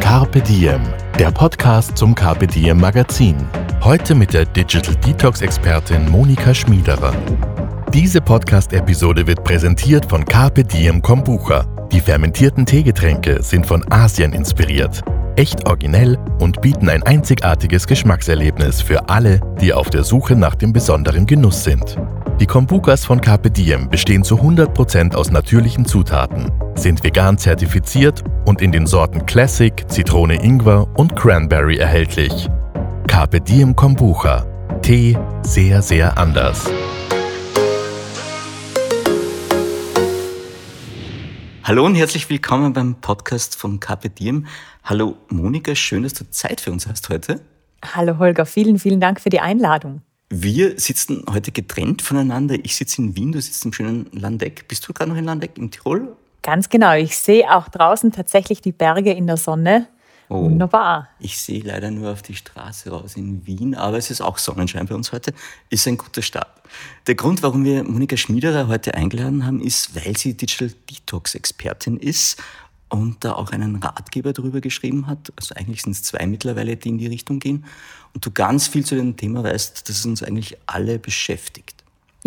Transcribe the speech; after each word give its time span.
Carpe 0.00 0.40
Diem, 0.40 0.80
der 1.18 1.30
Podcast 1.30 1.96
zum 1.96 2.14
Carpe 2.14 2.46
Diem 2.46 2.78
Magazin. 2.78 3.36
Heute 3.82 4.14
mit 4.14 4.32
der 4.32 4.44
Digital 4.44 4.94
Detox 4.96 5.40
Expertin 5.40 6.08
Monika 6.10 6.54
Schmiederer. 6.54 7.12
Diese 7.92 8.20
Podcast-Episode 8.20 9.26
wird 9.26 9.42
präsentiert 9.42 10.06
von 10.06 10.24
Carpe 10.24 10.64
Diem 10.64 11.02
Kombucha. 11.02 11.64
Die 11.92 12.00
fermentierten 12.00 12.64
Teegetränke 12.64 13.42
sind 13.42 13.66
von 13.66 13.84
Asien 13.90 14.32
inspiriert. 14.32 15.02
Echt 15.36 15.66
originell 15.68 16.18
und 16.38 16.60
bieten 16.60 16.88
ein 16.88 17.02
einzigartiges 17.02 17.86
Geschmackserlebnis 17.86 18.80
für 18.80 19.08
alle, 19.08 19.40
die 19.60 19.72
auf 19.72 19.90
der 19.90 20.04
Suche 20.04 20.36
nach 20.36 20.54
dem 20.54 20.72
besonderen 20.72 21.26
Genuss 21.26 21.64
sind. 21.64 21.96
Die 22.38 22.46
Kombukas 22.46 23.06
von 23.06 23.22
Carpe 23.22 23.50
Diem 23.50 23.88
bestehen 23.88 24.22
zu 24.22 24.34
100% 24.36 25.14
aus 25.14 25.30
natürlichen 25.30 25.86
Zutaten, 25.86 26.52
sind 26.74 27.02
vegan 27.02 27.38
zertifiziert 27.38 28.22
und 28.44 28.60
in 28.60 28.72
den 28.72 28.86
Sorten 28.86 29.24
Classic, 29.24 29.72
Zitrone 29.88 30.44
Ingwer 30.44 30.86
und 30.98 31.16
Cranberry 31.16 31.78
erhältlich. 31.78 32.50
Carpe 33.06 33.40
Diem 33.40 33.74
Kombucha. 33.74 34.44
Tee 34.82 35.16
sehr, 35.44 35.80
sehr 35.80 36.18
anders. 36.18 36.70
Hallo 41.64 41.86
und 41.86 41.94
herzlich 41.94 42.28
willkommen 42.28 42.74
beim 42.74 42.96
Podcast 43.00 43.56
von 43.56 43.80
Carpe 43.80 44.10
Diem. 44.10 44.46
Hallo 44.84 45.16
Monika, 45.30 45.74
schön, 45.74 46.02
dass 46.02 46.12
du 46.12 46.28
Zeit 46.28 46.60
für 46.60 46.70
uns 46.70 46.86
hast 46.86 47.08
heute. 47.08 47.40
Hallo 47.94 48.18
Holger, 48.18 48.44
vielen, 48.44 48.78
vielen 48.78 49.00
Dank 49.00 49.22
für 49.22 49.30
die 49.30 49.40
Einladung. 49.40 50.02
Wir 50.28 50.78
sitzen 50.80 51.24
heute 51.30 51.52
getrennt 51.52 52.02
voneinander. 52.02 52.56
Ich 52.64 52.74
sitze 52.74 53.00
in 53.00 53.14
Wien, 53.14 53.30
du 53.30 53.40
sitzt 53.40 53.64
im 53.64 53.72
schönen 53.72 54.08
Landeck. 54.10 54.66
Bist 54.66 54.88
du 54.88 54.92
gerade 54.92 55.10
noch 55.10 55.16
in 55.16 55.24
Landeck, 55.24 55.56
in 55.56 55.70
Tirol? 55.70 56.16
Ganz 56.42 56.68
genau. 56.68 56.94
Ich 56.94 57.16
sehe 57.16 57.48
auch 57.54 57.68
draußen 57.68 58.10
tatsächlich 58.10 58.60
die 58.60 58.72
Berge 58.72 59.12
in 59.12 59.28
der 59.28 59.36
Sonne. 59.36 59.86
Oh, 60.28 60.42
Wunderbar. 60.42 61.08
Ich 61.20 61.38
sehe 61.40 61.62
leider 61.62 61.92
nur 61.92 62.10
auf 62.10 62.22
die 62.22 62.34
Straße 62.34 62.90
raus 62.90 63.14
in 63.14 63.46
Wien, 63.46 63.76
aber 63.76 63.98
es 63.98 64.10
ist 64.10 64.20
auch 64.20 64.38
Sonnenschein 64.38 64.86
bei 64.86 64.96
uns 64.96 65.12
heute. 65.12 65.32
Ist 65.70 65.86
ein 65.86 65.96
guter 65.96 66.22
Start. 66.22 66.50
Der 67.06 67.14
Grund, 67.14 67.44
warum 67.44 67.64
wir 67.64 67.84
Monika 67.84 68.16
Schmiederer 68.16 68.66
heute 68.66 68.94
eingeladen 68.94 69.46
haben, 69.46 69.60
ist, 69.60 69.94
weil 69.94 70.16
sie 70.16 70.36
Digital 70.36 70.72
Detox 70.90 71.36
Expertin 71.36 71.98
ist 71.98 72.42
und 72.88 73.24
da 73.24 73.32
auch 73.32 73.50
einen 73.50 73.76
Ratgeber 73.76 74.32
darüber 74.32 74.60
geschrieben 74.60 75.06
hat. 75.06 75.32
Also 75.36 75.54
eigentlich 75.54 75.82
sind 75.82 75.92
es 75.92 76.02
zwei 76.02 76.26
mittlerweile, 76.26 76.76
die 76.76 76.88
in 76.88 76.98
die 76.98 77.06
Richtung 77.06 77.40
gehen. 77.40 77.64
Und 78.14 78.24
du 78.24 78.30
ganz 78.30 78.68
viel 78.68 78.84
zu 78.84 78.94
dem 78.94 79.16
Thema 79.16 79.42
weißt, 79.42 79.88
das 79.88 80.04
uns 80.06 80.22
eigentlich 80.22 80.56
alle 80.66 80.98
beschäftigt. 80.98 81.76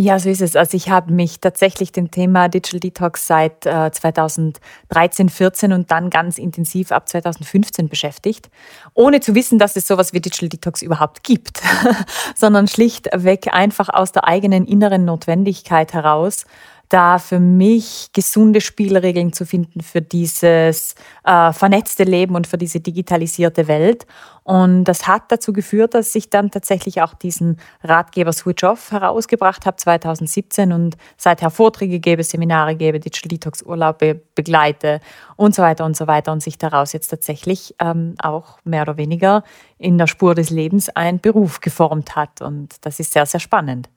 Ja, 0.02 0.18
so 0.18 0.30
ist 0.30 0.42
es. 0.42 0.56
Also 0.56 0.78
ich 0.78 0.90
habe 0.90 1.12
mich 1.12 1.42
tatsächlich 1.42 1.92
dem 1.92 2.10
Thema 2.10 2.48
Digital 2.48 2.80
Detox 2.80 3.28
seit 3.28 3.66
äh, 3.66 3.92
2013, 3.92 5.28
14 5.28 5.74
und 5.74 5.92
dann 5.92 6.10
ganz 6.10 6.38
intensiv 6.38 6.94
ab 6.94 7.10
2015 7.10 7.90
beschäftigt, 7.90 8.50
ohne 8.94 9.20
zu 9.20 9.36
wissen, 9.36 9.60
dass 9.60 9.76
es 9.76 9.88
sowas 9.88 10.14
wie 10.14 10.22
Digital 10.22 10.48
Detox 10.48 10.82
überhaupt 10.82 11.26
gibt, 11.26 11.62
sondern 12.36 12.70
schlichtweg 12.70 13.54
einfach 13.54 13.90
aus 13.90 14.14
der 14.14 14.26
eigenen 14.26 14.66
inneren 14.66 15.04
Notwendigkeit 15.04 15.92
heraus, 15.92 16.46
da 16.90 17.20
für 17.20 17.40
mich 17.40 18.10
gesunde 18.14 18.62
Spielregeln 18.62 19.32
zu 19.32 19.46
finden 19.46 19.82
für 19.82 20.02
dieses 20.02 20.96
äh, 21.24 21.54
vernetzte 21.54 22.04
Leben 22.04 22.36
und 22.36 22.48
für 22.48 22.58
diese 22.58 22.80
digitalisierte 22.80 23.68
Welt. 23.68 24.08
Und 24.44 24.86
das 24.86 25.08
hat 25.08 25.32
dazu 25.32 25.54
geführt, 25.54 25.94
dass 25.94 26.16
ich 26.16 26.32
dann 26.32 26.50
tatsächlich 26.50 27.04
auch 27.04 27.14
diesen 27.14 27.58
Ratgeber 27.84 28.34
Switch 28.34 28.64
Off 28.64 28.92
herausgebracht 28.92 29.68
habe 29.68 29.78
2017 29.78 30.74
und 30.74 30.98
seither 31.18 31.52
Vorträge 31.52 32.00
gebe, 32.00 32.24
Seminare 32.24 32.76
gebe, 32.76 33.00
Digital 33.00 33.30
Detox 33.30 33.62
Urlaube 33.62 34.22
begleite 34.34 35.02
und 35.36 35.54
so 35.54 35.62
weiter 35.62 35.86
und 35.86 35.96
so 35.96 36.08
weiter 36.08 36.32
und 36.32 36.42
sich 36.42 36.58
daraus 36.58 36.94
jetzt 36.94 37.10
tatsächlich 37.10 37.76
ähm, 37.80 38.16
auch 38.18 38.58
mehr 38.64 38.82
oder 38.82 38.98
weniger 38.98 39.44
in 39.78 40.00
der 40.00 40.08
Spur 40.08 40.34
des 40.34 40.50
Lebens 40.50 40.90
ein 40.90 41.20
Beruf 41.20 41.62
geformt 41.62 42.16
hat. 42.16 42.42
Und 42.42 42.84
das 42.84 43.00
ist 43.00 43.14
sehr, 43.14 43.28
sehr 43.28 43.40
spannend. 43.40 43.90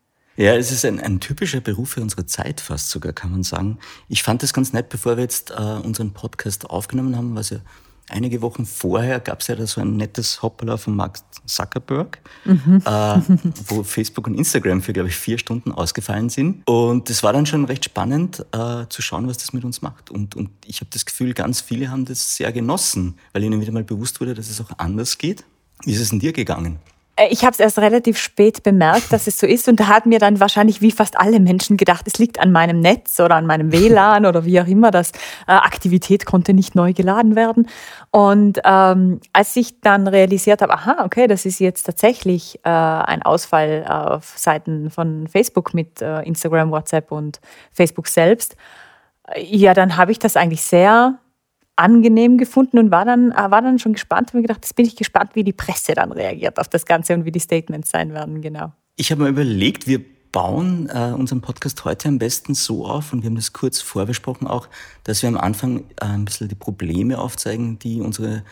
Ja, 0.43 0.57
es 0.57 0.73
ist 0.73 0.85
ein, 0.85 0.99
ein, 0.99 1.21
typischer 1.21 1.61
Beruf 1.61 1.91
für 1.91 2.01
unsere 2.01 2.27
Zeit 2.27 2.61
fast 2.61 2.91
sogar, 2.91 3.13
kann 3.13 3.31
man 3.31 3.45
sagen. 3.45 3.79
Ich 4.09 4.25
fand 4.25 4.43
das 4.43 4.53
ganz 4.53 4.73
nett, 4.73 4.89
bevor 4.89 5.17
wir 5.17 5.23
jetzt 5.23 5.53
äh, 5.53 5.55
unseren 5.55 6.11
Podcast 6.15 6.69
aufgenommen 6.69 7.17
haben, 7.17 7.37
was 7.37 7.51
ja 7.51 7.59
einige 8.09 8.43
Wochen 8.43 8.67
vorher 8.67 9.21
gab 9.21 9.43
es 9.43 9.47
ja 9.47 9.55
da 9.55 9.69
so 9.69 9.81
ein 9.81 9.97
nettes 9.97 10.43
Hoppala 10.43 10.79
von 10.79 10.97
Mark 10.97 11.21
Zuckerberg, 11.47 12.19
mhm. 12.45 12.83
äh, 12.85 13.21
wo 13.69 13.85
Facebook 13.85 14.27
und 14.27 14.35
Instagram 14.35 14.83
für, 14.83 14.93
glaube 14.93 15.11
ich, 15.11 15.15
vier 15.15 15.39
Stunden 15.39 15.71
ausgefallen 15.71 16.29
sind. 16.29 16.69
Und 16.69 17.09
das 17.09 17.23
war 17.23 17.33
dann 17.33 17.47
schon 17.47 17.65
recht 17.65 17.85
spannend 17.85 18.45
äh, 18.51 18.87
zu 18.89 19.01
schauen, 19.01 19.29
was 19.29 19.39
das 19.39 19.53
mit 19.53 19.65
uns 19.65 19.81
macht. 19.81 20.11
Und, 20.11 20.35
und 20.35 20.51
ich 20.67 20.81
habe 20.81 20.91
das 20.93 21.07
Gefühl, 21.07 21.35
ganz 21.35 21.61
viele 21.61 21.89
haben 21.89 22.05
das 22.05 22.35
sehr 22.35 22.51
genossen, 22.51 23.15
weil 23.33 23.45
ihnen 23.45 23.61
wieder 23.61 23.71
mal 23.71 23.85
bewusst 23.85 24.21
wurde, 24.21 24.35
dass 24.35 24.51
es 24.51 24.61
auch 24.61 24.77
anders 24.79 25.19
geht. 25.19 25.45
Wie 25.85 25.93
ist 25.93 26.01
es 26.01 26.11
in 26.11 26.19
dir 26.19 26.33
gegangen? 26.33 26.81
Äh, 27.17 27.29
ich 27.31 27.43
habe 27.45 27.53
es 27.53 27.61
erst 27.61 27.79
relativ 27.79 28.19
spät 28.19 28.63
bemerkt, 28.63 29.13
dass 29.13 29.27
es 29.27 29.39
so 29.39 29.47
ist. 29.47 29.69
Und 29.69 29.81
da 29.81 29.89
hat 29.89 30.07
mir 30.07 30.19
dann 30.19 30.41
wahrscheinlich 30.41 30.81
wie 30.81 30.91
fast 30.91 31.19
alle 31.19 31.41
Menschen 31.41 31.77
gedacht, 31.77 32.07
es 32.07 32.19
liegt 32.19 32.41
an 32.41 32.53
meinem 32.53 32.81
Netz 32.81 33.19
oder 33.21 33.37
an 33.37 33.47
meinem 33.47 33.73
WLAN 33.73 34.27
oder 34.27 34.45
wie 34.45 34.61
auch 34.61 34.67
immer. 34.67 34.91
Das 34.91 35.13
äh, 35.47 35.53
Aktivität 35.53 36.27
konnte 36.27 36.55
nicht 36.55 36.75
neu 36.75 36.93
geladen 36.93 37.37
werden. 37.37 37.69
Und 38.11 38.61
ähm, 38.65 39.21
als 39.33 39.57
ich 39.57 39.81
dann 39.81 40.07
realisiert 40.09 40.63
habe, 40.63 40.73
aha, 40.75 41.05
okay, 41.05 41.27
das 41.27 41.47
ist 41.47 41.59
jetzt 41.59 41.85
tatsächlich 41.85 42.59
äh, 42.65 42.69
ein 42.69 43.23
Ausfall 43.23 43.85
auf 43.89 44.35
Seiten 44.37 44.91
von 44.91 45.29
Facebook 45.29 45.75
mit 45.75 46.03
äh, 46.03 46.23
Instagram, 46.23 46.71
WhatsApp 46.71 47.13
und 47.13 47.41
Facebook 47.73 48.09
selbst, 48.09 48.57
äh, 49.29 49.43
ja, 49.45 49.75
dann 49.75 49.97
habe 49.97 50.13
ich 50.13 50.19
das 50.19 50.37
eigentlich 50.37 50.63
sehr 50.63 51.19
angenehm 51.77 52.39
gefunden 52.39 52.79
und 52.79 52.91
war 52.91 53.05
dann, 53.05 53.33
äh, 53.33 53.51
war 53.51 53.63
dann 53.63 53.79
schon 53.79 53.95
gespannt 53.95 54.33
und 54.33 54.41
mir 54.41 54.43
gedacht, 54.43 54.61
jetzt 54.63 54.77
bin 54.77 54.87
ich 54.87 54.97
gespannt, 54.97 55.31
wie 55.35 55.45
die 55.45 55.53
Presse 55.53 55.95
dann 55.95 56.13
reagiert 56.13 56.59
auf 56.59 56.69
das 56.69 56.87
Ganze 56.87 57.15
und 57.15 57.25
wie 57.25 57.33
die 57.33 57.41
Statements 57.41 57.91
sein 57.91 58.13
werden, 58.13 58.43
genau. 58.43 58.73
Ich 58.97 59.11
habe 59.11 59.23
mir 59.23 59.31
überlegt, 59.31 59.87
wir 59.87 60.01
bauen 60.33 60.89
äh, 60.93 61.13
unseren 61.13 61.41
Podcast 61.41 61.85
heute 61.85 62.09
am 62.09 62.19
besten 62.19 62.55
so 62.55 62.87
auf 62.87 63.13
und 63.13 63.23
wir 63.23 63.29
haben 63.29 63.37
das 63.37 63.53
kurz 63.53 63.81
vorbesprochen 63.81 64.47
auch, 64.47 64.69
dass 65.05 65.23
wir 65.23 65.29
am 65.29 65.37
Anfang 65.37 65.85
äh, 66.01 66.07
ein 66.07 66.25
bisschen 66.25 66.49
die 66.49 66.55
Probleme 66.55 67.19
aufzeigen, 67.19 67.79
die 67.79 68.01
unsere 68.01 68.43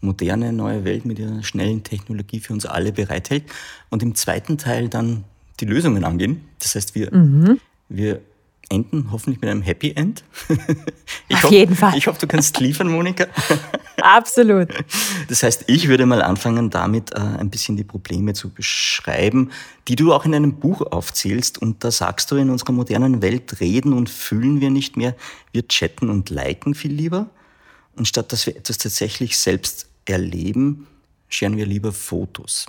moderne 0.00 0.52
neue 0.52 0.84
Welt 0.84 1.04
mit 1.04 1.18
ihrer 1.18 1.42
schnellen 1.42 1.82
Technologie 1.82 2.40
für 2.40 2.52
uns 2.52 2.66
alle 2.66 2.92
bereithält 2.92 3.44
und 3.90 4.02
im 4.02 4.14
zweiten 4.14 4.58
Teil 4.58 4.88
dann 4.88 5.24
die 5.60 5.64
Lösungen 5.64 6.04
angehen. 6.04 6.42
Das 6.58 6.74
heißt, 6.74 6.94
wir, 6.94 7.14
mhm. 7.14 7.58
wir 7.88 8.20
enden, 8.68 9.08
hoffentlich 9.12 9.40
mit 9.40 9.50
einem 9.50 9.62
Happy 9.62 9.92
End. 9.92 10.24
ich 11.28 11.36
Auf 11.36 11.44
hoff, 11.44 11.52
jeden 11.52 11.76
Fall. 11.76 11.96
Ich 11.96 12.06
hoffe, 12.06 12.18
du 12.18 12.26
kannst 12.26 12.58
liefern, 12.60 12.88
Monika. 12.88 13.26
Absolut. 14.02 14.68
Das 15.28 15.42
heißt, 15.42 15.64
ich 15.68 15.88
würde 15.88 16.06
mal 16.06 16.22
anfangen, 16.22 16.70
damit 16.70 17.12
äh, 17.12 17.18
ein 17.18 17.50
bisschen 17.50 17.76
die 17.76 17.84
Probleme 17.84 18.34
zu 18.34 18.50
beschreiben, 18.50 19.50
die 19.88 19.96
du 19.96 20.12
auch 20.12 20.24
in 20.24 20.34
einem 20.34 20.54
Buch 20.54 20.80
aufzählst. 20.80 21.58
Und 21.58 21.84
da 21.84 21.90
sagst 21.90 22.30
du, 22.30 22.36
in 22.36 22.50
unserer 22.50 22.72
modernen 22.72 23.22
Welt 23.22 23.60
reden 23.60 23.92
und 23.92 24.10
fühlen 24.10 24.60
wir 24.60 24.70
nicht 24.70 24.96
mehr, 24.96 25.14
wir 25.52 25.66
chatten 25.68 26.10
und 26.10 26.30
liken 26.30 26.74
viel 26.74 26.92
lieber. 26.92 27.30
Und 27.96 28.06
statt 28.06 28.32
dass 28.32 28.46
wir 28.46 28.56
etwas 28.56 28.78
tatsächlich 28.78 29.38
selbst 29.38 29.88
erleben, 30.04 30.86
scheren 31.28 31.56
wir 31.56 31.66
lieber 31.66 31.92
Fotos. 31.92 32.66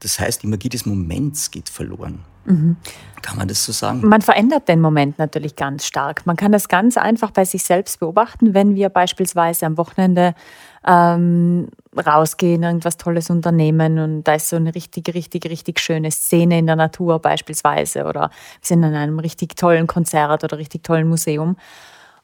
Das 0.00 0.18
heißt, 0.18 0.42
die 0.42 0.46
Magie 0.46 0.68
des 0.68 0.86
Moments 0.86 1.50
geht 1.50 1.68
verloren. 1.68 2.20
Mhm. 2.44 2.76
Kann 3.22 3.38
man 3.38 3.48
das 3.48 3.64
so 3.64 3.72
sagen? 3.72 4.06
Man 4.06 4.20
verändert 4.20 4.68
den 4.68 4.82
Moment 4.82 5.18
natürlich 5.18 5.56
ganz 5.56 5.86
stark. 5.86 6.26
Man 6.26 6.36
kann 6.36 6.52
das 6.52 6.68
ganz 6.68 6.98
einfach 6.98 7.30
bei 7.30 7.46
sich 7.46 7.64
selbst 7.64 7.98
beobachten, 8.00 8.52
wenn 8.52 8.74
wir 8.74 8.90
beispielsweise 8.90 9.64
am 9.64 9.78
Wochenende 9.78 10.34
ähm, 10.86 11.68
rausgehen, 11.96 12.62
irgendwas 12.62 12.98
Tolles 12.98 13.30
unternehmen 13.30 13.98
und 13.98 14.24
da 14.24 14.34
ist 14.34 14.50
so 14.50 14.56
eine 14.56 14.74
richtig, 14.74 15.14
richtig, 15.14 15.46
richtig 15.46 15.80
schöne 15.80 16.10
Szene 16.10 16.58
in 16.58 16.66
der 16.66 16.76
Natur 16.76 17.18
beispielsweise 17.18 18.04
oder 18.04 18.28
wir 18.28 18.30
sind 18.60 18.84
an 18.84 18.94
einem 18.94 19.18
richtig 19.18 19.56
tollen 19.56 19.86
Konzert 19.86 20.44
oder 20.44 20.58
richtig 20.58 20.82
tollen 20.82 21.08
Museum. 21.08 21.56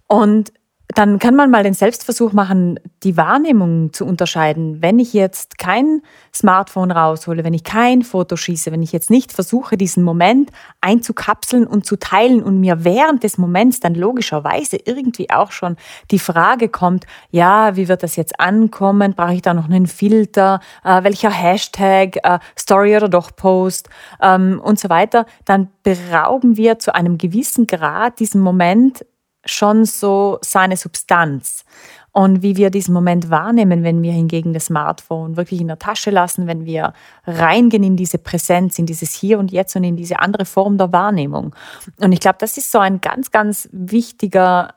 Und 0.07 0.53
dann 0.95 1.19
kann 1.19 1.37
man 1.37 1.51
mal 1.51 1.63
den 1.63 1.75
Selbstversuch 1.75 2.33
machen, 2.33 2.81
die 3.03 3.17
Wahrnehmung 3.17 3.93
zu 3.93 4.05
unterscheiden. 4.05 4.83
Wenn 4.83 4.99
ich 4.99 5.13
jetzt 5.13 5.59
kein 5.59 6.03
Smartphone 6.35 6.91
raushole, 6.91 7.45
wenn 7.45 7.55
ich 7.55 7.65
kein 7.65 8.03
Foto 8.03 8.37
schieße, 8.37 8.73
wenn 8.73 8.83
ich 8.83 8.93
jetzt 8.93 9.11
nicht 9.11 9.33
versuche, 9.33 9.77
diesen 9.77 10.03
Moment 10.03 10.51
einzukapseln 10.81 11.67
und 11.67 11.87
zu 11.87 11.97
teilen 11.97 12.43
und 12.43 12.61
mir 12.61 12.85
während 12.85 13.23
des 13.23 13.39
Moments 13.39 13.81
dann 13.81 13.95
logischerweise 13.95 14.79
irgendwie 14.85 15.31
auch 15.31 15.53
schon 15.53 15.77
die 16.11 16.19
Frage 16.19 16.69
kommt, 16.69 17.07
ja, 17.31 17.77
wie 17.77 17.89
wird 17.89 18.03
das 18.03 18.17
jetzt 18.17 18.41
ankommen? 18.41 19.15
Brauche 19.15 19.35
ich 19.35 19.43
da 19.43 19.55
noch 19.55 19.67
einen 19.67 19.87
Filter? 19.87 20.61
Äh, 20.85 21.05
welcher 21.05 21.31
Hashtag? 21.31 22.17
Äh, 22.23 22.39
Story 22.59 22.97
oder 22.97 23.09
doch 23.09 23.35
Post? 23.37 23.89
Ähm, 24.21 24.61
und 24.63 24.79
so 24.79 24.89
weiter. 24.89 25.27
Dann 25.45 25.69
berauben 25.83 26.57
wir 26.57 26.79
zu 26.79 26.95
einem 26.95 27.19
gewissen 27.19 27.67
Grad 27.67 28.21
diesen 28.21 28.41
Moment 28.41 29.05
schon 29.51 29.85
so 29.85 30.39
seine 30.43 30.77
Substanz. 30.77 31.65
Und 32.13 32.43
wie 32.43 32.57
wir 32.57 32.71
diesen 32.71 32.93
Moment 32.93 33.31
wahrnehmen, 33.31 33.85
wenn 33.85 34.03
wir 34.03 34.13
hingegen 34.13 34.53
das 34.53 34.67
Smartphone 34.67 35.37
wirklich 35.37 35.61
in 35.61 35.69
der 35.69 35.79
Tasche 35.79 36.11
lassen, 36.11 36.49
wenn 36.49 36.65
wir 36.65 36.93
reingehen 37.25 37.85
in 37.85 37.97
diese 37.97 38.19
Präsenz, 38.19 38.79
in 38.79 38.87
dieses 38.87 39.15
Hier 39.15 39.39
und 39.39 39.53
Jetzt 39.53 39.77
und 39.77 39.85
in 39.85 39.97
diese 39.97 40.19
andere 40.19 40.45
Form 40.45 40.77
der 40.77 40.93
Wahrnehmung. 40.93 41.55
Und 42.01 42.13
ich 42.13 42.21
glaube, 42.21 42.39
das 42.41 42.57
ist 42.57 42.73
so 42.73 42.81
ein 42.81 43.01
ganz, 43.01 43.31
ganz 43.31 43.69
wichtiger 43.71 44.75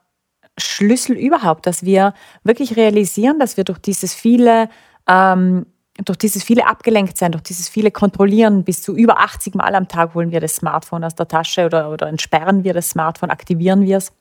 Schlüssel 0.59 1.17
überhaupt, 1.17 1.65
dass 1.65 1.83
wir 1.83 2.13
wirklich 2.43 2.77
realisieren, 2.77 3.39
dass 3.39 3.57
wir 3.57 3.63
durch 3.63 3.79
dieses 3.79 4.13
viele 4.13 4.69
ähm, 5.07 5.65
durch 5.97 6.17
dieses 6.17 6.43
viele 6.43 6.65
Abgelenktsein, 6.65 7.31
durch 7.31 7.43
dieses 7.43 7.69
viele 7.69 7.91
Kontrollieren, 7.91 8.63
bis 8.63 8.81
zu 8.81 8.95
über 8.95 9.19
80 9.19 9.55
Mal 9.55 9.75
am 9.75 9.87
Tag 9.87 10.15
holen 10.15 10.31
wir 10.31 10.39
das 10.39 10.55
Smartphone 10.55 11.03
aus 11.03 11.13
der 11.15 11.27
Tasche 11.27 11.65
oder, 11.65 11.91
oder 11.91 12.07
entsperren 12.07 12.63
wir 12.63 12.73
das 12.73 12.89
Smartphone, 12.89 13.29
aktivieren 13.29 13.85
wir 13.85 13.97
es, 13.97 14.11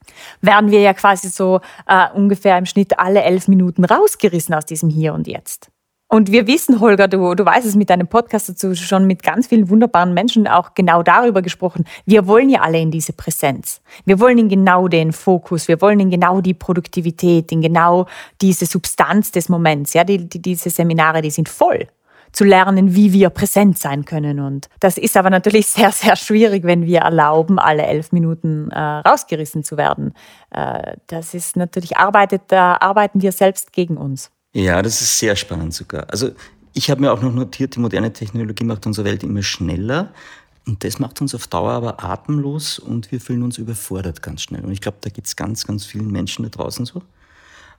werden 0.43 0.71
wir 0.71 0.81
ja 0.81 0.93
quasi 0.93 1.29
so 1.29 1.61
äh, 1.87 2.09
ungefähr 2.15 2.59
im 2.59 2.67
Schnitt 2.67 2.99
alle 2.99 3.23
elf 3.23 3.49
Minuten 3.49 3.85
rausgerissen 3.85 4.55
aus 4.55 4.67
diesem 4.67 4.91
Hier 4.91 5.15
und 5.15 5.27
Jetzt. 5.27 5.72
Und 6.13 6.31
wir 6.31 6.47
wissen, 6.47 6.81
Holger, 6.81 7.09
du, 7.09 7.35
du 7.35 7.47
weißt 7.47 7.67
es 7.67 7.75
mit 7.75 7.89
deinem 7.89 8.07
Podcast 8.07 8.47
dazu 8.47 8.75
schon 8.75 9.07
mit 9.07 9.23
ganz 9.23 9.47
vielen 9.47 9.71
wunderbaren 9.71 10.13
Menschen 10.13 10.47
auch 10.47 10.75
genau 10.75 11.03
darüber 11.03 11.41
gesprochen. 11.41 11.87
Wir 12.05 12.27
wollen 12.27 12.51
ja 12.51 12.61
alle 12.61 12.79
in 12.79 12.91
diese 12.91 13.15
Präsenz. 13.15 13.81
Wir 14.05 14.21
wollen 14.21 14.37
in 14.37 14.51
genau 14.51 14.89
den 14.89 15.13
Fokus. 15.15 15.69
Wir 15.69 15.81
wollen 15.81 16.01
in 16.01 16.11
genau 16.11 16.43
die 16.43 16.53
Produktivität, 16.53 17.51
in 17.51 17.63
genau 17.63 18.05
diese 18.43 18.67
Substanz 18.67 19.33
des 19.33 19.49
Moments. 19.49 19.95
Ja, 19.95 20.05
die, 20.05 20.29
die, 20.29 20.43
diese 20.43 20.69
Seminare, 20.69 21.23
die 21.23 21.31
sind 21.31 21.49
voll 21.49 21.89
zu 22.31 22.45
lernen, 22.45 22.95
wie 22.95 23.15
wir 23.15 23.31
präsent 23.31 23.79
sein 23.79 24.05
können. 24.05 24.39
Und 24.39 24.69
das 24.81 24.99
ist 24.99 25.17
aber 25.17 25.31
natürlich 25.31 25.67
sehr, 25.69 25.93
sehr 25.93 26.17
schwierig, 26.17 26.65
wenn 26.65 26.85
wir 26.85 26.99
erlauben, 26.99 27.59
alle 27.59 27.87
elf 27.87 28.13
Minuten 28.13 28.71
äh, 28.71 28.79
rausgerissen 28.79 29.65
zu 29.65 29.79
werden. 29.79 30.13
Äh, 30.51 30.97
das 31.07 31.33
ist 31.33 31.57
natürlich, 31.57 31.97
arbeitet, 31.97 32.43
da 32.49 32.77
arbeiten 32.79 33.23
wir 33.23 33.33
selbst 33.33 33.73
gegen 33.73 33.97
uns. 33.97 34.31
Ja, 34.53 34.83
das 34.83 35.01
ist 35.01 35.19
sehr 35.19 35.35
spannend 35.37 35.75
sogar. 35.75 36.11
Also 36.11 36.33
ich 36.75 36.91
habe 36.91 37.01
mir 37.01 37.13
auch 37.13 37.23
noch 37.23 37.33
notiert, 37.33 37.77
die 37.77 37.81
moderne 37.81 38.13
Technologie 38.13 38.65
macht 38.65 38.87
unsere 38.87 39.07
Welt 39.07 39.23
immer 39.23 39.43
schneller. 39.43 40.13
Und 40.67 40.85
das 40.85 40.99
macht 40.99 41.21
uns 41.21 41.35
auf 41.35 41.49
Dauer 41.49 41.73
aber 41.73 42.05
atemlos 42.05 42.79
und 42.79 43.11
wir 43.11 43.21
fühlen 43.21 43.43
uns 43.43 43.59
überfordert 43.59 44.23
ganz 44.23 44.43
schnell. 44.43 44.65
Und 44.65 44.71
ich 44.71 44.81
glaube, 44.81 44.99
da 45.01 45.11
gibt 45.11 45.27
es 45.27 45.35
ganz, 45.35 45.67
ganz 45.67 45.85
vielen 45.85 46.11
Menschen 46.11 46.45
da 46.45 46.51
draußen 46.51 46.87
so. 46.87 47.03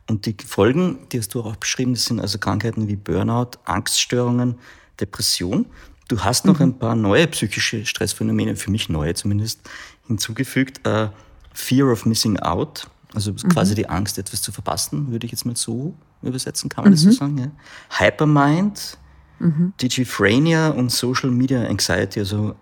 Und 0.09 0.25
die 0.25 0.35
Folgen, 0.45 1.07
die 1.11 1.19
hast 1.19 1.33
du 1.33 1.41
auch 1.41 1.55
beschrieben, 1.55 1.93
das 1.93 2.05
sind 2.05 2.19
also 2.19 2.39
Krankheiten 2.39 2.89
wie 2.89 2.97
Burnout, 2.97 3.51
Angststörungen, 3.63 4.55
Depression. 4.99 5.65
Du 6.09 6.19
hast 6.19 6.45
noch 6.45 6.59
mhm. 6.59 6.65
ein 6.65 6.79
paar 6.79 6.95
neue 6.95 7.27
psychische 7.27 7.85
Stressphänomene, 7.85 8.57
für 8.57 8.69
mich 8.69 8.89
neue 8.89 9.13
zumindest, 9.13 9.61
hinzugefügt. 10.07 10.85
Uh, 10.85 11.07
Fear 11.53 11.91
of 11.91 12.05
Missing 12.05 12.39
Out, 12.39 12.87
also 13.13 13.31
mhm. 13.31 13.49
quasi 13.49 13.75
die 13.75 13.87
Angst, 13.87 14.17
etwas 14.17 14.41
zu 14.41 14.51
verpassen, 14.51 15.11
würde 15.11 15.25
ich 15.25 15.31
jetzt 15.31 15.45
mal 15.45 15.55
so 15.55 15.93
übersetzen, 16.21 16.69
kann 16.69 16.83
man 16.83 16.91
mhm. 16.91 16.95
das 16.95 17.03
so 17.03 17.11
sagen? 17.11 17.37
Ja? 17.37 17.51
Hypermind, 17.99 18.97
mhm. 19.39 19.73
Digiphrania 19.81 20.69
und 20.69 20.91
Social 20.91 21.31
Media 21.31 21.65
Anxiety, 21.65 22.19
also 22.19 22.55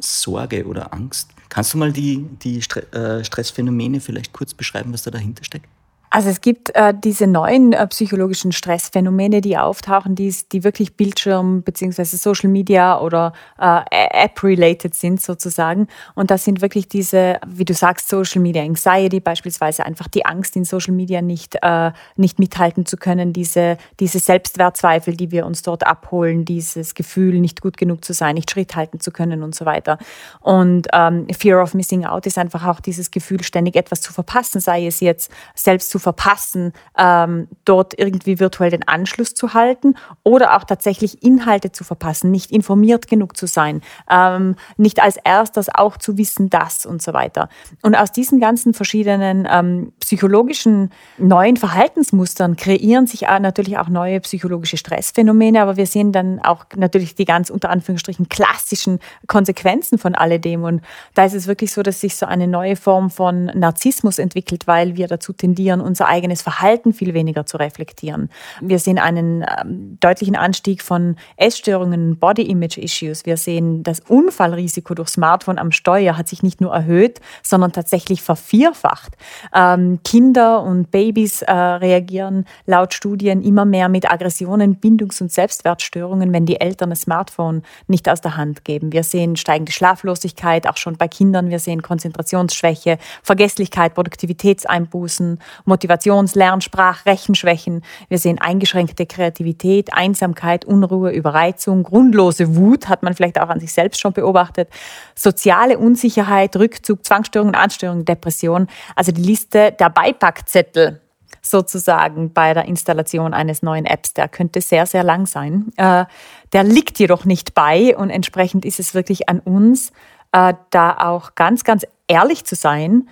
Sorge 0.00 0.66
oder 0.66 0.92
Angst. 0.92 1.30
Kannst 1.48 1.72
du 1.74 1.78
mal 1.78 1.92
die, 1.92 2.24
die 2.42 2.58
äh, 2.58 3.24
Stressphänomene 3.24 4.00
vielleicht 4.00 4.32
kurz 4.32 4.54
beschreiben, 4.54 4.92
was 4.92 5.02
da 5.04 5.10
dahinter 5.10 5.44
steckt? 5.44 5.68
Also 6.14 6.28
es 6.28 6.40
gibt 6.40 6.72
äh, 6.76 6.94
diese 6.96 7.26
neuen 7.26 7.72
äh, 7.72 7.84
psychologischen 7.88 8.52
Stressphänomene, 8.52 9.40
die 9.40 9.58
auftauchen, 9.58 10.14
die, 10.14 10.32
die 10.52 10.62
wirklich 10.62 10.96
Bildschirm 10.96 11.62
bzw. 11.62 12.04
Social 12.04 12.48
Media 12.48 13.00
oder 13.00 13.32
äh, 13.58 13.80
App-related 13.90 14.94
sind 14.94 15.20
sozusagen. 15.20 15.88
Und 16.14 16.30
das 16.30 16.44
sind 16.44 16.62
wirklich 16.62 16.86
diese, 16.86 17.40
wie 17.48 17.64
du 17.64 17.74
sagst, 17.74 18.08
Social 18.08 18.40
Media 18.40 18.62
Anxiety 18.62 19.18
beispielsweise, 19.18 19.84
einfach 19.84 20.06
die 20.06 20.24
Angst 20.24 20.54
in 20.54 20.64
Social 20.64 20.94
Media 20.94 21.20
nicht, 21.20 21.56
äh, 21.62 21.90
nicht 22.14 22.38
mithalten 22.38 22.86
zu 22.86 22.96
können, 22.96 23.32
diese, 23.32 23.76
diese 23.98 24.20
Selbstwertzweifel, 24.20 25.16
die 25.16 25.32
wir 25.32 25.44
uns 25.44 25.62
dort 25.62 25.84
abholen, 25.84 26.44
dieses 26.44 26.94
Gefühl, 26.94 27.40
nicht 27.40 27.60
gut 27.60 27.76
genug 27.76 28.04
zu 28.04 28.12
sein, 28.12 28.36
nicht 28.36 28.52
Schritt 28.52 28.76
halten 28.76 29.00
zu 29.00 29.10
können 29.10 29.42
und 29.42 29.56
so 29.56 29.64
weiter. 29.64 29.98
Und 30.38 30.86
ähm, 30.92 31.26
Fear 31.36 31.60
of 31.60 31.74
Missing 31.74 32.04
Out 32.04 32.26
ist 32.26 32.38
einfach 32.38 32.64
auch 32.64 32.78
dieses 32.78 33.10
Gefühl, 33.10 33.42
ständig 33.42 33.74
etwas 33.74 34.00
zu 34.00 34.12
verpassen, 34.12 34.60
sei 34.60 34.86
es 34.86 35.00
jetzt 35.00 35.32
selbst 35.56 35.90
zu 35.90 36.03
verpassen, 36.04 36.72
ähm, 36.96 37.48
dort 37.64 37.98
irgendwie 37.98 38.38
virtuell 38.38 38.70
den 38.70 38.86
Anschluss 38.86 39.34
zu 39.34 39.54
halten 39.54 39.96
oder 40.22 40.56
auch 40.56 40.64
tatsächlich 40.64 41.22
Inhalte 41.22 41.72
zu 41.72 41.82
verpassen, 41.82 42.30
nicht 42.30 42.52
informiert 42.52 43.08
genug 43.08 43.36
zu 43.36 43.46
sein, 43.46 43.80
ähm, 44.08 44.54
nicht 44.76 45.02
als 45.02 45.16
erstes 45.16 45.68
auch 45.74 45.96
zu 45.96 46.16
wissen, 46.18 46.50
das 46.50 46.86
und 46.86 47.02
so 47.02 47.12
weiter. 47.12 47.48
Und 47.82 47.96
aus 47.96 48.12
diesen 48.12 48.38
ganzen 48.38 48.74
verschiedenen 48.74 49.48
ähm, 49.50 49.92
psychologischen 49.98 50.90
neuen 51.18 51.56
Verhaltensmustern 51.56 52.56
kreieren 52.56 53.06
sich 53.06 53.22
natürlich 53.22 53.78
auch 53.78 53.88
neue 53.88 54.20
psychologische 54.20 54.76
Stressphänomene, 54.76 55.62
aber 55.62 55.76
wir 55.76 55.86
sehen 55.86 56.12
dann 56.12 56.38
auch 56.40 56.66
natürlich 56.76 57.14
die 57.14 57.24
ganz 57.24 57.48
unter 57.48 57.70
Anführungsstrichen 57.70 58.28
klassischen 58.28 58.98
Konsequenzen 59.26 59.96
von 59.96 60.14
alledem. 60.14 60.64
Und 60.64 60.82
da 61.14 61.24
ist 61.24 61.34
es 61.34 61.46
wirklich 61.46 61.72
so, 61.72 61.82
dass 61.82 62.00
sich 62.00 62.16
so 62.16 62.26
eine 62.26 62.46
neue 62.46 62.76
Form 62.76 63.08
von 63.10 63.46
Narzissmus 63.46 64.18
entwickelt, 64.18 64.66
weil 64.66 64.96
wir 64.96 65.08
dazu 65.08 65.32
tendieren, 65.32 65.80
unser 65.94 66.08
eigenes 66.08 66.42
Verhalten 66.42 66.92
viel 66.92 67.14
weniger 67.14 67.46
zu 67.46 67.56
reflektieren. 67.56 68.28
Wir 68.60 68.80
sehen 68.80 68.98
einen 68.98 69.42
ähm, 69.42 69.96
deutlichen 70.00 70.34
Anstieg 70.34 70.82
von 70.82 71.14
Essstörungen, 71.36 72.18
Body 72.18 72.42
Image 72.42 72.78
Issues. 72.78 73.26
Wir 73.26 73.36
sehen, 73.36 73.84
das 73.84 74.00
Unfallrisiko 74.00 74.94
durch 74.94 75.10
Smartphone 75.10 75.56
am 75.56 75.70
Steuer 75.70 76.18
hat 76.18 76.26
sich 76.26 76.42
nicht 76.42 76.60
nur 76.60 76.74
erhöht, 76.74 77.20
sondern 77.44 77.70
tatsächlich 77.70 78.22
vervierfacht. 78.22 79.12
Ähm, 79.54 80.00
Kinder 80.02 80.64
und 80.64 80.90
Babys 80.90 81.42
äh, 81.42 81.52
reagieren 81.52 82.44
laut 82.66 82.92
Studien 82.92 83.40
immer 83.40 83.64
mehr 83.64 83.88
mit 83.88 84.10
Aggressionen, 84.10 84.80
Bindungs- 84.80 85.20
und 85.20 85.30
Selbstwertstörungen, 85.30 86.32
wenn 86.32 86.44
die 86.44 86.60
Eltern 86.60 86.90
das 86.90 87.02
Smartphone 87.02 87.62
nicht 87.86 88.08
aus 88.08 88.20
der 88.20 88.36
Hand 88.36 88.64
geben. 88.64 88.90
Wir 88.92 89.04
sehen 89.04 89.36
steigende 89.36 89.70
Schlaflosigkeit, 89.70 90.66
auch 90.68 90.76
schon 90.76 90.96
bei 90.96 91.06
Kindern. 91.06 91.50
Wir 91.50 91.60
sehen 91.60 91.82
Konzentrationsschwäche, 91.82 92.98
Vergesslichkeit, 93.22 93.94
Produktivitätseinbußen, 93.94 95.38
Motivations-, 95.84 96.34
Lern-, 96.34 96.60
Sprach-, 96.60 97.06
Rechenschwächen. 97.06 97.82
Wir 98.08 98.18
sehen 98.18 98.40
eingeschränkte 98.40 99.06
Kreativität, 99.06 99.92
Einsamkeit, 99.92 100.64
Unruhe, 100.64 101.10
Überreizung, 101.12 101.82
grundlose 101.82 102.56
Wut, 102.56 102.88
hat 102.88 103.02
man 103.02 103.14
vielleicht 103.14 103.40
auch 103.40 103.48
an 103.48 103.60
sich 103.60 103.72
selbst 103.72 104.00
schon 104.00 104.12
beobachtet, 104.12 104.68
soziale 105.14 105.78
Unsicherheit, 105.78 106.56
Rückzug, 106.56 107.04
Zwangsstörungen, 107.04 107.54
Anstörungen, 107.54 108.04
Depression. 108.04 108.66
Also 108.96 109.12
die 109.12 109.22
Liste 109.22 109.72
der 109.78 109.90
Beipackzettel 109.90 111.00
sozusagen 111.42 112.32
bei 112.32 112.54
der 112.54 112.64
Installation 112.64 113.34
eines 113.34 113.62
neuen 113.62 113.84
Apps. 113.84 114.14
Der 114.14 114.28
könnte 114.28 114.60
sehr, 114.60 114.86
sehr 114.86 115.04
lang 115.04 115.26
sein. 115.26 115.70
Äh, 115.76 116.06
der 116.52 116.64
liegt 116.64 116.98
jedoch 116.98 117.24
nicht 117.24 117.54
bei 117.54 117.96
und 117.96 118.10
entsprechend 118.10 118.64
ist 118.64 118.80
es 118.80 118.94
wirklich 118.94 119.28
an 119.28 119.40
uns, 119.40 119.92
äh, 120.32 120.54
da 120.70 120.96
auch 120.96 121.34
ganz, 121.34 121.64
ganz 121.64 121.86
ehrlich 122.08 122.44
zu 122.44 122.54
sein 122.54 123.08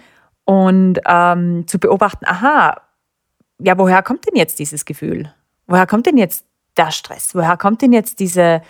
und 0.52 1.00
ähm, 1.06 1.66
zu 1.66 1.78
beobachten, 1.78 2.26
aha, 2.26 2.76
ja, 3.59 3.78
woher 3.78 4.02
kommt 4.02 4.26
denn 4.26 4.37
jetzt 4.37 4.59
dieses 4.59 4.85
Gefühl? 4.85 5.32
Woher 5.66 5.87
kommt 5.87 6.04
denn 6.04 6.18
jetzt 6.18 6.44
der 6.76 6.90
Stress? 6.90 7.35
Woher 7.35 7.56
kommt 7.56 7.80
denn 7.80 7.94
jetzt 7.94 8.21
diese, 8.21 8.61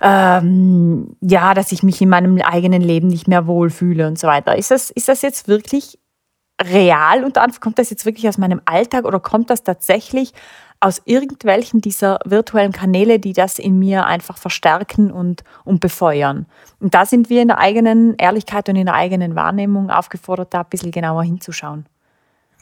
ähm, 0.00 1.16
ja, 1.20 1.54
dass 1.54 1.70
ich 1.70 1.84
mich 1.84 2.02
in 2.02 2.08
meinem 2.08 2.38
eigenen 2.40 2.82
Leben 2.82 3.06
nicht 3.06 3.28
mehr 3.28 3.46
wohlfühle 3.46 4.08
und 4.08 4.18
so 4.18 4.26
weiter? 4.26 4.56
Ist 4.56 4.72
das, 4.72 4.90
ist 4.90 5.06
das 5.06 5.22
jetzt 5.22 5.46
wirklich 5.46 6.00
real 6.60 7.22
und 7.22 7.38
kommt 7.60 7.78
das 7.78 7.90
jetzt 7.90 8.06
wirklich 8.06 8.28
aus 8.28 8.38
meinem 8.38 8.60
Alltag 8.64 9.04
oder 9.04 9.20
kommt 9.20 9.50
das 9.50 9.62
tatsächlich 9.62 10.32
aus 10.84 11.00
irgendwelchen 11.06 11.80
dieser 11.80 12.18
virtuellen 12.26 12.72
Kanäle, 12.72 13.18
die 13.18 13.32
das 13.32 13.58
in 13.58 13.78
mir 13.78 14.04
einfach 14.04 14.36
verstärken 14.36 15.10
und, 15.10 15.42
und 15.64 15.80
befeuern. 15.80 16.44
Und 16.78 16.92
da 16.92 17.06
sind 17.06 17.30
wir 17.30 17.40
in 17.40 17.48
der 17.48 17.56
eigenen 17.56 18.14
Ehrlichkeit 18.16 18.68
und 18.68 18.76
in 18.76 18.84
der 18.84 18.94
eigenen 18.94 19.34
Wahrnehmung 19.34 19.88
aufgefordert, 19.88 20.52
da 20.52 20.60
ein 20.60 20.66
bisschen 20.68 20.90
genauer 20.90 21.24
hinzuschauen. 21.24 21.86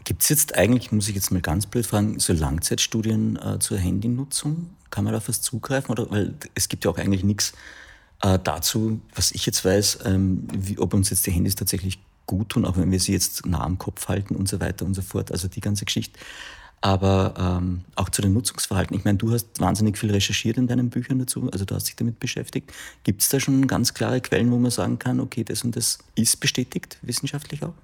Gibt 0.04 0.22
es 0.22 0.28
jetzt 0.28 0.56
eigentlich, 0.56 0.92
muss 0.92 1.08
ich 1.08 1.16
jetzt 1.16 1.32
mal 1.32 1.40
ganz 1.40 1.66
blöd 1.66 1.84
fragen, 1.84 2.20
so 2.20 2.32
Langzeitstudien 2.32 3.40
äh, 3.42 3.58
zur 3.58 3.78
Handynutzung? 3.78 4.70
Kann 4.90 5.02
man 5.02 5.14
da 5.14 5.20
was 5.26 5.42
zugreifen? 5.42 5.90
Oder, 5.90 6.08
weil 6.08 6.36
es 6.54 6.68
gibt 6.68 6.84
ja 6.84 6.92
auch 6.92 6.98
eigentlich 6.98 7.24
nichts 7.24 7.54
äh, 8.22 8.38
dazu, 8.38 9.00
was 9.16 9.32
ich 9.32 9.46
jetzt 9.46 9.64
weiß, 9.64 9.98
ähm, 10.04 10.46
wie, 10.52 10.78
ob 10.78 10.94
uns 10.94 11.10
jetzt 11.10 11.26
die 11.26 11.32
Handys 11.32 11.56
tatsächlich 11.56 11.98
gut 12.26 12.50
tun, 12.50 12.66
auch 12.66 12.76
wenn 12.76 12.92
wir 12.92 13.00
sie 13.00 13.14
jetzt 13.14 13.46
nah 13.46 13.64
am 13.64 13.78
Kopf 13.78 14.06
halten 14.06 14.36
und 14.36 14.48
so 14.48 14.60
weiter 14.60 14.84
und 14.84 14.94
so 14.94 15.02
fort. 15.02 15.32
Also 15.32 15.48
die 15.48 15.60
ganze 15.60 15.84
Geschichte. 15.86 16.20
Aber 16.82 17.34
ähm, 17.38 17.82
auch 17.94 18.10
zu 18.10 18.20
den 18.22 18.34
Nutzungsverhalten. 18.34 18.96
Ich 18.96 19.04
meine, 19.04 19.16
du 19.16 19.32
hast 19.32 19.60
wahnsinnig 19.60 19.96
viel 19.96 20.10
recherchiert 20.10 20.58
in 20.58 20.66
deinen 20.66 20.90
Büchern 20.90 21.18
dazu, 21.20 21.48
also 21.50 21.64
du 21.64 21.74
hast 21.74 21.88
dich 21.88 21.96
damit 21.96 22.18
beschäftigt. 22.20 22.72
Gibt 23.04 23.22
es 23.22 23.28
da 23.28 23.40
schon 23.40 23.66
ganz 23.66 23.94
klare 23.94 24.20
Quellen, 24.20 24.50
wo 24.50 24.58
man 24.58 24.70
sagen 24.70 24.98
kann, 24.98 25.20
okay, 25.20 25.44
das 25.44 25.62
und 25.62 25.76
das 25.76 25.98
ist 26.16 26.40
bestätigt, 26.40 26.98
wissenschaftlich 27.02 27.62
auch? 27.62 27.74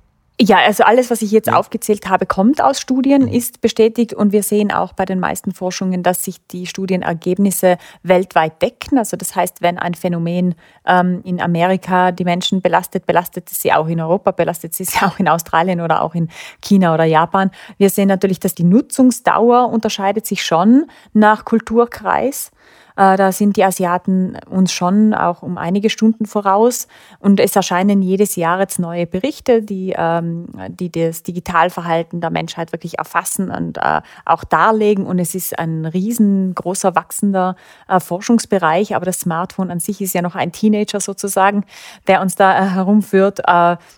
Ja, 0.41 0.59
also 0.59 0.85
alles, 0.85 1.11
was 1.11 1.21
ich 1.21 1.33
jetzt 1.33 1.53
aufgezählt 1.53 2.09
habe, 2.09 2.25
kommt 2.25 2.63
aus 2.63 2.81
Studien, 2.81 3.23
mhm. 3.23 3.33
ist 3.33 3.61
bestätigt 3.61 4.15
und 4.15 4.31
wir 4.31 4.45
sehen 4.45 4.71
auch 4.71 4.93
bei 4.93 5.05
den 5.05 5.19
meisten 5.19 5.53
Forschungen, 5.53 6.05
dass 6.05 6.23
sich 6.23 6.47
die 6.47 6.67
Studienergebnisse 6.67 7.77
weltweit 8.05 8.63
decken. 8.63 8.99
Also 8.99 9.17
das 9.17 9.35
heißt, 9.35 9.63
wenn 9.63 9.79
ein 9.79 9.95
Phänomen 9.95 10.55
ähm, 10.87 11.23
in 11.25 11.41
Amerika 11.41 12.13
die 12.13 12.23
Menschen 12.23 12.63
belastet, 12.63 13.05
belastet 13.05 13.51
es 13.51 13.61
sie 13.61 13.73
auch 13.73 13.89
in 13.89 14.01
Europa, 14.01 14.31
belastet 14.31 14.79
es 14.79 14.93
sie 14.93 14.99
auch 15.05 15.19
in 15.19 15.29
Australien 15.29 15.81
oder 15.81 16.03
auch 16.03 16.15
in 16.15 16.29
China 16.63 16.95
oder 16.95 17.05
Japan. 17.05 17.51
Wir 17.77 17.91
sehen 17.91 18.07
natürlich, 18.07 18.39
dass 18.39 18.55
die 18.55 18.65
Nutzungsdauer 18.65 19.69
unterscheidet 19.69 20.25
sich 20.25 20.45
schon 20.45 20.87
nach 21.15 21.45
Kulturkreis. 21.45 22.53
Äh, 22.99 23.17
da 23.17 23.31
sind 23.31 23.57
die 23.57 23.63
Asiaten 23.63 24.37
uns 24.51 24.73
schon 24.73 25.15
auch 25.15 25.43
um 25.43 25.57
einige 25.57 25.89
Stunden 25.89 26.27
voraus. 26.27 26.89
Und 27.21 27.39
es 27.39 27.55
erscheinen 27.55 28.03
jedes 28.03 28.35
Jahr 28.35 28.59
jetzt 28.59 28.81
neue 28.81 29.07
Berichte, 29.07 29.63
die, 29.63 29.95
ähm, 29.97 30.47
die 30.69 30.91
das 30.91 31.23
Digitalverhalten 31.23 32.21
der 32.21 32.31
Menschheit 32.31 32.73
wirklich 32.73 32.99
erfassen 32.99 33.53
und 33.53 33.79
äh, 33.79 34.01
auch 34.25 34.43
darlegen. 34.43 35.07
Und 35.07 35.21
es 35.21 35.37
ist 35.37 35.57
ein 35.57 35.87
riesengroßer, 35.87 36.97
wachsender 36.97 37.55
äh, 37.87 38.01
Forschungsbereich. 38.01 38.97
Aber 38.97 39.05
das 39.05 39.21
Smartphone 39.21 39.71
an 39.71 39.79
sich 39.79 40.01
ist 40.01 40.13
ja 40.13 40.23
noch 40.23 40.35
ein 40.35 40.51
Teenager 40.51 40.99
sozusagen, 40.99 41.65
der 42.09 42.21
uns 42.21 42.35
da 42.35 42.65
herumführt. 42.65 43.41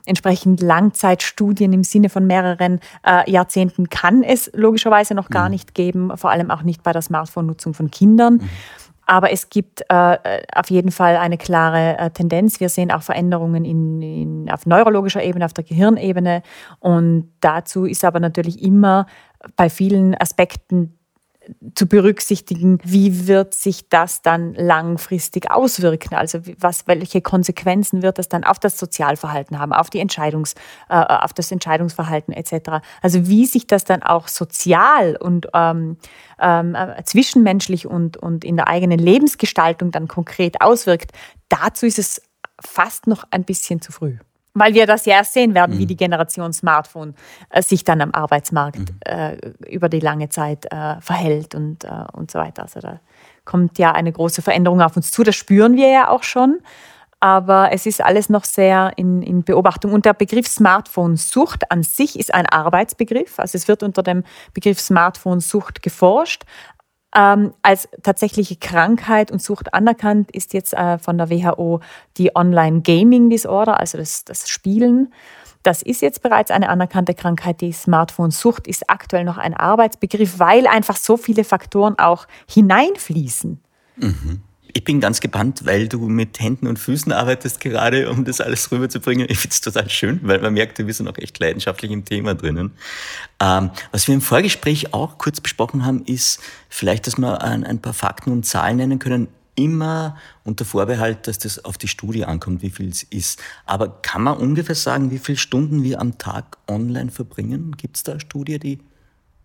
Entsprechend 0.04 0.60
Langzeitstudien 0.60 1.72
im 1.72 1.84
Sinne 1.84 2.10
von 2.10 2.26
mehreren 2.26 2.80
Jahrzehnten 3.26 3.88
kann 3.88 4.22
es 4.22 4.50
logischerweise 4.54 5.14
noch 5.14 5.30
gar 5.30 5.44
mhm. 5.44 5.52
nicht 5.52 5.74
geben, 5.74 6.16
vor 6.16 6.30
allem 6.30 6.50
auch 6.50 6.62
nicht 6.62 6.82
bei 6.82 6.92
der 6.92 7.02
Smartphone-Nutzung 7.02 7.72
von 7.72 7.90
Kindern. 7.90 8.34
Mhm. 8.34 8.50
Aber 9.10 9.32
es 9.32 9.50
gibt 9.50 9.82
äh, 9.88 10.18
auf 10.54 10.70
jeden 10.70 10.92
Fall 10.92 11.16
eine 11.16 11.36
klare 11.36 11.98
äh, 11.98 12.10
Tendenz. 12.10 12.60
Wir 12.60 12.68
sehen 12.68 12.92
auch 12.92 13.02
Veränderungen 13.02 13.64
in, 13.64 14.00
in, 14.00 14.50
auf 14.52 14.66
neurologischer 14.66 15.20
Ebene, 15.20 15.44
auf 15.46 15.52
der 15.52 15.64
Gehirnebene. 15.64 16.44
Und 16.78 17.32
dazu 17.40 17.86
ist 17.86 18.04
aber 18.04 18.20
natürlich 18.20 18.62
immer 18.62 19.06
bei 19.56 19.68
vielen 19.68 20.14
Aspekten 20.14 20.96
zu 21.74 21.86
berücksichtigen, 21.86 22.78
wie 22.84 23.26
wird 23.26 23.54
sich 23.54 23.88
das 23.88 24.22
dann 24.22 24.54
langfristig 24.54 25.50
auswirken? 25.50 26.14
Also 26.14 26.40
was, 26.58 26.86
welche 26.86 27.22
Konsequenzen 27.22 28.02
wird 28.02 28.18
das 28.18 28.28
dann 28.28 28.44
auf 28.44 28.58
das 28.58 28.78
Sozialverhalten 28.78 29.58
haben, 29.58 29.72
auf, 29.72 29.90
die 29.90 30.00
Entscheidungs, 30.00 30.54
äh, 30.88 30.94
auf 30.94 31.32
das 31.32 31.50
Entscheidungsverhalten 31.50 32.34
etc. 32.34 32.82
Also 33.02 33.26
wie 33.26 33.46
sich 33.46 33.66
das 33.66 33.84
dann 33.84 34.02
auch 34.02 34.28
sozial 34.28 35.16
und 35.16 35.48
ähm, 35.54 35.96
ähm, 36.38 36.74
äh, 36.74 37.02
zwischenmenschlich 37.04 37.86
und, 37.86 38.16
und 38.16 38.44
in 38.44 38.56
der 38.56 38.68
eigenen 38.68 38.98
Lebensgestaltung 38.98 39.90
dann 39.90 40.08
konkret 40.08 40.60
auswirkt, 40.60 41.12
dazu 41.48 41.86
ist 41.86 41.98
es 41.98 42.22
fast 42.60 43.06
noch 43.06 43.24
ein 43.30 43.44
bisschen 43.44 43.80
zu 43.80 43.92
früh 43.92 44.18
weil 44.54 44.74
wir 44.74 44.86
das 44.86 45.06
ja 45.06 45.14
erst 45.14 45.32
sehen 45.32 45.54
werden, 45.54 45.76
mhm. 45.76 45.80
wie 45.80 45.86
die 45.86 45.96
Generation 45.96 46.52
Smartphone 46.52 47.14
äh, 47.50 47.62
sich 47.62 47.84
dann 47.84 48.00
am 48.00 48.12
Arbeitsmarkt 48.12 48.78
mhm. 48.78 48.98
äh, 49.04 49.36
über 49.68 49.88
die 49.88 50.00
lange 50.00 50.28
Zeit 50.28 50.66
äh, 50.72 51.00
verhält 51.00 51.54
und, 51.54 51.84
äh, 51.84 52.04
und 52.12 52.30
so 52.30 52.38
weiter. 52.38 52.62
Also 52.62 52.80
da 52.80 53.00
kommt 53.44 53.78
ja 53.78 53.92
eine 53.92 54.12
große 54.12 54.42
Veränderung 54.42 54.80
auf 54.80 54.96
uns 54.96 55.10
zu. 55.10 55.22
Das 55.22 55.36
spüren 55.36 55.76
wir 55.76 55.88
ja 55.88 56.08
auch 56.08 56.22
schon. 56.22 56.60
Aber 57.22 57.70
es 57.70 57.84
ist 57.84 58.02
alles 58.02 58.30
noch 58.30 58.44
sehr 58.44 58.92
in, 58.96 59.20
in 59.22 59.44
Beobachtung. 59.44 59.92
Und 59.92 60.06
der 60.06 60.14
Begriff 60.14 60.48
Smartphone-Sucht 60.48 61.70
an 61.70 61.82
sich 61.82 62.18
ist 62.18 62.32
ein 62.32 62.46
Arbeitsbegriff. 62.46 63.38
Also 63.38 63.58
es 63.58 63.68
wird 63.68 63.82
unter 63.82 64.02
dem 64.02 64.24
Begriff 64.54 64.80
Smartphone-Sucht 64.80 65.82
geforscht. 65.82 66.44
Ähm, 67.14 67.54
als 67.62 67.88
tatsächliche 68.02 68.56
Krankheit 68.56 69.32
und 69.32 69.42
Sucht 69.42 69.74
anerkannt 69.74 70.30
ist 70.30 70.54
jetzt 70.54 70.74
äh, 70.74 70.98
von 70.98 71.18
der 71.18 71.28
WHO 71.28 71.80
die 72.16 72.36
Online 72.36 72.82
Gaming 72.82 73.30
Disorder, 73.30 73.80
also 73.80 73.98
das, 73.98 74.24
das 74.24 74.48
Spielen. 74.48 75.12
Das 75.62 75.82
ist 75.82 76.02
jetzt 76.02 76.22
bereits 76.22 76.50
eine 76.50 76.68
anerkannte 76.68 77.14
Krankheit. 77.14 77.60
Die 77.60 77.72
Smartphone-Sucht 77.72 78.66
ist 78.66 78.88
aktuell 78.88 79.24
noch 79.24 79.38
ein 79.38 79.54
Arbeitsbegriff, 79.54 80.38
weil 80.38 80.66
einfach 80.66 80.96
so 80.96 81.16
viele 81.16 81.44
Faktoren 81.44 81.98
auch 81.98 82.26
hineinfließen. 82.48 83.60
Mhm. 83.96 84.42
Ich 84.72 84.84
bin 84.84 85.00
ganz 85.00 85.20
gebannt, 85.20 85.64
weil 85.64 85.88
du 85.88 86.08
mit 86.08 86.40
Händen 86.40 86.66
und 86.66 86.78
Füßen 86.78 87.12
arbeitest 87.12 87.60
gerade, 87.60 88.10
um 88.10 88.24
das 88.24 88.40
alles 88.40 88.70
rüberzubringen. 88.70 89.26
Ich 89.28 89.38
finde 89.38 89.54
es 89.54 89.60
total 89.60 89.88
schön, 89.90 90.20
weil 90.22 90.40
man 90.40 90.54
merkt, 90.54 90.78
wir 90.78 90.94
sind 90.94 91.08
auch 91.08 91.18
echt 91.18 91.38
leidenschaftlich 91.38 91.90
im 91.90 92.04
Thema 92.04 92.34
drinnen. 92.34 92.72
Ähm, 93.40 93.70
was 93.92 94.06
wir 94.06 94.14
im 94.14 94.20
Vorgespräch 94.20 94.94
auch 94.94 95.18
kurz 95.18 95.40
besprochen 95.40 95.84
haben, 95.84 96.04
ist 96.04 96.40
vielleicht, 96.68 97.06
dass 97.06 97.18
wir 97.18 97.42
ein, 97.42 97.64
ein 97.64 97.80
paar 97.80 97.94
Fakten 97.94 98.32
und 98.32 98.46
Zahlen 98.46 98.76
nennen 98.76 98.98
können, 98.98 99.28
immer 99.56 100.16
unter 100.44 100.64
Vorbehalt, 100.64 101.26
dass 101.26 101.38
das 101.38 101.64
auf 101.64 101.76
die 101.76 101.88
Studie 101.88 102.24
ankommt, 102.24 102.62
wie 102.62 102.70
viel 102.70 102.88
es 102.88 103.02
ist. 103.02 103.40
Aber 103.66 104.00
kann 104.02 104.22
man 104.22 104.38
ungefähr 104.38 104.74
sagen, 104.74 105.10
wie 105.10 105.18
viele 105.18 105.38
Stunden 105.38 105.82
wir 105.82 106.00
am 106.00 106.18
Tag 106.18 106.56
online 106.68 107.10
verbringen? 107.10 107.76
Gibt 107.76 107.96
es 107.96 108.02
da 108.02 108.12
eine 108.12 108.20
Studie, 108.20 108.58
die 108.58 108.78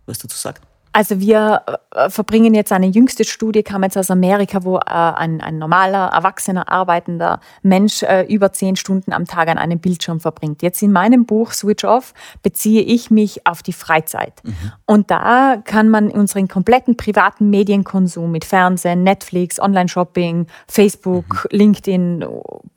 was 0.05 0.19
dazu 0.19 0.37
sagt? 0.37 0.61
Also 0.95 1.19
wir 1.19 1.61
äh, 1.91 2.09
verbringen 2.09 2.53
jetzt 2.53 2.71
eine 2.71 2.85
jüngste 2.85 3.25
Studie, 3.25 3.63
kam 3.63 3.83
jetzt 3.83 3.97
aus 3.97 4.09
Amerika, 4.09 4.63
wo 4.63 4.77
äh, 4.77 4.81
ein, 4.85 5.41
ein 5.41 5.57
normaler, 5.57 6.07
erwachsener, 6.13 6.69
arbeitender 6.71 7.41
Mensch 7.63 8.01
äh, 8.03 8.21
über 8.21 8.53
zehn 8.53 8.77
Stunden 8.77 9.11
am 9.11 9.25
Tag 9.25 9.49
an 9.49 9.57
einem 9.57 9.79
Bildschirm 9.79 10.21
verbringt. 10.21 10.61
Jetzt 10.61 10.81
in 10.81 10.93
meinem 10.93 11.25
Buch 11.25 11.51
Switch 11.51 11.83
Off 11.83 12.13
beziehe 12.43 12.81
ich 12.81 13.11
mich 13.11 13.45
auf 13.45 13.61
die 13.61 13.73
Freizeit. 13.73 14.41
Mhm. 14.45 14.55
Und 14.85 15.11
da 15.11 15.57
kann 15.65 15.89
man 15.89 16.09
unseren 16.11 16.47
kompletten 16.47 16.95
privaten 16.95 17.49
Medienkonsum 17.49 18.31
mit 18.31 18.45
Fernsehen, 18.45 19.03
Netflix, 19.03 19.59
Online-Shopping, 19.59 20.47
Facebook, 20.65 21.49
mhm. 21.51 21.57
LinkedIn, 21.57 22.25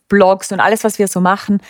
Blogs 0.08 0.50
und 0.50 0.58
alles, 0.58 0.82
was 0.82 0.98
wir 0.98 1.06
so 1.06 1.20
machen, 1.20 1.60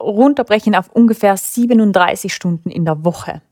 runterbrechen 0.00 0.74
auf 0.74 0.90
ungefähr 0.90 1.36
37 1.36 2.34
Stunden 2.34 2.68
in 2.68 2.84
der 2.84 3.04
Woche. 3.04 3.42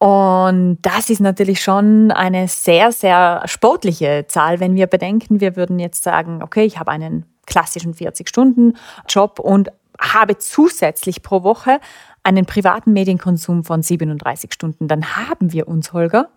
Und 0.00 0.78
das 0.80 1.10
ist 1.10 1.20
natürlich 1.20 1.62
schon 1.62 2.10
eine 2.10 2.48
sehr, 2.48 2.90
sehr 2.90 3.42
sportliche 3.44 4.24
Zahl, 4.28 4.58
wenn 4.58 4.74
wir 4.74 4.86
bedenken, 4.86 5.42
wir 5.42 5.56
würden 5.56 5.78
jetzt 5.78 6.02
sagen, 6.02 6.42
okay, 6.42 6.64
ich 6.64 6.78
habe 6.78 6.90
einen 6.90 7.26
klassischen 7.44 7.92
40-Stunden-Job 7.92 9.38
und 9.38 9.68
habe 10.00 10.38
zusätzlich 10.38 11.22
pro 11.22 11.42
Woche 11.42 11.80
einen 12.22 12.46
privaten 12.46 12.94
Medienkonsum 12.94 13.62
von 13.62 13.82
37 13.82 14.54
Stunden. 14.54 14.88
Dann 14.88 15.16
haben 15.16 15.52
wir 15.52 15.68
uns, 15.68 15.92
Holger, 15.92 16.30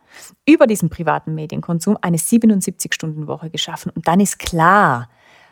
über 0.45 0.67
diesen 0.67 0.89
privaten 0.89 1.33
Medienkonsum 1.33 1.97
eine 2.01 2.17
77-Stunden-Woche 2.17 3.49
geschaffen. 3.49 3.93
Und 3.95 4.09
dann 4.09 4.19
ist 4.19 4.39
klar, 4.39 5.07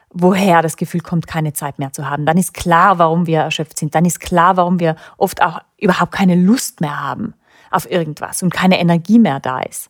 woher 0.09 0.61
das 0.61 0.75
Gefühl 0.75 0.99
kommt, 0.99 1.27
keine 1.27 1.53
Zeit 1.53 1.79
mehr 1.79 1.93
zu 1.93 2.09
haben. 2.09 2.25
Dann 2.25 2.37
ist 2.37 2.53
klar, 2.53 2.99
warum 2.99 3.25
wir 3.25 3.39
erschöpft 3.39 3.79
sind. 3.79 3.95
Dann 3.95 4.03
ist 4.03 4.19
klar, 4.19 4.57
warum 4.57 4.81
wir 4.81 4.97
oft 5.15 5.41
auch 5.41 5.61
überhaupt 5.77 6.11
keine 6.11 6.35
Lust 6.35 6.81
mehr 6.81 7.01
haben 7.01 7.35
auf 7.71 7.89
irgendwas 7.89 8.43
und 8.43 8.53
keine 8.53 8.79
Energie 8.79 9.19
mehr 9.19 9.39
da 9.39 9.61
ist. 9.61 9.89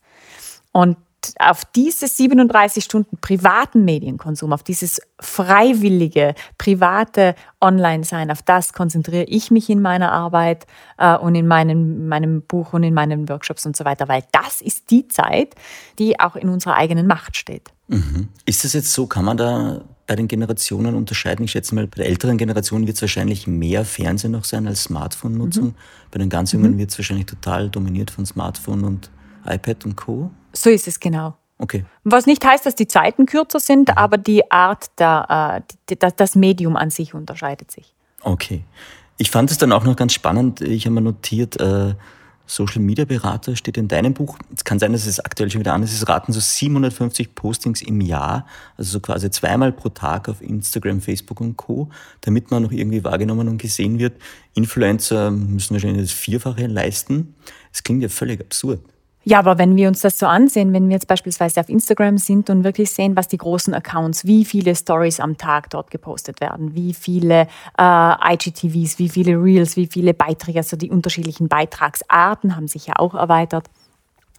Und 0.71 0.97
auf 1.39 1.65
diese 1.65 2.07
37 2.07 2.83
Stunden 2.83 3.17
privaten 3.17 3.85
Medienkonsum, 3.85 4.53
auf 4.53 4.63
dieses 4.63 5.01
freiwillige, 5.19 6.33
private 6.57 7.35
Online-Sein, 7.59 8.31
auf 8.31 8.41
das 8.41 8.73
konzentriere 8.73 9.25
ich 9.25 9.51
mich 9.51 9.69
in 9.69 9.81
meiner 9.81 10.11
Arbeit 10.11 10.65
äh, 10.97 11.15
und 11.15 11.35
in 11.35 11.47
meinem, 11.47 12.07
meinem 12.07 12.41
Buch 12.41 12.73
und 12.73 12.83
in 12.83 12.93
meinen 12.93 13.29
Workshops 13.29 13.65
und 13.65 13.77
so 13.77 13.85
weiter, 13.85 14.07
weil 14.07 14.23
das 14.31 14.61
ist 14.61 14.89
die 14.89 15.07
Zeit, 15.07 15.55
die 15.99 16.19
auch 16.19 16.35
in 16.35 16.49
unserer 16.49 16.75
eigenen 16.75 17.07
Macht 17.07 17.37
steht. 17.37 17.69
Mhm. 17.87 18.29
Ist 18.45 18.63
das 18.63 18.73
jetzt 18.73 18.93
so, 18.93 19.05
kann 19.05 19.25
man 19.25 19.37
da 19.37 19.81
bei 20.11 20.17
den 20.17 20.27
Generationen 20.27 20.95
unterscheiden? 20.95 21.45
Ich 21.45 21.51
schätze 21.51 21.73
mal, 21.73 21.87
bei 21.87 21.95
der 21.95 22.07
älteren 22.07 22.37
Generation 22.37 22.85
wird 22.85 22.97
es 22.97 23.01
wahrscheinlich 23.01 23.47
mehr 23.47 23.85
Fernsehen 23.85 24.31
noch 24.31 24.43
sein 24.43 24.67
als 24.67 24.83
Smartphone-Nutzung. 24.83 25.67
Mhm. 25.67 25.75
Bei 26.11 26.19
den 26.19 26.27
ganz 26.27 26.51
Jungen 26.51 26.73
mhm. 26.73 26.79
wird 26.79 26.91
es 26.91 26.99
wahrscheinlich 26.99 27.27
total 27.27 27.69
dominiert 27.69 28.11
von 28.11 28.25
Smartphone 28.25 28.83
und 28.83 29.09
iPad 29.45 29.85
und 29.85 29.95
Co. 29.95 30.29
So 30.51 30.69
ist 30.69 30.85
es 30.85 30.99
genau. 30.99 31.37
Okay. 31.59 31.85
Was 32.03 32.25
nicht 32.25 32.43
heißt, 32.43 32.65
dass 32.65 32.75
die 32.75 32.89
Zeiten 32.89 33.25
kürzer 33.25 33.61
sind, 33.61 33.87
mhm. 33.87 33.93
aber 33.95 34.17
die 34.17 34.51
Art, 34.51 34.87
der, 34.99 35.63
äh, 35.87 36.11
das 36.17 36.35
Medium 36.35 36.75
an 36.75 36.89
sich 36.89 37.13
unterscheidet 37.13 37.71
sich. 37.71 37.95
Okay. 38.21 38.65
Ich 39.15 39.31
fand 39.31 39.49
es 39.49 39.59
dann 39.59 39.71
auch 39.71 39.85
noch 39.85 39.95
ganz 39.95 40.11
spannend. 40.11 40.59
Ich 40.59 40.87
habe 40.87 40.95
mir 40.95 41.01
notiert, 41.01 41.57
äh, 41.61 41.93
Social 42.51 42.81
Media 42.81 43.05
Berater 43.05 43.55
steht 43.55 43.77
in 43.77 43.87
deinem 43.87 44.13
Buch. 44.13 44.37
Es 44.53 44.65
kann 44.65 44.77
sein, 44.77 44.91
dass 44.91 45.05
es 45.05 45.21
aktuell 45.21 45.49
schon 45.49 45.61
wieder 45.61 45.73
anders 45.73 45.93
ist. 45.93 46.09
Raten 46.09 46.33
so 46.33 46.41
750 46.41 47.33
Postings 47.33 47.81
im 47.81 48.01
Jahr, 48.01 48.45
also 48.75 48.91
so 48.91 48.99
quasi 48.99 49.31
zweimal 49.31 49.71
pro 49.71 49.87
Tag 49.87 50.27
auf 50.27 50.41
Instagram, 50.41 50.99
Facebook 50.99 51.39
und 51.39 51.55
Co., 51.55 51.89
damit 52.19 52.51
man 52.51 52.63
noch 52.63 52.73
irgendwie 52.73 53.05
wahrgenommen 53.05 53.47
und 53.47 53.57
gesehen 53.57 53.99
wird. 53.99 54.21
Influencer 54.53 55.31
müssen 55.31 55.75
wahrscheinlich 55.75 56.01
das 56.01 56.11
Vierfache 56.11 56.67
leisten. 56.67 57.35
Es 57.71 57.83
klingt 57.83 58.03
ja 58.03 58.09
völlig 58.09 58.41
absurd. 58.41 58.81
Ja, 59.23 59.37
aber 59.37 59.59
wenn 59.59 59.75
wir 59.75 59.87
uns 59.87 60.01
das 60.01 60.17
so 60.17 60.25
ansehen, 60.25 60.73
wenn 60.73 60.87
wir 60.87 60.95
jetzt 60.95 61.07
beispielsweise 61.07 61.59
auf 61.59 61.69
Instagram 61.69 62.17
sind 62.17 62.49
und 62.49 62.63
wirklich 62.63 62.89
sehen, 62.89 63.15
was 63.15 63.27
die 63.27 63.37
großen 63.37 63.73
Accounts, 63.73 64.25
wie 64.25 64.45
viele 64.45 64.75
Stories 64.75 65.19
am 65.19 65.37
Tag 65.37 65.69
dort 65.69 65.91
gepostet 65.91 66.41
werden, 66.41 66.73
wie 66.73 66.95
viele 66.95 67.47
äh, 67.77 68.33
IGTVs, 68.33 68.97
wie 68.97 69.09
viele 69.09 69.33
Reels, 69.33 69.75
wie 69.77 69.85
viele 69.85 70.15
Beiträge, 70.15 70.59
also 70.59 70.75
die 70.75 70.89
unterschiedlichen 70.89 71.47
Beitragsarten 71.47 72.55
haben 72.55 72.67
sich 72.67 72.87
ja 72.87 72.95
auch 72.97 73.13
erweitert, 73.13 73.69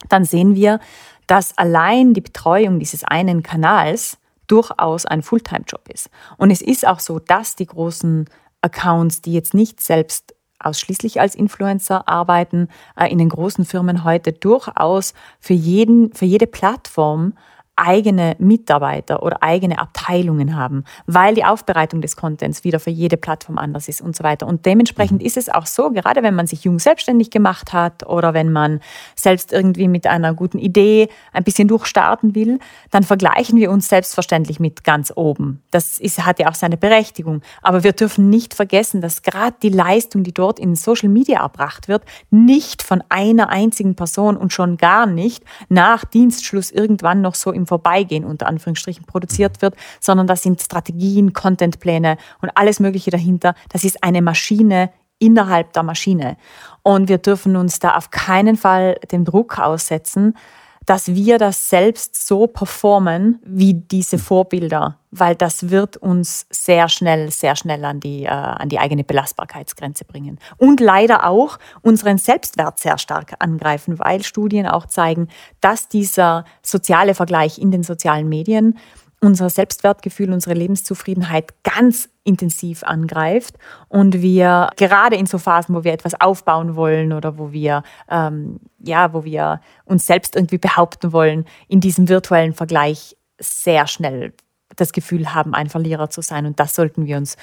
dann 0.08 0.24
sehen 0.24 0.56
wir, 0.56 0.80
dass 1.28 1.56
allein 1.56 2.12
die 2.12 2.20
Betreuung 2.20 2.80
dieses 2.80 3.04
einen 3.04 3.44
Kanals 3.44 4.18
durchaus 4.48 5.06
ein 5.06 5.22
Fulltime-Job 5.22 5.88
ist. 5.88 6.10
Und 6.38 6.50
es 6.50 6.60
ist 6.60 6.86
auch 6.86 6.98
so, 6.98 7.20
dass 7.20 7.54
die 7.54 7.66
großen 7.66 8.28
Accounts, 8.62 9.22
die 9.22 9.32
jetzt 9.32 9.54
nicht 9.54 9.80
selbst 9.80 10.34
ausschließlich 10.64 11.21
als 11.21 11.35
Influencer 11.35 12.09
arbeiten, 12.09 12.69
äh, 12.97 13.11
in 13.11 13.19
den 13.19 13.28
großen 13.28 13.64
Firmen 13.64 14.04
heute 14.04 14.33
durchaus 14.33 15.14
für, 15.40 15.54
jeden, 15.54 16.12
für 16.12 16.25
jede 16.25 16.47
Plattform 16.47 17.35
eigene 17.82 18.36
Mitarbeiter 18.38 19.22
oder 19.22 19.42
eigene 19.42 19.78
Abteilungen 19.78 20.56
haben, 20.56 20.84
weil 21.06 21.34
die 21.34 21.44
Aufbereitung 21.44 22.00
des 22.00 22.16
Contents 22.16 22.62
wieder 22.62 22.78
für 22.78 22.90
jede 22.90 23.16
Plattform 23.16 23.58
anders 23.58 23.88
ist 23.88 24.00
und 24.00 24.14
so 24.14 24.22
weiter. 24.22 24.46
Und 24.46 24.66
dementsprechend 24.66 25.20
mhm. 25.20 25.26
ist 25.26 25.36
es 25.36 25.48
auch 25.48 25.66
so, 25.66 25.90
gerade 25.90 26.22
wenn 26.22 26.34
man 26.34 26.46
sich 26.46 26.64
jung 26.64 26.78
selbstständig 26.78 27.30
gemacht 27.30 27.72
hat 27.72 28.06
oder 28.06 28.34
wenn 28.34 28.52
man 28.52 28.80
selbst 29.16 29.52
irgendwie 29.52 29.88
mit 29.88 30.06
einer 30.06 30.32
guten 30.32 30.58
Idee 30.58 31.08
ein 31.32 31.42
bisschen 31.42 31.66
durchstarten 31.66 32.34
will, 32.34 32.60
dann 32.90 33.02
vergleichen 33.02 33.58
wir 33.58 33.70
uns 33.70 33.88
selbstverständlich 33.88 34.60
mit 34.60 34.84
ganz 34.84 35.12
oben. 35.14 35.62
Das 35.72 35.98
ist, 35.98 36.24
hat 36.24 36.38
ja 36.38 36.48
auch 36.48 36.54
seine 36.54 36.76
Berechtigung. 36.76 37.42
Aber 37.62 37.82
wir 37.82 37.92
dürfen 37.92 38.30
nicht 38.30 38.54
vergessen, 38.54 39.00
dass 39.00 39.22
gerade 39.22 39.56
die 39.62 39.70
Leistung, 39.70 40.22
die 40.22 40.32
dort 40.32 40.60
in 40.60 40.76
Social 40.76 41.08
Media 41.08 41.40
erbracht 41.40 41.88
wird, 41.88 42.04
nicht 42.30 42.82
von 42.82 43.02
einer 43.08 43.48
einzigen 43.48 43.96
Person 43.96 44.36
und 44.36 44.52
schon 44.52 44.76
gar 44.76 45.06
nicht 45.06 45.42
nach 45.68 46.04
Dienstschluss 46.04 46.70
irgendwann 46.70 47.20
noch 47.22 47.34
so 47.34 47.50
im 47.50 47.66
Vorbeigehen 47.73 48.26
unter 48.26 48.49
Anführungsstrichen 48.49 49.07
produziert 49.07 49.62
wird, 49.62 49.76
sondern 49.99 50.26
das 50.26 50.43
sind 50.43 50.61
Strategien, 50.61 51.33
Contentpläne 51.33 52.19
und 52.43 52.50
alles 52.55 52.81
Mögliche 52.81 53.11
dahinter. 53.11 53.55
Das 53.71 53.83
ist 53.83 54.05
eine 54.05 54.21
Maschine 54.21 54.91
innerhalb 55.19 55.73
der 55.73 55.83
Maschine. 55.83 56.37
Und 56.83 57.09
wir 57.09 57.17
dürfen 57.17 57.57
uns 57.57 57.79
da 57.79 57.97
auf 57.97 58.11
keinen 58.11 58.57
Fall 58.57 58.99
dem 59.11 59.25
Druck 59.25 59.59
aussetzen, 59.59 60.37
dass 60.86 61.08
wir 61.08 61.38
das 61.38 61.68
selbst 61.68 62.26
so 62.26 62.46
performen 62.46 63.38
wie 63.44 63.74
diese 63.74 64.18
Vorbilder, 64.18 64.98
weil 65.10 65.34
das 65.34 65.70
wird 65.70 65.96
uns 65.96 66.46
sehr 66.50 66.88
schnell, 66.88 67.30
sehr 67.30 67.56
schnell 67.56 67.84
an 67.84 68.00
die, 68.00 68.24
äh, 68.24 68.28
an 68.28 68.68
die 68.68 68.78
eigene 68.78 69.04
Belastbarkeitsgrenze 69.04 70.04
bringen. 70.04 70.38
Und 70.56 70.80
leider 70.80 71.28
auch 71.28 71.58
unseren 71.82 72.18
Selbstwert 72.18 72.78
sehr 72.78 72.98
stark 72.98 73.34
angreifen, 73.38 73.98
weil 73.98 74.22
Studien 74.22 74.66
auch 74.66 74.86
zeigen, 74.86 75.28
dass 75.60 75.88
dieser 75.88 76.44
soziale 76.62 77.14
Vergleich 77.14 77.58
in 77.58 77.70
den 77.70 77.82
sozialen 77.82 78.28
Medien 78.28 78.78
unser 79.20 79.50
Selbstwertgefühl, 79.50 80.32
unsere 80.32 80.54
Lebenszufriedenheit 80.54 81.54
ganz 81.62 82.08
intensiv 82.25 82.85
angreift 82.85 83.57
und 83.88 84.23
wir 84.23 84.71
gerade 84.76 85.17
in 85.17 85.26
so 85.26 85.38
Phasen, 85.38 85.75
wo 85.75 85.85
wir 85.85 85.93
etwas 85.93 86.21
aufbauen 86.21 86.76
wollen 86.76 87.12
oder 87.12 87.38
wo 87.38 87.52
wir 87.52 87.83
ähm, 88.09 88.61
ja, 88.79 89.12
wo 89.12 89.25
wir 89.25 89.61
uns 89.85 90.07
selbst 90.07 90.37
irgendwie 90.37 90.59
behaupten 90.59 91.12
wollen, 91.12 91.45
in 91.69 91.81
diesem 91.81 92.09
virtuellen 92.09 92.52
Vergleich 92.52 93.17
sehr 93.38 93.87
schnell 93.87 94.33
das 94.76 94.93
Gefühl 94.93 95.35
haben, 95.35 95.55
ein 95.55 95.69
Verlierer 95.69 96.11
zu 96.11 96.23
sein 96.23 96.47
und 96.47 96.61
das 96.61 96.75
sollten 96.75 97.07
wir 97.07 97.17
uns 97.17 97.37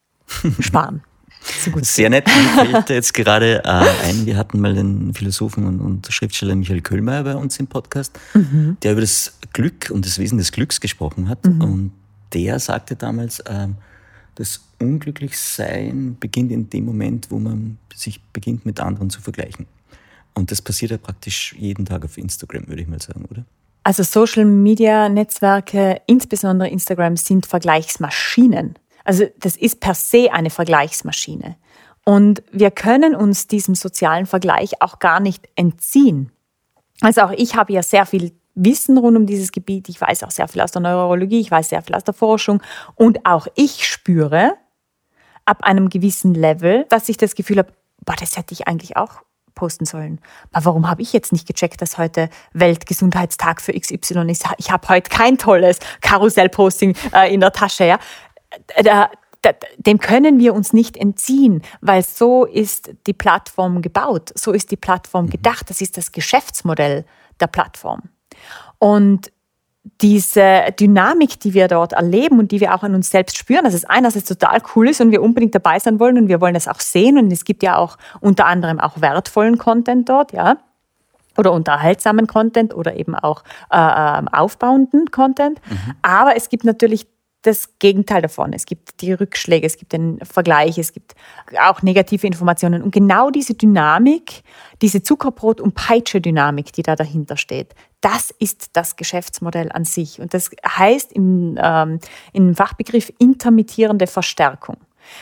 sparen. 0.60 1.02
So 1.44 1.72
Sehr 1.82 2.08
nett. 2.08 2.26
Mir 2.28 2.70
fällt 2.70 2.90
jetzt 2.90 3.14
gerade 3.14 3.64
äh, 3.64 3.68
ein, 3.68 4.26
wir 4.26 4.36
hatten 4.36 4.60
mal 4.60 4.74
den 4.74 5.12
Philosophen 5.12 5.66
und, 5.66 5.80
und 5.80 6.06
Schriftsteller 6.12 6.54
Michael 6.54 6.82
Köhlmeier 6.82 7.24
bei 7.24 7.34
uns 7.34 7.58
im 7.58 7.66
Podcast, 7.66 8.18
mhm. 8.34 8.76
der 8.82 8.92
über 8.92 9.00
das 9.00 9.38
Glück 9.52 9.90
und 9.90 10.06
das 10.06 10.18
Wesen 10.18 10.38
des 10.38 10.52
Glücks 10.52 10.80
gesprochen 10.80 11.28
hat. 11.28 11.44
Mhm. 11.44 11.60
Und 11.60 11.92
der 12.32 12.60
sagte 12.60 12.94
damals, 12.94 13.40
äh, 13.40 13.68
das 14.34 14.64
Unglücklichsein 14.80 16.16
beginnt 16.18 16.52
in 16.52 16.70
dem 16.70 16.84
Moment, 16.84 17.30
wo 17.30 17.38
man 17.38 17.78
sich 17.94 18.22
beginnt, 18.32 18.66
mit 18.66 18.80
anderen 18.80 19.10
zu 19.10 19.20
vergleichen. 19.20 19.66
Und 20.34 20.50
das 20.50 20.62
passiert 20.62 20.90
ja 20.90 20.98
praktisch 20.98 21.54
jeden 21.58 21.84
Tag 21.84 22.04
auf 22.04 22.16
Instagram, 22.16 22.68
würde 22.68 22.82
ich 22.82 22.88
mal 22.88 23.00
sagen, 23.00 23.26
oder? 23.30 23.44
Also 23.84 24.02
Social-Media-Netzwerke, 24.02 26.00
insbesondere 26.06 26.68
Instagram, 26.68 27.16
sind 27.16 27.46
Vergleichsmaschinen. 27.46 28.78
Also 29.04 29.26
das 29.38 29.56
ist 29.56 29.80
per 29.80 29.94
se 29.94 30.32
eine 30.32 30.50
Vergleichsmaschine. 30.50 31.56
Und 32.04 32.42
wir 32.52 32.70
können 32.70 33.14
uns 33.14 33.46
diesem 33.46 33.74
sozialen 33.74 34.26
Vergleich 34.26 34.80
auch 34.80 34.98
gar 34.98 35.20
nicht 35.20 35.48
entziehen. 35.56 36.30
Also 37.00 37.22
auch 37.22 37.32
ich 37.32 37.56
habe 37.56 37.72
ja 37.72 37.82
sehr 37.82 38.06
viel 38.06 38.32
Wissen 38.54 38.98
rund 38.98 39.16
um 39.16 39.26
dieses 39.26 39.52
Gebiet. 39.52 39.88
Ich 39.88 40.00
weiß 40.00 40.24
auch 40.24 40.30
sehr 40.30 40.48
viel 40.48 40.60
aus 40.60 40.72
der 40.72 40.82
Neurologie, 40.82 41.40
ich 41.40 41.50
weiß 41.50 41.70
sehr 41.70 41.82
viel 41.82 41.94
aus 41.94 42.04
der 42.04 42.14
Forschung. 42.14 42.62
Und 42.94 43.24
auch 43.24 43.46
ich 43.54 43.86
spüre 43.86 44.54
ab 45.44 45.64
einem 45.64 45.88
gewissen 45.88 46.34
Level, 46.34 46.86
dass 46.88 47.08
ich 47.08 47.16
das 47.16 47.34
Gefühl 47.34 47.58
habe, 47.58 47.72
boah, 48.04 48.16
das 48.18 48.36
hätte 48.36 48.52
ich 48.52 48.68
eigentlich 48.68 48.96
auch 48.96 49.22
posten 49.54 49.84
sollen. 49.84 50.20
Aber 50.52 50.66
warum 50.66 50.88
habe 50.88 51.02
ich 51.02 51.12
jetzt 51.12 51.32
nicht 51.32 51.46
gecheckt, 51.46 51.82
dass 51.82 51.98
heute 51.98 52.30
Weltgesundheitstag 52.52 53.60
für 53.60 53.72
XY 53.72 54.30
ist? 54.30 54.46
Ich 54.58 54.70
habe 54.70 54.88
heute 54.88 55.10
kein 55.10 55.38
tolles 55.38 55.78
Karussell-Posting 56.00 56.96
äh, 57.14 57.32
in 57.32 57.40
der 57.40 57.52
Tasche. 57.52 57.84
Ja? 57.84 57.98
da, 58.82 59.10
da, 59.42 59.50
dem 59.76 59.98
können 59.98 60.38
wir 60.38 60.54
uns 60.54 60.72
nicht 60.72 60.96
entziehen, 60.96 61.62
weil 61.80 62.02
so 62.02 62.44
ist 62.44 62.92
die 63.06 63.12
Plattform 63.12 63.82
gebaut, 63.82 64.32
so 64.34 64.52
ist 64.52 64.70
die 64.70 64.76
Plattform 64.76 65.26
mhm. 65.26 65.30
gedacht, 65.30 65.68
das 65.70 65.80
ist 65.80 65.96
das 65.96 66.12
Geschäftsmodell 66.12 67.04
der 67.40 67.46
Plattform. 67.46 68.02
Und 68.78 69.32
diese 70.00 70.66
Dynamik, 70.78 71.40
die 71.40 71.54
wir 71.54 71.68
dort 71.68 71.92
erleben 71.92 72.38
und 72.38 72.52
die 72.52 72.60
wir 72.60 72.74
auch 72.74 72.82
an 72.82 72.94
uns 72.94 73.10
selbst 73.10 73.36
spüren, 73.36 73.64
dass 73.64 73.74
es 73.74 73.84
einerseits 73.84 74.26
total 74.26 74.60
cool 74.74 74.88
ist 74.88 75.00
und 75.00 75.10
wir 75.10 75.22
unbedingt 75.22 75.54
dabei 75.54 75.78
sein 75.78 75.98
wollen 75.98 76.18
und 76.18 76.28
wir 76.28 76.40
wollen 76.40 76.54
das 76.54 76.68
auch 76.68 76.80
sehen 76.80 77.18
und 77.18 77.32
es 77.32 77.44
gibt 77.44 77.62
ja 77.62 77.76
auch 77.76 77.98
unter 78.20 78.46
anderem 78.46 78.78
auch 78.78 79.00
wertvollen 79.00 79.58
Content 79.58 80.08
dort, 80.08 80.32
ja, 80.32 80.58
oder 81.36 81.52
unterhaltsamen 81.52 82.26
Content 82.26 82.74
oder 82.74 82.96
eben 82.96 83.14
auch 83.14 83.42
äh, 83.70 83.76
ähm, 83.78 84.28
aufbauenden 84.28 85.10
Content. 85.10 85.60
Mhm. 85.68 85.94
Aber 86.02 86.36
es 86.36 86.48
gibt 86.48 86.64
natürlich 86.64 87.06
das 87.42 87.78
Gegenteil 87.80 88.22
davon. 88.22 88.52
Es 88.52 88.66
gibt 88.66 89.00
die 89.00 89.12
Rückschläge, 89.12 89.66
es 89.66 89.76
gibt 89.76 89.92
den 89.92 90.18
Vergleich, 90.22 90.78
es 90.78 90.92
gibt 90.92 91.14
auch 91.60 91.82
negative 91.82 92.26
Informationen. 92.26 92.82
Und 92.82 92.92
genau 92.92 93.30
diese 93.30 93.54
Dynamik, 93.54 94.42
diese 94.80 94.98
Zuckerbrot- 94.98 95.60
und 95.60 95.74
Peitsche-Dynamik, 95.74 96.72
die 96.72 96.82
da 96.82 96.94
dahinter 96.94 97.36
steht, 97.36 97.74
das 98.02 98.30
ist 98.38 98.70
das 98.74 98.96
Geschäftsmodell 98.96 99.72
an 99.72 99.84
sich. 99.84 100.20
Und 100.20 100.34
das 100.34 100.50
heißt 100.66 101.12
im, 101.12 101.58
ähm, 101.60 101.98
im 102.32 102.54
Fachbegriff 102.54 103.12
intermittierende 103.18 104.06
Verstärkung. 104.06 104.76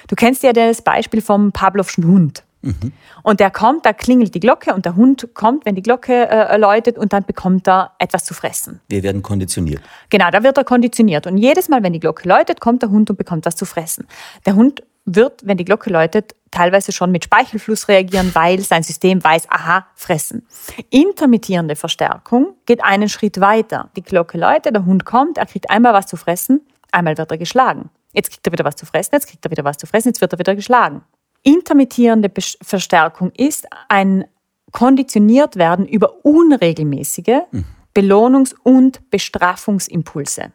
Du 0.09 0.17
kennst 0.17 0.43
ja 0.43 0.53
das 0.53 0.83
Beispiel 0.83 1.23
vom 1.23 1.53
Pavlovschen 1.53 2.07
Hund. 2.07 2.43
Mhm. 2.63 2.93
Und 3.23 3.41
der 3.41 3.51
kommt, 3.51 3.87
da 3.87 3.93
klingelt 3.93 4.35
die 4.35 4.41
Glocke 4.41 4.75
und 4.75 4.85
der 4.85 4.97
Hund 4.97 5.29
kommt, 5.35 5.65
wenn 5.65 5.75
die 5.75 5.83
Glocke 5.83 6.29
äh, 6.29 6.57
läutet 6.59 6.99
und 6.99 7.13
dann 7.13 7.25
bekommt 7.25 7.67
er 7.67 7.93
etwas 7.99 8.25
zu 8.25 8.35
fressen. 8.35 8.81
Wir 8.89 9.03
werden 9.03 9.23
konditioniert. 9.23 9.83
Genau, 10.11 10.31
da 10.31 10.43
wird 10.43 10.59
er 10.59 10.65
konditioniert. 10.65 11.27
Und 11.27 11.39
jedes 11.39 11.69
Mal, 11.69 11.83
wenn 11.83 11.95
die 11.95 12.01
Glocke 12.01 12.29
läutet, 12.29 12.61
kommt 12.61 12.83
der 12.83 12.91
Hund 12.91 13.09
und 13.09 13.17
bekommt 13.17 13.47
was 13.47 13.57
zu 13.57 13.65
fressen. 13.65 14.07
Der 14.45 14.57
Hund 14.57 14.83
wird, 15.15 15.47
wenn 15.47 15.57
die 15.57 15.65
Glocke 15.65 15.91
läutet, 15.91 16.35
teilweise 16.51 16.93
schon 16.93 17.13
mit 17.13 17.25
Speichelfluss 17.25 17.89
reagieren, 17.89 18.31
weil 18.35 18.61
sein 18.61 18.83
System 18.83 19.23
weiß, 19.23 19.49
aha, 19.51 19.87
fressen. 19.95 20.47
Intermittierende 20.91 21.77
Verstärkung 21.77 22.55
geht 22.67 22.83
einen 22.83 23.09
Schritt 23.09 23.41
weiter. 23.41 23.91
Die 23.97 24.03
Glocke 24.03 24.39
läutet, 24.39 24.75
der 24.75 24.85
Hund 24.85 25.05
kommt, 25.05 25.39
er 25.39 25.47
kriegt 25.47 25.71
einmal 25.71 25.93
was 25.93 26.07
zu 26.07 26.17
fressen, 26.17 26.61
einmal 26.93 27.17
wird 27.19 27.31
er 27.31 27.39
geschlagen. 27.39 27.91
Jetzt 28.13 28.31
kriegt 28.31 28.47
er 28.47 28.53
wieder 28.53 28.65
was 28.65 28.77
zu 28.77 28.87
fressen, 28.87 29.11
jetzt 29.15 29.29
kriegt 29.29 29.45
er 29.45 29.51
wieder 29.51 29.65
was 29.65 29.77
zu 29.77 29.87
fressen, 29.87 30.09
jetzt 30.09 30.21
wird 30.21 30.33
er 30.33 30.39
wieder 30.39 30.57
geschlagen. 30.57 31.03
Intermittierende 31.43 32.31
Verstärkung 32.63 33.31
ist 33.37 33.67
ein 33.89 34.25
konditioniert 34.73 35.57
werden 35.57 35.87
über 35.87 36.25
unregelmäßige 36.25 37.43
mhm. 37.51 37.65
Belohnungs- 37.95 38.55
und 38.63 39.11
Bestrafungsimpulse. 39.11 40.53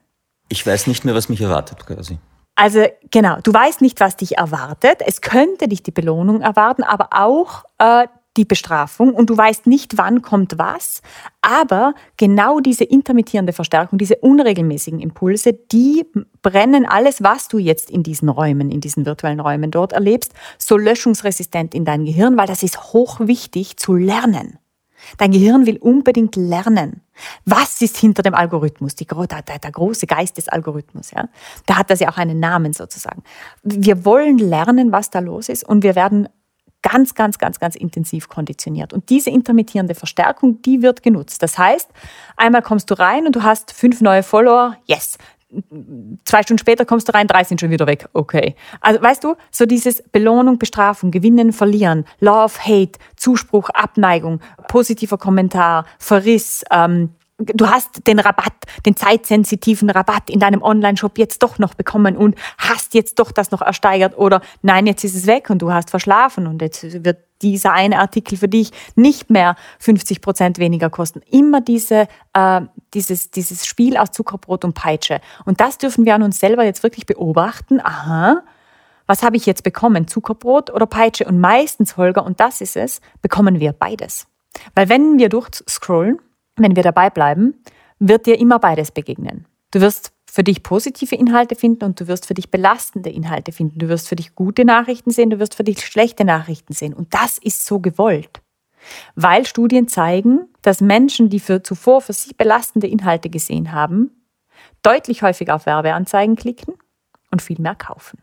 Ich 0.50 0.66
weiß 0.66 0.88
nicht 0.88 1.06
mehr, 1.06 1.16
was 1.16 1.28
mich 1.28 1.42
erwartet 1.42 1.86
quasi. 1.86 2.18
Also 2.56 2.86
genau, 3.12 3.38
du 3.44 3.54
weißt 3.54 3.82
nicht, 3.82 4.00
was 4.00 4.16
dich 4.16 4.38
erwartet. 4.38 5.02
Es 5.06 5.22
könnte 5.22 5.68
dich 5.68 5.84
die 5.84 5.92
Belohnung 5.92 6.42
erwarten, 6.42 6.84
aber 6.84 7.10
auch 7.12 7.66
äh, 7.80 8.08
die 8.38 8.46
Bestrafung 8.46 9.14
und 9.14 9.30
du 9.30 9.38
weißt 9.38 9.68
nicht, 9.68 9.98
wann 9.98 10.22
kommt 10.22 10.58
was. 10.58 11.02
Aber 11.42 11.94
genau 12.18 12.60
diese 12.60 12.84
intermittierende 12.84 13.54
Verstärkung, 13.54 13.98
diese 13.98 14.18
unregelmäßigen 14.18 15.00
Impulse, 15.00 15.54
die 15.54 16.06
brennen 16.42 16.86
alles, 16.86 17.24
was 17.24 17.48
du 17.48 17.58
jetzt 17.58 17.90
in 17.90 18.04
diesen 18.04 18.30
Räumen, 18.30 18.72
in 18.72 18.82
diesen 18.82 19.06
virtuellen 19.06 19.40
Räumen 19.40 19.72
dort 19.72 19.94
erlebst, 19.94 20.34
so 20.58 20.78
löschungsresistent 20.78 21.74
in 21.74 21.86
dein 21.86 22.06
Gehirn, 22.06 22.38
weil 22.38 22.48
das 22.48 22.64
ist 22.64 22.94
hochwichtig 22.94 23.78
zu 23.78 23.96
lernen. 23.96 24.60
Dein 25.18 25.32
Gehirn 25.32 25.66
will 25.66 25.78
unbedingt 25.78 26.36
lernen. 26.36 27.02
Was 27.46 27.82
ist 27.82 27.98
hinter 27.98 28.24
dem 28.24 28.34
Algorithmus? 28.34 28.96
Die, 28.96 29.06
der, 29.06 29.42
der, 29.42 29.72
große 29.72 30.08
Geist 30.08 30.38
des 30.38 30.50
Algorithmus. 30.50 31.12
Ja? 31.12 31.30
Da 31.66 31.78
hat 31.78 31.90
das 31.90 32.00
ja 32.00 32.10
auch 32.10 32.18
einen 32.18 32.40
Namen 32.40 32.74
sozusagen. 32.74 33.24
Wir 33.64 34.06
wollen 34.06 34.38
lernen, 34.38 34.92
was 34.92 35.10
da 35.10 35.20
los 35.20 35.50
ist 35.50 35.64
und 35.64 35.84
wir 35.84 35.96
werden 35.96 36.28
ganz, 36.82 37.16
ganz, 37.16 37.40
ganz, 37.40 37.60
ganz 37.60 37.76
intensiv 37.76 38.30
konditioniert. 38.30 38.94
Und 38.94 39.10
diese 39.10 39.32
intermittierende 39.32 39.96
Verstärkung, 39.96 40.62
die 40.62 40.84
wird 40.84 41.02
genutzt. 41.02 41.42
Das 41.42 41.58
heißt, 41.58 41.90
einmal 42.38 42.62
kommst 42.62 42.92
du 42.92 42.94
rein 42.94 43.26
und 43.26 43.36
du 43.36 43.42
hast 43.42 43.72
fünf 43.72 44.02
neue 44.02 44.22
Follower, 44.22 44.78
yes. 44.86 45.18
Zwei 46.26 46.44
Stunden 46.44 46.60
später 46.60 46.86
kommst 46.86 47.08
du 47.08 47.14
rein, 47.14 47.28
drei 47.28 47.44
sind 47.44 47.62
schon 47.62 47.70
wieder 47.70 47.88
weg. 47.88 48.10
Okay. 48.14 48.56
Also 48.82 49.02
weißt 49.02 49.24
du, 49.24 49.36
so 49.52 49.66
dieses 49.66 50.02
Belohnung, 50.02 50.58
Bestrafung, 50.58 51.12
Gewinnen, 51.12 51.54
Verlieren, 51.54 52.06
Love, 52.20 52.54
Hate, 52.60 53.00
Zuspruch, 53.16 53.70
Abneigung, 53.70 54.42
positiver 54.68 55.18
Kommentar, 55.18 55.86
Verriss, 56.00 56.64
ähm, 56.72 57.12
du 57.38 57.70
hast 57.70 58.08
den 58.08 58.20
Rabatt, 58.20 58.54
den 58.86 58.96
zeitsensitiven 58.96 59.90
Rabatt 59.90 60.30
in 60.30 60.40
deinem 60.40 60.62
Online-Shop 60.62 61.18
jetzt 61.18 61.44
doch 61.44 61.60
noch 61.60 61.74
bekommen 61.74 62.16
und 62.16 62.36
hast 62.58 62.94
jetzt 62.94 63.20
doch 63.20 63.32
das 63.32 63.52
noch 63.52 63.62
ersteigert 63.62 64.18
oder 64.18 64.42
nein, 64.62 64.88
jetzt 64.88 65.04
ist 65.04 65.16
es 65.16 65.28
weg 65.28 65.50
und 65.50 65.62
du 65.62 65.72
hast 65.72 65.90
verschlafen 65.90 66.48
und 66.48 66.62
jetzt 66.62 67.04
wird 67.04 67.18
dieser 67.42 67.74
eine 67.74 68.00
Artikel 68.00 68.38
für 68.38 68.48
dich 68.48 68.72
nicht 68.96 69.30
mehr 69.30 69.56
50 69.80 70.22
Prozent 70.22 70.58
weniger 70.58 70.90
kosten. 70.90 71.22
Immer 71.30 71.60
diese, 71.60 72.08
äh, 72.34 72.62
dieses, 72.94 73.32
dieses 73.32 73.66
Spiel 73.66 73.98
aus 73.98 74.12
Zuckerbrot 74.12 74.64
und 74.64 74.74
Peitsche. 74.74 75.20
Und 75.44 75.60
das 75.60 75.78
dürfen 75.78 76.06
wir 76.06 76.16
an 76.16 76.24
uns 76.24 76.40
selber 76.40 76.64
jetzt 76.64 76.84
wirklich 76.84 77.06
beobachten. 77.06 77.82
Aha, 77.82 78.42
was 79.06 79.22
habe 79.22 79.36
ich 79.36 79.46
jetzt 79.46 79.64
bekommen? 79.64 80.08
Zuckerbrot 80.08 80.72
oder 80.72 80.86
Peitsche? 80.86 81.26
Und 81.26 81.40
meistens, 81.40 81.98
Holger, 81.98 82.26
und 82.26 82.40
das 82.40 82.62
ist 82.62 82.78
es, 82.78 83.02
bekommen 83.22 83.60
wir 83.60 83.74
beides. 83.74 84.28
Weil 84.74 84.88
wenn 84.88 85.20
wir 85.20 85.28
durchscrollen, 85.28 86.20
wenn 86.58 86.76
wir 86.76 86.84
dabei 86.84 87.10
bleiben, 87.10 87.56
wird 88.00 88.26
dir 88.26 88.40
immer 88.40 88.60
beides 88.60 88.92
begegnen. 88.92 89.46
Du 89.72 89.82
wirst 89.82 90.12
für 90.30 90.44
dich 90.44 90.64
positive 90.64 91.16
Inhalte 91.16 91.56
finden 91.56 91.86
und 91.86 92.00
du 92.00 92.08
wirst 92.08 92.26
für 92.26 92.34
dich 92.34 92.52
belastende 92.52 93.10
Inhalte 93.10 93.52
finden. 93.52 93.80
Du 93.80 93.88
wirst 93.88 94.10
für 94.10 94.16
dich 94.16 94.36
gute 94.36 94.66
Nachrichten 94.66 95.12
sehen, 95.12 95.30
du 95.30 95.40
wirst 95.40 95.56
für 95.56 95.64
dich 95.64 95.86
schlechte 95.86 96.26
Nachrichten 96.26 96.74
sehen. 96.74 96.94
Und 96.94 97.14
das 97.14 97.38
ist 97.38 97.66
so 97.66 97.80
gewollt. 97.80 98.42
Weil 99.16 99.46
Studien 99.46 99.88
zeigen, 99.88 100.50
dass 100.62 100.82
Menschen, 100.82 101.30
die 101.30 101.40
für 101.40 101.64
zuvor 101.64 102.02
für 102.02 102.14
sie 102.14 102.34
belastende 102.34 102.88
Inhalte 102.88 103.30
gesehen 103.30 103.72
haben, 103.72 104.12
deutlich 104.84 105.24
häufiger 105.24 105.56
auf 105.56 105.66
Werbeanzeigen 105.66 106.36
klicken 106.36 106.74
und 107.32 107.42
viel 107.42 107.60
mehr 107.60 107.76
kaufen. 107.76 108.20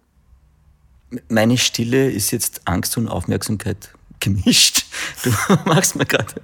Meine 1.29 1.59
Stille 1.59 2.11
ist 2.11 2.31
jetzt 2.31 2.62
Angst 2.66 2.97
und 2.97 3.09
Aufmerksamkeit 3.09 3.95
gemischt. 4.23 4.87
Du 5.23 5.31
machst 5.67 5.97
mir 5.97 6.07
gerade 6.07 6.35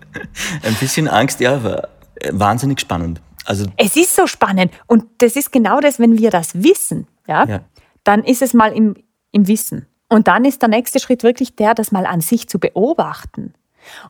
ein 0.62 0.74
bisschen 0.74 1.08
Angst, 1.08 1.40
ja, 1.40 1.54
aber 1.54 1.88
wahnsinnig 2.30 2.80
spannend. 2.80 3.20
Also 3.44 3.66
es 3.78 3.96
ist 3.96 4.14
so 4.14 4.26
spannend 4.26 4.72
und 4.86 5.04
das 5.18 5.34
ist 5.36 5.52
genau 5.52 5.80
das, 5.80 5.98
wenn 5.98 6.18
wir 6.18 6.30
das 6.30 6.62
wissen, 6.62 7.06
ja, 7.26 7.46
ja. 7.46 7.60
dann 8.04 8.22
ist 8.22 8.42
es 8.42 8.52
mal 8.52 8.72
im, 8.72 8.94
im 9.32 9.48
Wissen. 9.48 9.86
Und 10.10 10.28
dann 10.28 10.44
ist 10.44 10.62
der 10.62 10.68
nächste 10.68 11.00
Schritt 11.00 11.22
wirklich 11.22 11.56
der, 11.56 11.74
das 11.74 11.92
mal 11.92 12.06
an 12.06 12.20
sich 12.20 12.48
zu 12.48 12.58
beobachten. 12.58 13.54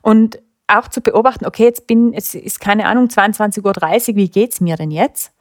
Und 0.02 0.40
auch 0.68 0.88
zu 0.88 1.00
beobachten, 1.00 1.46
okay, 1.46 1.64
jetzt 1.64 1.86
bin, 1.86 2.12
es 2.12 2.34
ist 2.34 2.60
keine 2.60 2.86
Ahnung, 2.86 3.06
22.30 3.06 4.10
Uhr, 4.10 4.16
wie 4.16 4.28
geht 4.28 4.52
es 4.52 4.60
mir 4.60 4.76
denn 4.76 4.90
jetzt? 4.90 5.32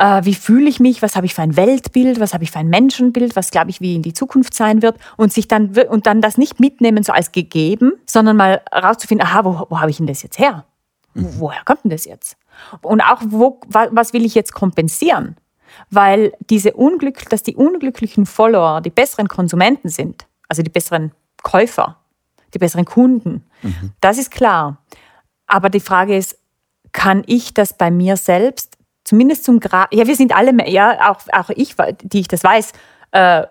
Äh, 0.00 0.24
wie 0.24 0.34
fühle 0.34 0.68
ich 0.68 0.80
mich, 0.80 1.02
was 1.02 1.14
habe 1.14 1.26
ich 1.26 1.34
für 1.34 1.42
ein 1.42 1.56
Weltbild, 1.56 2.20
was 2.20 2.32
habe 2.32 2.42
ich 2.42 2.50
für 2.50 2.58
ein 2.58 2.68
Menschenbild, 2.68 3.36
was 3.36 3.50
glaube 3.50 3.68
ich, 3.68 3.82
wie 3.82 3.94
in 3.94 4.02
die 4.02 4.14
Zukunft 4.14 4.54
sein 4.54 4.80
wird 4.80 4.98
und 5.18 5.30
sich 5.30 5.46
dann 5.46 5.76
und 5.90 6.06
dann 6.06 6.22
das 6.22 6.38
nicht 6.38 6.58
mitnehmen 6.58 7.04
so 7.04 7.12
als 7.12 7.32
gegeben, 7.32 7.92
sondern 8.06 8.38
mal 8.38 8.62
rauszufinden, 8.74 9.26
aha, 9.26 9.44
wo, 9.44 9.66
wo 9.68 9.80
habe 9.80 9.90
ich 9.90 9.98
denn 9.98 10.06
das 10.06 10.22
jetzt 10.22 10.38
her? 10.38 10.64
Mhm. 11.12 11.34
Woher 11.38 11.62
kommt 11.64 11.84
denn 11.84 11.90
das 11.90 12.06
jetzt? 12.06 12.38
Und 12.80 13.02
auch, 13.02 13.20
wo, 13.26 13.60
was 13.68 14.12
will 14.14 14.24
ich 14.24 14.34
jetzt 14.34 14.54
kompensieren? 14.54 15.36
Weil 15.90 16.32
diese 16.48 16.72
Unglück, 16.72 17.28
dass 17.28 17.42
die 17.42 17.54
unglücklichen 17.54 18.24
Follower 18.24 18.80
die 18.80 18.90
besseren 18.90 19.28
Konsumenten 19.28 19.90
sind, 19.90 20.26
also 20.48 20.62
die 20.62 20.70
besseren 20.70 21.12
Käufer, 21.42 21.96
die 22.54 22.58
besseren 22.58 22.86
Kunden, 22.86 23.44
mhm. 23.62 23.92
das 24.00 24.18
ist 24.18 24.30
klar. 24.30 24.78
Aber 25.46 25.68
die 25.68 25.80
Frage 25.80 26.16
ist, 26.16 26.38
kann 26.92 27.22
ich 27.26 27.54
das 27.54 27.76
bei 27.76 27.90
mir 27.90 28.16
selbst 28.16 28.69
zumindest 29.10 29.44
zum 29.44 29.58
Grad, 29.58 29.92
ja, 29.92 30.06
wir 30.06 30.14
sind 30.14 30.34
alle, 30.36 30.68
ja, 30.68 31.10
auch, 31.10 31.18
auch 31.32 31.50
ich, 31.50 31.74
die 32.04 32.20
ich 32.20 32.28
das 32.28 32.44
weiß, 32.44 32.72
äh, 33.10 33.42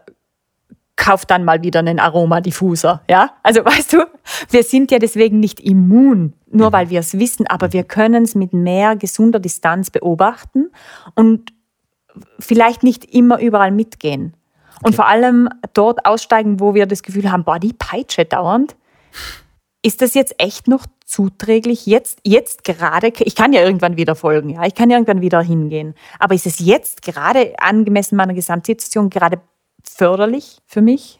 kauft 0.96 1.30
dann 1.32 1.44
mal 1.44 1.64
wieder 1.64 1.80
einen 1.80 2.00
Aromadiffuser, 2.00 3.02
ja? 3.10 3.32
Also 3.44 3.66
weißt 3.66 3.92
du, 3.94 4.06
wir 4.50 4.64
sind 4.64 4.90
ja 4.90 5.00
deswegen 5.00 5.42
nicht 5.42 5.60
immun, 5.60 6.34
nur 6.50 6.70
mhm. 6.70 6.74
weil 6.74 6.90
wir 6.90 7.02
es 7.02 7.20
wissen, 7.20 7.46
aber 7.46 7.74
wir 7.74 7.84
können 7.84 8.24
es 8.24 8.36
mit 8.36 8.54
mehr 8.54 8.96
gesunder 8.96 9.42
Distanz 9.42 9.92
beobachten 9.92 10.72
und 11.14 11.52
vielleicht 12.40 12.84
nicht 12.84 13.04
immer 13.14 13.40
überall 13.40 13.72
mitgehen. 13.72 14.34
Und 14.82 14.96
vor 14.96 15.08
allem 15.08 15.50
dort 15.74 16.06
aussteigen, 16.06 16.62
wo 16.62 16.74
wir 16.74 16.86
das 16.86 17.04
Gefühl 17.04 17.30
haben, 17.30 17.44
boah, 17.44 17.60
die 17.60 17.74
Peitsche 17.74 18.24
dauernd. 18.24 18.78
Ist 19.82 20.02
das 20.02 20.14
jetzt 20.14 20.36
echt 20.38 20.70
noch 20.70 20.86
zuträglich? 21.10 21.86
Jetzt, 21.86 22.20
jetzt 22.24 22.64
gerade, 22.64 23.12
ich 23.20 23.36
kann 23.36 23.52
ja 23.52 23.64
irgendwann 23.64 23.98
wieder 23.98 24.16
folgen, 24.16 24.50
ja, 24.50 24.66
ich 24.66 24.76
kann 24.76 24.90
irgendwann 24.90 25.22
wieder 25.22 25.42
hingehen. 25.42 25.96
Aber 26.20 26.36
ist 26.36 26.46
es 26.46 26.60
jetzt 26.60 27.02
gerade 27.02 27.56
angemessen 27.60 28.16
meiner 28.16 28.34
Gesamtsituation 28.34 29.10
gerade 29.10 29.42
förderlich 29.84 30.60
für 30.68 30.82
mich? 30.82 31.20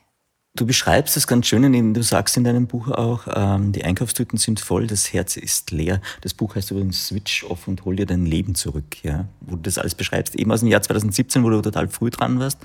Du 0.56 0.66
beschreibst 0.66 1.16
es 1.16 1.28
ganz 1.28 1.46
schön, 1.46 1.64
indem 1.64 1.94
du 1.94 2.02
sagst 2.02 2.36
in 2.36 2.44
deinem 2.44 2.66
Buch 2.66 2.90
auch, 2.90 3.28
ähm, 3.34 3.72
die 3.72 3.84
Einkaufstüten 3.84 4.40
sind 4.40 4.60
voll, 4.60 4.88
das 4.88 5.14
Herz 5.14 5.38
ist 5.38 5.70
leer. 5.70 6.02
Das 6.22 6.34
Buch 6.34 6.56
heißt 6.56 6.72
übrigens 6.72 7.08
Switch 7.08 7.44
Off 7.44 7.68
und 7.68 7.86
hol 7.86 7.96
dir 7.96 8.08
dein 8.08 8.26
Leben 8.26 8.56
zurück, 8.56 9.04
ja, 9.04 9.26
wo 9.42 9.56
du 9.56 9.62
das 9.62 9.78
alles 9.78 9.94
beschreibst, 9.94 10.36
eben 10.36 10.52
aus 10.52 10.62
dem 10.62 10.70
Jahr 10.70 10.82
2017, 10.82 11.44
wo 11.44 11.50
du 11.52 11.62
total 11.62 11.88
früh 11.88 12.10
dran 12.10 12.40
warst. 12.40 12.60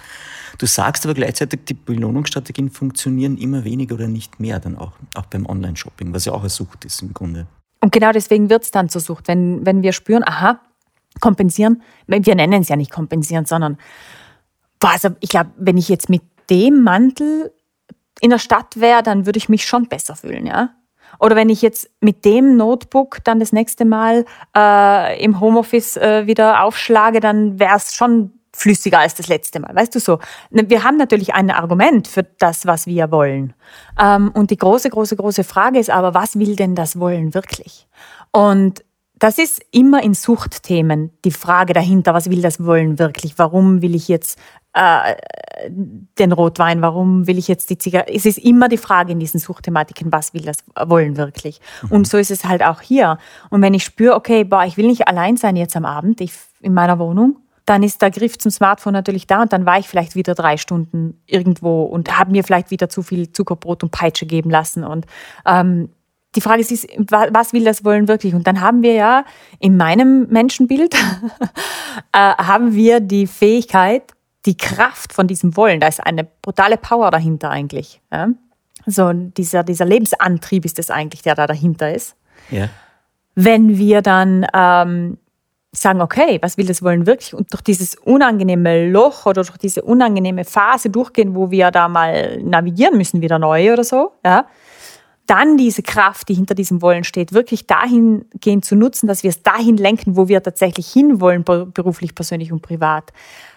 Du 0.56 0.64
sagst 0.66 1.04
aber 1.04 1.14
gleichzeitig, 1.14 1.60
die 1.66 1.74
Belohnungsstrategien 1.74 2.70
funktionieren 2.70 3.36
immer 3.36 3.64
weniger 3.64 3.96
oder 3.96 4.08
nicht 4.08 4.40
mehr 4.40 4.60
dann 4.60 4.78
auch, 4.78 4.92
auch 5.14 5.26
beim 5.26 5.44
Online-Shopping, 5.44 6.14
was 6.14 6.24
ja 6.24 6.32
auch 6.32 6.40
eine 6.40 6.50
Sucht 6.50 6.86
ist 6.86 7.02
im 7.02 7.12
Grunde. 7.12 7.46
Und 7.80 7.92
genau 7.92 8.12
deswegen 8.12 8.48
wird 8.48 8.64
es 8.64 8.70
dann 8.70 8.88
zur 8.88 9.02
Sucht, 9.02 9.28
wenn, 9.28 9.66
wenn 9.66 9.82
wir 9.82 9.92
spüren, 9.92 10.24
aha, 10.26 10.58
kompensieren, 11.20 11.82
wir 12.06 12.34
nennen 12.34 12.62
es 12.62 12.68
ja 12.68 12.76
nicht 12.76 12.90
kompensieren, 12.90 13.44
sondern 13.44 13.76
boah, 14.80 14.92
also 14.92 15.10
ich 15.20 15.28
glaube, 15.28 15.50
wenn 15.58 15.76
ich 15.76 15.90
jetzt 15.90 16.08
mit 16.08 16.22
dem 16.48 16.82
Mantel 16.82 17.52
in 18.20 18.30
der 18.30 18.38
Stadt 18.38 18.80
wäre, 18.80 19.02
dann 19.02 19.26
würde 19.26 19.38
ich 19.38 19.48
mich 19.48 19.64
schon 19.64 19.88
besser 19.88 20.16
fühlen, 20.16 20.46
ja. 20.46 20.70
Oder 21.20 21.36
wenn 21.36 21.48
ich 21.48 21.62
jetzt 21.62 21.90
mit 22.00 22.24
dem 22.24 22.56
Notebook 22.56 23.18
dann 23.24 23.38
das 23.38 23.52
nächste 23.52 23.84
Mal 23.84 24.24
äh, 24.56 25.22
im 25.22 25.40
Homeoffice 25.40 25.96
äh, 25.96 26.26
wieder 26.26 26.62
aufschlage, 26.62 27.20
dann 27.20 27.58
wäre 27.58 27.76
es 27.76 27.94
schon 27.94 28.32
flüssiger 28.52 29.00
als 29.00 29.14
das 29.14 29.28
letzte 29.28 29.60
Mal. 29.60 29.74
Weißt 29.74 29.94
du 29.94 30.00
so? 30.00 30.18
Ne, 30.50 30.68
wir 30.70 30.84
haben 30.84 30.96
natürlich 30.96 31.34
ein 31.34 31.50
Argument 31.50 32.08
für 32.08 32.22
das, 32.22 32.66
was 32.66 32.86
wir 32.86 33.10
wollen. 33.10 33.52
Ähm, 34.00 34.30
und 34.32 34.50
die 34.50 34.56
große, 34.56 34.90
große, 34.90 35.16
große 35.16 35.44
Frage 35.44 35.78
ist 35.78 35.90
aber, 35.90 36.14
was 36.14 36.38
will 36.38 36.56
denn 36.56 36.74
das 36.74 36.98
Wollen 36.98 37.34
wirklich? 37.34 37.88
Und 38.30 38.84
das 39.18 39.38
ist 39.38 39.64
immer 39.70 40.02
in 40.02 40.14
Suchtthemen 40.14 41.10
die 41.24 41.30
Frage 41.30 41.72
dahinter, 41.72 42.14
was 42.14 42.30
will 42.30 42.42
das 42.42 42.64
Wollen 42.64 42.98
wirklich? 42.98 43.38
Warum 43.38 43.80
will 43.80 43.94
ich 43.94 44.08
jetzt 44.08 44.38
äh, 44.72 45.14
den 46.18 46.32
Rotwein? 46.32 46.82
Warum 46.82 47.26
will 47.26 47.38
ich 47.38 47.46
jetzt 47.46 47.70
die 47.70 47.78
Zigarette? 47.78 48.12
Es 48.12 48.26
ist 48.26 48.38
immer 48.38 48.68
die 48.68 48.76
Frage 48.76 49.12
in 49.12 49.20
diesen 49.20 49.38
Suchtthematiken, 49.38 50.12
was 50.12 50.34
will 50.34 50.42
das 50.42 50.64
Wollen 50.88 51.16
wirklich? 51.16 51.60
Mhm. 51.82 51.92
Und 51.92 52.08
so 52.08 52.18
ist 52.18 52.30
es 52.30 52.44
halt 52.44 52.64
auch 52.64 52.80
hier. 52.80 53.18
Und 53.50 53.62
wenn 53.62 53.74
ich 53.74 53.84
spüre, 53.84 54.14
okay, 54.16 54.44
boah, 54.44 54.64
ich 54.64 54.76
will 54.76 54.88
nicht 54.88 55.06
allein 55.06 55.36
sein 55.36 55.56
jetzt 55.56 55.76
am 55.76 55.84
Abend 55.84 56.20
ich, 56.20 56.32
in 56.60 56.74
meiner 56.74 56.98
Wohnung, 56.98 57.36
dann 57.66 57.82
ist 57.82 58.02
der 58.02 58.10
Griff 58.10 58.36
zum 58.36 58.50
Smartphone 58.50 58.92
natürlich 58.92 59.26
da 59.26 59.42
und 59.42 59.52
dann 59.52 59.64
war 59.64 59.78
ich 59.78 59.88
vielleicht 59.88 60.16
wieder 60.16 60.34
drei 60.34 60.56
Stunden 60.56 61.18
irgendwo 61.26 61.84
und 61.84 62.18
habe 62.18 62.30
mir 62.30 62.44
vielleicht 62.44 62.70
wieder 62.70 62.88
zu 62.88 63.02
viel 63.02 63.32
Zuckerbrot 63.32 63.82
und 63.84 63.90
Peitsche 63.90 64.26
geben 64.26 64.50
lassen. 64.50 64.84
Und 64.84 65.06
ähm, 65.46 65.88
die 66.34 66.40
Frage 66.40 66.60
ist, 66.62 66.88
was 66.98 67.52
will 67.52 67.64
das 67.64 67.84
Wollen 67.84 68.08
wirklich? 68.08 68.34
Und 68.34 68.46
dann 68.46 68.60
haben 68.60 68.82
wir 68.82 68.94
ja 68.94 69.24
in 69.60 69.76
meinem 69.76 70.26
Menschenbild 70.28 70.94
äh, 72.12 72.18
haben 72.18 72.74
wir 72.74 73.00
die 73.00 73.26
Fähigkeit, 73.26 74.02
die 74.46 74.56
Kraft 74.56 75.12
von 75.12 75.26
diesem 75.26 75.56
Wollen, 75.56 75.80
da 75.80 75.86
ist 75.88 76.04
eine 76.04 76.24
brutale 76.24 76.76
Power 76.76 77.10
dahinter 77.10 77.50
eigentlich. 77.50 78.00
Ja? 78.12 78.28
So 78.86 79.12
dieser, 79.12 79.62
dieser 79.62 79.86
Lebensantrieb 79.86 80.64
ist 80.64 80.78
es 80.78 80.90
eigentlich, 80.90 81.22
der 81.22 81.34
da 81.34 81.46
dahinter 81.46 81.94
ist. 81.94 82.16
Ja. 82.50 82.68
Wenn 83.34 83.78
wir 83.78 84.02
dann 84.02 84.46
ähm, 84.54 85.18
sagen, 85.72 86.00
okay, 86.02 86.38
was 86.42 86.58
will 86.58 86.66
das 86.66 86.82
Wollen 86.82 87.06
wirklich? 87.06 87.34
Und 87.34 87.52
durch 87.52 87.62
dieses 87.62 87.94
unangenehme 87.96 88.88
Loch 88.88 89.26
oder 89.26 89.42
durch 89.42 89.58
diese 89.58 89.82
unangenehme 89.82 90.44
Phase 90.44 90.90
durchgehen, 90.90 91.34
wo 91.34 91.50
wir 91.50 91.70
da 91.70 91.88
mal 91.88 92.42
navigieren 92.42 92.96
müssen, 92.96 93.22
wieder 93.22 93.38
neu 93.38 93.72
oder 93.72 93.84
so, 93.84 94.12
ja, 94.24 94.46
dann 95.26 95.56
diese 95.56 95.82
Kraft, 95.82 96.28
die 96.28 96.34
hinter 96.34 96.54
diesem 96.54 96.82
Wollen 96.82 97.04
steht, 97.04 97.32
wirklich 97.32 97.66
dahingehend 97.66 98.64
zu 98.64 98.76
nutzen, 98.76 99.06
dass 99.06 99.22
wir 99.22 99.30
es 99.30 99.42
dahin 99.42 99.76
lenken, 99.76 100.16
wo 100.16 100.28
wir 100.28 100.42
tatsächlich 100.42 100.90
hinwollen, 100.90 101.44
beruflich, 101.44 102.14
persönlich 102.14 102.52
und 102.52 102.62
privat, 102.62 103.12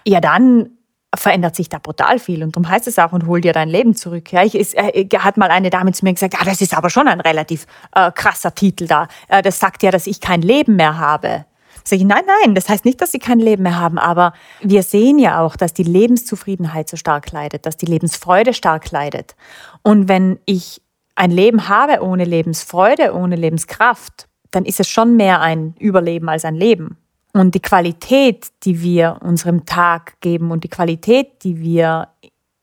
ja, 0.06 0.22
dann 0.22 0.70
verändert 1.16 1.56
sich 1.56 1.70
da 1.70 1.80
brutal 1.80 2.20
viel. 2.20 2.44
Und 2.44 2.56
darum 2.56 2.70
heißt 2.70 2.88
es 2.88 3.00
auch, 3.00 3.12
und 3.14 3.26
hol 3.28 3.42
dir 3.42 3.54
dein 3.54 3.70
Leben 3.70 3.96
zurück. 3.96 4.32
Ja, 4.32 4.44
ich, 4.44 4.56
es, 4.56 4.74
äh, 4.74 5.08
hat 5.20 5.38
mal 5.38 5.50
eine 5.50 5.70
Dame 5.70 5.92
zu 5.92 6.06
mir 6.06 6.14
gesagt, 6.14 6.36
ah, 6.40 6.46
das 6.46 6.62
ist 6.62 6.76
aber 6.76 6.90
schon 6.90 7.08
ein 7.08 7.22
relativ 7.22 7.66
äh, 7.96 8.12
krasser 8.12 8.54
Titel 8.54 8.88
da. 8.88 9.08
Äh, 9.28 9.42
das 9.42 9.60
sagt 9.60 9.84
ja, 9.84 9.92
dass 9.92 10.08
ich 10.08 10.22
kein 10.22 10.42
Leben 10.42 10.76
mehr 10.76 10.98
habe. 10.98 11.46
Sag 11.84 12.00
ich, 12.00 12.06
nein, 12.06 12.24
nein, 12.44 12.54
das 12.54 12.68
heißt 12.68 12.84
nicht, 12.84 13.02
dass 13.02 13.14
sie 13.14 13.20
kein 13.20 13.40
Leben 13.40 13.64
mehr 13.64 13.80
haben, 13.80 13.98
aber 13.98 14.34
wir 14.62 14.84
sehen 14.84 15.20
ja 15.20 15.40
auch, 15.40 15.56
dass 15.56 15.74
die 15.74 15.84
Lebenszufriedenheit 15.84 16.90
so 16.90 16.98
stark 16.98 17.32
leidet, 17.32 17.66
dass 17.66 17.78
die 17.78 17.86
Lebensfreude 17.86 18.54
stark 18.54 18.92
leidet. 18.92 19.38
Und 19.84 20.10
wenn 20.10 20.38
ich 20.46 20.82
ein 21.18 21.32
Leben 21.32 21.68
habe 21.68 22.04
ohne 22.04 22.26
Lebensfreude, 22.26 23.14
ohne 23.14 23.36
Lebenskraft, 23.36 24.28
dann 24.52 24.66
ist 24.66 24.80
es 24.80 24.88
schon 24.88 25.18
mehr 25.18 25.42
ein 25.42 25.76
Überleben 25.80 26.30
als 26.30 26.46
ein 26.46 26.56
Leben. 26.56 26.98
Und 27.34 27.56
die 27.56 27.60
Qualität, 27.60 28.48
die 28.64 28.82
wir 28.82 29.18
unserem 29.22 29.66
Tag 29.66 30.22
geben 30.22 30.52
und 30.52 30.64
die 30.64 30.70
Qualität, 30.70 31.44
die 31.44 31.60
wir 31.60 32.10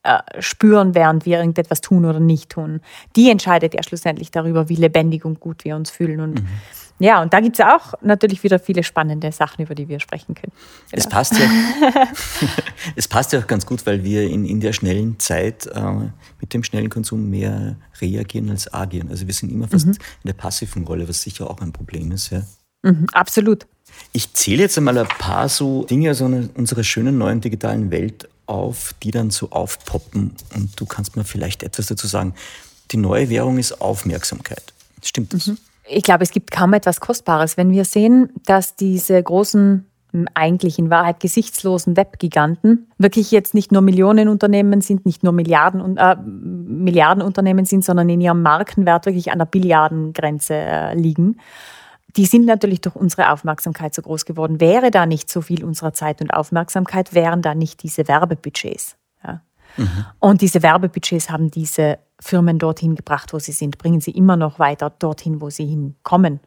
äh, 0.04 0.20
spüren, 0.38 0.94
während 0.94 1.26
wir 1.26 1.38
irgendetwas 1.38 1.80
tun 1.80 2.04
oder 2.04 2.20
nicht 2.20 2.50
tun, 2.50 2.80
die 3.16 3.28
entscheidet 3.28 3.74
ja 3.74 3.82
schlussendlich 3.82 4.30
darüber, 4.30 4.68
wie 4.68 4.76
lebendig 4.76 5.24
und 5.24 5.40
gut 5.40 5.64
wir 5.64 5.74
uns 5.74 5.90
fühlen. 5.90 6.20
Und 6.20 6.42
mhm. 6.42 6.48
Ja, 7.00 7.20
und 7.20 7.32
da 7.32 7.40
gibt 7.40 7.58
es 7.58 7.64
auch 7.64 7.94
natürlich 8.02 8.44
wieder 8.44 8.58
viele 8.58 8.84
spannende 8.84 9.32
Sachen, 9.32 9.64
über 9.64 9.74
die 9.74 9.88
wir 9.88 9.98
sprechen 9.98 10.34
können. 10.34 10.52
Es, 10.92 11.08
passt 11.08 11.32
ja, 11.32 11.46
es 12.96 13.08
passt 13.08 13.32
ja 13.32 13.40
auch 13.40 13.46
ganz 13.46 13.66
gut, 13.66 13.84
weil 13.84 14.04
wir 14.04 14.22
in, 14.22 14.44
in 14.44 14.60
der 14.60 14.72
schnellen 14.72 15.18
Zeit 15.18 15.66
äh, 15.66 15.80
mit 16.40 16.54
dem 16.54 16.62
schnellen 16.62 16.90
Konsum 16.90 17.30
mehr 17.30 17.76
reagieren 18.00 18.48
als 18.50 18.72
agieren. 18.72 19.08
Also 19.10 19.26
wir 19.26 19.34
sind 19.34 19.50
immer 19.50 19.66
fast 19.66 19.86
mhm. 19.86 19.92
in 19.92 20.26
der 20.26 20.34
passiven 20.34 20.84
Rolle, 20.84 21.08
was 21.08 21.20
sicher 21.22 21.50
auch 21.50 21.60
ein 21.60 21.72
Problem 21.72 22.12
ist. 22.12 22.30
Ja. 22.30 22.42
Mhm, 22.82 23.06
absolut. 23.12 23.66
Ich 24.12 24.32
zähle 24.34 24.62
jetzt 24.62 24.78
einmal 24.78 24.96
ein 24.98 25.08
paar 25.08 25.48
so 25.48 25.84
Dinge 25.84 26.10
aus 26.10 26.20
unserer 26.20 26.84
schönen 26.84 27.18
neuen 27.18 27.40
digitalen 27.40 27.90
Welt 27.90 28.28
auf, 28.46 28.94
die 29.02 29.10
dann 29.10 29.30
so 29.30 29.50
aufpoppen. 29.50 30.34
Und 30.54 30.80
du 30.80 30.86
kannst 30.86 31.16
mir 31.16 31.24
vielleicht 31.24 31.62
etwas 31.62 31.86
dazu 31.86 32.06
sagen. 32.06 32.34
Die 32.90 32.98
neue 32.98 33.30
Währung 33.30 33.58
ist 33.58 33.80
Aufmerksamkeit. 33.80 34.72
Stimmt 35.02 35.32
das? 35.32 35.48
Mhm. 35.48 35.58
Ich 35.86 36.02
glaube, 36.02 36.22
es 36.22 36.30
gibt 36.30 36.50
kaum 36.50 36.72
etwas 36.72 37.00
Kostbares. 37.00 37.56
Wenn 37.56 37.70
wir 37.70 37.84
sehen, 37.84 38.30
dass 38.46 38.76
diese 38.76 39.22
großen 39.22 39.86
eigentlich 40.34 40.78
in 40.78 40.90
Wahrheit 40.90 41.18
gesichtslosen 41.18 41.96
Webgiganten 41.96 42.88
wirklich 42.98 43.32
jetzt 43.32 43.52
nicht 43.52 43.72
nur 43.72 43.82
Millionenunternehmen 43.82 44.80
sind, 44.80 45.04
nicht 45.04 45.24
nur 45.24 45.32
Milliarden, 45.32 45.96
äh, 45.96 46.16
Milliardenunternehmen 46.16 47.64
sind, 47.64 47.84
sondern 47.84 48.08
in 48.08 48.20
ihrem 48.20 48.40
Markenwert 48.40 49.06
wirklich 49.06 49.32
an 49.32 49.38
der 49.38 49.46
Billiardengrenze 49.46 50.54
äh, 50.54 50.94
liegen 50.94 51.36
die 52.16 52.26
sind 52.26 52.46
natürlich 52.46 52.80
durch 52.80 52.94
unsere 52.94 53.30
Aufmerksamkeit 53.32 53.94
so 53.94 54.02
groß 54.02 54.24
geworden. 54.24 54.60
Wäre 54.60 54.90
da 54.90 55.06
nicht 55.06 55.28
so 55.28 55.40
viel 55.40 55.64
unserer 55.64 55.92
Zeit 55.92 56.20
und 56.20 56.32
Aufmerksamkeit, 56.32 57.14
wären 57.14 57.42
da 57.42 57.54
nicht 57.54 57.82
diese 57.82 58.06
Werbebudgets. 58.06 58.96
Ja. 59.24 59.40
Mhm. 59.76 60.04
Und 60.20 60.40
diese 60.40 60.62
Werbebudgets 60.62 61.30
haben 61.30 61.50
diese 61.50 61.98
Firmen 62.24 62.58
dorthin 62.58 62.94
gebracht, 62.94 63.32
wo 63.32 63.38
sie 63.38 63.52
sind, 63.52 63.78
bringen 63.78 64.00
sie 64.00 64.12
immer 64.12 64.36
noch 64.36 64.58
weiter 64.58 64.90
dorthin, 64.90 65.40
wo 65.40 65.50
sie 65.50 65.66
hinkommen. 65.66 66.40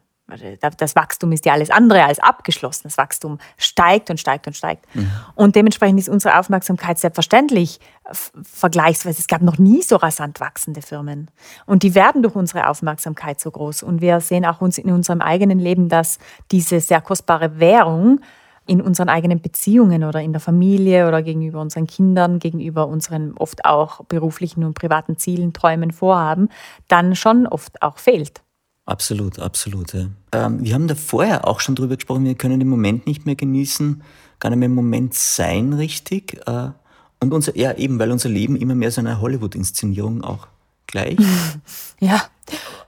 Das 0.78 0.94
Wachstum 0.94 1.32
ist 1.32 1.46
ja 1.46 1.54
alles 1.54 1.70
andere 1.70 2.04
als 2.04 2.18
abgeschlossen. 2.18 2.82
Das 2.84 2.98
Wachstum 2.98 3.38
steigt 3.56 4.10
und 4.10 4.20
steigt 4.20 4.46
und 4.46 4.54
steigt. 4.54 4.84
Mhm. 4.94 5.10
Und 5.34 5.56
dementsprechend 5.56 5.98
ist 5.98 6.10
unsere 6.10 6.38
Aufmerksamkeit 6.38 6.98
selbstverständlich 6.98 7.80
vergleichsweise. 8.42 9.20
Es 9.20 9.26
gab 9.26 9.40
noch 9.40 9.56
nie 9.56 9.80
so 9.80 9.96
rasant 9.96 10.38
wachsende 10.38 10.82
Firmen. 10.82 11.30
Und 11.64 11.82
die 11.82 11.94
werden 11.94 12.22
durch 12.22 12.34
unsere 12.34 12.68
Aufmerksamkeit 12.68 13.40
so 13.40 13.50
groß. 13.50 13.82
Und 13.82 14.02
wir 14.02 14.20
sehen 14.20 14.44
auch 14.44 14.60
uns 14.60 14.76
in 14.76 14.90
unserem 14.90 15.22
eigenen 15.22 15.58
Leben, 15.58 15.88
dass 15.88 16.18
diese 16.50 16.80
sehr 16.80 17.00
kostbare 17.00 17.58
Währung 17.58 18.20
in 18.68 18.82
unseren 18.82 19.08
eigenen 19.08 19.40
Beziehungen 19.40 20.04
oder 20.04 20.20
in 20.20 20.32
der 20.32 20.40
Familie 20.40 21.08
oder 21.08 21.22
gegenüber 21.22 21.60
unseren 21.60 21.86
Kindern, 21.86 22.38
gegenüber 22.38 22.86
unseren 22.86 23.32
oft 23.36 23.64
auch 23.64 24.04
beruflichen 24.04 24.62
und 24.62 24.74
privaten 24.74 25.16
Zielen, 25.16 25.52
Träumen, 25.52 25.90
Vorhaben, 25.90 26.50
dann 26.86 27.16
schon 27.16 27.46
oft 27.46 27.82
auch 27.82 27.98
fehlt. 27.98 28.42
Absolut, 28.84 29.38
absolut. 29.38 29.94
Ja. 29.94 30.06
Ähm, 30.32 30.64
wir 30.64 30.74
haben 30.74 30.86
da 30.86 30.94
vorher 30.94 31.48
auch 31.48 31.60
schon 31.60 31.74
drüber 31.74 31.96
gesprochen, 31.96 32.24
wir 32.24 32.34
können 32.34 32.60
den 32.60 32.68
Moment 32.68 33.06
nicht 33.06 33.26
mehr 33.26 33.36
genießen, 33.36 34.02
gar 34.38 34.50
nicht 34.50 34.58
mehr 34.58 34.66
im 34.66 34.74
Moment 34.74 35.14
sein, 35.14 35.72
richtig. 35.72 36.40
Äh, 36.46 36.70
und 37.20 37.32
unser, 37.32 37.56
ja, 37.56 37.74
eben, 37.74 37.98
weil 37.98 38.12
unser 38.12 38.28
Leben 38.28 38.56
immer 38.56 38.74
mehr 38.74 38.90
so 38.90 39.00
eine 39.00 39.20
Hollywood-Inszenierung 39.20 40.22
auch 40.22 40.46
gleich. 40.86 41.18
ja. 42.00 42.22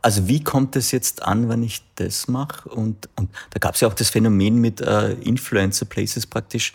Also 0.02 0.28
wie 0.28 0.42
kommt 0.42 0.76
es 0.76 0.92
jetzt 0.92 1.22
an, 1.22 1.48
wenn 1.48 1.62
ich 1.62 1.82
das 1.96 2.28
mache? 2.28 2.68
Und, 2.68 3.08
und 3.16 3.30
da 3.50 3.58
gab 3.58 3.74
es 3.74 3.80
ja 3.80 3.88
auch 3.88 3.94
das 3.94 4.10
Phänomen 4.10 4.60
mit 4.60 4.80
äh, 4.80 5.12
Influencer-Places 5.12 6.26
praktisch, 6.26 6.72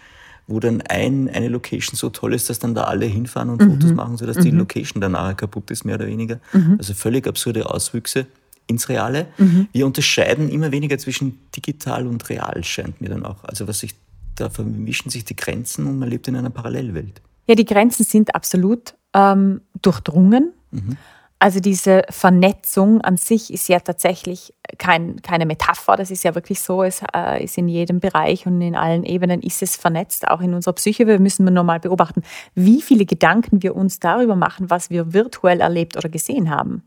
wo 0.48 0.60
dann 0.60 0.82
ein, 0.84 1.30
eine 1.30 1.48
Location 1.48 1.96
so 1.96 2.10
toll 2.10 2.34
ist, 2.34 2.50
dass 2.50 2.60
dann 2.60 2.76
da 2.76 2.84
alle 2.84 3.06
hinfahren 3.06 3.50
und 3.50 3.62
mhm. 3.62 3.72
Fotos 3.72 3.94
machen, 3.94 4.18
sodass 4.18 4.38
mhm. 4.38 4.44
die 4.44 4.52
Location 4.52 5.02
danach 5.02 5.36
kaputt 5.36 5.72
ist, 5.72 5.86
mehr 5.86 5.96
oder 5.96 6.08
weniger. 6.08 6.40
Mhm. 6.54 6.76
Also 6.78 6.94
völlig 6.94 7.28
absurde 7.28 7.70
Auswüchse 7.70 8.28
ins 8.68 8.90
Reale. 8.90 9.28
Mhm. 9.38 9.68
Wir 9.72 9.86
unterscheiden 9.86 10.50
immer 10.50 10.72
weniger 10.72 10.98
zwischen 10.98 11.40
digital 11.56 12.08
und 12.08 12.28
real, 12.30 12.64
scheint 12.64 13.02
mir 13.02 13.10
dann 13.10 13.26
auch. 13.26 13.44
Also 13.44 13.68
was 13.68 13.80
sich, 13.80 13.96
da 14.36 14.50
vermischen 14.50 15.10
sich 15.10 15.26
die 15.26 15.36
Grenzen 15.36 15.88
und 15.88 15.98
man 15.98 16.10
lebt 16.10 16.28
in 16.28 16.36
einer 16.36 16.50
Parallelwelt. 16.50 17.22
Ja, 17.48 17.56
die 17.56 17.66
Grenzen 17.66 18.04
sind 18.04 18.36
absolut 18.36 18.96
ähm, 19.14 19.62
durchdrungen. 19.82 20.52
Mhm. 20.72 20.98
Also 21.38 21.60
diese 21.60 22.04
Vernetzung 22.10 23.02
an 23.02 23.18
sich 23.18 23.52
ist 23.52 23.68
ja 23.68 23.80
tatsächlich 23.80 24.54
kein, 24.78 25.22
keine 25.22 25.46
Metapher, 25.46 25.98
das 25.98 26.10
ist 26.10 26.24
ja 26.24 26.34
wirklich 26.34 26.62
so, 26.62 26.82
es 26.82 27.02
äh, 27.14 27.44
ist 27.44 27.58
in 27.58 27.68
jedem 27.68 28.00
Bereich 28.00 28.48
und 28.48 28.62
in 28.62 28.76
allen 28.76 29.04
Ebenen 29.04 29.42
ist 29.42 29.62
es 29.62 29.76
vernetzt, 29.76 30.28
auch 30.28 30.40
in 30.40 30.54
unserer 30.54 30.74
Psyche. 30.74 31.08
Wir 31.08 31.20
müssen 31.20 31.46
nur 31.46 31.64
mal 31.64 31.80
beobachten, 31.80 32.24
wie 32.56 32.82
viele 32.82 33.06
Gedanken 33.06 33.62
wir 33.62 33.76
uns 33.76 34.00
darüber 34.00 34.36
machen, 34.36 34.70
was 34.70 34.90
wir 34.90 35.14
virtuell 35.14 35.60
erlebt 35.60 35.98
oder 35.98 36.10
gesehen 36.10 36.50
haben. 36.50 36.84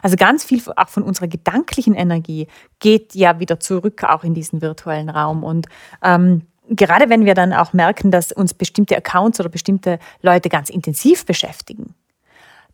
Also 0.00 0.16
ganz 0.16 0.44
viel 0.44 0.62
auch 0.76 0.88
von 0.88 1.02
unserer 1.02 1.28
gedanklichen 1.28 1.94
Energie 1.94 2.46
geht 2.78 3.14
ja 3.14 3.40
wieder 3.40 3.60
zurück 3.60 4.04
auch 4.04 4.24
in 4.24 4.32
diesen 4.32 4.62
virtuellen 4.62 5.10
Raum. 5.10 5.44
Und 5.44 5.66
ähm, 6.02 6.42
gerade 6.70 7.10
wenn 7.10 7.24
wir 7.24 7.34
dann 7.34 7.52
auch 7.52 7.72
merken, 7.72 8.10
dass 8.10 8.32
uns 8.32 8.54
bestimmte 8.54 8.96
Accounts 8.96 9.38
oder 9.40 9.48
bestimmte 9.48 9.98
Leute 10.22 10.48
ganz 10.48 10.70
intensiv 10.70 11.26
beschäftigen, 11.26 11.94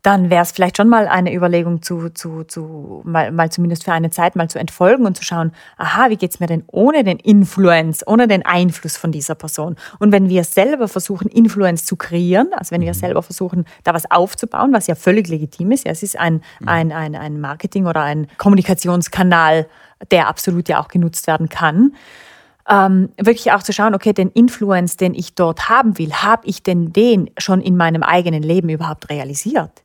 dann 0.01 0.29
wäre 0.29 0.43
es 0.43 0.51
vielleicht 0.51 0.77
schon 0.77 0.87
mal 0.87 1.07
eine 1.07 1.33
Überlegung, 1.33 1.81
zu, 1.81 2.09
zu, 2.09 2.43
zu 2.43 3.01
mal, 3.03 3.31
mal 3.31 3.51
zumindest 3.51 3.83
für 3.83 3.91
eine 3.91 4.09
Zeit 4.09 4.35
mal 4.35 4.49
zu 4.49 4.59
entfolgen 4.59 5.05
und 5.05 5.17
zu 5.17 5.23
schauen, 5.23 5.51
aha, 5.77 6.09
wie 6.09 6.15
geht 6.15 6.31
es 6.31 6.39
mir 6.39 6.47
denn 6.47 6.63
ohne 6.67 7.03
den 7.03 7.17
Influence, 7.17 8.05
ohne 8.07 8.27
den 8.27 8.45
Einfluss 8.45 8.97
von 8.97 9.11
dieser 9.11 9.35
Person? 9.35 9.75
Und 9.99 10.11
wenn 10.11 10.29
wir 10.29 10.43
selber 10.43 10.87
versuchen, 10.87 11.27
Influence 11.27 11.85
zu 11.85 11.95
kreieren, 11.95 12.49
also 12.53 12.71
wenn 12.71 12.81
wir 12.81 12.93
mhm. 12.93 12.97
selber 12.97 13.23
versuchen, 13.23 13.65
da 13.83 13.93
was 13.93 14.09
aufzubauen, 14.09 14.73
was 14.73 14.87
ja 14.87 14.95
völlig 14.95 15.27
legitim 15.27 15.71
ist, 15.71 15.85
ja, 15.85 15.91
es 15.91 16.03
ist 16.03 16.17
ein, 16.17 16.41
mhm. 16.59 16.67
ein, 16.67 16.91
ein, 16.91 17.15
ein 17.15 17.39
Marketing 17.39 17.85
oder 17.85 18.03
ein 18.03 18.27
Kommunikationskanal, 18.37 19.67
der 20.11 20.27
absolut 20.27 20.69
ja 20.69 20.79
auch 20.81 20.87
genutzt 20.87 21.27
werden 21.27 21.49
kann, 21.49 21.93
ähm, 22.69 23.09
wirklich 23.17 23.51
auch 23.51 23.63
zu 23.63 23.73
schauen, 23.73 23.95
okay, 23.95 24.13
den 24.13 24.29
Influence, 24.29 24.95
den 24.95 25.15
ich 25.15 25.33
dort 25.33 25.69
haben 25.69 25.97
will, 25.97 26.13
habe 26.13 26.45
ich 26.45 26.61
denn 26.61 26.93
den 26.93 27.31
schon 27.37 27.61
in 27.61 27.75
meinem 27.75 28.03
eigenen 28.03 28.43
Leben 28.43 28.69
überhaupt 28.69 29.09
realisiert? 29.09 29.83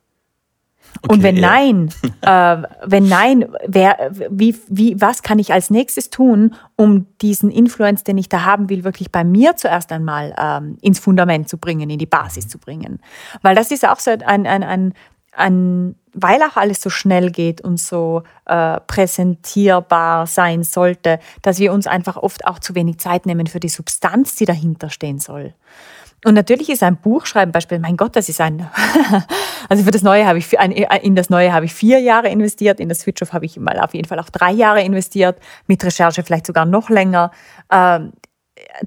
Okay, 1.01 1.13
und 1.13 1.23
wenn 1.23 1.37
ja. 1.37 1.49
nein, 1.49 1.89
äh, 2.21 2.67
wenn 2.85 3.07
nein, 3.07 3.45
wer, 3.67 4.11
wie, 4.29 4.55
wie, 4.67 4.99
was 4.99 5.23
kann 5.23 5.39
ich 5.39 5.53
als 5.53 5.69
nächstes 5.69 6.09
tun, 6.09 6.55
um 6.75 7.07
diesen 7.21 7.51
Influence, 7.51 8.03
den 8.03 8.17
ich 8.17 8.29
da 8.29 8.45
haben 8.45 8.69
will, 8.69 8.83
wirklich 8.83 9.11
bei 9.11 9.23
mir 9.23 9.55
zuerst 9.55 9.91
einmal 9.91 10.35
ähm, 10.39 10.77
ins 10.81 10.99
Fundament 10.99 11.49
zu 11.49 11.57
bringen, 11.57 11.89
in 11.89 11.99
die 11.99 12.05
Basis 12.05 12.47
zu 12.47 12.57
bringen? 12.57 12.99
Weil 13.41 13.55
das 13.55 13.71
ist 13.71 13.87
auch 13.87 13.99
so 13.99 14.11
ein, 14.11 14.47
ein, 14.47 14.63
ein, 14.63 14.93
ein 15.35 15.95
weil 16.13 16.41
auch 16.43 16.55
alles 16.55 16.81
so 16.81 16.89
schnell 16.89 17.29
geht 17.29 17.61
und 17.61 17.77
so 17.77 18.23
äh, 18.45 18.79
präsentierbar 18.87 20.27
sein 20.27 20.63
sollte, 20.63 21.19
dass 21.41 21.59
wir 21.59 21.73
uns 21.73 21.87
einfach 21.87 22.15
oft 22.15 22.47
auch 22.47 22.59
zu 22.59 22.73
wenig 22.73 22.99
Zeit 22.99 23.25
nehmen 23.25 23.47
für 23.47 23.59
die 23.59 23.69
Substanz, 23.69 24.35
die 24.35 24.45
dahinter 24.45 24.89
stehen 24.89 25.19
soll. 25.19 25.53
Und 26.23 26.33
natürlich 26.33 26.69
ist 26.69 26.81
ein 26.81 26.97
Buchschreiben 26.97 27.51
Beispiel, 27.51 27.77
mein 27.79 27.97
Gott, 27.97 28.15
das 28.15 28.29
ist 28.29 28.41
ein, 28.41 28.67
also 29.69 29.83
für 29.83 29.91
das 29.91 30.01
Neue 30.01 30.25
habe 30.25 30.37
ich, 30.37 30.53
in 30.53 31.15
das 31.15 31.29
Neue 31.29 31.53
habe 31.53 31.65
ich 31.65 31.73
vier 31.73 31.99
Jahre 31.99 32.29
investiert, 32.29 32.79
in 32.79 32.89
das 32.89 32.99
Switch-Off 32.99 33.33
habe 33.33 33.45
ich 33.45 33.57
mal 33.57 33.79
auf 33.79 33.93
jeden 33.93 34.07
Fall 34.07 34.19
auch 34.19 34.29
drei 34.29 34.51
Jahre 34.51 34.81
investiert, 34.81 35.39
mit 35.67 35.83
Recherche 35.83 36.23
vielleicht 36.23 36.45
sogar 36.45 36.65
noch 36.65 36.89
länger. 36.89 37.31
Ähm, 37.71 38.13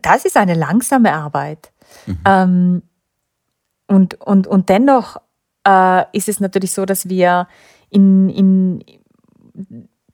das 0.03 0.25
ist 0.25 0.37
eine 0.37 0.55
langsame 0.55 1.13
Arbeit. 1.13 1.73
Mhm. 2.07 2.19
Ähm, 2.25 2.83
und, 3.87 4.21
und, 4.21 4.47
und 4.47 4.69
dennoch 4.69 5.17
äh, 5.67 6.05
ist 6.13 6.29
es 6.29 6.41
natürlich 6.41 6.73
so, 6.73 6.85
dass 6.85 7.09
wir 7.09 7.49
in, 7.91 8.29
in 8.29 8.85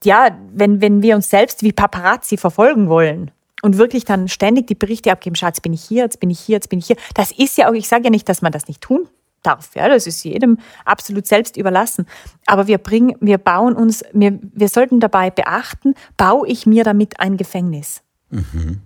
ja, 0.03 0.37
wenn, 0.53 0.81
wenn 0.81 1.03
wir 1.03 1.17
uns 1.17 1.31
selbst 1.31 1.63
wie 1.63 1.73
Paparazzi 1.73 2.37
verfolgen 2.37 2.89
wollen, 2.89 3.31
und 3.63 3.79
wirklich 3.79 4.05
dann 4.05 4.29
ständig 4.29 4.67
die 4.67 4.75
Berichte 4.75 5.11
abgeben, 5.11 5.37
Schatz, 5.37 5.59
bin 5.63 5.73
ich 5.73 5.83
hier, 5.83 6.03
jetzt 6.03 6.21
bin 6.21 6.29
ich 6.29 6.39
hier, 6.39 6.57
jetzt 6.57 6.69
bin 6.69 6.81
ich 6.81 6.87
hier. 6.87 6.97
Das 7.15 7.33
ist 7.33 7.57
ja 7.57 7.71
auch, 7.71 7.73
ich 7.73 7.89
sage 7.89 8.05
ja 8.05 8.11
nicht, 8.11 8.29
dass 8.29 8.43
man 8.43 8.53
das 8.53 8.69
nicht 8.69 8.83
tun 8.83 9.09
darf. 9.47 9.75
Ja, 9.75 9.89
das 9.89 10.07
ist 10.07 10.25
jedem 10.25 10.59
absolut 10.85 11.27
selbst 11.27 11.57
überlassen. 11.57 12.07
Aber 12.47 12.67
wir 12.67 12.79
bringen, 12.79 13.17
wir 13.21 13.39
bauen 13.39 13.75
uns, 13.75 14.05
wir, 14.13 14.39
wir 14.43 14.69
sollten 14.69 15.01
dabei 15.01 15.31
beachten, 15.31 15.95
baue 16.17 16.49
ich 16.49 16.67
mir 16.67 16.85
damit 16.85 17.21
ein 17.21 17.37
Gefängnis? 17.37 18.03
Mhm. 18.31 18.83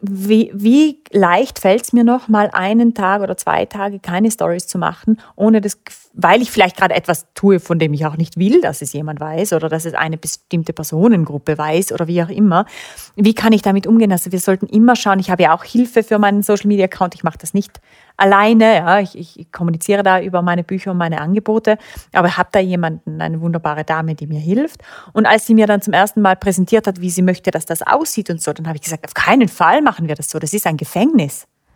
Wie, 0.00 0.50
wie 0.54 1.03
leicht 1.14 1.60
fällt 1.60 1.84
es 1.84 1.92
mir 1.92 2.04
noch, 2.04 2.28
mal 2.28 2.50
einen 2.52 2.92
Tag 2.92 3.22
oder 3.22 3.36
zwei 3.36 3.64
Tage 3.66 4.00
keine 4.00 4.30
Stories 4.30 4.66
zu 4.66 4.78
machen, 4.78 5.18
ohne 5.36 5.60
das, 5.60 5.78
weil 6.12 6.42
ich 6.42 6.50
vielleicht 6.50 6.76
gerade 6.76 6.94
etwas 6.94 7.26
tue, 7.34 7.60
von 7.60 7.78
dem 7.78 7.94
ich 7.94 8.04
auch 8.04 8.16
nicht 8.16 8.36
will, 8.36 8.60
dass 8.60 8.82
es 8.82 8.92
jemand 8.92 9.20
weiß 9.20 9.52
oder 9.52 9.68
dass 9.68 9.84
es 9.84 9.94
eine 9.94 10.18
bestimmte 10.18 10.72
Personengruppe 10.72 11.56
weiß 11.56 11.92
oder 11.92 12.08
wie 12.08 12.22
auch 12.22 12.28
immer. 12.28 12.66
Wie 13.14 13.34
kann 13.34 13.52
ich 13.52 13.62
damit 13.62 13.86
umgehen? 13.86 14.10
Also 14.10 14.32
wir 14.32 14.40
sollten 14.40 14.66
immer 14.66 14.96
schauen, 14.96 15.20
ich 15.20 15.30
habe 15.30 15.44
ja 15.44 15.54
auch 15.54 15.64
Hilfe 15.64 16.02
für 16.02 16.18
meinen 16.18 16.42
Social 16.42 16.66
Media 16.66 16.86
Account, 16.86 17.14
ich 17.14 17.22
mache 17.22 17.38
das 17.38 17.54
nicht 17.54 17.80
alleine. 18.16 18.74
Ja, 18.76 19.00
ich, 19.00 19.16
ich, 19.16 19.52
kommuniziere 19.52 20.02
da 20.02 20.20
über 20.20 20.42
meine 20.42 20.64
Bücher 20.64 20.90
und 20.90 20.98
meine 20.98 21.20
Angebote, 21.20 21.78
aber 22.12 22.36
habe 22.36 22.48
da 22.52 22.60
jemanden, 22.60 23.20
eine 23.20 23.40
wunderbare 23.40 23.84
Dame, 23.84 24.14
die 24.14 24.26
mir 24.26 24.40
hilft. 24.40 24.82
Und 25.12 25.26
als 25.26 25.46
sie 25.46 25.54
mir 25.54 25.66
dann 25.66 25.80
zum 25.80 25.92
ersten 25.92 26.20
Mal 26.20 26.36
präsentiert 26.36 26.86
hat, 26.86 27.00
wie 27.00 27.10
sie 27.10 27.22
möchte, 27.22 27.50
dass 27.50 27.66
das 27.66 27.82
aussieht 27.82 28.30
und 28.30 28.40
so, 28.40 28.52
dann 28.52 28.66
habe 28.66 28.76
ich 28.76 28.82
gesagt, 28.82 29.04
auf 29.06 29.14
keinen 29.14 29.48
Fall 29.48 29.82
machen 29.82 30.08
wir 30.08 30.14
das 30.14 30.28
so. 30.28 30.38
Das 30.38 30.52
ist 30.52 30.66
ein 30.66 30.76
Gefängnis. 30.76 31.03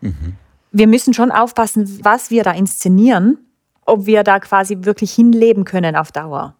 Mhm. 0.01 0.35
Wir 0.71 0.87
müssen 0.87 1.13
schon 1.13 1.31
aufpassen, 1.31 1.99
was 2.03 2.29
wir 2.29 2.43
da 2.43 2.51
inszenieren, 2.51 3.37
ob 3.85 4.05
wir 4.05 4.23
da 4.23 4.39
quasi 4.39 4.77
wirklich 4.81 5.11
hinleben 5.13 5.65
können 5.65 5.95
auf 5.95 6.11
Dauer. 6.11 6.55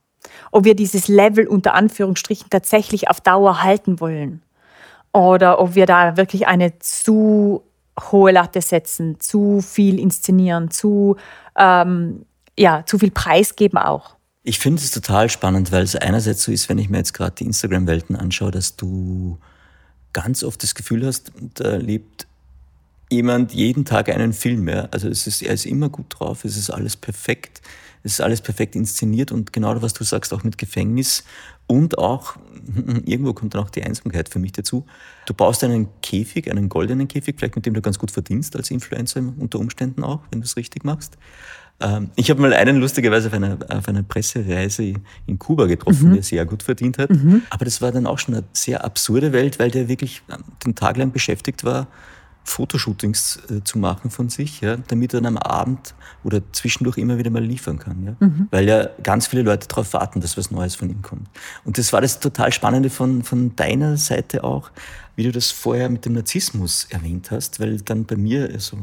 Ob 0.51 0.65
wir 0.65 0.75
dieses 0.75 1.07
Level 1.07 1.47
unter 1.47 1.73
Anführungsstrichen 1.73 2.49
tatsächlich 2.49 3.09
auf 3.09 3.21
Dauer 3.21 3.63
halten 3.63 3.99
wollen. 3.99 4.41
Oder 5.13 5.59
ob 5.59 5.75
wir 5.75 5.85
da 5.85 6.17
wirklich 6.17 6.47
eine 6.47 6.77
zu 6.79 7.63
hohe 8.11 8.31
Latte 8.31 8.61
setzen, 8.61 9.19
zu 9.19 9.61
viel 9.61 9.99
inszenieren, 9.99 10.71
zu, 10.71 11.17
ähm, 11.57 12.25
ja, 12.57 12.83
zu 12.85 12.99
viel 12.99 13.11
preisgeben 13.11 13.77
auch. 13.77 14.15
Ich 14.43 14.59
finde 14.59 14.81
es 14.81 14.91
total 14.91 15.29
spannend, 15.29 15.71
weil 15.71 15.83
es 15.83 15.95
einerseits 15.95 16.43
so 16.43 16.51
ist, 16.51 16.69
wenn 16.69 16.77
ich 16.77 16.89
mir 16.89 16.97
jetzt 16.97 17.13
gerade 17.13 17.35
die 17.35 17.45
Instagram-Welten 17.45 18.15
anschaue, 18.15 18.51
dass 18.51 18.75
du 18.75 19.37
ganz 20.13 20.43
oft 20.43 20.63
das 20.63 20.75
Gefühl 20.75 21.05
hast, 21.05 21.31
da 21.55 21.75
lebt 21.75 22.25
jemand 23.11 23.53
jeden 23.53 23.85
Tag 23.85 24.09
einen 24.09 24.33
Film. 24.33 24.67
Ja? 24.67 24.87
Also 24.91 25.07
es 25.07 25.27
ist, 25.27 25.41
er 25.41 25.53
ist 25.53 25.65
immer 25.65 25.89
gut 25.89 26.05
drauf, 26.09 26.45
es 26.45 26.57
ist 26.57 26.69
alles 26.69 26.95
perfekt, 26.95 27.61
es 28.03 28.13
ist 28.13 28.21
alles 28.21 28.41
perfekt 28.41 28.75
inszeniert 28.75 29.31
und 29.31 29.51
genau 29.51 29.81
was 29.81 29.93
du 29.93 30.03
sagst, 30.03 30.33
auch 30.33 30.43
mit 30.43 30.57
Gefängnis 30.57 31.23
und 31.67 31.97
auch, 31.97 32.35
irgendwo 33.05 33.33
kommt 33.33 33.53
dann 33.53 33.63
auch 33.63 33.69
die 33.69 33.83
Einsamkeit 33.83 34.29
für 34.29 34.39
mich 34.39 34.53
dazu. 34.53 34.85
Du 35.25 35.33
baust 35.33 35.63
einen 35.63 35.87
Käfig, 36.01 36.49
einen 36.49 36.69
goldenen 36.69 37.07
Käfig, 37.07 37.35
vielleicht 37.37 37.55
mit 37.55 37.65
dem 37.65 37.73
du 37.73 37.81
ganz 37.81 37.99
gut 37.99 38.11
verdienst 38.11 38.55
als 38.55 38.71
Influencer 38.71 39.21
unter 39.37 39.59
Umständen 39.59 40.03
auch, 40.03 40.21
wenn 40.31 40.41
du 40.41 40.45
es 40.45 40.55
richtig 40.55 40.83
machst. 40.83 41.17
Ähm, 41.81 42.09
ich 42.15 42.29
habe 42.29 42.41
mal 42.41 42.53
einen 42.53 42.77
lustigerweise 42.77 43.27
auf 43.27 43.33
einer, 43.33 43.57
auf 43.69 43.87
einer 43.87 44.03
Pressereise 44.03 44.93
in 45.25 45.39
Kuba 45.39 45.65
getroffen, 45.65 46.09
mhm. 46.09 46.13
der 46.15 46.23
sehr 46.23 46.45
gut 46.45 46.63
verdient 46.63 46.97
hat. 46.97 47.09
Mhm. 47.09 47.43
Aber 47.49 47.65
das 47.65 47.81
war 47.81 47.91
dann 47.91 48.05
auch 48.05 48.19
schon 48.19 48.35
eine 48.35 48.43
sehr 48.53 48.83
absurde 48.83 49.31
Welt, 49.31 49.59
weil 49.59 49.71
der 49.71 49.87
wirklich 49.87 50.21
ähm, 50.29 50.43
den 50.65 50.75
Tag 50.75 50.97
lang 50.97 51.11
beschäftigt 51.11 51.63
war, 51.63 51.87
Fotoshootings 52.49 53.39
äh, 53.49 53.63
zu 53.63 53.77
machen 53.77 54.09
von 54.09 54.29
sich, 54.29 54.61
ja, 54.61 54.77
damit 54.87 55.13
er 55.13 55.21
dann 55.21 55.37
am 55.37 55.37
Abend 55.37 55.93
oder 56.23 56.41
zwischendurch 56.51 56.97
immer 56.97 57.17
wieder 57.17 57.29
mal 57.29 57.43
liefern 57.43 57.79
kann. 57.79 58.03
Ja? 58.03 58.15
Mhm. 58.19 58.47
Weil 58.51 58.67
ja 58.67 58.89
ganz 59.03 59.27
viele 59.27 59.43
Leute 59.43 59.67
darauf 59.67 59.93
warten, 59.93 60.19
dass 60.21 60.37
was 60.37 60.51
Neues 60.51 60.75
von 60.75 60.89
ihm 60.89 61.01
kommt. 61.01 61.27
Und 61.63 61.77
das 61.77 61.93
war 61.93 62.01
das 62.01 62.19
total 62.19 62.51
Spannende 62.51 62.89
von, 62.89 63.23
von 63.23 63.55
deiner 63.55 63.97
Seite 63.97 64.43
auch, 64.43 64.71
wie 65.15 65.23
du 65.23 65.31
das 65.31 65.51
vorher 65.51 65.89
mit 65.89 66.05
dem 66.05 66.13
Narzissmus 66.13 66.87
erwähnt 66.89 67.31
hast, 67.31 67.59
weil 67.59 67.77
dann 67.81 68.05
bei 68.05 68.15
mir 68.15 68.59
so 68.59 68.77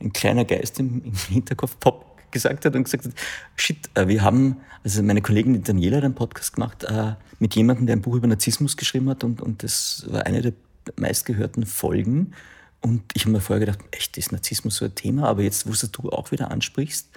ein 0.00 0.12
kleiner 0.12 0.44
Geist 0.44 0.78
im, 0.80 1.02
im 1.04 1.14
Hinterkopf 1.14 1.78
pop 1.78 2.04
gesagt 2.32 2.64
hat 2.64 2.74
und 2.74 2.84
gesagt 2.84 3.06
hat, 3.06 3.12
shit, 3.54 3.88
äh, 3.94 4.08
wir 4.08 4.22
haben, 4.22 4.56
also 4.84 5.02
meine 5.02 5.22
Kollegin 5.22 5.62
Daniela 5.62 5.98
hat 5.98 6.04
einen 6.04 6.14
Podcast 6.14 6.54
gemacht 6.54 6.84
äh, 6.84 7.12
mit 7.38 7.54
jemandem, 7.54 7.86
der 7.86 7.96
ein 7.96 8.02
Buch 8.02 8.16
über 8.16 8.26
Narzissmus 8.26 8.76
geschrieben 8.76 9.08
hat 9.08 9.24
und, 9.24 9.40
und 9.40 9.62
das 9.62 10.06
war 10.10 10.26
eine 10.26 10.42
der 10.42 10.52
meistgehörten 10.96 11.66
Folgen. 11.66 12.32
Und 12.80 13.02
ich 13.14 13.22
habe 13.22 13.32
mir 13.32 13.40
vorher 13.40 13.66
gedacht, 13.66 13.80
echt, 13.90 14.16
ist 14.16 14.32
Narzissmus 14.32 14.76
so 14.76 14.84
ein 14.84 14.94
Thema? 14.94 15.28
Aber 15.28 15.42
jetzt, 15.42 15.66
wo 15.66 15.72
du 16.02 16.10
auch 16.10 16.30
wieder 16.30 16.50
ansprichst, 16.50 17.08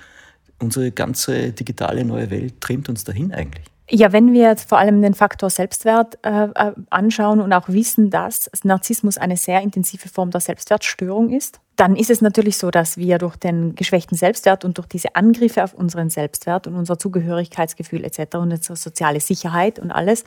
unsere 0.60 0.92
ganze 0.92 1.52
digitale 1.52 2.04
neue 2.04 2.30
Welt 2.32 2.62
trimmt 2.62 2.90
uns 2.90 3.04
dahin 3.04 3.34
eigentlich. 3.34 3.66
Ja, 3.92 4.12
wenn 4.12 4.34
wir 4.34 4.44
jetzt 4.44 4.70
vor 4.70 4.78
allem 4.78 5.02
den 5.02 5.16
Faktor 5.16 5.50
Selbstwert 5.50 6.20
äh, 6.24 6.44
äh, 6.44 6.74
anschauen 6.92 7.42
und 7.42 7.52
auch 7.54 7.70
wissen, 7.70 8.12
dass 8.12 8.50
Narzissmus 8.64 9.18
eine 9.18 9.36
sehr 9.36 9.62
intensive 9.62 10.10
Form 10.10 10.30
der 10.30 10.42
Selbstwertstörung 10.42 11.32
ist, 11.32 11.60
dann 11.76 11.96
ist 11.96 12.12
es 12.12 12.22
natürlich 12.22 12.58
so, 12.58 12.70
dass 12.70 12.98
wir 12.98 13.18
durch 13.18 13.36
den 13.38 13.74
geschwächten 13.74 14.16
Selbstwert 14.16 14.64
und 14.64 14.78
durch 14.78 14.88
diese 14.88 15.16
Angriffe 15.16 15.64
auf 15.64 15.74
unseren 15.74 16.12
Selbstwert 16.12 16.68
und 16.68 16.76
unser 16.76 17.00
Zugehörigkeitsgefühl 17.00 18.04
etc. 18.04 18.36
und 18.36 18.52
unsere 18.52 18.76
soziale 18.76 19.22
Sicherheit 19.22 19.80
und 19.80 19.90
alles 19.90 20.24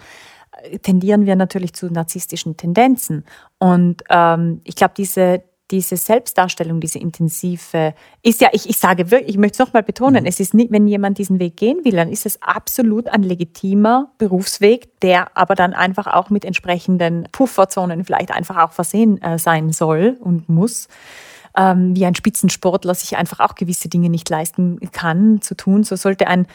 tendieren 0.82 1.26
wir 1.26 1.36
natürlich 1.36 1.72
zu 1.72 1.86
narzisstischen 1.90 2.56
Tendenzen. 2.56 3.24
Und 3.58 4.02
ähm, 4.10 4.60
ich 4.64 4.76
glaube, 4.76 4.94
diese, 4.96 5.42
diese 5.70 5.96
Selbstdarstellung, 5.96 6.80
diese 6.80 6.98
intensive, 6.98 7.94
ist 8.22 8.40
ja, 8.40 8.50
ich, 8.52 8.68
ich 8.68 8.76
sage 8.78 9.10
wirklich, 9.10 9.30
ich 9.30 9.38
möchte 9.38 9.62
es 9.62 9.66
nochmal 9.66 9.82
betonen, 9.82 10.22
mhm. 10.22 10.28
es 10.28 10.40
ist 10.40 10.54
nicht, 10.54 10.70
wenn 10.70 10.86
jemand 10.86 11.18
diesen 11.18 11.40
Weg 11.40 11.56
gehen 11.56 11.84
will, 11.84 11.92
dann 11.92 12.10
ist 12.10 12.26
es 12.26 12.40
absolut 12.42 13.08
ein 13.08 13.22
legitimer 13.22 14.12
Berufsweg, 14.18 15.00
der 15.00 15.36
aber 15.36 15.54
dann 15.54 15.72
einfach 15.72 16.06
auch 16.06 16.30
mit 16.30 16.44
entsprechenden 16.44 17.26
Pufferzonen 17.32 18.04
vielleicht 18.04 18.30
einfach 18.30 18.58
auch 18.58 18.72
versehen 18.72 19.20
äh, 19.22 19.38
sein 19.38 19.72
soll 19.72 20.18
und 20.20 20.48
muss. 20.48 20.88
Ähm, 21.54 21.94
wie 21.94 22.06
ein 22.06 22.14
Spitzensportler 22.14 22.94
sich 22.94 23.16
einfach 23.16 23.40
auch 23.40 23.54
gewisse 23.54 23.90
Dinge 23.90 24.08
nicht 24.08 24.28
leisten 24.30 24.78
kann 24.92 25.42
zu 25.42 25.54
tun, 25.54 25.84
so 25.84 25.96
sollte 25.96 26.26
ein 26.26 26.46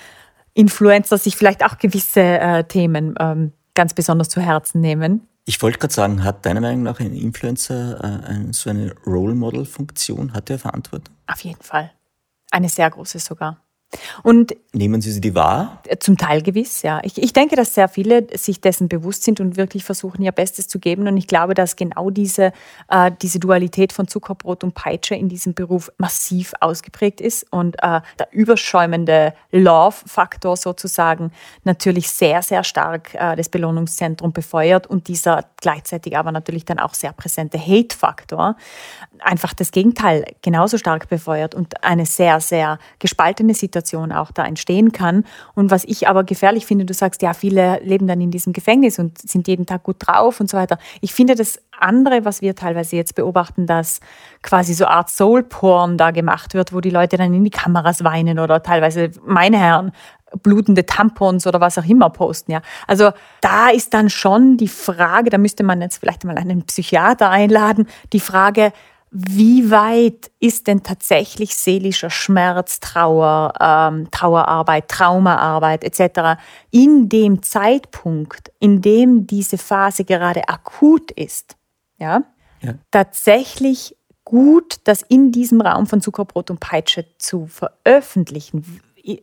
Influencer 0.55 1.19
sich 1.19 1.37
vielleicht 1.37 1.63
auch 1.63 1.77
gewisse 1.77 2.19
äh, 2.19 2.63
Themen 2.63 3.13
ähm, 3.19 3.53
ganz 3.77 3.93
besonders 3.93 4.27
zu 4.27 4.41
Herzen 4.41 4.81
nehmen. 4.81 5.27
Ich 5.45 5.61
wollte 5.61 5.77
gerade 5.77 5.93
sagen, 5.93 6.23
hat 6.23 6.45
deiner 6.45 6.59
Meinung 6.59 6.83
nach 6.83 6.99
ein 6.99 7.13
Influencer 7.13 8.27
äh, 8.27 8.51
so 8.51 8.69
eine 8.69 8.93
Role 9.05 9.35
Model 9.35 9.65
Funktion? 9.65 10.33
Hat 10.33 10.49
er 10.49 10.59
Verantwortung? 10.59 11.15
Auf 11.27 11.39
jeden 11.41 11.61
Fall. 11.61 11.91
Eine 12.51 12.67
sehr 12.67 12.89
große 12.89 13.19
sogar. 13.19 13.61
Und 14.23 14.55
Nehmen 14.73 15.01
Sie 15.01 15.11
sie 15.11 15.33
wahr? 15.33 15.81
Zum 15.99 16.17
Teil 16.17 16.41
gewiss, 16.41 16.83
ja. 16.83 16.99
Ich, 17.03 17.21
ich 17.21 17.33
denke, 17.33 17.55
dass 17.55 17.73
sehr 17.73 17.87
viele 17.87 18.27
sich 18.37 18.61
dessen 18.61 18.89
bewusst 18.89 19.23
sind 19.23 19.39
und 19.39 19.57
wirklich 19.57 19.83
versuchen, 19.83 20.21
ihr 20.21 20.31
Bestes 20.31 20.67
zu 20.67 20.77
geben. 20.77 21.07
Und 21.07 21.17
ich 21.17 21.25
glaube, 21.25 21.53
dass 21.53 21.75
genau 21.75 22.09
diese, 22.09 22.51
äh, 22.89 23.11
diese 23.21 23.39
Dualität 23.39 23.93
von 23.93 24.07
Zuckerbrot 24.07 24.63
und 24.63 24.75
Peitsche 24.75 25.15
in 25.15 25.29
diesem 25.29 25.53
Beruf 25.53 25.91
massiv 25.97 26.53
ausgeprägt 26.59 27.21
ist 27.21 27.51
und 27.51 27.75
äh, 27.81 28.01
der 28.19 28.31
überschäumende 28.31 29.33
Love-Faktor 29.51 30.57
sozusagen 30.57 31.31
natürlich 31.63 32.09
sehr, 32.09 32.43
sehr 32.43 32.63
stark 32.63 33.15
äh, 33.15 33.35
das 33.35 33.49
Belohnungszentrum 33.49 34.31
befeuert 34.31 34.85
und 34.85 35.07
dieser 35.07 35.45
gleichzeitig 35.59 36.17
aber 36.17 36.31
natürlich 36.31 36.65
dann 36.65 36.77
auch 36.77 36.93
sehr 36.93 37.13
präsente 37.13 37.57
Hate-Faktor 37.57 38.57
einfach 39.19 39.53
das 39.53 39.71
Gegenteil 39.71 40.25
genauso 40.43 40.77
stark 40.77 41.09
befeuert 41.09 41.55
und 41.55 41.83
eine 41.83 42.05
sehr, 42.05 42.39
sehr 42.41 42.77
gespaltene 42.99 43.55
Situation 43.55 43.76
auch 44.11 44.31
da 44.31 44.45
entstehen 44.45 44.91
kann. 44.91 45.23
Und 45.55 45.71
was 45.71 45.83
ich 45.83 46.07
aber 46.07 46.23
gefährlich 46.23 46.65
finde, 46.65 46.85
du 46.85 46.93
sagst, 46.93 47.21
ja, 47.21 47.33
viele 47.33 47.79
leben 47.83 48.07
dann 48.07 48.21
in 48.21 48.31
diesem 48.31 48.53
Gefängnis 48.53 48.99
und 48.99 49.17
sind 49.17 49.47
jeden 49.47 49.65
Tag 49.65 49.83
gut 49.83 49.97
drauf 49.99 50.39
und 50.39 50.49
so 50.49 50.57
weiter. 50.57 50.77
Ich 51.01 51.13
finde 51.13 51.35
das 51.35 51.59
andere, 51.79 52.25
was 52.25 52.41
wir 52.41 52.55
teilweise 52.55 52.95
jetzt 52.95 53.15
beobachten, 53.15 53.67
dass 53.67 53.99
quasi 54.41 54.73
so 54.73 54.85
Art 54.85 55.09
Soul-Porn 55.09 55.97
da 55.97 56.11
gemacht 56.11 56.53
wird, 56.53 56.73
wo 56.73 56.81
die 56.81 56.89
Leute 56.89 57.17
dann 57.17 57.33
in 57.33 57.43
die 57.43 57.49
Kameras 57.49 58.03
weinen 58.03 58.39
oder 58.39 58.63
teilweise, 58.63 59.11
meine 59.25 59.57
Herren, 59.57 59.91
blutende 60.43 60.85
Tampons 60.85 61.47
oder 61.47 61.61
was 61.61 61.77
auch 61.77 61.85
immer 61.85 62.09
posten, 62.09 62.51
ja. 62.51 62.61
Also 62.85 63.11
da 63.41 63.69
ist 63.69 63.93
dann 63.93 64.09
schon 64.09 64.57
die 64.57 64.67
Frage, 64.67 65.29
da 65.29 65.37
müsste 65.37 65.63
man 65.63 65.81
jetzt 65.81 65.97
vielleicht 65.97 66.23
mal 66.25 66.37
einen 66.37 66.63
Psychiater 66.63 67.29
einladen, 67.29 67.87
die 68.13 68.19
Frage, 68.19 68.73
wie 69.09 69.71
weit 69.71 70.31
ist 70.39 70.67
denn 70.67 70.83
tatsächlich 70.83 71.55
seelischer 71.55 72.09
Schmerz, 72.09 72.79
Trauer, 72.79 73.53
ähm, 73.59 74.09
Trauerarbeit, 74.11 74.89
Traumaarbeit 74.89 75.83
etc. 75.83 76.39
in 76.71 77.07
dem 77.07 77.41
Zeitpunkt, 77.41 78.51
in 78.59 78.81
dem 78.81 79.25
diese 79.25 79.57
Phase 79.57 80.03
gerade 80.03 80.47
akut 80.49 81.11
ist, 81.11 81.55
ja, 81.97 82.23
ja. 82.61 82.73
tatsächlich 82.91 83.95
gut, 84.25 84.81
das 84.83 85.03
in 85.03 85.31
diesem 85.31 85.61
Raum 85.61 85.87
von 85.87 86.01
Zuckerbrot 86.01 86.51
und 86.51 86.59
Peitsche 86.59 87.05
zu 87.17 87.47
veröffentlichen? 87.47 88.81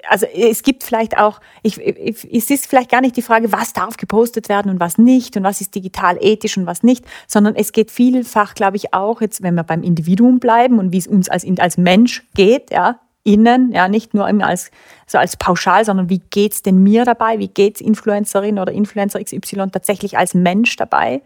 Also 0.09 0.27
es 0.27 0.63
gibt 0.63 0.83
vielleicht 0.83 1.19
auch, 1.19 1.41
ich, 1.63 1.79
es 1.79 2.51
ist 2.51 2.67
vielleicht 2.67 2.91
gar 2.91 3.01
nicht 3.01 3.17
die 3.17 3.23
Frage, 3.23 3.53
was 3.53 3.73
darf 3.73 3.97
gepostet 3.97 4.49
werden 4.49 4.71
und 4.71 4.81
was 4.81 4.99
nicht 4.99 5.37
und 5.37 5.43
was 5.43 5.61
ist 5.61 5.75
digital 5.75 6.17
ethisch 6.21 6.57
und 6.57 6.67
was 6.67 6.83
nicht, 6.83 7.05
sondern 7.27 7.55
es 7.55 7.73
geht 7.73 7.91
vielfach, 7.91 8.55
glaube 8.55 8.77
ich, 8.77 8.95
auch 8.95 9.21
jetzt, 9.21 9.43
wenn 9.43 9.55
wir 9.55 9.63
beim 9.63 9.83
Individuum 9.83 10.41
bleiben 10.41 10.79
und 10.79 10.93
wie 10.93 10.99
es 10.99 11.07
uns 11.07 11.29
als, 11.29 11.45
als 11.59 11.77
Mensch 11.77 12.25
geht, 12.35 12.71
ja, 12.71 13.01
innen, 13.25 13.73
ja, 13.73 13.89
nicht 13.89 14.15
nur 14.15 14.29
immer 14.29 14.47
als, 14.47 14.71
so 15.07 15.19
als 15.19 15.37
pauschal, 15.37 15.85
sondern 15.85 16.09
wie 16.11 16.21
geht's 16.31 16.63
denn 16.63 16.83
mir 16.83 17.05
dabei, 17.05 17.39
wie 17.39 17.49
geht's 17.49 17.81
Influencerin 17.81 18.59
oder 18.59 18.73
Influencer 18.73 19.23
XY 19.23 19.71
tatsächlich 19.73 20.17
als 20.17 20.35
Mensch 20.35 20.77
dabei? 20.77 21.23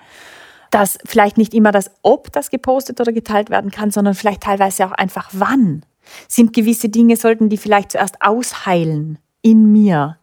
Dass 0.71 0.99
vielleicht 1.05 1.39
nicht 1.39 1.55
immer 1.55 1.73
das 1.73 1.91
Ob 2.03 2.33
das 2.33 2.51
gepostet 2.51 3.01
oder 3.01 3.13
geteilt 3.13 3.51
werden 3.51 3.71
kann, 3.71 3.91
sondern 3.91 4.15
vielleicht 4.15 4.43
teilweise 4.43 4.87
auch 4.87 4.93
einfach 4.93 5.31
wann. 5.33 5.83
Sind 6.29 6.53
gewisse 6.53 6.89
Dinge, 6.89 7.17
sollten 7.17 7.49
die 7.49 7.57
vielleicht 7.57 7.93
zuerst 7.93 8.21
ausheilen 8.21 9.19
in 9.43 9.73
mir, 9.73 10.19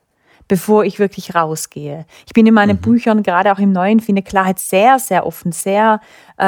bevor 0.47 0.85
ich 0.85 0.99
wirklich 0.99 1.35
rausgehe. 1.35 2.05
Ich 2.25 2.33
bin 2.33 2.45
in 2.45 2.53
meinen 2.53 2.77
mhm. 2.77 2.81
Büchern, 2.81 3.23
gerade 3.23 3.51
auch 3.51 3.59
im 3.59 3.71
Neuen, 3.71 3.99
finde 3.99 4.21
Klarheit 4.21 4.59
sehr, 4.59 4.99
sehr 4.99 5.25
offen, 5.25 5.51
sehr 5.51 6.01
äh, 6.37 6.45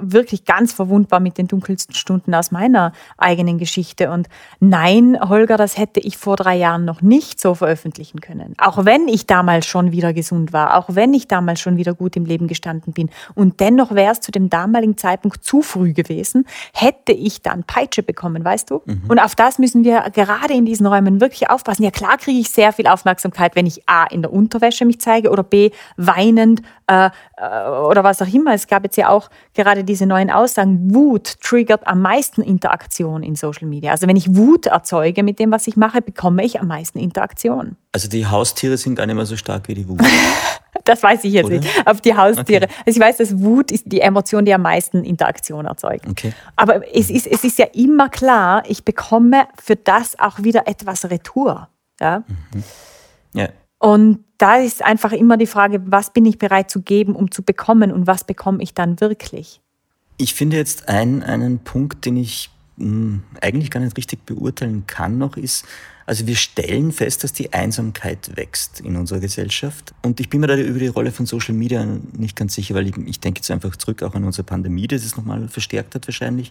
wirklich 0.00 0.44
ganz 0.44 0.72
verwundbar 0.72 1.20
mit 1.20 1.38
den 1.38 1.48
dunkelsten 1.48 1.94
Stunden 1.94 2.34
aus 2.34 2.50
meiner 2.50 2.92
eigenen 3.16 3.58
Geschichte. 3.58 4.10
Und 4.10 4.28
nein, 4.60 5.18
Holger, 5.28 5.56
das 5.56 5.78
hätte 5.78 6.00
ich 6.00 6.16
vor 6.16 6.36
drei 6.36 6.56
Jahren 6.56 6.84
noch 6.84 7.02
nicht 7.02 7.40
so 7.40 7.54
veröffentlichen 7.54 8.20
können. 8.20 8.54
Auch 8.58 8.84
wenn 8.84 9.08
ich 9.08 9.26
damals 9.26 9.66
schon 9.66 9.92
wieder 9.92 10.12
gesund 10.12 10.52
war, 10.52 10.76
auch 10.76 10.86
wenn 10.88 11.14
ich 11.14 11.28
damals 11.28 11.60
schon 11.60 11.76
wieder 11.76 11.94
gut 11.94 12.16
im 12.16 12.24
Leben 12.24 12.48
gestanden 12.48 12.92
bin. 12.92 13.10
Und 13.34 13.60
dennoch 13.60 13.94
wäre 13.94 14.12
es 14.12 14.20
zu 14.20 14.30
dem 14.30 14.50
damaligen 14.50 14.96
Zeitpunkt 14.96 15.44
zu 15.44 15.62
früh 15.62 15.92
gewesen, 15.92 16.46
hätte 16.72 17.12
ich 17.12 17.42
dann 17.42 17.64
Peitsche 17.64 18.02
bekommen, 18.02 18.44
weißt 18.44 18.70
du? 18.70 18.82
Mhm. 18.84 19.02
Und 19.08 19.18
auf 19.18 19.34
das 19.34 19.58
müssen 19.58 19.84
wir 19.84 20.02
gerade 20.12 20.54
in 20.54 20.66
diesen 20.66 20.86
Räumen 20.86 21.20
wirklich 21.20 21.50
aufpassen. 21.50 21.82
Ja, 21.82 21.90
klar 21.90 22.18
kriege 22.18 22.38
ich 22.38 22.50
sehr 22.50 22.72
viel 22.72 22.86
Aufmerksamkeit, 22.86 23.56
wenn 23.56 23.66
ich 23.66 23.88
A 23.88 24.04
in 24.04 24.22
der 24.22 24.32
Unterwäsche 24.32 24.84
mich 24.84 25.00
zeige 25.00 25.30
oder 25.30 25.42
B 25.42 25.70
weinend 25.96 26.62
äh, 26.88 27.10
äh, 27.36 27.68
oder 27.68 28.02
was 28.02 28.22
auch 28.22 28.32
immer. 28.32 28.54
Es 28.54 28.66
gab 28.66 28.82
jetzt 28.82 28.96
ja 28.96 29.10
auch 29.10 29.28
gerade 29.54 29.84
diese 29.84 30.06
neuen 30.06 30.30
Aussagen, 30.30 30.94
Wut 30.94 31.40
triggert 31.40 31.86
am 31.86 32.00
meisten 32.00 32.42
Interaktion 32.42 33.22
in 33.22 33.36
Social 33.36 33.68
Media. 33.68 33.92
Also 33.92 34.06
wenn 34.08 34.16
ich 34.16 34.34
Wut 34.34 34.66
erzeuge 34.66 35.22
mit 35.22 35.38
dem, 35.38 35.50
was 35.50 35.66
ich 35.66 35.76
mache, 35.76 36.00
bekomme 36.00 36.44
ich 36.44 36.60
am 36.60 36.68
meisten 36.68 36.98
Interaktion. 36.98 37.76
Also 37.92 38.08
die 38.08 38.26
Haustiere 38.26 38.76
sind 38.76 38.94
gar 38.94 39.06
nicht 39.06 39.16
mehr 39.16 39.26
so 39.26 39.36
stark 39.36 39.68
wie 39.68 39.74
die 39.74 39.88
Wut. 39.88 40.00
das 40.84 41.02
weiß 41.02 41.24
ich 41.24 41.34
jetzt 41.34 41.46
Oder? 41.46 41.58
nicht. 41.58 41.86
Auf 41.86 42.00
die 42.00 42.16
Haustiere. 42.16 42.64
Okay. 42.64 42.74
Also 42.86 42.98
ich 42.98 43.00
weiß, 43.00 43.16
dass 43.18 43.38
Wut 43.38 43.70
ist 43.70 43.84
die 43.86 44.00
Emotion, 44.00 44.44
die 44.44 44.54
am 44.54 44.62
meisten 44.62 45.04
Interaktion 45.04 45.66
erzeugt. 45.66 46.06
Okay. 46.08 46.32
Aber 46.56 46.80
es 46.94 47.10
ist, 47.10 47.26
es 47.26 47.44
ist 47.44 47.58
ja 47.58 47.66
immer 47.74 48.08
klar, 48.08 48.62
ich 48.66 48.84
bekomme 48.84 49.46
für 49.62 49.76
das 49.76 50.18
auch 50.18 50.38
wieder 50.42 50.66
etwas 50.66 51.10
Retour. 51.10 51.68
Ja. 52.00 52.22
Mhm. 52.54 52.64
ja. 53.34 53.48
Und 53.78 54.24
da 54.38 54.56
ist 54.56 54.82
einfach 54.82 55.12
immer 55.12 55.36
die 55.36 55.46
Frage, 55.46 55.82
was 55.86 56.12
bin 56.12 56.24
ich 56.24 56.38
bereit 56.38 56.70
zu 56.70 56.80
geben, 56.80 57.14
um 57.14 57.30
zu 57.30 57.42
bekommen 57.42 57.92
und 57.92 58.06
was 58.06 58.24
bekomme 58.24 58.62
ich 58.62 58.72
dann 58.72 59.00
wirklich? 59.00 59.60
Ich 60.16 60.34
finde 60.34 60.56
jetzt 60.56 60.88
ein, 60.88 61.22
einen 61.22 61.58
Punkt, 61.58 62.04
den 62.06 62.16
ich 62.16 62.50
hm, 62.78 63.22
eigentlich 63.40 63.70
gar 63.70 63.80
nicht 63.80 63.96
richtig 63.96 64.24
beurteilen 64.24 64.84
kann 64.86 65.18
noch, 65.18 65.36
ist, 65.36 65.64
also 66.06 66.26
wir 66.26 66.36
stellen 66.36 66.92
fest, 66.92 67.22
dass 67.22 67.32
die 67.32 67.52
Einsamkeit 67.52 68.36
wächst 68.36 68.80
in 68.80 68.96
unserer 68.96 69.20
Gesellschaft. 69.20 69.92
Und 70.02 70.20
ich 70.20 70.30
bin 70.30 70.40
mir 70.40 70.46
da 70.46 70.56
über 70.56 70.78
die 70.78 70.86
Rolle 70.86 71.12
von 71.12 71.26
Social 71.26 71.54
Media 71.54 71.84
nicht 72.16 72.34
ganz 72.34 72.54
sicher, 72.54 72.74
weil 72.74 72.86
ich, 72.86 72.96
ich 72.96 73.20
denke 73.20 73.40
jetzt 73.40 73.50
einfach 73.50 73.76
zurück 73.76 74.02
auch 74.02 74.14
an 74.14 74.24
unsere 74.24 74.44
Pandemie, 74.44 74.86
das 74.86 75.04
es 75.04 75.16
nochmal 75.16 75.48
verstärkt 75.48 75.94
hat 75.94 76.06
wahrscheinlich. 76.06 76.50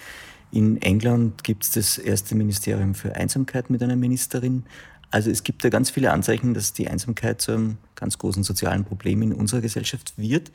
In 0.51 0.81
England 0.81 1.43
gibt 1.43 1.63
es 1.63 1.71
das 1.71 1.97
erste 1.97 2.35
Ministerium 2.35 2.93
für 2.93 3.15
Einsamkeit 3.15 3.69
mit 3.69 3.81
einer 3.81 3.95
Ministerin. 3.95 4.63
Also 5.12 5.30
es 5.32 5.43
gibt 5.43 5.64
da 5.64 5.70
ganz 5.70 5.89
viele 5.89 6.12
Anzeichen, 6.12 6.53
dass 6.53 6.74
die 6.74 6.88
Einsamkeit 6.88 7.41
zu 7.41 7.51
einem 7.53 7.78
ganz 7.95 8.18
großen 8.18 8.43
sozialen 8.43 8.84
Problem 8.84 9.22
in 9.22 9.34
unserer 9.34 9.62
Gesellschaft 9.62 10.14
wird. 10.18 10.51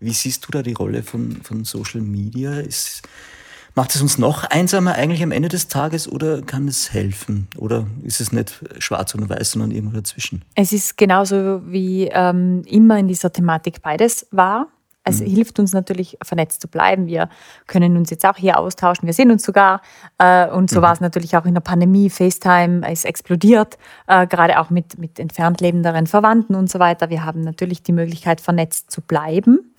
Wie 0.00 0.12
siehst 0.12 0.46
du 0.46 0.50
da 0.50 0.62
die 0.62 0.74
Rolle 0.74 1.02
von, 1.02 1.42
von 1.42 1.64
Social 1.64 2.02
Media? 2.02 2.60
Ist, 2.60 3.02
macht 3.74 3.94
es 3.94 4.02
uns 4.02 4.18
noch 4.18 4.44
einsamer 4.44 4.94
eigentlich 4.94 5.22
am 5.22 5.32
Ende 5.32 5.48
des 5.48 5.68
Tages 5.68 6.06
oder 6.10 6.42
kann 6.42 6.68
es 6.68 6.92
helfen? 6.92 7.48
Oder 7.56 7.86
ist 8.02 8.20
es 8.20 8.32
nicht 8.32 8.62
schwarz 8.78 9.14
und 9.14 9.28
weiß, 9.28 9.52
sondern 9.52 9.70
irgendwo 9.70 9.96
dazwischen? 9.96 10.44
Es 10.54 10.72
ist 10.72 10.98
genauso 10.98 11.62
wie 11.66 12.08
ähm, 12.12 12.62
immer 12.66 12.98
in 12.98 13.08
dieser 13.08 13.32
Thematik 13.32 13.80
beides 13.80 14.26
war. 14.30 14.68
Es 15.06 15.20
mhm. 15.20 15.26
hilft 15.26 15.58
uns 15.58 15.72
natürlich, 15.72 16.18
vernetzt 16.22 16.60
zu 16.60 16.68
bleiben. 16.68 17.06
Wir 17.06 17.28
können 17.66 17.96
uns 17.96 18.10
jetzt 18.10 18.26
auch 18.26 18.36
hier 18.36 18.58
austauschen. 18.58 19.06
Wir 19.06 19.14
sehen 19.14 19.30
uns 19.30 19.44
sogar. 19.44 19.80
Äh, 20.18 20.48
und 20.50 20.68
so 20.68 20.80
mhm. 20.80 20.82
war 20.82 20.92
es 20.92 21.00
natürlich 21.00 21.36
auch 21.36 21.46
in 21.46 21.54
der 21.54 21.60
Pandemie. 21.60 22.10
FaceTime 22.10 22.90
ist 22.90 23.04
explodiert, 23.04 23.78
äh, 24.08 24.26
gerade 24.26 24.60
auch 24.60 24.68
mit, 24.68 24.98
mit 24.98 25.18
entfernt 25.18 25.60
lebenderen 25.60 26.06
Verwandten 26.06 26.54
und 26.54 26.68
so 26.68 26.78
weiter. 26.80 27.08
Wir 27.08 27.24
haben 27.24 27.40
natürlich 27.40 27.82
die 27.82 27.92
Möglichkeit, 27.92 28.40
vernetzt 28.40 28.90
zu 28.90 29.00
bleiben. 29.00 29.72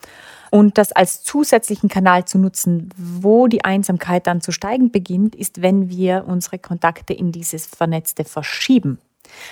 Und 0.50 0.78
das 0.78 0.94
als 0.94 1.24
zusätzlichen 1.24 1.90
Kanal 1.90 2.24
zu 2.24 2.38
nutzen, 2.38 2.90
wo 2.96 3.48
die 3.48 3.66
Einsamkeit 3.66 4.28
dann 4.28 4.40
zu 4.40 4.54
steigen 4.54 4.92
beginnt, 4.92 5.36
ist, 5.36 5.62
wenn 5.62 5.90
wir 5.90 6.24
unsere 6.26 6.58
Kontakte 6.58 7.14
in 7.14 7.34
dieses 7.34 7.66
Vernetzte 7.66 8.24
verschieben. 8.24 9.00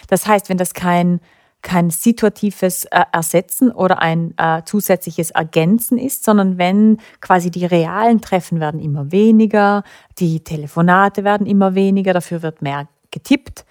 Das 0.08 0.26
heißt, 0.26 0.48
wenn 0.48 0.58
das 0.58 0.74
kein 0.74 1.20
kein 1.66 1.90
situatives 1.90 2.86
äh, 2.86 3.02
Ersetzen 3.12 3.72
oder 3.72 4.00
ein 4.00 4.36
äh, 4.38 4.62
zusätzliches 4.66 5.32
Ergänzen 5.32 5.98
ist, 5.98 6.24
sondern 6.24 6.60
wenn 6.60 7.00
quasi 7.22 7.50
die 7.50 7.66
realen 7.66 8.22
Treffen 8.22 8.60
werden 8.60 8.80
immer 8.80 9.12
weniger, 9.12 9.84
die 10.20 10.42
Telefonate 10.44 11.24
werden 11.24 11.48
immer 11.48 11.74
weniger, 11.74 12.14
dafür 12.14 12.44
wird 12.44 12.62
mehr 12.62 12.88
getippt 13.10 13.66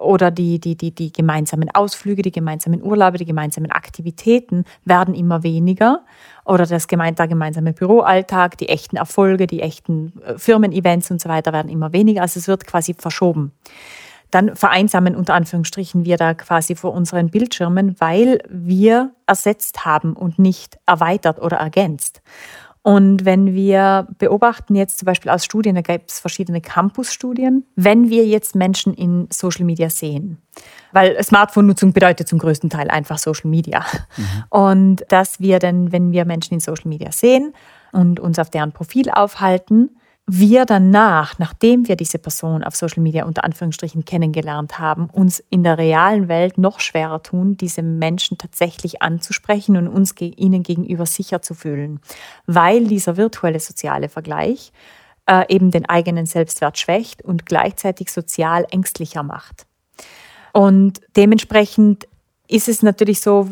oder 0.00 0.30
die, 0.30 0.60
die, 0.60 0.76
die, 0.76 0.94
die 0.94 1.12
gemeinsamen 1.12 1.70
Ausflüge, 1.74 2.22
die 2.22 2.30
gemeinsamen 2.30 2.82
Urlaube, 2.82 3.18
die 3.18 3.24
gemeinsamen 3.24 3.72
Aktivitäten 3.72 4.64
werden 4.84 5.14
immer 5.14 5.42
weniger 5.42 6.04
oder 6.44 6.66
das 6.66 6.86
gemeint, 6.86 7.18
der 7.18 7.26
gemeinsame 7.26 7.72
Büroalltag, 7.72 8.58
die 8.58 8.68
echten 8.68 8.96
Erfolge, 8.96 9.48
die 9.48 9.60
echten 9.60 10.12
äh, 10.24 10.38
Firmen-Events 10.38 11.10
und 11.10 11.20
so 11.20 11.28
weiter 11.28 11.52
werden 11.52 11.68
immer 11.68 11.92
weniger. 11.92 12.22
Also 12.22 12.38
es 12.38 12.46
wird 12.46 12.64
quasi 12.64 12.94
verschoben 12.94 13.50
dann 14.34 14.56
vereinsamen 14.56 15.14
unter 15.14 15.34
Anführungsstrichen 15.34 16.04
wir 16.04 16.16
da 16.16 16.34
quasi 16.34 16.74
vor 16.74 16.92
unseren 16.92 17.30
Bildschirmen, 17.30 17.94
weil 18.00 18.40
wir 18.48 19.12
ersetzt 19.26 19.84
haben 19.84 20.14
und 20.14 20.38
nicht 20.38 20.78
erweitert 20.86 21.40
oder 21.40 21.58
ergänzt. 21.58 22.20
Und 22.82 23.24
wenn 23.24 23.54
wir 23.54 24.08
beobachten 24.18 24.74
jetzt 24.74 24.98
zum 24.98 25.06
Beispiel 25.06 25.30
aus 25.30 25.42
Studien, 25.44 25.74
da 25.74 25.80
gibt 25.80 26.10
es 26.10 26.20
verschiedene 26.20 26.60
Campus-Studien, 26.60 27.64
wenn 27.76 28.10
wir 28.10 28.26
jetzt 28.26 28.54
Menschen 28.54 28.92
in 28.92 29.26
Social 29.32 29.64
Media 29.64 29.88
sehen, 29.88 30.36
weil 30.92 31.22
Smartphone-Nutzung 31.22 31.94
bedeutet 31.94 32.28
zum 32.28 32.38
größten 32.38 32.68
Teil 32.68 32.90
einfach 32.90 33.16
Social 33.16 33.48
Media. 33.48 33.86
Mhm. 34.16 34.44
Und 34.50 35.04
dass 35.08 35.40
wir 35.40 35.60
dann, 35.60 35.92
wenn 35.92 36.12
wir 36.12 36.26
Menschen 36.26 36.54
in 36.54 36.60
Social 36.60 36.88
Media 36.88 37.10
sehen 37.10 37.54
und 37.92 38.20
uns 38.20 38.38
auf 38.38 38.50
deren 38.50 38.72
Profil 38.72 39.08
aufhalten, 39.08 39.96
wir 40.26 40.64
danach, 40.64 41.38
nachdem 41.38 41.86
wir 41.86 41.96
diese 41.96 42.18
Person 42.18 42.64
auf 42.64 42.74
Social 42.74 43.02
Media 43.02 43.26
unter 43.26 43.44
Anführungsstrichen 43.44 44.06
kennengelernt 44.06 44.78
haben, 44.78 45.10
uns 45.10 45.44
in 45.50 45.62
der 45.62 45.76
realen 45.76 46.28
Welt 46.28 46.56
noch 46.56 46.80
schwerer 46.80 47.22
tun, 47.22 47.58
diese 47.58 47.82
Menschen 47.82 48.38
tatsächlich 48.38 49.02
anzusprechen 49.02 49.76
und 49.76 49.88
uns 49.88 50.14
ihnen 50.18 50.62
gegenüber 50.62 51.04
sicher 51.04 51.42
zu 51.42 51.52
fühlen, 51.52 52.00
weil 52.46 52.86
dieser 52.86 53.18
virtuelle 53.18 53.60
soziale 53.60 54.08
Vergleich 54.08 54.72
äh, 55.26 55.44
eben 55.54 55.70
den 55.70 55.86
eigenen 55.86 56.24
Selbstwert 56.24 56.78
schwächt 56.78 57.22
und 57.22 57.44
gleichzeitig 57.44 58.10
sozial 58.10 58.66
ängstlicher 58.70 59.22
macht. 59.22 59.66
Und 60.54 61.00
dementsprechend 61.16 62.06
ist 62.46 62.68
es 62.68 62.82
natürlich 62.82 63.20
so, 63.20 63.48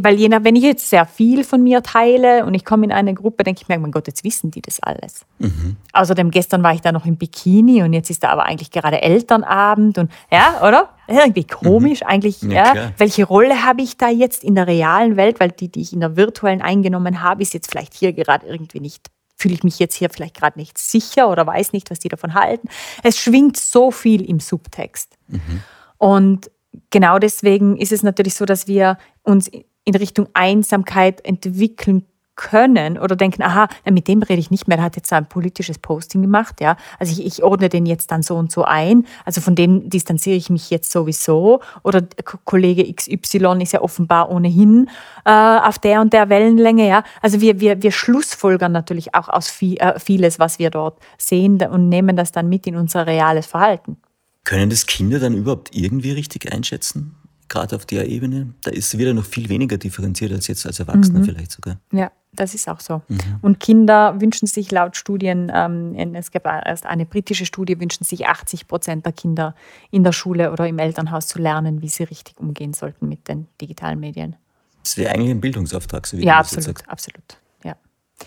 weil 0.00 0.14
je 0.14 0.28
nach, 0.28 0.42
wenn 0.42 0.56
ich 0.56 0.62
jetzt 0.62 0.88
sehr 0.88 1.04
viel 1.04 1.44
von 1.44 1.62
mir 1.62 1.82
teile 1.82 2.46
und 2.46 2.54
ich 2.54 2.64
komme 2.64 2.84
in 2.86 2.92
eine 2.92 3.12
Gruppe, 3.12 3.44
denke 3.44 3.60
ich 3.62 3.68
mir, 3.68 3.78
mein 3.78 3.92
Gott, 3.92 4.06
jetzt 4.06 4.24
wissen 4.24 4.50
die 4.50 4.62
das 4.62 4.80
alles. 4.80 5.26
Mhm. 5.38 5.76
Außerdem 5.92 6.30
gestern 6.30 6.62
war 6.62 6.72
ich 6.72 6.80
da 6.80 6.92
noch 6.92 7.04
im 7.04 7.16
Bikini 7.16 7.82
und 7.82 7.92
jetzt 7.92 8.08
ist 8.08 8.22
da 8.22 8.30
aber 8.30 8.44
eigentlich 8.44 8.70
gerade 8.70 9.02
Elternabend 9.02 9.98
und 9.98 10.10
ja, 10.30 10.66
oder? 10.66 10.88
Irgendwie 11.08 11.44
komisch 11.44 12.00
mhm. 12.00 12.06
eigentlich. 12.06 12.40
Ja, 12.42 12.74
ja. 12.74 12.92
Welche 12.96 13.24
Rolle 13.24 13.66
habe 13.66 13.82
ich 13.82 13.98
da 13.98 14.08
jetzt 14.08 14.44
in 14.44 14.54
der 14.54 14.66
realen 14.66 15.16
Welt? 15.16 15.38
Weil 15.38 15.50
die, 15.50 15.68
die 15.68 15.82
ich 15.82 15.92
in 15.92 16.00
der 16.00 16.16
virtuellen 16.16 16.62
eingenommen 16.62 17.22
habe, 17.22 17.42
ist 17.42 17.52
jetzt 17.52 17.70
vielleicht 17.70 17.92
hier 17.92 18.14
gerade 18.14 18.46
irgendwie 18.46 18.80
nicht 18.80 19.08
fühle 19.36 19.54
ich 19.54 19.64
mich 19.64 19.80
jetzt 19.80 19.96
hier 19.96 20.08
vielleicht 20.08 20.36
gerade 20.36 20.56
nicht 20.56 20.78
sicher 20.78 21.28
oder 21.28 21.44
weiß 21.44 21.72
nicht, 21.72 21.90
was 21.90 21.98
die 21.98 22.08
davon 22.08 22.34
halten. 22.34 22.68
Es 23.02 23.18
schwingt 23.18 23.56
so 23.56 23.90
viel 23.90 24.22
im 24.24 24.38
Subtext. 24.38 25.18
Mhm. 25.26 25.62
Und 25.98 26.50
genau 26.90 27.18
deswegen 27.18 27.76
ist 27.76 27.92
es 27.92 28.02
natürlich 28.02 28.34
so, 28.34 28.44
dass 28.44 28.66
wir 28.66 28.98
uns 29.22 29.50
in 29.84 29.94
Richtung 29.94 30.28
Einsamkeit 30.34 31.24
entwickeln 31.24 32.06
können 32.34 32.98
oder 32.98 33.14
denken, 33.14 33.42
aha, 33.42 33.68
mit 33.90 34.08
dem 34.08 34.22
rede 34.22 34.40
ich 34.40 34.50
nicht 34.50 34.66
mehr, 34.66 34.78
der 34.78 34.86
hat 34.86 34.96
jetzt 34.96 35.12
ein 35.12 35.26
politisches 35.26 35.78
Posting 35.78 36.22
gemacht, 36.22 36.60
ja. 36.60 36.76
Also 36.98 37.12
ich, 37.12 37.26
ich, 37.26 37.42
ordne 37.42 37.68
den 37.68 37.84
jetzt 37.84 38.10
dann 38.10 38.22
so 38.22 38.36
und 38.36 38.50
so 38.50 38.64
ein. 38.64 39.06
Also 39.24 39.40
von 39.40 39.54
dem 39.54 39.90
distanziere 39.90 40.36
ich 40.36 40.48
mich 40.48 40.70
jetzt 40.70 40.90
sowieso. 40.90 41.60
Oder 41.82 42.02
Kollege 42.44 42.90
XY 42.92 43.62
ist 43.62 43.72
ja 43.72 43.82
offenbar 43.82 44.30
ohnehin 44.30 44.88
äh, 45.24 45.30
auf 45.30 45.78
der 45.78 46.00
und 46.00 46.12
der 46.12 46.30
Wellenlänge, 46.30 46.88
ja. 46.88 47.04
Also 47.20 47.40
wir, 47.40 47.60
wir, 47.60 47.82
wir 47.82 47.92
schlussfolgern 47.92 48.72
natürlich 48.72 49.14
auch 49.14 49.28
aus 49.28 49.50
viel, 49.50 49.76
äh, 49.76 49.98
vieles, 49.98 50.38
was 50.38 50.58
wir 50.58 50.70
dort 50.70 50.98
sehen 51.18 51.60
und 51.62 51.90
nehmen 51.90 52.16
das 52.16 52.32
dann 52.32 52.48
mit 52.48 52.66
in 52.66 52.76
unser 52.76 53.06
reales 53.06 53.46
Verhalten. 53.46 53.98
Können 54.44 54.70
das 54.70 54.86
Kinder 54.86 55.18
dann 55.18 55.34
überhaupt 55.34 55.74
irgendwie 55.74 56.12
richtig 56.12 56.52
einschätzen? 56.52 57.14
Gerade 57.48 57.76
auf 57.76 57.86
der 57.86 58.08
Ebene? 58.08 58.54
Da 58.62 58.70
ist 58.70 58.96
wieder 58.96 59.14
noch 59.14 59.24
viel 59.24 59.48
weniger 59.48 59.76
differenziert 59.78 60.32
als 60.32 60.46
jetzt 60.46 60.66
als 60.66 60.80
Erwachsene 60.80 61.20
mhm. 61.20 61.24
vielleicht 61.24 61.52
sogar. 61.52 61.78
Ja, 61.92 62.10
das 62.32 62.54
ist 62.54 62.66
auch 62.68 62.80
so. 62.80 63.02
Mhm. 63.08 63.18
Und 63.42 63.60
Kinder 63.60 64.20
wünschen 64.20 64.46
sich 64.46 64.70
laut 64.70 64.96
Studien, 64.96 65.52
ähm, 65.54 66.14
es 66.14 66.30
gab 66.30 66.46
erst 66.46 66.86
eine 66.86 67.04
britische 67.04 67.44
Studie, 67.44 67.78
wünschen 67.78 68.04
sich 68.04 68.26
80 68.26 68.68
Prozent 68.68 69.04
der 69.04 69.12
Kinder 69.12 69.54
in 69.90 70.02
der 70.02 70.12
Schule 70.12 70.50
oder 70.50 70.66
im 70.66 70.78
Elternhaus 70.78 71.26
zu 71.26 71.38
lernen, 71.38 71.82
wie 71.82 71.88
sie 71.88 72.04
richtig 72.04 72.40
umgehen 72.40 72.72
sollten 72.72 73.06
mit 73.08 73.28
den 73.28 73.48
digitalen 73.60 74.00
Medien. 74.00 74.36
Das 74.82 74.96
wäre 74.96 75.14
eigentlich 75.14 75.30
ein 75.30 75.40
Bildungsauftrag, 75.40 76.06
so 76.06 76.16
wie 76.16 76.24
ja, 76.24 76.34
du 76.34 76.38
absolut, 76.40 76.58
das 76.58 76.64
sagst. 76.64 76.88
absolut. 76.88 77.38
Ja. 77.64 77.76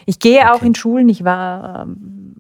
Ich 0.06 0.20
gehe 0.20 0.42
okay. 0.42 0.50
auch 0.50 0.62
in 0.62 0.76
Schulen. 0.76 1.10
Ich 1.10 1.24
war 1.24 1.82
ähm, 1.82 2.36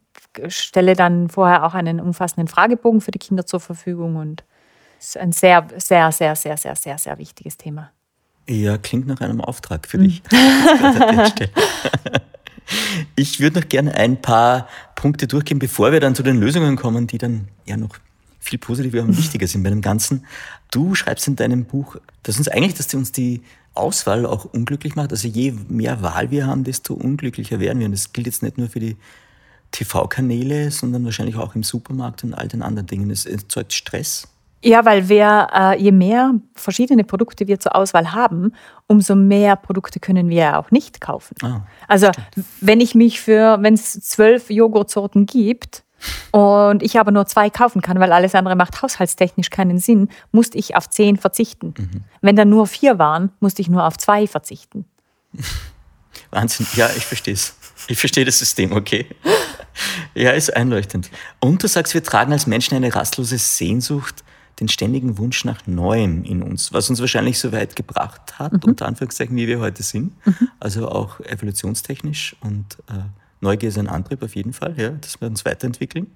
stelle 0.47 0.95
dann 0.95 1.29
vorher 1.29 1.65
auch 1.65 1.73
einen 1.73 1.99
umfassenden 1.99 2.47
Fragebogen 2.47 3.01
für 3.01 3.11
die 3.11 3.19
Kinder 3.19 3.45
zur 3.45 3.59
Verfügung 3.59 4.15
und 4.15 4.43
es 4.99 5.09
ist 5.09 5.17
ein 5.17 5.31
sehr, 5.31 5.67
sehr, 5.77 6.11
sehr, 6.11 6.35
sehr, 6.35 6.57
sehr, 6.57 6.75
sehr, 6.75 6.97
sehr 6.97 7.17
wichtiges 7.17 7.57
Thema. 7.57 7.91
Ja, 8.47 8.77
klingt 8.77 9.07
nach 9.07 9.21
einem 9.21 9.41
Auftrag 9.41 9.87
für 9.87 9.97
dich. 9.97 10.21
Ich 13.15 13.39
würde 13.39 13.59
noch 13.59 13.69
gerne 13.69 13.95
ein 13.95 14.21
paar 14.21 14.67
Punkte 14.95 15.27
durchgehen, 15.27 15.59
bevor 15.59 15.91
wir 15.91 15.99
dann 15.99 16.15
zu 16.15 16.23
den 16.23 16.39
Lösungen 16.39 16.75
kommen, 16.75 17.07
die 17.07 17.17
dann 17.17 17.47
ja 17.65 17.77
noch 17.77 17.97
viel 18.39 18.59
positiver 18.59 19.01
und 19.01 19.17
wichtiger 19.17 19.47
sind 19.47 19.63
bei 19.63 19.69
dem 19.69 19.81
Ganzen. 19.81 20.25
Du 20.71 20.95
schreibst 20.95 21.27
in 21.27 21.35
deinem 21.35 21.65
Buch, 21.65 21.97
dass 22.23 22.37
uns 22.37 22.47
eigentlich, 22.47 22.75
dass 22.75 22.93
uns 22.93 23.11
die 23.11 23.41
Auswahl 23.73 24.25
auch 24.25 24.45
unglücklich 24.45 24.95
macht. 24.95 25.11
Also 25.11 25.27
je 25.27 25.53
mehr 25.67 26.01
Wahl 26.01 26.31
wir 26.31 26.47
haben, 26.47 26.63
desto 26.63 26.93
unglücklicher 26.93 27.59
werden 27.59 27.79
wir. 27.79 27.87
Und 27.87 27.91
das 27.91 28.13
gilt 28.13 28.27
jetzt 28.27 28.43
nicht 28.43 28.57
nur 28.57 28.69
für 28.69 28.79
die 28.79 28.97
TV-Kanäle, 29.75 30.71
sondern 30.71 31.03
wahrscheinlich 31.05 31.35
auch 31.35 31.55
im 31.55 31.63
Supermarkt 31.63 32.23
und 32.23 32.33
all 32.33 32.47
den 32.47 32.61
anderen 32.61 32.87
Dingen. 32.87 33.11
Es 33.11 33.25
erzeugt 33.25 33.73
Stress. 33.73 34.27
Ja, 34.63 34.83
weil 34.83 35.09
wir, 35.09 35.47
äh, 35.53 35.79
je 35.79 35.91
mehr 35.91 36.33
verschiedene 36.55 37.03
Produkte 37.03 37.47
wir 37.47 37.59
zur 37.59 37.75
Auswahl 37.75 38.13
haben, 38.13 38.53
umso 38.87 39.13
mehr 39.13 39.55
Produkte 39.55 39.99
können 39.99 40.29
wir 40.29 40.57
auch 40.57 40.71
nicht 40.71 41.01
kaufen. 41.01 41.35
Ah, 41.43 41.67
also 41.87 42.07
stimmt. 42.07 42.47
wenn 42.61 42.79
ich 42.79 42.95
mich 42.95 43.21
für, 43.21 43.61
wenn 43.61 43.75
es 43.75 43.99
zwölf 44.01 44.49
Joghurtsorten 44.49 45.27
gibt 45.27 45.83
und 46.31 46.81
ich 46.81 46.99
aber 46.99 47.11
nur 47.11 47.27
zwei 47.27 47.51
kaufen 47.51 47.81
kann, 47.81 47.99
weil 47.99 48.11
alles 48.11 48.33
andere 48.33 48.55
macht 48.55 48.81
haushaltstechnisch 48.81 49.51
keinen 49.51 49.77
Sinn, 49.77 50.09
musste 50.31 50.57
ich 50.57 50.75
auf 50.75 50.89
zehn 50.89 51.17
verzichten. 51.17 51.75
Mhm. 51.77 52.03
Wenn 52.21 52.35
dann 52.35 52.49
nur 52.49 52.65
vier 52.65 52.97
waren, 52.97 53.31
musste 53.39 53.61
ich 53.61 53.69
nur 53.69 53.85
auf 53.85 53.97
zwei 53.97 54.25
verzichten. 54.25 54.85
Wahnsinn, 56.31 56.65
ja, 56.75 56.89
ich 56.97 57.05
verstehe 57.05 57.35
es. 57.35 57.55
Ich 57.87 57.99
verstehe 57.99 58.25
das 58.25 58.39
System, 58.39 58.71
okay. 58.71 59.05
Ja, 60.13 60.31
ist 60.31 60.55
einleuchtend. 60.55 61.09
Und 61.39 61.61
du 61.61 61.67
sagst, 61.67 61.93
wir 61.93 62.03
tragen 62.03 62.31
als 62.31 62.47
Menschen 62.47 62.75
eine 62.75 62.93
rastlose 62.93 63.37
Sehnsucht 63.37 64.23
den 64.59 64.69
ständigen 64.69 65.17
Wunsch 65.17 65.43
nach 65.43 65.67
Neuem 65.67 66.23
in 66.23 66.41
uns, 66.41 66.71
was 66.71 66.89
uns 66.89 67.01
wahrscheinlich 67.01 67.39
so 67.39 67.51
weit 67.51 67.75
gebracht 67.75 68.39
hat, 68.39 68.53
mhm. 68.53 68.69
unter 68.69 68.85
Anführungszeichen, 68.85 69.35
wie 69.35 69.47
wir 69.47 69.59
heute 69.59 69.83
sind. 69.83 70.13
Mhm. 70.25 70.49
Also 70.59 70.87
auch 70.87 71.19
evolutionstechnisch 71.19 72.35
und 72.41 72.77
äh, 72.89 73.03
Neugier 73.41 73.69
ist 73.69 73.77
ein 73.77 73.89
Antrieb 73.89 74.23
auf 74.23 74.35
jeden 74.35 74.53
Fall, 74.53 74.73
ja, 74.77 74.89
dass 74.89 75.19
wir 75.19 75.27
uns 75.27 75.45
weiterentwickeln. 75.45 76.07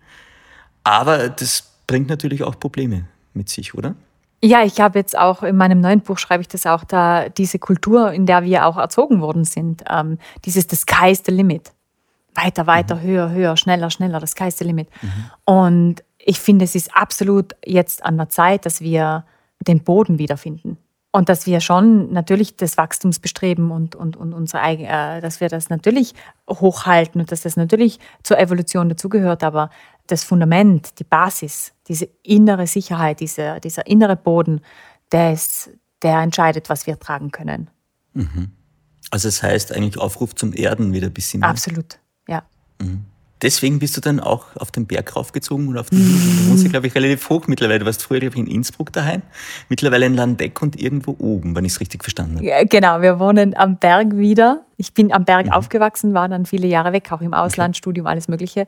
Aber 0.84 1.30
das 1.30 1.64
bringt 1.86 2.08
natürlich 2.10 2.44
auch 2.44 2.58
Probleme 2.60 3.06
mit 3.34 3.50
sich, 3.50 3.74
oder? 3.76 3.96
Ja, 4.42 4.64
ich 4.64 4.80
habe 4.80 4.98
jetzt 4.98 5.18
auch 5.18 5.44
in 5.44 5.58
meinem 5.58 5.82
neuen 5.82 6.00
Buch 6.00 6.18
schreibe 6.18 6.42
ich 6.42 6.48
das 6.48 6.66
auch, 6.66 6.86
da 6.86 7.28
diese 7.28 7.60
Kultur, 7.60 8.14
in 8.14 8.26
der 8.26 8.44
wir 8.44 8.66
auch 8.66 8.78
erzogen 8.78 9.20
worden 9.20 9.44
sind, 9.44 9.84
ähm, 9.90 10.18
dieses 10.46 10.66
The 10.70 10.78
Sky 10.78 11.12
is 11.12 11.24
the 11.26 11.32
Limit. 11.32 11.74
Weiter, 12.36 12.68
weiter, 12.68 12.96
mhm. 12.96 13.02
höher, 13.02 13.32
höher, 13.32 13.58
schneller, 13.58 13.90
schneller, 13.90 14.20
das 14.20 14.32
Sky 14.32 14.48
is 14.48 14.58
the 14.58 14.64
Limit. 14.66 14.90
Mhm. 15.02 15.32
Und 15.46 16.04
ich 16.18 16.40
finde, 16.40 16.66
es 16.66 16.76
ist 16.76 16.96
absolut 16.96 17.56
jetzt 17.66 18.04
an 18.04 18.18
der 18.18 18.30
Zeit, 18.30 18.66
dass 18.66 18.82
wir 18.82 19.26
den 19.60 19.84
Boden 19.84 20.20
wiederfinden. 20.20 20.78
Und 21.12 21.28
dass 21.28 21.48
wir 21.48 21.60
schon 21.60 22.14
natürlich 22.14 22.56
das 22.56 22.78
Wachstumsbestreben 22.78 23.72
und, 23.72 23.96
und, 23.96 24.16
und 24.16 24.32
unsere 24.32 24.62
äh, 24.62 25.22
dass 25.22 25.42
wir 25.42 25.50
das 25.50 25.70
natürlich 25.70 26.14
hochhalten 26.48 27.20
und 27.20 27.32
dass 27.32 27.42
das 27.42 27.58
natürlich 27.58 28.00
zur 28.22 28.38
Evolution 28.38 28.90
dazugehört, 28.90 29.44
aber 29.44 29.72
das 30.06 30.24
Fundament, 30.24 31.00
die 31.00 31.04
Basis, 31.04 31.74
diese 31.88 32.08
innere 32.22 32.68
Sicherheit, 32.68 33.22
dieser, 33.22 33.60
dieser 33.60 33.88
innere 33.88 34.16
Boden, 34.16 34.62
der, 35.12 35.34
ist, 35.34 35.72
der 36.04 36.20
entscheidet, 36.20 36.70
was 36.70 36.86
wir 36.86 37.00
tragen 37.00 37.32
können. 37.32 37.72
Mhm. 38.14 38.52
Also 39.10 39.30
es 39.30 39.40
das 39.40 39.44
heißt 39.50 39.76
eigentlich 39.76 39.98
Aufruf 39.98 40.36
zum 40.36 40.54
Erden 40.54 40.94
wieder 40.94 41.08
ein 41.08 41.14
bisschen. 41.14 41.40
Mehr. 41.40 41.50
Absolut, 41.50 42.00
ja. 42.30 42.44
Mhm. 42.82 43.06
Deswegen 43.42 43.80
bist 43.80 43.96
du 43.96 44.02
dann 44.02 44.20
auch 44.20 44.48
auf 44.58 44.70
den 44.70 44.86
Berg 44.86 45.16
raufgezogen 45.16 45.70
und 45.70 45.78
auf 45.78 45.90
den 45.90 46.00
Du 46.00 46.50
wohnst 46.50 46.64
ja, 46.64 46.70
glaube 46.70 46.88
ich, 46.88 46.96
relativ 46.96 47.30
hoch 47.30 47.48
mittlerweile. 47.48 47.80
Du 47.80 47.86
warst 47.86 48.04
früher, 48.04 48.20
glaube 48.20 48.36
ich, 48.36 48.42
in 48.42 48.48
Innsbruck 48.48 48.92
daheim, 48.92 49.22
mittlerweile 49.70 50.08
in 50.08 50.14
Landeck 50.14 50.62
und 50.62 50.80
irgendwo 50.80 51.16
oben, 51.20 51.56
wenn 51.56 51.64
ich 51.64 51.74
es 51.74 51.80
richtig 51.80 52.04
verstanden 52.04 52.38
habe. 52.38 52.46
Ja, 52.46 52.64
genau, 52.66 53.02
wir 53.02 53.18
wohnen 53.18 53.56
am 53.56 53.78
Berg 53.78 54.18
wieder. 54.18 54.66
Ich 54.80 54.94
bin 54.94 55.12
am 55.12 55.26
Berg 55.26 55.48
mhm. 55.48 55.52
aufgewachsen, 55.52 56.14
war 56.14 56.30
dann 56.30 56.46
viele 56.46 56.66
Jahre 56.66 56.94
weg, 56.94 57.12
auch 57.12 57.20
im 57.20 57.34
Ausland, 57.34 57.76
okay. 57.76 57.80
Studium, 57.80 58.08
alles 58.08 58.30
Mögliche. 58.30 58.66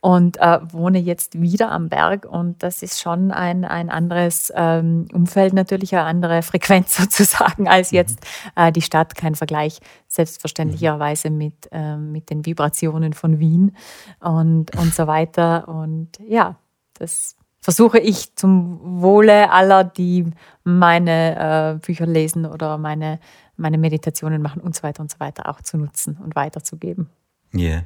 Und 0.00 0.36
äh, 0.36 0.58
wohne 0.70 0.98
jetzt 0.98 1.40
wieder 1.40 1.72
am 1.72 1.88
Berg. 1.88 2.26
Und 2.26 2.62
das 2.62 2.82
ist 2.82 3.00
schon 3.00 3.30
ein, 3.30 3.64
ein 3.64 3.88
anderes 3.88 4.52
ähm, 4.54 5.06
Umfeld, 5.14 5.54
natürlich 5.54 5.94
eine 5.94 6.04
andere 6.04 6.42
Frequenz 6.42 6.96
sozusagen 6.98 7.66
als 7.66 7.92
mhm. 7.92 7.96
jetzt 7.96 8.18
äh, 8.56 8.72
die 8.72 8.82
Stadt. 8.82 9.14
Kein 9.14 9.36
Vergleich, 9.36 9.80
selbstverständlicherweise 10.06 11.30
mhm. 11.30 11.38
mit, 11.38 11.68
äh, 11.72 11.96
mit 11.96 12.28
den 12.28 12.44
Vibrationen 12.44 13.14
von 13.14 13.38
Wien 13.38 13.74
und, 14.20 14.76
und 14.76 14.94
so 14.94 15.06
weiter. 15.06 15.66
Und 15.66 16.10
ja, 16.28 16.56
das 16.98 17.36
versuche 17.64 17.98
ich 17.98 18.36
zum 18.36 19.00
Wohle 19.00 19.50
aller, 19.50 19.84
die 19.84 20.26
meine 20.64 21.76
äh, 21.76 21.78
Bücher 21.78 22.04
lesen 22.04 22.44
oder 22.44 22.76
meine, 22.76 23.20
meine 23.56 23.78
Meditationen 23.78 24.42
machen 24.42 24.60
und 24.60 24.74
so 24.74 24.82
weiter 24.82 25.00
und 25.00 25.10
so 25.10 25.20
weiter 25.20 25.48
auch 25.48 25.60
zu 25.60 25.76
nutzen 25.76 26.16
und 26.22 26.34
weiterzugeben. 26.34 27.08
Ja. 27.52 27.60
Yeah. 27.60 27.84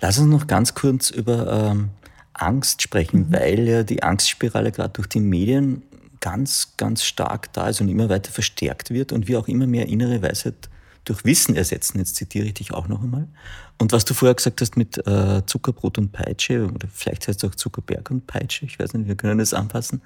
Lass 0.00 0.18
uns 0.18 0.30
noch 0.30 0.46
ganz 0.46 0.74
kurz 0.74 1.10
über 1.10 1.70
ähm, 1.70 1.90
Angst 2.32 2.82
sprechen, 2.82 3.28
mhm. 3.28 3.32
weil 3.32 3.68
ja 3.68 3.82
die 3.82 4.02
Angstspirale 4.02 4.72
gerade 4.72 4.90
durch 4.90 5.08
die 5.08 5.20
Medien 5.20 5.82
ganz, 6.20 6.74
ganz 6.76 7.04
stark 7.04 7.52
da 7.52 7.68
ist 7.68 7.80
und 7.80 7.88
immer 7.88 8.08
weiter 8.08 8.32
verstärkt 8.32 8.90
wird 8.90 9.12
und 9.12 9.28
wir 9.28 9.38
auch 9.38 9.48
immer 9.48 9.66
mehr 9.66 9.86
innere 9.86 10.22
Weisheit 10.22 10.68
durch 11.04 11.24
Wissen 11.24 11.56
ersetzen. 11.56 11.98
Jetzt 11.98 12.16
zitiere 12.16 12.46
ich 12.46 12.54
dich 12.54 12.72
auch 12.72 12.88
noch 12.88 13.02
einmal. 13.02 13.28
Und 13.78 13.92
was 13.92 14.04
du 14.04 14.14
vorher 14.14 14.34
gesagt 14.34 14.60
hast 14.60 14.76
mit 14.76 14.98
äh, 15.06 15.42
Zuckerbrot 15.46 15.98
und 15.98 16.12
Peitsche, 16.12 16.66
oder 16.66 16.88
vielleicht 16.92 17.28
heißt 17.28 17.42
es 17.42 17.50
auch 17.50 17.54
Zuckerberg 17.54 18.10
und 18.10 18.26
Peitsche, 18.26 18.66
ich 18.66 18.78
weiß 18.78 18.94
nicht, 18.94 19.08
wir 19.08 19.14
können 19.14 19.38
das 19.38 19.54
anpassen. 19.54 20.02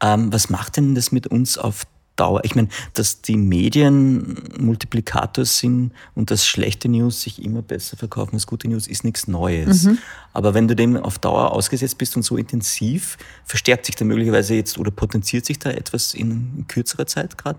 Ähm, 0.00 0.32
was 0.32 0.48
macht 0.48 0.76
denn 0.76 0.94
das 0.94 1.12
mit 1.12 1.26
uns 1.26 1.58
auf 1.58 1.84
Dauer? 2.20 2.44
Ich 2.44 2.54
meine, 2.54 2.68
dass 2.94 3.22
die 3.22 3.36
Medien 3.36 4.36
Multiplikator 4.58 5.44
sind 5.44 5.92
und 6.14 6.30
dass 6.30 6.46
schlechte 6.46 6.88
News 6.88 7.22
sich 7.22 7.42
immer 7.42 7.62
besser 7.62 7.96
verkaufen 7.96 8.34
als 8.34 8.46
gute 8.46 8.68
News, 8.68 8.86
ist 8.86 9.04
nichts 9.04 9.26
Neues. 9.26 9.84
Mhm. 9.84 9.98
Aber 10.32 10.54
wenn 10.54 10.68
du 10.68 10.76
dem 10.76 10.96
auf 10.96 11.18
Dauer 11.18 11.52
ausgesetzt 11.52 11.98
bist 11.98 12.16
und 12.16 12.22
so 12.22 12.36
intensiv, 12.36 13.16
verstärkt 13.44 13.86
sich 13.86 13.96
da 13.96 14.04
möglicherweise 14.04 14.54
jetzt 14.54 14.78
oder 14.78 14.90
potenziert 14.90 15.46
sich 15.46 15.58
da 15.58 15.70
etwas 15.70 16.14
in 16.14 16.66
kürzerer 16.68 17.06
Zeit 17.06 17.38
gerade? 17.38 17.58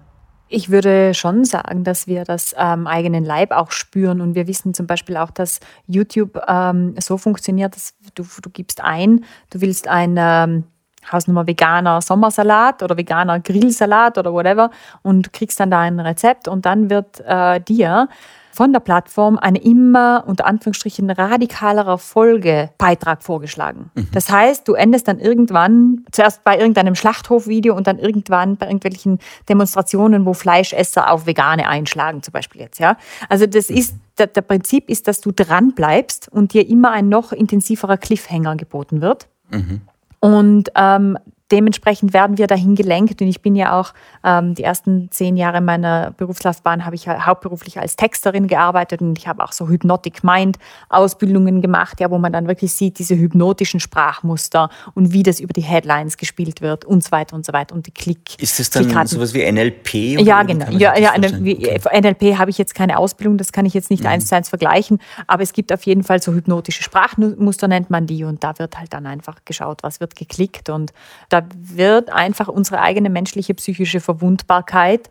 Ich 0.53 0.69
würde 0.69 1.13
schon 1.13 1.45
sagen, 1.45 1.85
dass 1.85 2.07
wir 2.07 2.25
das 2.25 2.53
am 2.53 2.81
ähm, 2.81 2.87
eigenen 2.87 3.23
Leib 3.23 3.51
auch 3.51 3.71
spüren 3.71 4.19
und 4.19 4.35
wir 4.35 4.47
wissen 4.47 4.73
zum 4.73 4.85
Beispiel 4.85 5.15
auch, 5.15 5.31
dass 5.31 5.61
YouTube 5.87 6.37
ähm, 6.45 6.93
so 6.99 7.17
funktioniert, 7.17 7.73
dass 7.73 7.93
du, 8.15 8.23
du 8.41 8.49
gibst 8.49 8.81
ein, 8.81 9.23
du 9.49 9.61
willst 9.61 9.87
ein 9.87 10.15
ähm, 10.19 10.65
Hausnummer 11.11 11.47
veganer 11.47 12.01
Sommersalat 12.01 12.83
oder 12.83 12.97
veganer 12.97 13.39
Grillsalat 13.39 14.17
oder 14.17 14.33
whatever 14.33 14.71
und 15.01 15.33
kriegst 15.33 15.59
dann 15.59 15.71
da 15.71 15.79
ein 15.79 15.99
Rezept 15.99 16.47
und 16.47 16.65
dann 16.65 16.89
wird 16.89 17.21
äh, 17.25 17.59
dir 17.61 18.09
von 18.51 18.73
der 18.73 18.81
Plattform 18.81 19.37
ein 19.37 19.55
immer 19.55 20.23
unter 20.27 20.45
Anführungsstrichen 20.45 21.09
radikalerer 21.09 21.97
Folgebeitrag 21.97 23.23
vorgeschlagen. 23.23 23.91
Mhm. 23.95 24.09
Das 24.11 24.29
heißt, 24.29 24.67
du 24.67 24.73
endest 24.73 25.07
dann 25.07 25.19
irgendwann 25.19 26.05
zuerst 26.11 26.43
bei 26.43 26.59
irgendeinem 26.59 26.95
Schlachthofvideo 26.95 27.75
und 27.75 27.87
dann 27.87 27.97
irgendwann 27.97 28.57
bei 28.57 28.67
irgendwelchen 28.67 29.19
Demonstrationen, 29.47 30.25
wo 30.25 30.33
Fleischesser 30.33 31.11
auf 31.11 31.25
Vegane 31.25 31.67
einschlagen, 31.67 32.21
zum 32.23 32.33
Beispiel 32.33 32.61
jetzt. 32.61 32.79
Ja? 32.79 32.97
Also 33.29 33.45
das 33.47 33.69
mhm. 33.69 33.77
ist 33.77 33.95
der, 34.17 34.27
der 34.27 34.41
Prinzip 34.41 34.89
ist, 34.89 35.07
dass 35.07 35.21
du 35.21 35.31
dran 35.31 35.73
bleibst 35.73 36.29
und 36.29 36.53
dir 36.53 36.67
immer 36.67 36.91
ein 36.91 37.09
noch 37.09 37.31
intensiverer 37.31 37.97
Cliffhanger 37.97 38.57
geboten 38.57 39.01
wird. 39.01 39.27
Mhm. 39.49 39.81
Und 40.21 40.71
ähm, 40.75 41.17
dementsprechend 41.51 42.13
werden 42.13 42.37
wir 42.37 42.47
dahin 42.47 42.75
gelenkt. 42.75 43.21
Und 43.21 43.27
ich 43.27 43.41
bin 43.41 43.55
ja 43.55 43.79
auch 43.79 43.93
ähm, 44.23 44.55
die 44.55 44.63
ersten 44.63 45.09
zehn 45.11 45.37
Jahre 45.37 45.61
meiner 45.61 46.11
Berufslaufbahn 46.11 46.85
habe 46.85 46.95
ich 46.95 47.07
hauptberuflich 47.07 47.79
als 47.79 47.95
Texterin 47.95 48.47
gearbeitet 48.47 49.01
und 49.01 49.17
ich 49.17 49.27
habe 49.27 49.43
auch 49.43 49.51
so 49.51 49.67
Hypnotic 49.67 50.23
Mind 50.23 50.57
Ausbildungen 50.89 51.61
gemacht, 51.61 51.99
ja, 51.99 52.09
wo 52.11 52.17
man 52.17 52.31
dann 52.31 52.47
wirklich 52.47 52.73
sieht 52.73 52.99
diese 52.99 53.17
hypnotischen 53.17 53.79
Sprachmuster 53.79 54.69
und 54.93 55.13
wie 55.13 55.23
das 55.23 55.39
über 55.39 55.53
die 55.53 55.61
Headlines 55.61 56.17
gespielt 56.17 56.61
wird 56.61 56.85
und 56.85 57.03
so 57.03 57.11
weiter 57.11 57.35
und 57.35 57.45
so 57.45 57.53
weiter 57.53 57.75
und 57.75 57.87
die 57.87 57.91
Klick. 57.91 58.41
Ist 58.41 58.59
das 58.59 58.69
dann 58.69 58.83
Klickraten. 58.83 59.07
sowas 59.07 59.33
wie 59.33 59.49
NLP? 59.49 59.93
Ja, 60.21 60.43
genau. 60.43 60.69
Ja, 60.71 60.97
ja, 60.97 61.13
okay. 61.15 61.79
NLP 62.01 62.37
habe 62.37 62.49
ich 62.49 62.57
jetzt 62.57 62.75
keine 62.75 62.97
Ausbildung, 62.97 63.37
das 63.37 63.51
kann 63.51 63.65
ich 63.65 63.73
jetzt 63.73 63.89
nicht 63.89 64.03
mhm. 64.03 64.09
eins 64.09 64.27
zu 64.27 64.35
eins 64.35 64.49
vergleichen, 64.49 64.99
aber 65.27 65.43
es 65.43 65.53
gibt 65.53 65.73
auf 65.73 65.83
jeden 65.83 66.03
Fall 66.03 66.21
so 66.21 66.33
hypnotische 66.33 66.83
Sprachmuster 66.83 67.67
nennt 67.67 67.89
man 67.89 68.07
die 68.07 68.23
und 68.23 68.43
da 68.43 68.57
wird 68.59 68.77
halt 68.77 68.93
dann 68.93 69.05
einfach 69.05 69.39
geschaut, 69.45 69.83
was 69.83 69.99
wird 69.99 70.15
geklickt 70.15 70.69
und 70.69 70.93
da 71.29 71.40
wird 71.55 72.09
einfach 72.09 72.47
unsere 72.47 72.81
eigene 72.81 73.09
menschliche 73.09 73.53
psychische 73.53 73.99
Verwundbarkeit 73.99 75.09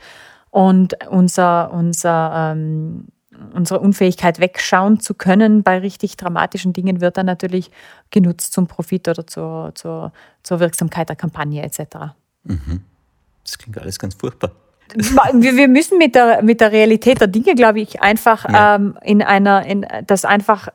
und 0.51 0.95
unser, 1.09 1.73
unser, 1.73 2.53
ähm, 2.53 3.09
unsere 3.55 3.81
Unfähigkeit 3.81 4.41
wegschauen 4.41 5.01
zu 5.01 5.15
können 5.15 5.63
bei 5.63 5.79
richtig 5.79 6.17
dramatischen 6.17 6.73
Dingen 6.73 7.01
wird 7.01 7.17
dann 7.17 7.27
natürlich 7.27 7.71
genutzt 8.11 8.53
zum 8.53 8.67
Profit 8.67 9.09
oder 9.09 9.27
zur, 9.27 9.73
zur, 9.75 10.13
zur 10.43 10.61
Wirksamkeit 10.61 11.09
der 11.09 11.17
Kampagne 11.17 11.63
etc. 11.63 12.13
Mhm. 12.45 12.83
Das 13.45 13.59
klingt 13.59 13.79
alles 13.79 13.99
ganz 13.99 14.15
furchtbar. 14.15 14.53
Wir, 14.95 15.57
wir 15.57 15.69
müssen 15.69 15.99
mit 15.99 16.17
der, 16.17 16.43
mit 16.43 16.61
der 16.61 16.73
Realität 16.73 17.21
der 17.21 17.29
Dinge, 17.29 17.55
glaube 17.55 17.81
ich, 17.81 18.03
einfach 18.03 18.49
ja. 18.49 18.75
ähm, 18.75 18.99
in 19.03 19.23
einer, 19.23 19.65
in, 19.65 19.87
das 20.07 20.25
einfach 20.25 20.69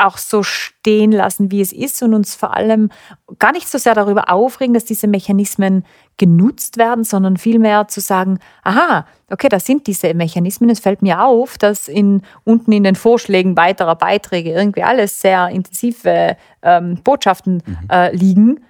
auch 0.00 0.18
so 0.18 0.42
stehen 0.42 1.12
lassen, 1.12 1.50
wie 1.50 1.60
es 1.60 1.72
ist 1.72 2.02
und 2.02 2.14
uns 2.14 2.34
vor 2.34 2.56
allem 2.56 2.90
gar 3.38 3.52
nicht 3.52 3.68
so 3.68 3.78
sehr 3.78 3.94
darüber 3.94 4.30
aufregen, 4.30 4.74
dass 4.74 4.84
diese 4.84 5.06
Mechanismen 5.06 5.84
genutzt 6.16 6.76
werden, 6.76 7.04
sondern 7.04 7.36
vielmehr 7.36 7.88
zu 7.88 8.00
sagen, 8.00 8.38
aha, 8.62 9.06
okay, 9.30 9.48
das 9.48 9.64
sind 9.64 9.86
diese 9.86 10.12
Mechanismen. 10.14 10.70
Es 10.70 10.80
fällt 10.80 11.02
mir 11.02 11.24
auf, 11.24 11.58
dass 11.58 11.88
in, 11.88 12.22
unten 12.44 12.72
in 12.72 12.84
den 12.84 12.94
Vorschlägen 12.94 13.56
weiterer 13.56 13.96
Beiträge 13.96 14.50
irgendwie 14.52 14.82
alles 14.82 15.20
sehr 15.20 15.48
intensive 15.48 16.36
ähm, 16.62 17.00
Botschaften 17.02 17.62
mhm. 17.64 17.78
äh, 17.90 18.14
liegen. 18.14 18.60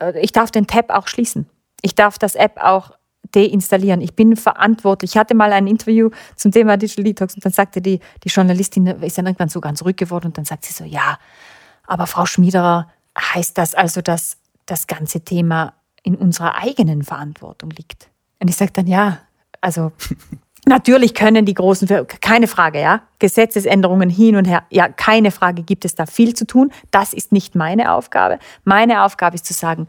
Äh, 0.00 0.20
ich 0.20 0.32
darf 0.32 0.50
den 0.50 0.66
Tab 0.66 0.90
auch 0.90 1.08
schließen. 1.08 1.48
Ich 1.82 1.94
darf 1.94 2.18
das 2.18 2.34
App 2.34 2.58
auch 2.62 2.97
deinstallieren. 3.34 4.00
Ich 4.00 4.14
bin 4.14 4.36
verantwortlich. 4.36 5.12
Ich 5.12 5.16
hatte 5.16 5.34
mal 5.34 5.52
ein 5.52 5.66
Interview 5.66 6.10
zum 6.36 6.52
Thema 6.52 6.76
Digital 6.76 7.04
Detox 7.04 7.34
und 7.34 7.44
dann 7.44 7.52
sagte 7.52 7.80
die, 7.80 8.00
die 8.24 8.28
Journalistin, 8.28 8.86
ist 8.86 9.18
dann 9.18 9.26
irgendwann 9.26 9.48
so 9.48 9.60
ganz 9.60 9.82
ruhig 9.82 9.96
geworden 9.96 10.26
und 10.26 10.38
dann 10.38 10.44
sagt 10.44 10.64
sie 10.64 10.72
so, 10.72 10.84
ja, 10.84 11.18
aber 11.86 12.06
Frau 12.06 12.26
Schmiederer, 12.26 12.88
heißt 13.18 13.58
das 13.58 13.74
also, 13.74 14.00
dass 14.00 14.36
das 14.66 14.86
ganze 14.86 15.20
Thema 15.20 15.74
in 16.02 16.14
unserer 16.14 16.56
eigenen 16.56 17.02
Verantwortung 17.02 17.70
liegt? 17.70 18.08
Und 18.40 18.48
ich 18.48 18.56
sage 18.56 18.72
dann, 18.72 18.86
ja, 18.86 19.18
also 19.60 19.92
natürlich 20.66 21.14
können 21.14 21.44
die 21.44 21.54
großen, 21.54 21.88
keine 22.20 22.46
Frage, 22.46 22.80
ja, 22.80 23.02
Gesetzesänderungen 23.18 24.10
hin 24.10 24.36
und 24.36 24.44
her, 24.44 24.64
ja, 24.70 24.88
keine 24.88 25.30
Frage, 25.30 25.62
gibt 25.62 25.84
es 25.84 25.94
da 25.94 26.06
viel 26.06 26.34
zu 26.34 26.46
tun. 26.46 26.72
Das 26.90 27.12
ist 27.12 27.32
nicht 27.32 27.54
meine 27.54 27.92
Aufgabe. 27.92 28.38
Meine 28.64 29.02
Aufgabe 29.02 29.34
ist 29.34 29.46
zu 29.46 29.54
sagen, 29.54 29.88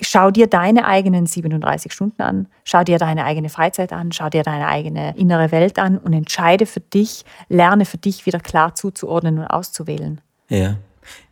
Schau 0.00 0.30
dir 0.30 0.46
deine 0.46 0.86
eigenen 0.86 1.26
37 1.26 1.92
Stunden 1.92 2.20
an, 2.20 2.48
schau 2.64 2.84
dir 2.84 2.98
deine 2.98 3.24
eigene 3.24 3.48
Freizeit 3.48 3.92
an, 3.92 4.12
schau 4.12 4.28
dir 4.28 4.42
deine 4.42 4.68
eigene 4.68 5.16
innere 5.16 5.52
Welt 5.52 5.78
an 5.78 5.96
und 5.96 6.12
entscheide 6.12 6.66
für 6.66 6.80
dich, 6.80 7.24
lerne 7.48 7.86
für 7.86 7.96
dich 7.96 8.26
wieder 8.26 8.38
klar 8.38 8.74
zuzuordnen 8.74 9.38
und 9.38 9.46
auszuwählen. 9.46 10.20
Ja. 10.48 10.76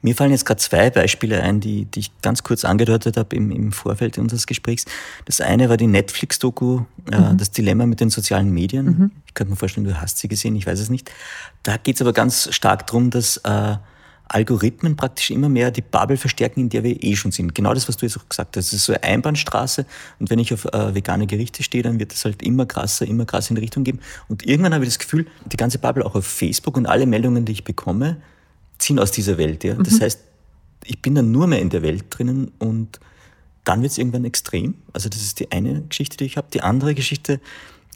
Mir 0.03 0.15
fallen 0.15 0.31
jetzt 0.31 0.47
gerade 0.47 0.61
zwei 0.61 0.91
Beispiele 0.91 1.43
ein, 1.43 1.61
die, 1.61 1.87
die 1.87 2.01
ich 2.01 2.21
ganz 2.23 2.43
kurz 2.43 2.65
angedeutet 2.65 3.17
habe 3.17 3.35
im, 3.35 3.51
im 3.51 3.73
Vorfeld 3.73 4.19
unseres 4.19 4.47
Gesprächs. 4.47 4.85
Das 5.25 5.41
eine 5.41 5.69
war 5.69 5.77
die 5.77 5.87
Netflix-Doku, 5.87 6.83
äh, 7.11 7.19
mhm. 7.19 7.39
das 7.39 7.51
Dilemma 7.51 7.87
mit 7.87 8.01
den 8.01 8.11
sozialen 8.11 8.51
Medien. 8.51 8.87
Mhm. 8.87 9.11
Ich 9.27 9.35
könnte 9.35 9.51
mir 9.51 9.57
vorstellen, 9.57 9.87
du 9.87 10.01
hast 10.01 10.19
sie 10.19 10.29
gesehen, 10.29 10.55
ich 10.57 10.67
weiß 10.67 10.79
es 10.79 10.91
nicht. 10.91 11.11
Da 11.63 11.77
geht 11.77 11.97
es 11.97 12.03
aber 12.03 12.13
ganz 12.13 12.55
stark 12.55 12.87
darum, 12.87 13.11
dass 13.11 13.39
äh, 13.39 13.77
Algorithmen 14.35 14.97
praktisch 14.97 15.31
immer 15.31 15.49
mehr 15.49 15.71
die 15.71 15.81
Bubble 15.81 16.17
verstärken, 16.17 16.61
in 16.61 16.69
der 16.69 16.83
wir 16.83 17.03
eh 17.03 17.15
schon 17.15 17.31
sind. 17.31 17.55
Genau 17.55 17.73
das, 17.73 17.89
was 17.89 17.97
du 17.97 18.07
jetzt 18.07 18.19
auch 18.19 18.29
gesagt 18.29 18.57
hast. 18.57 18.67
Es 18.67 18.73
ist 18.73 18.85
so 18.85 18.93
eine 18.93 19.03
Einbahnstraße 19.05 19.87
und 20.19 20.29
wenn 20.29 20.41
ich 20.41 20.53
auf 20.53 20.65
äh, 20.67 20.95
vegane 20.95 21.27
Gerichte 21.27 21.63
stehe, 21.63 21.85
dann 21.85 22.01
wird 22.01 22.13
es 22.13 22.25
halt 22.25 22.43
immer 22.43 22.67
krasser, 22.67 23.07
immer 23.07 23.27
krasser 23.27 23.51
in 23.51 23.57
die 23.57 23.63
Richtung 23.63 23.85
gehen. 23.85 24.01
Und 24.29 24.45
irgendwann 24.45 24.75
habe 24.75 24.85
ich 24.85 24.91
das 24.91 24.99
Gefühl, 24.99 25.27
die 25.47 25.57
ganze 25.57 25.79
Bubble 25.79 26.05
auch 26.05 26.17
auf 26.17 26.27
Facebook 26.27 26.77
und 26.77 26.87
alle 26.87 27.07
Meldungen, 27.07 27.45
die 27.45 27.53
ich 27.53 27.65
bekomme, 27.65 28.17
ziehen 28.79 28.99
aus 28.99 29.13
dieser 29.13 29.39
Welt. 29.39 29.63
Ja? 29.63 29.75
Das 29.75 29.95
mhm. 29.95 30.01
heißt, 30.01 30.21
ich 30.85 31.01
bin 31.01 31.15
dann 31.15 31.31
nur 31.31 31.47
mehr 31.47 31.61
in 31.61 31.71
der 31.71 31.83
Welt 31.83 32.07
drinnen 32.11 32.51
und 32.59 32.99
dann 33.63 33.83
wird 33.83 33.93
es 33.93 33.99
irgendwann 33.99 34.25
extrem. 34.25 34.75
Also 34.93 35.09
das 35.09 35.23
ist 35.23 35.39
die 35.41 35.53
eine 35.53 35.83
Geschichte, 35.83 36.17
die 36.17 36.25
ich 36.25 36.37
habe. 36.37 36.49
Die 36.53 36.61
andere 36.61 36.95
Geschichte, 36.95 37.41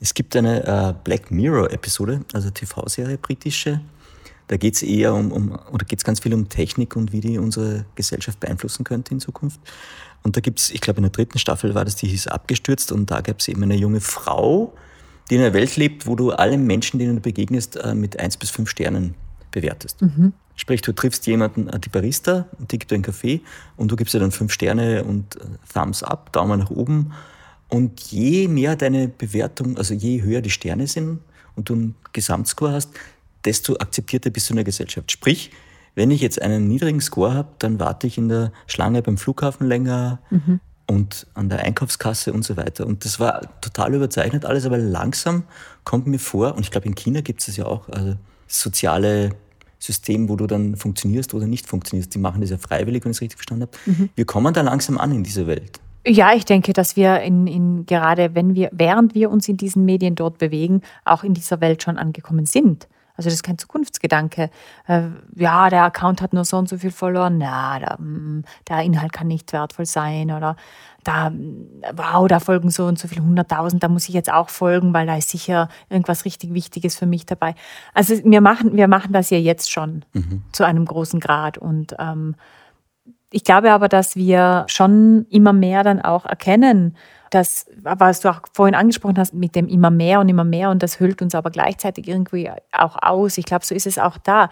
es 0.00 0.14
gibt 0.14 0.36
eine 0.36 0.64
äh, 0.64 0.94
Black 1.02 1.32
Mirror-Episode, 1.32 2.24
also 2.32 2.50
TV-Serie, 2.50 3.18
britische, 3.18 3.80
da 4.48 4.56
geht 4.56 4.74
es 4.74 4.82
eher 4.82 5.14
um, 5.14 5.30
um 5.30 5.58
oder 5.70 5.84
geht 5.84 6.00
es 6.00 6.04
ganz 6.04 6.20
viel 6.20 6.34
um 6.34 6.48
Technik 6.48 6.96
und 6.96 7.12
wie 7.12 7.20
die 7.20 7.38
unsere 7.38 7.84
Gesellschaft 7.94 8.40
beeinflussen 8.40 8.84
könnte 8.84 9.12
in 9.12 9.20
Zukunft. 9.20 9.60
Und 10.22 10.36
da 10.36 10.40
gibt 10.40 10.58
es, 10.58 10.70
ich 10.70 10.80
glaube 10.80 10.98
in 10.98 11.04
der 11.04 11.12
dritten 11.12 11.38
Staffel 11.38 11.74
war 11.74 11.84
das, 11.84 11.96
die 11.96 12.08
hieß 12.08 12.26
Abgestürzt 12.26 12.90
und 12.90 13.10
da 13.10 13.20
gab 13.20 13.40
es 13.40 13.48
eben 13.48 13.62
eine 13.62 13.76
junge 13.76 14.00
Frau, 14.00 14.74
die 15.30 15.36
in 15.36 15.42
einer 15.42 15.54
Welt 15.54 15.76
lebt, 15.76 16.06
wo 16.06 16.16
du 16.16 16.32
alle 16.32 16.58
Menschen, 16.58 16.98
denen 16.98 17.16
du 17.16 17.20
begegnest, 17.20 17.76
äh, 17.76 17.94
mit 17.94 18.18
eins 18.18 18.36
bis 18.36 18.50
fünf 18.50 18.70
Sternen 18.70 19.14
bewertest. 19.50 20.02
Mhm. 20.02 20.32
Sprich, 20.56 20.82
du 20.82 20.92
triffst 20.92 21.26
jemanden, 21.26 21.68
äh, 21.68 21.78
die 21.78 21.88
Barista, 21.88 22.46
und 22.58 22.72
die 22.72 22.78
gibt 22.78 22.90
dir 22.90 22.96
einen 22.96 23.04
Kaffee 23.04 23.42
und 23.76 23.92
du 23.92 23.96
gibst 23.96 24.14
ihr 24.14 24.20
dann 24.20 24.32
fünf 24.32 24.52
Sterne 24.52 25.04
und 25.04 25.36
äh, 25.36 25.40
Thumbs 25.72 26.02
up, 26.02 26.32
Daumen 26.32 26.58
nach 26.58 26.70
oben. 26.70 27.12
Und 27.68 28.00
je 28.00 28.48
mehr 28.48 28.76
deine 28.76 29.08
Bewertung, 29.08 29.76
also 29.76 29.92
je 29.92 30.22
höher 30.22 30.40
die 30.40 30.50
Sterne 30.50 30.86
sind 30.86 31.20
und 31.54 31.68
du 31.68 31.74
einen 31.74 31.94
Gesamtscore 32.12 32.72
hast, 32.72 32.90
desto 33.44 33.76
akzeptierter 33.76 34.30
bist 34.30 34.48
du 34.48 34.52
in 34.52 34.56
der 34.56 34.64
Gesellschaft. 34.64 35.12
Sprich, 35.12 35.50
wenn 35.94 36.10
ich 36.10 36.20
jetzt 36.20 36.40
einen 36.40 36.68
niedrigen 36.68 37.00
Score 37.00 37.34
habe, 37.34 37.48
dann 37.58 37.80
warte 37.80 38.06
ich 38.06 38.18
in 38.18 38.28
der 38.28 38.52
Schlange 38.66 39.02
beim 39.02 39.18
Flughafen 39.18 39.66
länger 39.66 40.20
mhm. 40.30 40.60
und 40.86 41.26
an 41.34 41.48
der 41.48 41.60
Einkaufskasse 41.60 42.32
und 42.32 42.44
so 42.44 42.56
weiter. 42.56 42.86
Und 42.86 43.04
das 43.04 43.18
war 43.18 43.60
total 43.60 43.94
überzeichnet 43.94 44.44
alles, 44.44 44.64
aber 44.64 44.78
langsam 44.78 45.44
kommt 45.84 46.06
mir 46.06 46.18
vor, 46.20 46.54
und 46.54 46.60
ich 46.60 46.70
glaube, 46.70 46.86
in 46.86 46.94
China 46.94 47.20
gibt 47.20 47.40
es 47.40 47.46
das 47.46 47.56
ja 47.56 47.66
auch, 47.66 47.88
also 47.88 48.14
soziale 48.46 49.30
System, 49.78 50.28
wo 50.28 50.36
du 50.36 50.46
dann 50.46 50.76
funktionierst 50.76 51.34
oder 51.34 51.46
nicht 51.46 51.66
funktionierst. 51.66 52.14
Die 52.14 52.18
machen 52.18 52.40
das 52.40 52.50
ja 52.50 52.58
freiwillig, 52.58 53.04
wenn 53.04 53.12
ich 53.12 53.18
es 53.18 53.20
richtig 53.20 53.38
verstanden 53.38 53.62
habe. 53.62 53.72
Mhm. 53.86 54.10
Wir 54.14 54.24
kommen 54.24 54.52
da 54.54 54.60
langsam 54.60 54.98
an 54.98 55.12
in 55.12 55.22
dieser 55.24 55.46
Welt. 55.46 55.80
Ja, 56.06 56.32
ich 56.34 56.44
denke, 56.44 56.72
dass 56.72 56.96
wir 56.96 57.20
in, 57.20 57.46
in, 57.46 57.86
gerade 57.86 58.34
wenn 58.34 58.54
wir, 58.54 58.70
während 58.72 59.14
wir 59.14 59.30
uns 59.30 59.48
in 59.48 59.56
diesen 59.56 59.84
Medien 59.84 60.14
dort 60.14 60.38
bewegen, 60.38 60.82
auch 61.04 61.22
in 61.22 61.34
dieser 61.34 61.60
Welt 61.60 61.82
schon 61.82 61.98
angekommen 61.98 62.46
sind. 62.46 62.88
Also 63.18 63.26
das 63.26 63.34
ist 63.34 63.42
kein 63.42 63.58
Zukunftsgedanke. 63.58 64.48
Äh, 64.86 65.02
ja, 65.34 65.68
der 65.70 65.82
Account 65.82 66.22
hat 66.22 66.32
nur 66.32 66.44
so 66.44 66.56
und 66.56 66.68
so 66.68 66.78
viel 66.78 66.92
verloren. 66.92 67.38
Na, 67.38 67.80
der, 67.80 68.00
mm, 68.00 68.44
der 68.68 68.82
Inhalt 68.82 69.12
kann 69.12 69.26
nicht 69.26 69.52
wertvoll 69.52 69.86
sein. 69.86 70.30
Oder 70.30 70.54
da, 71.02 71.32
wow, 71.94 72.28
da 72.28 72.38
folgen 72.38 72.70
so 72.70 72.86
und 72.86 72.96
so 72.96 73.08
viele 73.08 73.24
hunderttausend, 73.24 73.82
da 73.82 73.88
muss 73.88 74.08
ich 74.08 74.14
jetzt 74.14 74.32
auch 74.32 74.48
folgen, 74.50 74.94
weil 74.94 75.06
da 75.06 75.16
ist 75.16 75.30
sicher 75.30 75.68
irgendwas 75.90 76.24
richtig 76.24 76.54
Wichtiges 76.54 76.96
für 76.96 77.06
mich 77.06 77.26
dabei. 77.26 77.56
Also 77.92 78.14
wir 78.24 78.40
machen, 78.40 78.76
wir 78.76 78.86
machen 78.86 79.12
das 79.12 79.30
ja 79.30 79.38
jetzt 79.38 79.70
schon 79.70 80.04
mhm. 80.12 80.44
zu 80.52 80.64
einem 80.64 80.84
großen 80.84 81.18
Grad. 81.18 81.58
Und 81.58 81.96
ähm, 81.98 82.36
ich 83.30 83.44
glaube 83.44 83.72
aber, 83.72 83.88
dass 83.88 84.16
wir 84.16 84.64
schon 84.68 85.26
immer 85.30 85.52
mehr 85.52 85.82
dann 85.82 86.00
auch 86.00 86.24
erkennen, 86.24 86.96
das, 87.30 87.66
was 87.82 88.20
du 88.20 88.30
auch 88.30 88.40
vorhin 88.54 88.74
angesprochen 88.74 89.18
hast, 89.18 89.34
mit 89.34 89.54
dem 89.54 89.68
immer 89.68 89.90
mehr 89.90 90.20
und 90.20 90.28
immer 90.28 90.44
mehr 90.44 90.70
und 90.70 90.82
das 90.82 90.98
hüllt 90.98 91.20
uns 91.20 91.34
aber 91.34 91.50
gleichzeitig 91.50 92.08
irgendwie 92.08 92.50
auch 92.72 92.96
aus. 93.02 93.36
Ich 93.36 93.44
glaube, 93.44 93.66
so 93.66 93.74
ist 93.74 93.86
es 93.86 93.98
auch 93.98 94.16
da. 94.18 94.48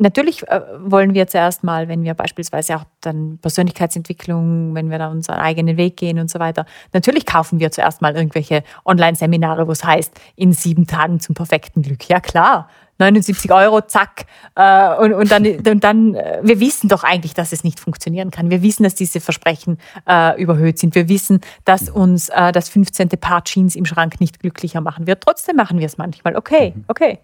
Natürlich 0.00 0.46
äh, 0.48 0.60
wollen 0.78 1.14
wir 1.14 1.26
zuerst 1.26 1.64
mal, 1.64 1.88
wenn 1.88 2.04
wir 2.04 2.14
beispielsweise 2.14 2.76
auch 2.76 2.84
dann 3.00 3.38
Persönlichkeitsentwicklung, 3.38 4.74
wenn 4.74 4.90
wir 4.90 4.98
da 4.98 5.08
unseren 5.08 5.38
eigenen 5.38 5.76
Weg 5.76 5.96
gehen 5.96 6.18
und 6.18 6.30
so 6.30 6.38
weiter, 6.38 6.66
natürlich 6.92 7.26
kaufen 7.26 7.58
wir 7.58 7.72
zuerst 7.72 8.00
mal 8.00 8.14
irgendwelche 8.14 8.62
Online-Seminare, 8.84 9.66
wo 9.66 9.72
es 9.72 9.84
heißt, 9.84 10.20
in 10.36 10.52
sieben 10.52 10.86
Tagen 10.86 11.18
zum 11.18 11.34
perfekten 11.34 11.82
Glück. 11.82 12.08
Ja 12.08 12.20
klar, 12.20 12.68
79 12.98 13.52
Euro, 13.52 13.80
zack. 13.82 14.26
Äh, 14.54 14.94
und, 14.96 15.12
und 15.12 15.30
dann, 15.30 15.46
und 15.46 15.84
dann, 15.84 16.14
äh, 16.14 16.40
wir 16.42 16.60
wissen 16.60 16.88
doch 16.88 17.04
eigentlich, 17.04 17.34
dass 17.34 17.52
es 17.52 17.64
nicht 17.64 17.80
funktionieren 17.80 18.30
kann. 18.30 18.50
Wir 18.50 18.62
wissen, 18.62 18.82
dass 18.82 18.94
diese 18.94 19.20
Versprechen 19.20 19.78
äh, 20.08 20.40
überhöht 20.40 20.78
sind. 20.78 20.94
Wir 20.94 21.08
wissen, 21.08 21.40
dass 21.64 21.88
uns 21.88 22.28
äh, 22.28 22.52
das 22.52 22.68
15. 22.68 23.08
Paar 23.20 23.44
Jeans 23.44 23.76
im 23.76 23.84
Schrank 23.84 24.20
nicht 24.20 24.40
glücklicher 24.40 24.80
machen 24.80 25.06
wird. 25.06 25.22
Trotzdem 25.22 25.56
machen 25.56 25.78
wir 25.78 25.86
es 25.86 25.96
manchmal. 25.96 26.36
Okay, 26.36 26.72
mhm. 26.74 26.84
okay. 26.88 27.18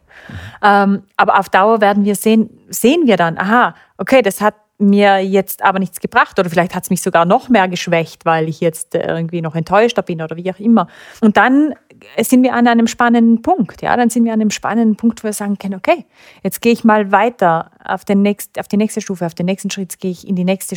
Ähm, 0.62 1.02
aber 1.16 1.38
auf 1.38 1.48
Dauer 1.48 1.80
werden 1.80 2.04
wir 2.04 2.14
sehen, 2.14 2.50
sehen 2.68 3.06
wir 3.06 3.16
dann, 3.16 3.36
aha, 3.36 3.74
okay, 3.98 4.22
das 4.22 4.40
hat 4.40 4.54
mir 4.78 5.18
jetzt 5.18 5.62
aber 5.62 5.78
nichts 5.78 6.00
gebracht 6.00 6.38
oder 6.38 6.50
vielleicht 6.50 6.74
hat 6.74 6.82
es 6.84 6.90
mich 6.90 7.00
sogar 7.00 7.24
noch 7.24 7.48
mehr 7.48 7.68
geschwächt, 7.68 8.24
weil 8.24 8.48
ich 8.48 8.60
jetzt 8.60 8.94
äh, 8.94 9.06
irgendwie 9.06 9.40
noch 9.40 9.54
enttäuschter 9.54 10.02
bin 10.02 10.20
oder 10.20 10.36
wie 10.36 10.52
auch 10.52 10.58
immer. 10.58 10.88
Und 11.20 11.36
dann 11.36 11.74
sind 12.20 12.42
wir 12.42 12.54
an 12.54 12.66
einem 12.66 12.86
spannenden 12.86 13.42
Punkt. 13.42 13.82
Ja, 13.82 13.96
dann 13.96 14.10
sind 14.10 14.24
wir 14.24 14.32
an 14.32 14.40
einem 14.40 14.50
spannenden 14.50 14.96
Punkt, 14.96 15.22
wo 15.22 15.28
wir 15.28 15.32
sagen 15.32 15.58
können, 15.58 15.74
okay, 15.74 16.04
jetzt 16.42 16.60
gehe 16.60 16.72
ich 16.72 16.84
mal 16.84 17.12
weiter 17.12 17.70
auf, 17.84 18.04
den 18.04 18.22
nächst, 18.22 18.58
auf 18.58 18.68
die 18.68 18.76
nächste 18.76 19.00
Stufe, 19.00 19.26
auf 19.26 19.34
den 19.34 19.46
nächsten 19.46 19.70
Schritt 19.70 19.98
gehe 19.98 20.10
ich 20.10 20.26
in 20.26 20.36
die 20.36 20.44
nächste, 20.44 20.76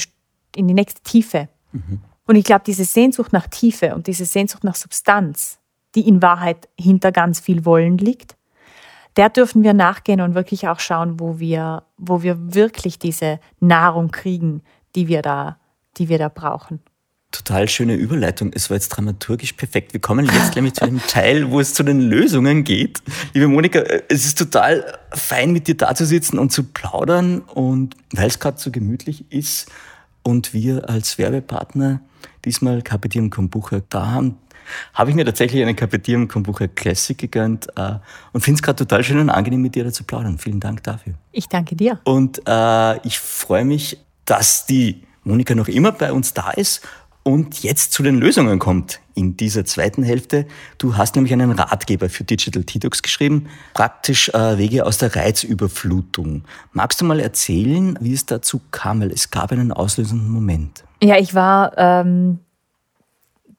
in 0.56 0.68
die 0.68 0.74
nächste 0.74 1.02
Tiefe. 1.02 1.50
Mhm. 1.72 2.02
Und 2.26 2.36
ich 2.36 2.44
glaube, 2.44 2.64
diese 2.66 2.86
Sehnsucht 2.86 3.34
nach 3.34 3.48
Tiefe 3.48 3.96
und 3.96 4.08
diese 4.08 4.26
Sehnsucht 4.26 4.64
nach 4.64 4.76
Substanz, 4.76 5.60
die 5.96 6.08
in 6.08 6.22
Wahrheit 6.22 6.68
hinter 6.80 7.12
ganz 7.12 7.40
viel 7.40 7.66
Wollen 7.66 7.98
liegt, 7.98 8.36
der 9.16 9.30
dürfen 9.30 9.64
wir 9.64 9.74
nachgehen 9.74 10.22
und 10.22 10.36
wirklich 10.36 10.68
auch 10.68 10.80
schauen, 10.80 11.20
wo 11.20 11.40
wir, 11.40 11.84
wo 11.98 12.22
wir 12.22 12.54
wirklich 12.54 13.00
diese 13.00 13.40
Nahrung 13.60 14.12
kriegen, 14.12 14.62
die 14.96 15.08
wir 15.08 15.22
da, 15.22 15.58
die 15.98 16.10
wir 16.10 16.20
da 16.20 16.30
brauchen. 16.30 16.82
Total 17.32 17.68
schöne 17.68 17.96
Überleitung. 17.96 18.52
Es 18.54 18.70
war 18.70 18.78
jetzt 18.78 18.88
dramaturgisch 18.90 19.54
perfekt. 19.54 19.92
Wir 19.92 20.00
kommen 20.00 20.26
jetzt 20.26 20.56
nämlich 20.56 20.76
zu 20.76 20.86
dem 20.86 21.02
Teil, 21.08 21.52
wo 21.52 21.60
es 21.60 21.74
zu 21.74 21.84
den 21.84 22.00
Lösungen 22.00 22.64
geht. 22.64 23.02
Liebe 23.34 23.50
Monika, 23.50 23.80
äh, 23.80 24.04
es 24.08 24.26
ist 24.26 24.38
total 24.38 24.98
fein, 25.12 25.52
mit 25.52 25.68
dir 25.68 25.76
da 25.76 25.94
zu 25.94 26.06
sitzen 26.06 26.40
und 26.40 26.54
zu 26.54 26.64
plaudern. 26.64 27.40
Und 27.40 27.98
weil 28.14 28.28
es 28.28 28.40
gerade 28.40 28.58
so 28.58 28.72
gemütlich 28.72 29.30
ist 29.30 29.70
und 30.24 30.54
wir 30.54 30.90
als 30.90 31.18
Werbepartner 31.18 32.00
diesmal 32.46 32.82
Kapitium 32.82 33.30
Kombucha 33.30 33.82
da 33.90 34.08
haben, 34.08 34.38
habe 34.94 35.10
ich 35.10 35.16
mir 35.16 35.26
tatsächlich 35.26 35.62
einen 35.62 35.76
Kapitium 35.76 36.30
Kombucha 36.30 36.68
Classic 36.68 37.18
gegönnt 37.18 37.68
äh, 37.76 37.96
und 38.32 38.42
finde 38.42 38.60
es 38.60 38.62
gerade 38.62 38.78
total 38.78 39.04
schön 39.04 39.20
und 39.20 39.30
angenehm, 39.30 39.62
mit 39.62 39.76
dir 39.76 39.84
da 39.84 39.92
zu 39.92 40.06
plaudern. 40.06 40.38
Vielen 40.38 40.62
Dank 40.62 40.84
dafür. 40.84 41.14
Ich 41.34 41.50
danke 41.50 41.76
dir. 41.76 42.00
Und 42.06 42.42
äh, 42.48 43.06
ich 43.06 43.20
freue 43.20 43.66
mich, 43.66 43.98
dass 44.24 44.66
die 44.66 45.04
Monika 45.26 45.56
noch 45.56 45.68
immer 45.68 45.92
bei 45.92 46.14
uns 46.14 46.34
da 46.34 46.52
ist 46.52 46.88
und 47.28 47.62
jetzt 47.62 47.92
zu 47.92 48.04
den 48.04 48.22
Lösungen 48.22 48.58
kommt 48.58 49.02
in 49.14 49.36
dieser 49.36 49.66
zweiten 49.66 50.02
Hälfte. 50.02 50.48
Du 50.78 50.96
hast 50.96 51.16
nämlich 51.16 51.34
einen 51.34 51.52
Ratgeber 51.52 52.08
für 52.08 52.24
Digital 52.24 52.64
Detox 52.64 53.02
geschrieben, 53.02 53.48
praktisch 53.74 54.30
äh, 54.30 54.58
Wege 54.58 54.86
aus 54.86 54.98
der 54.98 55.14
Reizüberflutung. 55.14 56.46
Magst 56.72 57.02
du 57.02 57.06
mal 57.06 57.20
erzählen, 57.20 57.98
wie 58.00 58.14
es 58.14 58.26
dazu 58.26 58.62
kam? 58.72 59.02
Weil 59.02 59.12
es 59.12 59.30
gab 59.30 59.52
einen 59.52 59.74
auslösenden 59.74 60.30
Moment. 60.30 60.86
Ja, 61.04 61.18
ich 61.18 61.36
war 61.36 61.74
ähm, 61.78 62.40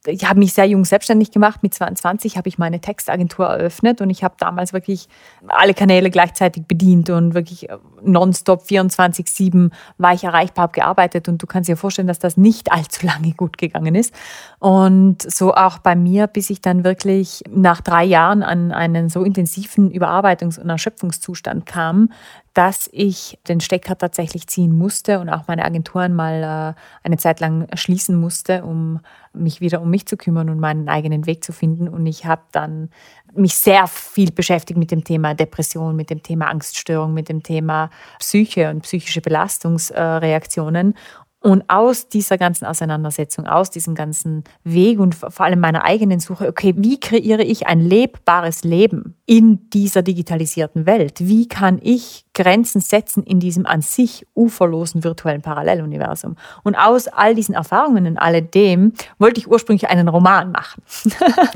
ich 0.09 0.29
habe 0.29 0.39
mich 0.39 0.53
sehr 0.53 0.67
jung 0.67 0.85
selbstständig 0.85 1.31
gemacht. 1.31 1.63
Mit 1.63 1.75
22 1.75 2.37
habe 2.37 2.49
ich 2.49 2.59
meine 2.59 2.81
Textagentur 2.81 3.47
eröffnet 3.47 4.01
und 4.01 4.11
ich 4.11 4.25
habe 4.25 4.35
damals 4.39 4.73
wirklich 4.73 5.09
alle 5.47 5.75
Kanäle 5.75 6.11
gleichzeitig 6.11 6.65
bedient 6.67 7.11
und 7.11 7.35
wirklich 7.35 7.69
nonstop 8.03 8.63
24-7 8.63 9.71
war 9.99 10.15
ich 10.15 10.25
erreichbar, 10.25 10.65
habe 10.65 10.73
gearbeitet 10.73 11.29
und 11.29 11.43
du 11.43 11.47
kannst 11.47 11.69
dir 11.69 11.77
vorstellen, 11.77 12.09
dass 12.09 12.19
das 12.19 12.37
nicht 12.37 12.73
allzu 12.79 13.07
lange 13.07 13.33
gut 13.33 13.59
gegangen 13.59 13.95
ist. 13.95 14.15
Und 14.59 15.23
so 15.23 15.55
auch 15.55 15.79
bei 15.79 15.95
mir, 15.95 16.27
bis 16.27 16.51
ich 16.51 16.61
dann 16.61 16.85
wirklich 16.85 17.43
nach 17.51 17.81
drei 17.81 18.05
Jahren 18.05 18.43
an 18.43 18.73
einen 18.73 19.09
so 19.09 19.23
intensiven 19.23 19.91
Überarbeitungs- 19.91 20.59
und 20.59 20.69
Erschöpfungszustand 20.69 21.67
kam, 21.67 22.11
dass 22.59 22.91
ich 22.91 23.39
den 23.47 23.61
Stecker 23.61 23.97
tatsächlich 23.97 24.49
ziehen 24.49 24.77
musste 24.77 25.21
und 25.21 25.29
auch 25.29 25.47
meine 25.47 25.65
Agenturen 25.65 26.13
mal 26.13 26.75
äh, 26.75 27.07
eine 27.07 27.17
Zeit 27.17 27.39
lang 27.39 27.69
schließen 27.75 28.17
musste, 28.17 28.65
um 28.65 28.99
mich 29.33 29.61
wieder 29.61 29.81
um 29.81 29.89
mich 29.91 30.07
zu 30.07 30.17
kümmern 30.17 30.51
und 30.51 30.59
meinen 30.59 30.89
eigenen 30.89 31.27
Weg 31.27 31.45
zu 31.45 31.53
finden. 31.53 31.87
Und 31.87 32.05
ich 32.07 32.27
habe 32.27 32.43
dann 32.51 32.91
mich 33.33 33.55
sehr 33.55 33.87
viel 33.87 34.33
beschäftigt 34.33 34.77
mit 34.77 34.91
dem 34.91 35.05
Thema 35.05 35.35
Depression, 35.35 35.95
mit 35.95 36.11
dem 36.11 36.25
Thema 36.25 36.49
Angststörung, 36.49 37.15
mit 37.15 37.29
dem 37.29 37.45
Thema 37.45 37.91
Psyche 38.19 38.71
und 38.71 38.81
psychische 38.81 39.21
Belastungsreaktionen 39.21 40.95
und 41.41 41.63
aus 41.69 42.09
dieser 42.09 42.37
ganzen 42.37 42.65
Auseinandersetzung, 42.65 43.47
aus 43.47 43.71
diesem 43.71 43.95
ganzen 43.95 44.43
Weg 44.65 44.99
und 44.99 45.15
vor 45.15 45.41
allem 45.41 45.61
meiner 45.61 45.85
eigenen 45.85 46.19
Suche, 46.19 46.49
okay, 46.49 46.75
wie 46.77 46.99
kreiere 46.99 47.43
ich 47.43 47.69
ein 47.69 47.81
lebbares 47.81 48.65
Leben 48.65 49.15
in 49.25 49.71
dieser 49.71 50.03
digitalisierten 50.03 50.85
Welt? 50.85 51.19
Wie 51.21 51.47
kann 51.47 51.79
ich 51.81 52.25
Grenzen 52.35 52.81
setzen 52.81 53.23
in 53.23 53.39
diesem 53.39 53.67
an 53.67 53.83
sich 53.83 54.27
uferlosen 54.35 55.05
virtuellen 55.05 55.43
Paralleluniversum? 55.43 56.35
Und 56.65 56.75
aus 56.75 57.07
all 57.07 57.37
diesen 57.37 57.55
Erfahrungen 57.55 58.07
und 58.07 58.17
alledem 58.17 58.93
wollte 59.19 59.41
ich 59.41 59.49
ursprünglich 59.49 59.89
einen 59.89 60.09
Roman 60.09 60.51
machen. 60.51 60.83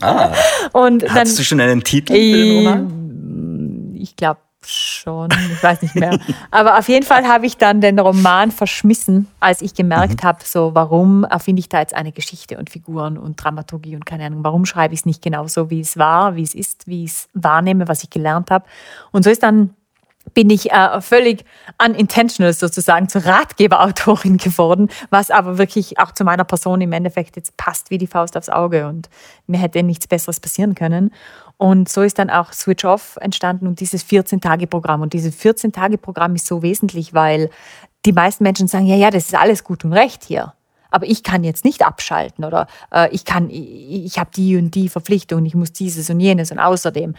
Ah, 0.00 0.32
und 0.72 1.02
dann, 1.02 1.10
Hattest 1.10 1.40
du 1.40 1.42
schon 1.42 1.60
einen 1.60 1.82
Titel 1.82 2.12
für 2.12 2.18
den 2.18 2.56
Roman? 2.56 3.94
Ich 3.96 4.14
glaube, 4.14 4.38
schon, 4.66 5.28
ich 5.52 5.62
weiß 5.62 5.82
nicht 5.82 5.94
mehr. 5.94 6.18
Aber 6.50 6.78
auf 6.78 6.88
jeden 6.88 7.04
Fall 7.04 7.26
habe 7.26 7.46
ich 7.46 7.56
dann 7.56 7.80
den 7.80 7.98
Roman 7.98 8.50
verschmissen, 8.50 9.28
als 9.40 9.62
ich 9.62 9.74
gemerkt 9.74 10.22
mhm. 10.22 10.26
habe, 10.26 10.38
so 10.44 10.74
warum 10.74 11.24
erfinde 11.24 11.60
ich 11.60 11.68
da 11.68 11.80
jetzt 11.80 11.94
eine 11.94 12.12
Geschichte 12.12 12.58
und 12.58 12.70
Figuren 12.70 13.18
und 13.18 13.36
Dramaturgie 13.36 13.94
und 13.94 14.06
keine 14.06 14.26
Ahnung, 14.26 14.44
warum 14.44 14.64
schreibe 14.64 14.94
ich 14.94 15.00
es 15.00 15.06
nicht 15.06 15.22
genau 15.22 15.46
so, 15.46 15.70
wie 15.70 15.80
es 15.80 15.96
war, 15.96 16.36
wie 16.36 16.42
es 16.42 16.54
ist, 16.54 16.86
wie 16.86 17.04
ich 17.04 17.10
es 17.10 17.28
wahrnehme, 17.34 17.88
was 17.88 18.02
ich 18.02 18.10
gelernt 18.10 18.50
habe. 18.50 18.64
Und 19.10 19.24
so 19.24 19.30
ist 19.30 19.42
dann 19.42 19.74
bin 20.34 20.50
ich 20.50 20.70
äh, 20.70 21.00
völlig 21.00 21.44
unintentional 21.84 22.52
sozusagen 22.52 23.08
zur 23.08 23.24
Ratgeberautorin 23.26 24.36
geworden, 24.38 24.88
was 25.10 25.30
aber 25.30 25.58
wirklich 25.58 25.98
auch 25.98 26.12
zu 26.12 26.24
meiner 26.24 26.44
Person 26.44 26.80
im 26.80 26.92
Endeffekt 26.92 27.36
jetzt 27.36 27.56
passt 27.56 27.90
wie 27.90 27.98
die 27.98 28.06
Faust 28.06 28.36
aufs 28.36 28.48
Auge 28.48 28.86
und 28.86 29.08
mir 29.46 29.58
hätte 29.58 29.82
nichts 29.82 30.06
Besseres 30.06 30.40
passieren 30.40 30.74
können. 30.74 31.12
Und 31.62 31.88
so 31.88 32.02
ist 32.02 32.18
dann 32.18 32.28
auch 32.28 32.52
Switch 32.52 32.84
Off 32.84 33.16
entstanden 33.20 33.68
und 33.68 33.78
dieses 33.78 34.04
14-Tage-Programm. 34.04 35.00
Und 35.00 35.12
dieses 35.12 35.38
14-Tage-Programm 35.38 36.34
ist 36.34 36.46
so 36.46 36.60
wesentlich, 36.60 37.14
weil 37.14 37.50
die 38.04 38.12
meisten 38.12 38.42
Menschen 38.42 38.66
sagen, 38.66 38.86
ja, 38.86 38.96
ja, 38.96 39.12
das 39.12 39.26
ist 39.26 39.36
alles 39.36 39.62
gut 39.62 39.84
und 39.84 39.92
recht 39.92 40.24
hier. 40.24 40.54
Aber 40.90 41.06
ich 41.06 41.22
kann 41.22 41.44
jetzt 41.44 41.64
nicht 41.64 41.86
abschalten 41.86 42.44
oder 42.44 42.66
äh, 42.92 43.08
ich 43.14 43.24
kann, 43.24 43.48
ich, 43.48 44.06
ich 44.06 44.18
habe 44.18 44.30
die 44.34 44.56
und 44.56 44.74
die 44.74 44.88
Verpflichtung, 44.88 45.46
ich 45.46 45.54
muss 45.54 45.72
dieses 45.72 46.10
und 46.10 46.18
jenes 46.18 46.50
und 46.50 46.58
außerdem. 46.58 47.14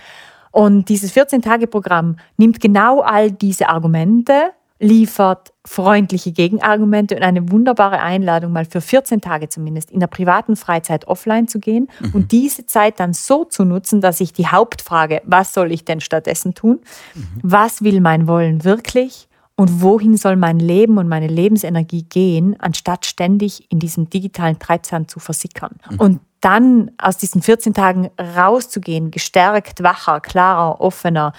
Und 0.51 0.89
dieses 0.89 1.15
14-Tage-Programm 1.15 2.17
nimmt 2.35 2.59
genau 2.59 2.99
all 2.99 3.31
diese 3.31 3.69
Argumente 3.69 4.51
liefert 4.77 5.53
freundliche 5.66 6.32
Gegenargumente 6.34 7.16
und 7.16 7.24
eine 7.24 7.49
wunderbare 7.51 8.01
Einladung, 8.01 8.51
mal 8.51 8.66
für 8.66 8.82
14 8.82 9.22
Tage 9.22 9.47
zumindest 9.47 9.91
in 9.91 9.99
der 9.99 10.07
privaten 10.07 10.55
Freizeit 10.55 11.07
offline 11.07 11.47
zu 11.47 11.59
gehen 11.59 11.89
mhm. 11.99 12.11
und 12.14 12.32
diese 12.32 12.66
Zeit 12.66 12.99
dann 12.99 13.14
so 13.14 13.45
zu 13.45 13.64
nutzen, 13.64 14.01
dass 14.01 14.20
ich 14.20 14.34
die 14.34 14.47
Hauptfrage, 14.47 15.22
was 15.26 15.53
soll 15.53 15.72
ich 15.72 15.86
denn 15.86 16.01
stattdessen 16.01 16.53
tun? 16.53 16.82
Mhm. 17.14 17.28
Was 17.41 17.82
will 17.84 18.01
mein 18.01 18.28
Wollen 18.28 18.64
wirklich? 18.64 19.30
Und 19.55 19.82
wohin 19.82 20.18
soll 20.18 20.36
mein 20.36 20.59
Leben 20.59 20.97
und 20.97 21.07
meine 21.07 21.28
Lebensenergie 21.28 22.03
gehen, 22.03 22.59
anstatt 22.59 23.05
ständig 23.05 23.72
in 23.72 23.80
diesem 23.80 24.09
digitalen 24.09 24.57
Treibsand 24.57 25.11
zu 25.11 25.20
versickern? 25.20 25.76
Mhm. 25.91 25.99
Und 25.99 26.20
dann 26.41 26.91
aus 26.97 27.18
diesen 27.18 27.41
14 27.41 27.74
Tagen 27.74 28.09
rauszugehen, 28.20 29.11
gestärkt, 29.11 29.82
wacher, 29.82 30.20
klarer, 30.20 30.82
offener, 30.82 31.32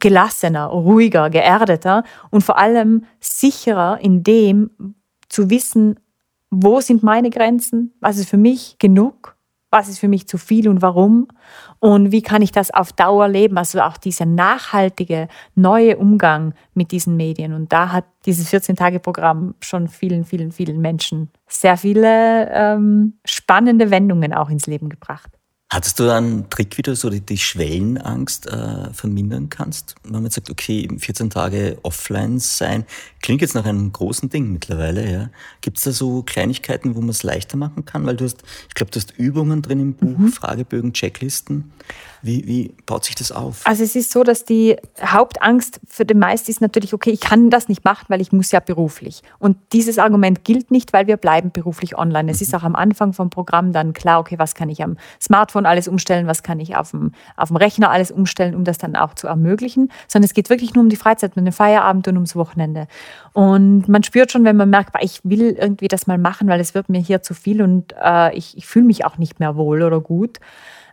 gelassener, 0.00 0.66
ruhiger, 0.66 1.30
geerdeter 1.30 2.04
und 2.30 2.42
vor 2.42 2.58
allem 2.58 3.04
sicherer 3.20 3.98
in 4.00 4.22
dem 4.22 4.70
zu 5.28 5.50
wissen, 5.50 6.00
wo 6.50 6.80
sind 6.80 7.02
meine 7.02 7.30
Grenzen, 7.30 7.94
was 8.00 8.18
ist 8.18 8.28
für 8.28 8.36
mich 8.36 8.76
genug, 8.78 9.36
was 9.70 9.88
ist 9.88 9.98
für 9.98 10.06
mich 10.06 10.28
zu 10.28 10.38
viel 10.38 10.68
und 10.68 10.82
warum 10.82 11.26
und 11.80 12.12
wie 12.12 12.22
kann 12.22 12.42
ich 12.42 12.52
das 12.52 12.72
auf 12.72 12.92
Dauer 12.92 13.26
leben, 13.26 13.58
also 13.58 13.80
auch 13.80 13.96
dieser 13.96 14.24
nachhaltige 14.24 15.26
neue 15.56 15.96
Umgang 15.96 16.54
mit 16.74 16.92
diesen 16.92 17.16
Medien. 17.16 17.52
Und 17.52 17.72
da 17.72 17.90
hat 17.90 18.04
dieses 18.24 18.52
14-Tage-Programm 18.52 19.56
schon 19.60 19.88
vielen, 19.88 20.24
vielen, 20.24 20.52
vielen 20.52 20.80
Menschen 20.80 21.30
sehr 21.48 21.76
viele 21.76 22.48
ähm, 22.52 23.18
spannende 23.24 23.90
Wendungen 23.90 24.32
auch 24.32 24.48
ins 24.48 24.68
Leben 24.68 24.88
gebracht. 24.88 25.33
Hattest 25.74 25.98
du 25.98 26.08
einen 26.08 26.48
Trick, 26.50 26.78
wie 26.78 26.82
du 26.82 26.94
so 26.94 27.10
die, 27.10 27.20
die 27.20 27.36
Schwellenangst 27.36 28.46
äh, 28.46 28.92
vermindern 28.92 29.50
kannst? 29.50 29.96
Wenn 30.04 30.12
man 30.12 30.22
jetzt 30.22 30.36
sagt, 30.36 30.48
okay, 30.48 30.88
14 30.96 31.30
Tage 31.30 31.78
offline 31.82 32.38
sein, 32.38 32.84
klingt 33.22 33.40
jetzt 33.40 33.56
nach 33.56 33.64
einem 33.64 33.92
großen 33.92 34.28
Ding 34.28 34.52
mittlerweile, 34.52 35.10
ja. 35.10 35.30
Gibt 35.62 35.78
es 35.78 35.82
da 35.82 35.90
so 35.90 36.22
Kleinigkeiten, 36.22 36.94
wo 36.94 37.00
man 37.00 37.08
es 37.08 37.24
leichter 37.24 37.56
machen 37.56 37.84
kann? 37.84 38.06
Weil 38.06 38.14
du 38.14 38.24
hast, 38.24 38.44
ich 38.68 38.74
glaube, 38.74 38.92
du 38.92 39.00
hast 39.00 39.18
Übungen 39.18 39.62
drin 39.62 39.80
im 39.80 39.94
Buch, 39.94 40.16
mhm. 40.16 40.28
Fragebögen, 40.28 40.92
Checklisten. 40.92 41.72
Wie, 42.22 42.46
wie 42.46 42.74
baut 42.86 43.04
sich 43.04 43.14
das 43.16 43.32
auf? 43.32 43.60
Also 43.66 43.82
es 43.82 43.94
ist 43.96 44.10
so, 44.10 44.22
dass 44.22 44.46
die 44.46 44.76
Hauptangst 44.98 45.78
für 45.86 46.06
den 46.06 46.18
meisten 46.18 46.50
ist 46.50 46.62
natürlich, 46.62 46.94
okay, 46.94 47.10
ich 47.10 47.20
kann 47.20 47.50
das 47.50 47.68
nicht 47.68 47.84
machen, 47.84 48.06
weil 48.08 48.22
ich 48.22 48.32
muss 48.32 48.50
ja 48.50 48.60
beruflich. 48.60 49.22
Und 49.38 49.58
dieses 49.74 49.98
Argument 49.98 50.42
gilt 50.42 50.70
nicht, 50.70 50.94
weil 50.94 51.06
wir 51.06 51.18
bleiben 51.18 51.50
beruflich 51.50 51.98
online. 51.98 52.30
Es 52.30 52.40
mhm. 52.40 52.44
ist 52.44 52.54
auch 52.54 52.62
am 52.62 52.76
Anfang 52.76 53.12
vom 53.12 53.28
Programm 53.28 53.74
dann 53.74 53.92
klar, 53.92 54.20
okay, 54.20 54.38
was 54.38 54.54
kann 54.54 54.70
ich 54.70 54.82
am 54.82 54.96
Smartphone 55.20 55.63
alles 55.66 55.88
umstellen, 55.88 56.26
was 56.26 56.42
kann 56.42 56.60
ich 56.60 56.76
auf 56.76 56.90
dem, 56.90 57.12
auf 57.36 57.48
dem 57.48 57.56
Rechner 57.56 57.90
alles 57.90 58.10
umstellen, 58.10 58.54
um 58.54 58.64
das 58.64 58.78
dann 58.78 58.96
auch 58.96 59.14
zu 59.14 59.26
ermöglichen. 59.26 59.90
Sondern 60.08 60.26
es 60.26 60.34
geht 60.34 60.50
wirklich 60.50 60.74
nur 60.74 60.82
um 60.82 60.88
die 60.88 60.96
Freizeit, 60.96 61.36
um 61.36 61.44
den 61.44 61.52
Feierabend 61.52 62.08
und 62.08 62.14
ums 62.14 62.36
Wochenende. 62.36 62.86
Und 63.32 63.88
man 63.88 64.02
spürt 64.02 64.32
schon, 64.32 64.44
wenn 64.44 64.56
man 64.56 64.70
merkt, 64.70 64.94
ich 65.00 65.20
will 65.24 65.56
irgendwie 65.58 65.88
das 65.88 66.06
mal 66.06 66.18
machen, 66.18 66.48
weil 66.48 66.60
es 66.60 66.74
wird 66.74 66.88
mir 66.88 67.00
hier 67.00 67.22
zu 67.22 67.34
viel 67.34 67.62
und 67.62 67.94
äh, 68.02 68.34
ich, 68.36 68.56
ich 68.56 68.66
fühle 68.66 68.86
mich 68.86 69.04
auch 69.04 69.18
nicht 69.18 69.40
mehr 69.40 69.56
wohl 69.56 69.82
oder 69.82 70.00
gut 70.00 70.38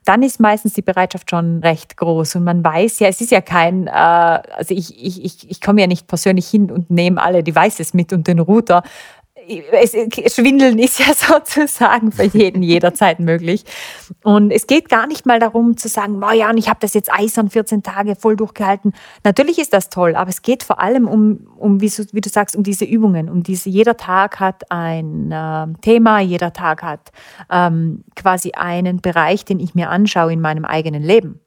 dann 0.05 0.23
ist 0.23 0.39
meistens 0.39 0.73
die 0.73 0.81
Bereitschaft 0.81 1.29
schon 1.29 1.59
recht 1.59 1.95
groß. 1.95 2.35
Und 2.35 2.43
man 2.43 2.63
weiß 2.63 2.99
ja, 2.99 3.07
es 3.07 3.21
ist 3.21 3.31
ja 3.31 3.41
kein, 3.41 3.87
äh, 3.87 3.91
also 3.91 4.73
ich, 4.73 4.99
ich, 5.03 5.23
ich, 5.23 5.49
ich 5.49 5.61
komme 5.61 5.81
ja 5.81 5.87
nicht 5.87 6.07
persönlich 6.07 6.47
hin 6.47 6.71
und 6.71 6.89
nehme 6.89 7.21
alle 7.21 7.43
Devices 7.43 7.93
mit 7.93 8.11
und 8.11 8.27
den 8.27 8.39
Router, 8.39 8.83
Schwindeln 10.27 10.79
ist 10.79 10.99
ja 10.99 11.13
sozusagen 11.15 12.11
für 12.11 12.23
jeden 12.23 12.63
jederzeit 12.63 13.19
möglich. 13.19 13.63
Und 14.23 14.51
es 14.51 14.67
geht 14.67 14.89
gar 14.89 15.07
nicht 15.07 15.25
mal 15.25 15.39
darum 15.39 15.77
zu 15.77 15.87
sagen, 15.87 16.21
oh 16.23 16.31
ja, 16.31 16.49
und 16.49 16.57
ich 16.57 16.69
habe 16.69 16.79
das 16.81 16.93
jetzt 16.93 17.11
eisern 17.11 17.49
14 17.49 17.83
Tage 17.83 18.15
voll 18.15 18.35
durchgehalten. 18.35 18.93
Natürlich 19.23 19.59
ist 19.59 19.73
das 19.73 19.89
toll, 19.89 20.15
aber 20.15 20.29
es 20.29 20.41
geht 20.41 20.63
vor 20.63 20.79
allem 20.79 21.07
um, 21.07 21.47
um 21.57 21.81
wie, 21.81 21.89
du, 21.89 22.05
wie 22.11 22.21
du 22.21 22.29
sagst, 22.29 22.55
um 22.55 22.63
diese 22.63 22.85
Übungen. 22.85 23.29
Um 23.29 23.43
diese, 23.43 23.69
jeder 23.69 23.97
Tag 23.97 24.39
hat 24.39 24.69
ein 24.71 25.31
äh, 25.31 25.67
Thema, 25.81 26.19
jeder 26.19 26.53
Tag 26.53 26.83
hat 26.83 27.11
ähm, 27.49 28.03
quasi 28.15 28.51
einen 28.53 29.01
Bereich, 29.01 29.45
den 29.45 29.59
ich 29.59 29.75
mir 29.75 29.89
anschaue 29.89 30.33
in 30.33 30.41
meinem 30.41 30.65
eigenen 30.65 31.03
Leben. 31.03 31.39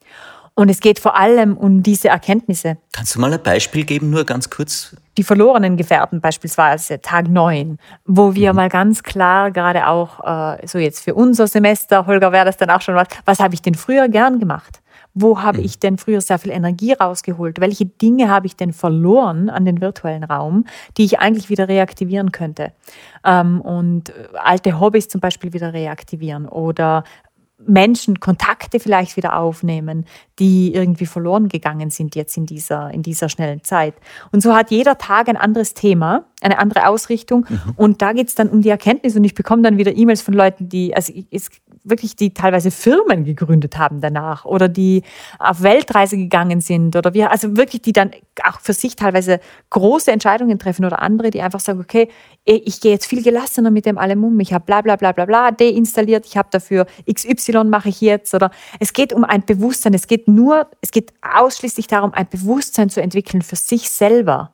Und 0.57 0.68
es 0.68 0.80
geht 0.80 1.00
vor 1.00 1.16
allem 1.16 1.57
um 1.57 1.82
diese 1.82 2.09
Erkenntnisse. 2.09 2.76
Kannst 2.92 3.14
du 3.14 3.20
mal 3.20 3.32
ein 3.32 3.42
Beispiel 3.42 3.84
geben, 3.84 4.11
nur 4.11 4.24
ganz 4.24 4.50
kurz? 4.50 4.94
Die 5.16 5.24
verlorenen 5.24 5.76
Gefährten 5.76 6.20
beispielsweise, 6.20 7.00
Tag 7.00 7.28
9, 7.28 7.78
wo 8.05 8.34
wir 8.34 8.52
mhm. 8.52 8.57
mal 8.57 8.68
ganz 8.68 9.02
klar 9.02 9.50
gerade 9.50 9.88
auch, 9.88 10.20
äh, 10.24 10.66
so 10.66 10.78
jetzt 10.78 11.00
für 11.02 11.14
unser 11.14 11.48
Semester, 11.48 12.07
Holger 12.07 12.30
wäre 12.30 12.44
das 12.44 12.57
dann 12.57 12.70
auch 12.70 12.80
schon 12.80 12.94
was, 12.94 13.09
was 13.24 13.40
habe 13.40 13.55
ich 13.55 13.62
denn 13.62 13.74
früher 13.74 14.09
gern 14.09 14.38
gemacht? 14.38 14.80
Wo 15.12 15.40
habe 15.42 15.59
mhm. 15.59 15.64
ich 15.64 15.78
denn 15.78 15.98
früher 15.98 16.20
sehr 16.20 16.38
viel 16.38 16.50
Energie 16.52 16.92
rausgeholt? 16.92 17.61
Welche 17.61 17.86
Dinge 17.86 18.28
habe 18.28 18.46
ich 18.46 18.57
denn 18.57 18.72
verloren 18.72 19.50
an 19.50 19.64
den 19.64 19.80
virtuellen 19.80 20.24
Raum, 20.24 20.66
die 20.96 21.05
ich 21.05 21.18
eigentlich 21.18 21.48
wieder 21.48 21.68
reaktivieren 21.68 22.30
könnte? 22.30 22.72
Ähm, 23.24 23.61
und 23.61 24.12
alte 24.34 24.78
Hobbys 24.78 25.09
zum 25.09 25.20
Beispiel 25.20 25.52
wieder 25.52 25.72
reaktivieren 25.72 26.48
oder 26.48 27.05
Menschen 27.59 28.20
Kontakte 28.20 28.80
vielleicht 28.80 29.16
wieder 29.16 29.36
aufnehmen, 29.38 30.07
die 30.38 30.74
irgendwie 30.74 31.07
verloren 31.07 31.48
gegangen 31.48 31.90
sind 31.90 32.16
jetzt 32.16 32.36
in 32.36 32.46
dieser, 32.46 32.90
in 32.90 33.02
dieser 33.02 33.28
schnellen 33.28 33.62
Zeit. 33.62 33.94
Und 34.32 34.42
so 34.42 34.55
hat 34.55 34.70
jeder 34.70 34.98
Tag 34.98 35.28
ein 35.28 35.36
anderes 35.36 35.74
Thema, 35.74 36.26
eine 36.45 36.59
andere 36.59 36.88
Ausrichtung. 36.88 37.47
Mhm. 37.49 37.61
Und 37.76 38.03
da 38.03 38.12
geht 38.12 38.28
es 38.28 38.34
dann 38.34 38.49
um 38.49 38.62
die 38.62 38.68
Erkenntnis 38.68 39.16
und 39.16 39.24
ich 39.24 39.34
bekomme 39.34 39.62
dann 39.62 39.78
wieder 39.78 39.97
E-Mails 39.97 40.22
von 40.22 40.34
Leuten, 40.34 40.68
die, 40.68 40.95
also 40.95 41.12
es 41.30 41.51
wirklich 41.84 42.16
die 42.16 42.32
teilweise 42.32 42.70
Firmen 42.70 43.24
gegründet 43.24 43.78
haben 43.78 44.01
danach 44.01 44.45
oder 44.45 44.68
die 44.68 45.03
auf 45.38 45.62
Weltreise 45.62 46.16
gegangen 46.16 46.61
sind 46.61 46.97
oder 46.97 47.12
wir, 47.12 47.30
also 47.30 47.57
wirklich 47.57 47.82
die 47.82 47.92
dann 47.92 48.12
auch 48.42 48.61
für 48.61 48.72
sich 48.72 48.97
teilweise 48.97 49.38
große 49.70 50.11
Entscheidungen 50.11 50.59
treffen 50.59 50.84
oder 50.86 51.03
andere, 51.03 51.30
die 51.30 51.42
einfach 51.42 51.61
sagen, 51.61 51.80
okay, 51.80 52.09
ich 52.45 52.80
gehe 52.80 52.92
jetzt 52.92 53.07
viel 53.07 53.22
gelassener 53.22 53.70
mit 53.70 53.84
dem 53.84 53.99
allem 53.99 54.24
um, 54.24 54.40
ich 54.40 54.53
habe 54.53 54.64
bla 54.64 54.80
bla 54.80 54.97
bla 54.97 55.12
bla 55.12 55.26
bla 55.26 55.51
deinstalliert, 55.51 56.26
ich 56.26 56.36
habe 56.36 56.49
dafür 56.51 56.86
XY 57.12 57.64
mache 57.64 57.90
ich 57.90 58.01
jetzt 58.01 58.34
oder 58.34 58.51
es 58.80 58.92
geht 58.95 59.12
um 59.12 59.24
ein 59.24 59.45
Bewusstsein, 59.45 59.92
es 59.92 60.07
geht 60.07 60.26
nur, 60.26 60.68
es 60.80 60.90
geht 60.90 61.12
ausschließlich 61.20 61.86
darum, 61.86 62.14
ein 62.14 62.28
Bewusstsein 62.28 62.88
zu 62.88 63.03
entwickeln 63.03 63.42
für 63.42 63.57
sich 63.57 63.90
selber. 63.90 64.53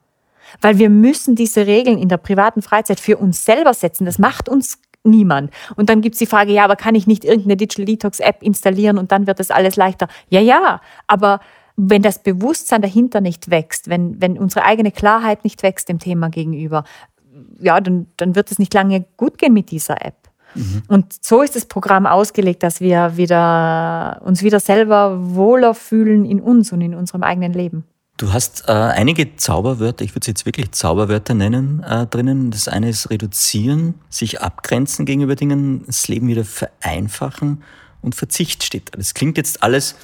Weil 0.61 0.79
wir 0.79 0.91
müssen 0.91 1.35
diese 1.35 1.67
Regeln 1.67 1.99
in 1.99 2.09
der 2.09 2.17
privaten 2.17 2.63
Freizeit 2.63 3.01
für 3.01 3.17
uns 3.17 3.45
selber 3.45 3.75
setzen. 3.75 4.05
Das 4.05 4.19
macht 4.19 4.49
uns 4.49 4.79
niemand. 5.05 5.51
Und 5.77 5.89
dann 5.89 6.01
gibt 6.01 6.15
es 6.15 6.19
die 6.19 6.27
Frage, 6.27 6.53
ja, 6.53 6.65
aber 6.65 6.77
kann 6.77 6.95
ich 6.95 7.07
nicht 7.07 7.25
irgendeine 7.25 7.57
Digital 7.57 7.87
Detox 7.87 8.21
App 8.21 8.43
installieren 8.43 8.99
und 8.99 9.13
dann 9.13 9.27
wird 9.27 9.41
das 9.41 9.51
alles 9.51 9.77
leichter? 9.77 10.09
Ja, 10.29 10.41
ja, 10.41 10.81
aber 11.07 11.41
wenn 11.77 12.03
das 12.03 12.23
Bewusstsein 12.23 12.83
dahinter 12.83 13.21
nicht 13.21 13.51
wächst, 13.51 13.89
wenn, 13.89 14.21
wenn 14.21 14.39
unsere 14.39 14.65
eigene 14.65 14.93
Klarheit 14.93 15.45
nicht 15.45 15.63
wächst 15.63 15.89
dem 15.89 15.99
Thema 15.99 16.29
gegenüber, 16.29 16.85
ja, 17.59 17.81
dann, 17.81 18.07
dann 18.17 18.35
wird 18.35 18.51
es 18.51 18.59
nicht 18.59 18.75
lange 18.75 19.07
gut 19.17 19.39
gehen 19.39 19.55
mit 19.55 19.71
dieser 19.71 20.05
App. 20.05 20.17
Mhm. 20.55 20.83
Und 20.89 21.25
so 21.25 21.43
ist 21.43 21.57
das 21.57 21.65
Programm 21.65 22.07
ausgelegt, 22.07 22.63
dass 22.63 22.81
wir 22.81 23.17
wieder, 23.17 24.21
uns 24.25 24.43
wieder 24.43 24.61
selber 24.61 25.17
wohler 25.35 25.75
fühlen 25.75 26.25
in 26.25 26.41
uns 26.41 26.73
und 26.73 26.81
in 26.81 26.95
unserem 26.95 27.23
eigenen 27.23 27.53
Leben. 27.53 27.85
Du 28.21 28.35
hast 28.35 28.69
äh, 28.69 28.73
einige 28.73 29.37
Zauberwörter, 29.37 30.05
ich 30.05 30.15
würde 30.15 30.27
sie 30.27 30.33
jetzt 30.33 30.45
wirklich 30.45 30.73
Zauberwörter 30.73 31.33
nennen, 31.33 31.83
äh, 31.83 32.07
drinnen. 32.07 32.51
Das 32.51 32.69
eine 32.69 32.91
ist 32.91 33.09
reduzieren, 33.09 33.95
sich 34.11 34.43
abgrenzen 34.43 35.07
gegenüber 35.07 35.37
Dingen, 35.37 35.87
das 35.87 36.07
Leben 36.07 36.29
wieder 36.29 36.45
vereinfachen 36.45 37.63
und 38.03 38.15
Verzicht 38.15 38.63
steht. 38.63 38.91
Das 38.95 39.15
klingt 39.15 39.39
jetzt 39.39 39.63
alles 39.63 39.95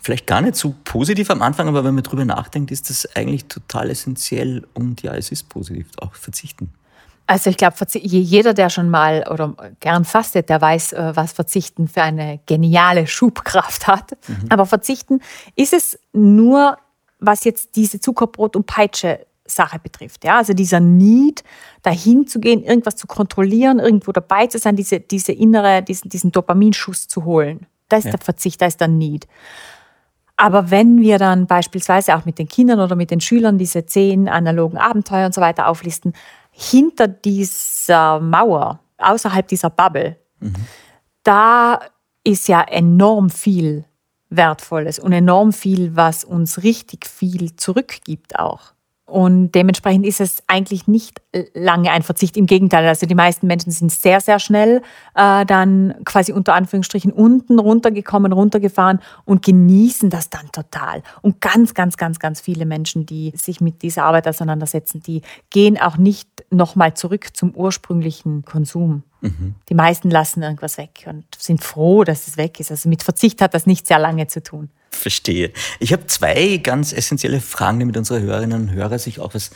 vielleicht 0.00 0.26
gar 0.26 0.40
nicht 0.40 0.56
so 0.56 0.74
positiv 0.84 1.28
am 1.28 1.42
Anfang, 1.42 1.68
aber 1.68 1.84
wenn 1.84 1.94
man 1.94 2.02
drüber 2.02 2.24
nachdenkt, 2.24 2.70
ist 2.70 2.88
das 2.88 3.14
eigentlich 3.14 3.44
total 3.44 3.90
essentiell 3.90 4.66
und 4.72 5.02
ja, 5.02 5.14
es 5.14 5.30
ist 5.30 5.50
positiv, 5.50 5.88
auch 5.98 6.14
verzichten. 6.14 6.72
Also 7.26 7.50
ich 7.50 7.58
glaube, 7.58 7.76
jeder, 7.92 8.54
der 8.54 8.70
schon 8.70 8.88
mal 8.88 9.26
oder 9.30 9.54
gern 9.80 10.06
fastet, 10.06 10.48
der 10.48 10.62
weiß, 10.62 10.94
äh, 10.94 11.12
was 11.14 11.34
Verzichten 11.34 11.88
für 11.88 12.02
eine 12.02 12.40
geniale 12.46 13.06
Schubkraft 13.06 13.86
hat. 13.86 14.12
Mhm. 14.28 14.46
Aber 14.48 14.64
Verzichten 14.64 15.20
ist 15.56 15.74
es 15.74 15.98
nur 16.14 16.78
was 17.18 17.44
jetzt 17.44 17.76
diese 17.76 17.98
Zuckerbrot- 17.98 18.56
und 18.56 18.66
Peitsche-Sache 18.66 19.78
betrifft. 19.78 20.24
Ja? 20.24 20.38
Also 20.38 20.52
dieser 20.52 20.80
Need, 20.80 21.42
dahin 21.82 22.26
zu 22.26 22.40
gehen, 22.40 22.62
irgendwas 22.62 22.96
zu 22.96 23.06
kontrollieren, 23.06 23.78
irgendwo 23.78 24.12
dabei 24.12 24.46
zu 24.46 24.58
sein, 24.58 24.76
diese, 24.76 25.00
diese 25.00 25.32
innere, 25.32 25.82
diesen, 25.82 26.08
diesen 26.08 26.32
Dopaminschuss 26.32 27.08
zu 27.08 27.24
holen. 27.24 27.66
Da 27.88 27.98
ist 27.98 28.04
ja. 28.04 28.10
der 28.12 28.20
Verzicht, 28.20 28.60
da 28.60 28.66
ist 28.66 28.80
der 28.80 28.88
Need. 28.88 29.26
Aber 30.36 30.70
wenn 30.70 31.00
wir 31.00 31.18
dann 31.18 31.46
beispielsweise 31.46 32.14
auch 32.14 32.26
mit 32.26 32.38
den 32.38 32.48
Kindern 32.48 32.80
oder 32.80 32.94
mit 32.94 33.10
den 33.10 33.20
Schülern 33.20 33.56
diese 33.56 33.86
zehn 33.86 34.28
analogen 34.28 34.76
Abenteuer 34.76 35.26
und 35.26 35.34
so 35.34 35.40
weiter 35.40 35.68
auflisten, 35.68 36.12
hinter 36.50 37.08
dieser 37.08 38.20
Mauer, 38.20 38.80
außerhalb 38.98 39.48
dieser 39.48 39.70
Bubble, 39.70 40.16
mhm. 40.40 40.54
da 41.22 41.80
ist 42.22 42.48
ja 42.48 42.62
enorm 42.62 43.30
viel 43.30 43.84
Wertvolles 44.30 44.98
und 44.98 45.12
enorm 45.12 45.52
viel, 45.52 45.96
was 45.96 46.24
uns 46.24 46.62
richtig 46.62 47.06
viel 47.06 47.56
zurückgibt 47.56 48.38
auch. 48.38 48.75
Und 49.06 49.52
dementsprechend 49.52 50.04
ist 50.04 50.20
es 50.20 50.42
eigentlich 50.48 50.88
nicht 50.88 51.22
lange 51.54 51.92
ein 51.92 52.02
Verzicht. 52.02 52.36
Im 52.36 52.46
Gegenteil, 52.46 52.84
also 52.88 53.06
die 53.06 53.14
meisten 53.14 53.46
Menschen 53.46 53.70
sind 53.70 53.92
sehr, 53.92 54.20
sehr 54.20 54.40
schnell 54.40 54.82
äh, 55.14 55.46
dann 55.46 55.94
quasi 56.04 56.32
unter 56.32 56.54
Anführungsstrichen 56.54 57.12
unten 57.12 57.60
runtergekommen, 57.60 58.32
runtergefahren 58.32 59.00
und 59.24 59.44
genießen 59.44 60.10
das 60.10 60.28
dann 60.28 60.50
total. 60.50 61.04
Und 61.22 61.40
ganz, 61.40 61.72
ganz, 61.74 61.96
ganz, 61.96 62.18
ganz 62.18 62.40
viele 62.40 62.66
Menschen, 62.66 63.06
die 63.06 63.32
sich 63.36 63.60
mit 63.60 63.82
dieser 63.82 64.02
Arbeit 64.02 64.26
auseinandersetzen, 64.26 65.00
die 65.00 65.22
gehen 65.50 65.80
auch 65.80 65.96
nicht 65.98 66.28
nochmal 66.50 66.94
zurück 66.94 67.28
zum 67.36 67.54
ursprünglichen 67.54 68.44
Konsum. 68.44 69.04
Mhm. 69.20 69.54
Die 69.68 69.74
meisten 69.74 70.10
lassen 70.10 70.42
irgendwas 70.42 70.78
weg 70.78 71.06
und 71.08 71.24
sind 71.38 71.62
froh, 71.62 72.02
dass 72.02 72.26
es 72.26 72.36
weg 72.36 72.58
ist. 72.58 72.72
Also 72.72 72.88
mit 72.88 73.04
Verzicht 73.04 73.40
hat 73.40 73.54
das 73.54 73.66
nicht 73.66 73.86
sehr 73.86 74.00
lange 74.00 74.26
zu 74.26 74.42
tun. 74.42 74.68
Verstehe. 74.96 75.52
Ich 75.78 75.92
habe 75.92 76.06
zwei 76.06 76.56
ganz 76.58 76.92
essentielle 76.92 77.40
Fragen, 77.40 77.80
damit 77.80 77.96
unsere 77.96 78.20
Hörerinnen 78.20 78.68
und 78.68 78.72
Hörer 78.72 78.98
sich 78.98 79.20
auch 79.20 79.34
was 79.34 79.50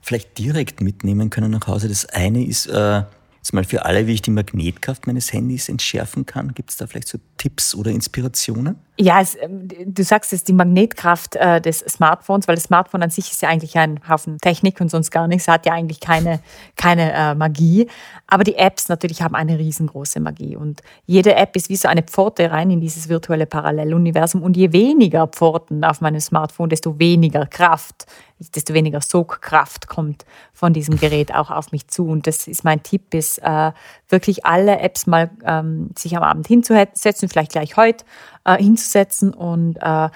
vielleicht 0.00 0.38
direkt 0.38 0.80
mitnehmen 0.80 1.30
können 1.30 1.50
nach 1.50 1.66
Hause. 1.66 1.88
Das 1.88 2.06
eine 2.06 2.44
ist, 2.44 2.66
äh, 2.66 3.02
Jetzt 3.46 3.52
mal 3.52 3.62
für 3.62 3.84
alle, 3.84 4.08
wie 4.08 4.14
ich 4.14 4.22
die 4.22 4.32
Magnetkraft 4.32 5.06
meines 5.06 5.32
Handys 5.32 5.68
entschärfen 5.68 6.26
kann. 6.26 6.52
Gibt 6.52 6.70
es 6.70 6.78
da 6.78 6.88
vielleicht 6.88 7.06
so 7.06 7.18
Tipps 7.36 7.74
oder 7.74 7.90
Inspirationen? 7.90 8.76
Ja, 8.98 9.20
es, 9.20 9.36
ähm, 9.38 9.68
du 9.68 10.02
sagst 10.02 10.32
es, 10.32 10.42
die 10.42 10.54
Magnetkraft 10.54 11.36
äh, 11.36 11.60
des 11.60 11.80
Smartphones, 11.80 12.48
weil 12.48 12.54
das 12.54 12.64
Smartphone 12.64 13.02
an 13.02 13.10
sich 13.10 13.30
ist 13.30 13.42
ja 13.42 13.50
eigentlich 13.50 13.76
ein 13.76 14.00
Haufen 14.08 14.38
Technik 14.38 14.80
und 14.80 14.90
sonst 14.90 15.10
gar 15.10 15.28
nichts, 15.28 15.48
hat 15.48 15.66
ja 15.66 15.74
eigentlich 15.74 16.00
keine, 16.00 16.40
keine 16.76 17.12
äh, 17.12 17.34
Magie. 17.34 17.88
Aber 18.26 18.42
die 18.42 18.56
Apps 18.56 18.88
natürlich 18.88 19.20
haben 19.20 19.34
eine 19.34 19.58
riesengroße 19.58 20.18
Magie. 20.20 20.56
Und 20.56 20.80
jede 21.04 21.34
App 21.34 21.56
ist 21.56 21.68
wie 21.68 21.76
so 21.76 21.88
eine 21.88 22.02
Pforte 22.02 22.50
rein 22.50 22.70
in 22.70 22.80
dieses 22.80 23.08
virtuelle 23.08 23.46
Paralleluniversum. 23.46 24.42
Und 24.42 24.56
je 24.56 24.72
weniger 24.72 25.26
Pforten 25.26 25.84
auf 25.84 26.00
meinem 26.00 26.20
Smartphone, 26.20 26.70
desto 26.70 26.98
weniger 26.98 27.44
Kraft 27.44 28.06
desto 28.38 28.74
weniger 28.74 29.00
Sogkraft 29.00 29.88
kommt 29.88 30.26
von 30.52 30.72
diesem 30.72 30.98
Gerät 30.98 31.34
auch 31.34 31.50
auf 31.50 31.72
mich 31.72 31.88
zu. 31.88 32.06
Und 32.06 32.26
das 32.26 32.46
ist 32.46 32.64
mein 32.64 32.82
Tipp, 32.82 33.14
ist 33.14 33.38
äh, 33.38 33.72
wirklich 34.08 34.46
alle 34.46 34.78
Apps 34.80 35.06
mal 35.06 35.30
ähm, 35.44 35.90
sich 35.96 36.16
am 36.16 36.22
Abend 36.22 36.46
hinzusetzen, 36.46 37.28
vielleicht 37.28 37.52
gleich 37.52 37.76
heute 37.76 38.04
äh, 38.44 38.56
hinzusetzen 38.56 39.34
und 39.34 39.76
äh, 39.80 40.08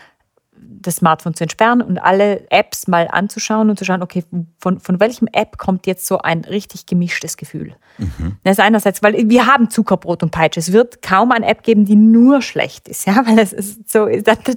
das 0.62 0.96
Smartphone 0.96 1.34
zu 1.34 1.44
entsperren 1.44 1.82
und 1.82 1.98
alle 1.98 2.50
Apps 2.50 2.86
mal 2.86 3.08
anzuschauen 3.10 3.70
und 3.70 3.78
zu 3.78 3.84
schauen, 3.84 4.02
okay, 4.02 4.24
von, 4.58 4.80
von 4.80 5.00
welchem 5.00 5.28
App 5.32 5.58
kommt 5.58 5.86
jetzt 5.86 6.06
so 6.06 6.18
ein 6.18 6.40
richtig 6.42 6.86
gemischtes 6.86 7.36
Gefühl? 7.36 7.74
Mhm. 7.98 8.36
Das 8.44 8.52
ist 8.52 8.60
einerseits, 8.60 9.02
weil 9.02 9.28
wir 9.28 9.46
haben 9.46 9.70
Zuckerbrot 9.70 10.22
und 10.22 10.30
Peitsche. 10.30 10.60
Es 10.60 10.72
wird 10.72 11.02
kaum 11.02 11.32
eine 11.32 11.46
App 11.46 11.62
geben, 11.62 11.84
die 11.84 11.96
nur 11.96 12.42
schlecht 12.42 12.88
ist, 12.88 13.06
ja, 13.06 13.26
weil 13.26 13.38
es 13.38 13.52
ist 13.52 13.90
so, 13.90 14.08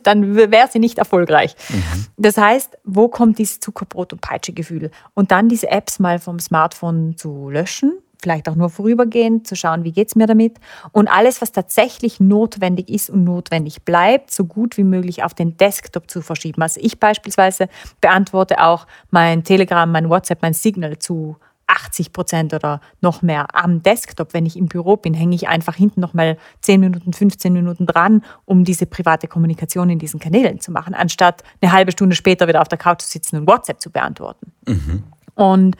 dann 0.03 0.35
wäre 0.35 0.67
sie 0.71 0.79
nicht 0.79 0.97
erfolgreich. 0.97 1.55
Mhm. 1.69 2.05
Das 2.17 2.37
heißt, 2.37 2.77
wo 2.83 3.07
kommt 3.07 3.39
dieses 3.39 3.59
Zuckerbrot 3.59 4.13
und 4.13 4.21
Peitsche 4.21 4.53
Gefühl? 4.53 4.91
Und 5.13 5.31
dann 5.31 5.49
diese 5.49 5.69
Apps 5.69 5.99
mal 5.99 6.19
vom 6.19 6.39
Smartphone 6.39 7.17
zu 7.17 7.49
löschen 7.49 7.93
vielleicht 8.23 8.49
auch 8.49 8.55
nur 8.55 8.69
vorübergehend, 8.69 9.45
zu 9.45 9.55
schauen, 9.55 9.83
wie 9.83 9.91
geht 9.91 10.07
es 10.07 10.15
mir 10.15 10.25
damit. 10.25 10.59
Und 10.91 11.07
alles, 11.07 11.41
was 11.41 11.51
tatsächlich 11.51 12.19
notwendig 12.19 12.89
ist 12.89 13.09
und 13.09 13.23
notwendig 13.23 13.83
bleibt, 13.83 14.31
so 14.31 14.45
gut 14.45 14.77
wie 14.77 14.83
möglich 14.83 15.23
auf 15.23 15.33
den 15.33 15.57
Desktop 15.57 16.09
zu 16.09 16.21
verschieben. 16.21 16.61
Also 16.63 16.79
ich 16.81 16.99
beispielsweise 16.99 17.67
beantworte 18.01 18.63
auch 18.63 18.87
mein 19.11 19.43
Telegram, 19.43 19.91
mein 19.91 20.09
WhatsApp, 20.09 20.41
mein 20.41 20.53
Signal 20.53 20.97
zu 20.97 21.37
80 21.67 22.13
Prozent 22.13 22.53
oder 22.53 22.81
noch 23.01 23.21
mehr 23.21 23.55
am 23.55 23.81
Desktop. 23.83 24.33
Wenn 24.33 24.45
ich 24.45 24.57
im 24.57 24.67
Büro 24.67 24.97
bin, 24.97 25.13
hänge 25.13 25.35
ich 25.35 25.47
einfach 25.47 25.75
hinten 25.75 26.01
noch 26.01 26.13
mal 26.13 26.37
10 26.61 26.79
Minuten, 26.79 27.13
15 27.13 27.51
Minuten 27.53 27.85
dran, 27.85 28.23
um 28.45 28.63
diese 28.63 28.85
private 28.85 29.27
Kommunikation 29.27 29.89
in 29.89 29.99
diesen 29.99 30.19
Kanälen 30.19 30.59
zu 30.59 30.71
machen, 30.71 30.93
anstatt 30.93 31.43
eine 31.61 31.71
halbe 31.71 31.91
Stunde 31.91 32.15
später 32.15 32.47
wieder 32.47 32.61
auf 32.61 32.67
der 32.67 32.77
Couch 32.77 33.01
zu 33.01 33.09
sitzen 33.09 33.37
und 33.37 33.47
WhatsApp 33.47 33.81
zu 33.81 33.89
beantworten. 33.89 34.51
Mhm. 34.67 35.03
Und 35.35 35.75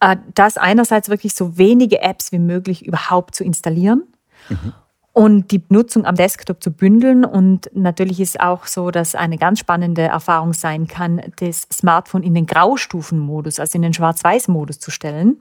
äh, 0.00 0.16
das 0.34 0.56
einerseits 0.56 1.08
wirklich 1.08 1.34
so 1.34 1.58
wenige 1.58 2.00
Apps 2.02 2.32
wie 2.32 2.38
möglich 2.38 2.86
überhaupt 2.86 3.34
zu 3.34 3.44
installieren. 3.44 4.04
Mhm. 4.48 4.72
Und 5.14 5.50
die 5.50 5.62
Nutzung 5.68 6.06
am 6.06 6.14
Desktop 6.14 6.62
zu 6.62 6.70
bündeln. 6.70 7.24
Und 7.24 7.70
natürlich 7.74 8.18
ist 8.20 8.40
auch 8.40 8.66
so, 8.66 8.90
dass 8.90 9.14
eine 9.14 9.36
ganz 9.36 9.58
spannende 9.58 10.02
Erfahrung 10.02 10.54
sein 10.54 10.86
kann, 10.86 11.20
das 11.36 11.66
Smartphone 11.70 12.22
in 12.22 12.34
den 12.34 12.46
Graustufenmodus, 12.46 13.60
also 13.60 13.76
in 13.76 13.82
den 13.82 13.92
Schwarz-Weiß-Modus 13.92 14.78
zu 14.78 14.90
stellen. 14.90 15.36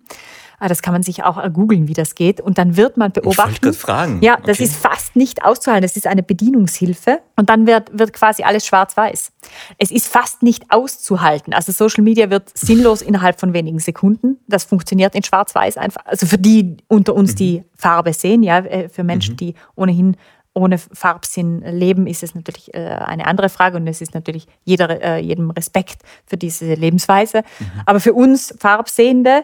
Ah, 0.63 0.67
das 0.67 0.83
kann 0.83 0.93
man 0.93 1.01
sich 1.01 1.23
auch 1.23 1.41
googeln, 1.51 1.87
wie 1.87 1.95
das 1.95 2.13
geht. 2.13 2.39
Und 2.39 2.59
dann 2.59 2.77
wird 2.77 2.95
man 2.95 3.11
beobachten. 3.11 3.67
Ich 3.67 3.77
fragen. 3.79 4.19
Ja, 4.21 4.37
das 4.45 4.57
okay. 4.57 4.65
ist 4.65 4.75
fast 4.75 5.15
nicht 5.15 5.43
auszuhalten. 5.43 5.81
Das 5.81 5.95
ist 5.97 6.05
eine 6.05 6.21
Bedienungshilfe. 6.21 7.19
Und 7.35 7.49
dann 7.49 7.65
wird, 7.65 7.97
wird 7.97 8.13
quasi 8.13 8.43
alles 8.43 8.67
schwarz-weiß. 8.67 9.31
Es 9.79 9.89
ist 9.89 10.07
fast 10.07 10.43
nicht 10.43 10.65
auszuhalten. 10.69 11.55
Also 11.55 11.71
Social 11.71 12.03
Media 12.03 12.29
wird 12.29 12.55
sinnlos 12.55 13.01
innerhalb 13.01 13.39
von 13.39 13.53
wenigen 13.53 13.79
Sekunden. 13.79 14.37
Das 14.47 14.63
funktioniert 14.63 15.15
in 15.15 15.23
schwarz-weiß 15.23 15.77
einfach. 15.77 16.05
Also 16.05 16.27
für 16.27 16.37
die 16.37 16.77
unter 16.87 17.15
uns, 17.15 17.31
mhm. 17.31 17.37
die 17.37 17.63
Farbe 17.75 18.13
sehen, 18.13 18.43
ja, 18.43 18.59
äh, 18.59 18.87
für 18.87 19.03
Menschen, 19.03 19.33
mhm. 19.33 19.37
die 19.37 19.55
ohnehin 19.75 20.15
ohne 20.53 20.77
Farbsinn 20.77 21.61
leben, 21.61 22.07
ist 22.07 22.23
es 22.23 22.35
natürlich 22.35 22.73
äh, 22.73 22.79
eine 22.79 23.25
andere 23.25 23.49
Frage 23.49 23.77
und 23.77 23.87
es 23.87 24.01
ist 24.01 24.13
natürlich 24.13 24.47
jeder, 24.63 25.01
äh, 25.01 25.17
jedem 25.19 25.49
Respekt 25.49 26.01
für 26.25 26.37
diese 26.37 26.73
Lebensweise. 26.73 27.43
Mhm. 27.59 27.65
Aber 27.85 27.99
für 27.99 28.13
uns 28.13 28.53
Farbsehende 28.59 29.29
äh, 29.39 29.43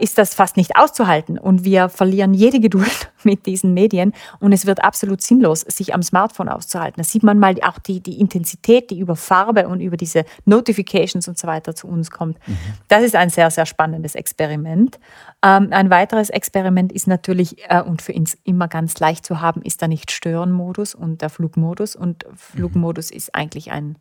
ist 0.00 0.18
das 0.18 0.34
fast 0.34 0.56
nicht 0.56 0.76
auszuhalten 0.76 1.38
und 1.38 1.64
wir 1.64 1.88
verlieren 1.88 2.34
jede 2.34 2.58
Geduld 2.58 3.12
mit 3.22 3.46
diesen 3.46 3.74
Medien 3.74 4.12
und 4.40 4.52
es 4.52 4.66
wird 4.66 4.82
absolut 4.82 5.22
sinnlos, 5.22 5.60
sich 5.60 5.94
am 5.94 6.02
Smartphone 6.02 6.48
auszuhalten. 6.48 7.00
Da 7.00 7.04
sieht 7.04 7.22
man 7.22 7.38
mal 7.38 7.54
auch 7.62 7.78
die, 7.78 8.00
die 8.00 8.20
Intensität, 8.20 8.90
die 8.90 8.98
über 8.98 9.14
Farbe 9.14 9.68
und 9.68 9.80
über 9.80 9.96
diese 9.96 10.24
Notifications 10.46 11.28
und 11.28 11.38
so 11.38 11.46
weiter 11.46 11.76
zu 11.76 11.86
uns 11.86 12.10
kommt. 12.10 12.38
Mhm. 12.48 12.58
Das 12.88 13.04
ist 13.04 13.14
ein 13.14 13.30
sehr, 13.30 13.50
sehr 13.50 13.66
spannendes 13.66 14.16
Experiment. 14.16 14.98
Ähm, 15.44 15.68
ein 15.70 15.90
weiteres 15.90 16.30
Experiment 16.30 16.92
ist 16.92 17.06
natürlich, 17.06 17.58
äh, 17.68 17.80
und 17.80 18.02
für 18.02 18.12
uns 18.12 18.36
immer 18.44 18.66
ganz 18.66 18.98
leicht 18.98 19.24
zu 19.24 19.40
haben, 19.40 19.62
ist 19.62 19.80
der 19.80 19.88
Nicht-Stören-Modus 19.88 20.94
und 20.96 21.22
der 21.22 21.30
Flugmodus. 21.30 21.94
Und 21.94 22.26
Flugmodus 22.34 23.10
mhm. 23.10 23.16
ist 23.16 23.34
eigentlich 23.34 23.70
ein, 23.70 23.96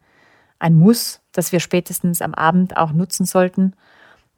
ein 0.58 0.74
Muss, 0.74 1.22
das 1.34 1.52
wir 1.52 1.60
spätestens 1.60 2.22
am 2.24 2.34
Abend 2.34 2.78
auch 2.78 2.92
nutzen 2.92 3.26
sollten 3.26 3.74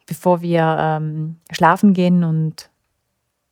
bevor 0.10 0.42
wir 0.42 0.76
ähm, 0.80 1.38
schlafen 1.52 1.94
gehen 1.94 2.24
und 2.26 2.70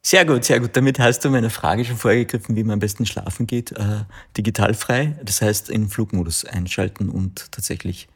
sehr 0.01 0.25
gut, 0.25 0.45
sehr 0.45 0.59
gut. 0.59 0.75
Damit 0.75 0.99
hast 0.99 1.23
du 1.25 1.29
meine 1.29 1.49
Frage 1.49 1.83
schon 1.83 1.97
vorgegriffen, 1.97 2.55
wie 2.55 2.63
man 2.63 2.73
am 2.73 2.79
besten 2.79 3.05
schlafen 3.05 3.45
geht. 3.45 3.73
Äh, 3.73 4.05
digital 4.37 4.73
frei, 4.73 5.19
das 5.23 5.41
heißt 5.41 5.69
in 5.69 5.89
Flugmodus 5.89 6.45
einschalten 6.45 7.09
und 7.09 7.51
tatsächlich 7.51 8.07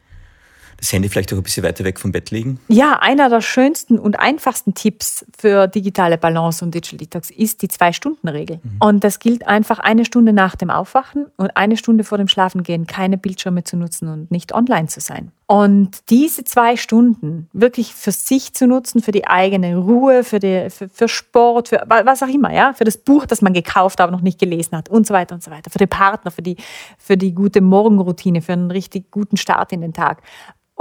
das 0.82 0.92
Handy 0.94 1.10
vielleicht 1.10 1.32
auch 1.32 1.38
ein 1.38 1.44
bisschen 1.44 1.64
weiter 1.64 1.84
weg 1.84 2.00
vom 2.00 2.12
Bett 2.12 2.32
legen? 2.32 2.60
Ja, 2.68 2.98
einer 3.00 3.30
der 3.30 3.42
schönsten 3.42 4.00
und 4.00 4.20
einfachsten 4.20 4.74
Tipps 4.74 5.24
für 5.38 5.68
digitale 5.68 6.18
Balance 6.18 6.66
und 6.66 6.74
Digital 6.74 6.98
Detox 6.98 7.30
ist 7.30 7.62
die 7.62 7.68
Zwei-Stunden-Regel. 7.68 8.60
Mhm. 8.64 8.78
Und 8.80 9.04
das 9.04 9.20
gilt 9.20 9.48
einfach 9.48 9.78
eine 9.78 10.06
Stunde 10.06 10.34
nach 10.34 10.56
dem 10.56 10.72
Aufwachen 10.72 11.28
und 11.38 11.56
eine 11.56 11.78
Stunde 11.78 12.04
vor 12.04 12.18
dem 12.18 12.28
Schlafengehen 12.28 12.88
keine 12.88 13.20
Bildschirme 13.20 13.64
zu 13.64 13.78
nutzen 13.78 14.08
und 14.08 14.32
nicht 14.32 14.56
online 14.56 14.88
zu 14.88 15.02
sein. 15.02 15.32
Und 15.46 16.10
diese 16.10 16.46
zwei 16.46 16.78
Stunden 16.78 17.50
wirklich 17.54 17.94
für 17.94 18.12
sich 18.12 18.54
zu 18.54 18.66
nutzen, 18.66 19.02
für 19.02 19.12
die 19.12 19.28
eigene 19.28 19.76
Ruhe, 19.76 20.24
für, 20.24 20.40
die, 20.40 20.70
für, 20.70 20.90
für, 20.90 21.08
Sport, 21.08 21.68
für 21.68 21.84
was 21.86 22.24
auch 22.24 22.28
immer, 22.28 22.52
ja, 22.54 22.74
für 22.74 22.86
das 22.86 22.98
Buch, 22.98 23.26
das 23.26 23.42
man 23.42 23.54
gekauft, 23.54 24.02
aber 24.02 24.12
noch 24.12 24.22
nicht 24.22 24.40
gelesen 24.40 24.78
hat 24.78 24.90
und 24.90 25.06
so 25.06 25.14
weiter 25.14 25.36
und 25.36 25.44
so 25.44 25.52
weiter, 25.52 25.70
für 25.70 25.78
den 25.78 25.90
Partner, 25.90 26.32
für 26.32 26.42
die, 26.42 26.56
für 26.98 27.18
die 27.18 27.36
gute 27.36 27.62
Morgenroutine, 27.62 28.42
für 28.42 28.54
einen 28.54 28.72
richtig 28.72 29.12
guten 29.12 29.38
Start 29.38 29.74
in 29.74 29.82
den 29.82 29.94
Tag. 29.94 30.24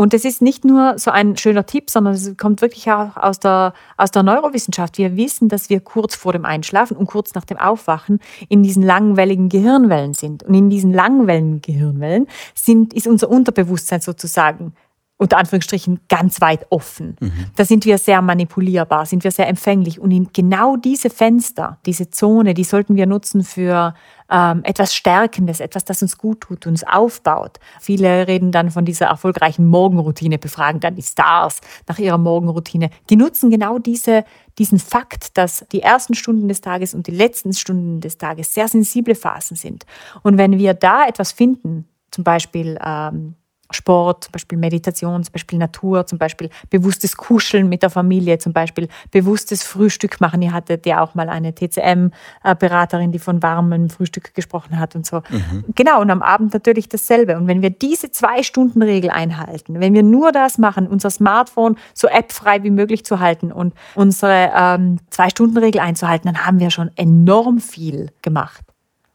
Und 0.00 0.14
es 0.14 0.24
ist 0.24 0.40
nicht 0.40 0.64
nur 0.64 0.98
so 0.98 1.10
ein 1.10 1.36
schöner 1.36 1.66
Tipp, 1.66 1.90
sondern 1.90 2.14
es 2.14 2.34
kommt 2.38 2.62
wirklich 2.62 2.90
auch 2.90 3.18
aus 3.18 3.38
der, 3.38 3.74
aus 3.98 4.10
der 4.10 4.22
Neurowissenschaft. 4.22 4.96
Wir 4.96 5.14
wissen, 5.14 5.50
dass 5.50 5.68
wir 5.68 5.80
kurz 5.80 6.14
vor 6.14 6.32
dem 6.32 6.46
Einschlafen 6.46 6.96
und 6.96 7.04
kurz 7.06 7.34
nach 7.34 7.44
dem 7.44 7.58
Aufwachen 7.58 8.18
in 8.48 8.62
diesen 8.62 8.82
langwelligen 8.82 9.50
Gehirnwellen 9.50 10.14
sind. 10.14 10.42
Und 10.42 10.54
in 10.54 10.70
diesen 10.70 10.94
langwelligen 10.94 11.60
Gehirnwellen 11.60 12.28
sind, 12.54 12.94
ist 12.94 13.06
unser 13.06 13.28
Unterbewusstsein 13.28 14.00
sozusagen 14.00 14.72
unter 15.20 15.36
Anführungsstrichen 15.36 16.00
ganz 16.08 16.40
weit 16.40 16.66
offen. 16.70 17.14
Mhm. 17.20 17.32
Da 17.54 17.66
sind 17.66 17.84
wir 17.84 17.98
sehr 17.98 18.22
manipulierbar, 18.22 19.04
sind 19.04 19.22
wir 19.22 19.30
sehr 19.30 19.48
empfänglich. 19.48 20.00
Und 20.00 20.12
in 20.12 20.30
genau 20.32 20.76
diese 20.76 21.10
Fenster, 21.10 21.78
diese 21.84 22.10
Zone, 22.10 22.54
die 22.54 22.64
sollten 22.64 22.96
wir 22.96 23.04
nutzen 23.04 23.44
für 23.44 23.92
ähm, 24.30 24.62
etwas 24.64 24.94
Stärkendes, 24.94 25.60
etwas, 25.60 25.84
das 25.84 26.00
uns 26.00 26.16
gut 26.16 26.40
tut, 26.40 26.66
uns 26.66 26.84
aufbaut. 26.84 27.58
Viele 27.80 28.28
reden 28.28 28.50
dann 28.50 28.70
von 28.70 28.86
dieser 28.86 29.06
erfolgreichen 29.08 29.66
Morgenroutine, 29.66 30.38
befragen 30.38 30.80
dann 30.80 30.94
die 30.94 31.02
Stars 31.02 31.60
nach 31.86 31.98
ihrer 31.98 32.16
Morgenroutine. 32.16 32.88
Die 33.10 33.16
nutzen 33.16 33.50
genau 33.50 33.78
diese, 33.78 34.24
diesen 34.58 34.78
Fakt, 34.78 35.36
dass 35.36 35.66
die 35.70 35.82
ersten 35.82 36.14
Stunden 36.14 36.48
des 36.48 36.62
Tages 36.62 36.94
und 36.94 37.06
die 37.06 37.14
letzten 37.14 37.52
Stunden 37.52 38.00
des 38.00 38.16
Tages 38.16 38.54
sehr 38.54 38.68
sensible 38.68 39.14
Phasen 39.14 39.56
sind. 39.56 39.84
Und 40.22 40.38
wenn 40.38 40.58
wir 40.58 40.72
da 40.72 41.06
etwas 41.06 41.30
finden, 41.30 41.86
zum 42.10 42.24
Beispiel 42.24 42.78
ähm, 42.82 43.34
Sport, 43.70 44.24
zum 44.24 44.32
Beispiel 44.32 44.58
Meditation, 44.58 45.22
zum 45.22 45.32
Beispiel 45.32 45.58
Natur, 45.58 46.06
zum 46.06 46.18
Beispiel 46.18 46.50
bewusstes 46.70 47.16
Kuscheln 47.16 47.68
mit 47.68 47.82
der 47.82 47.90
Familie, 47.90 48.38
zum 48.38 48.52
Beispiel 48.52 48.88
bewusstes 49.10 49.62
Frühstück 49.62 50.20
machen. 50.20 50.42
Ihr 50.42 50.52
hattet 50.52 50.86
ja 50.86 51.02
auch 51.02 51.14
mal 51.14 51.28
eine 51.28 51.54
TCM-Beraterin, 51.54 53.12
die 53.12 53.18
von 53.18 53.42
warmem 53.42 53.90
Frühstück 53.90 54.34
gesprochen 54.34 54.78
hat 54.78 54.94
und 54.96 55.06
so. 55.06 55.22
Mhm. 55.28 55.64
Genau, 55.74 56.00
und 56.00 56.10
am 56.10 56.22
Abend 56.22 56.52
natürlich 56.54 56.88
dasselbe. 56.88 57.36
Und 57.36 57.46
wenn 57.46 57.62
wir 57.62 57.70
diese 57.70 58.10
Zwei-Stunden-Regel 58.10 59.10
einhalten, 59.10 59.80
wenn 59.80 59.94
wir 59.94 60.02
nur 60.02 60.32
das 60.32 60.58
machen, 60.58 60.86
unser 60.86 61.10
Smartphone 61.10 61.76
so 61.94 62.08
appfrei 62.08 62.62
wie 62.62 62.70
möglich 62.70 63.04
zu 63.04 63.20
halten 63.20 63.52
und 63.52 63.74
unsere 63.94 64.50
ähm, 64.54 64.98
Zwei-Stunden-Regel 65.10 65.80
einzuhalten, 65.80 66.32
dann 66.32 66.46
haben 66.46 66.58
wir 66.60 66.70
schon 66.70 66.90
enorm 66.96 67.60
viel 67.60 68.10
gemacht. 68.22 68.69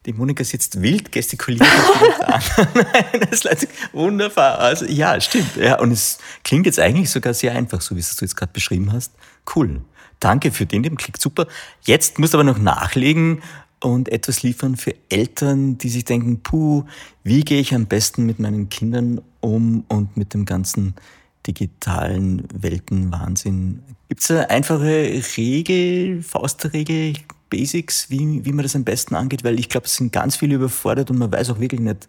Die 0.06 0.12
Monika 0.12 0.44
sitzt 0.44 0.80
wild, 0.80 1.10
gestikuliert 1.10 1.66
das 3.30 3.44
ist 3.44 3.68
wunderbar. 3.92 4.60
Also 4.60 4.86
ja, 4.86 5.20
stimmt. 5.20 5.56
Ja, 5.56 5.80
und 5.80 5.90
es 5.90 6.18
klingt 6.44 6.66
jetzt 6.66 6.78
eigentlich 6.78 7.10
sogar 7.10 7.34
sehr 7.34 7.52
einfach, 7.52 7.80
so 7.80 7.96
wie 7.96 8.00
es 8.00 8.14
du 8.14 8.24
jetzt 8.24 8.36
gerade 8.36 8.52
beschrieben 8.52 8.92
hast. 8.92 9.12
Cool. 9.54 9.80
Danke 10.20 10.52
für 10.52 10.64
den, 10.64 10.84
dem 10.84 10.96
klingt 10.96 11.20
super. 11.20 11.46
Jetzt 11.82 12.20
musst 12.20 12.34
du 12.34 12.38
aber 12.38 12.44
noch 12.44 12.58
nachlegen 12.58 13.42
und 13.80 14.08
etwas 14.08 14.42
liefern 14.42 14.76
für 14.76 14.94
Eltern, 15.08 15.76
die 15.76 15.88
sich 15.88 16.04
denken, 16.04 16.40
puh, 16.40 16.84
wie 17.24 17.42
gehe 17.42 17.60
ich 17.60 17.74
am 17.74 17.86
besten 17.86 18.26
mit 18.26 18.38
meinen 18.38 18.68
Kindern 18.68 19.20
um 19.40 19.84
und 19.88 20.16
mit 20.16 20.34
dem 20.34 20.44
ganzen 20.44 20.94
digitalen 21.46 22.44
Weltenwahnsinn. 22.54 23.82
Gibt 24.08 24.22
es 24.22 24.30
eine 24.30 24.50
einfache 24.50 25.20
Regel, 25.36 26.22
Faustregel, 26.22 27.14
Basics, 27.50 28.10
wie, 28.10 28.44
wie 28.44 28.52
man 28.52 28.62
das 28.62 28.76
am 28.76 28.84
besten 28.84 29.14
angeht, 29.14 29.44
weil 29.44 29.58
ich 29.58 29.68
glaube, 29.68 29.86
es 29.86 29.94
sind 29.94 30.12
ganz 30.12 30.36
viele 30.36 30.56
überfordert 30.56 31.10
und 31.10 31.18
man 31.18 31.32
weiß 31.32 31.50
auch 31.50 31.60
wirklich 31.60 31.80
nicht, 31.80 32.08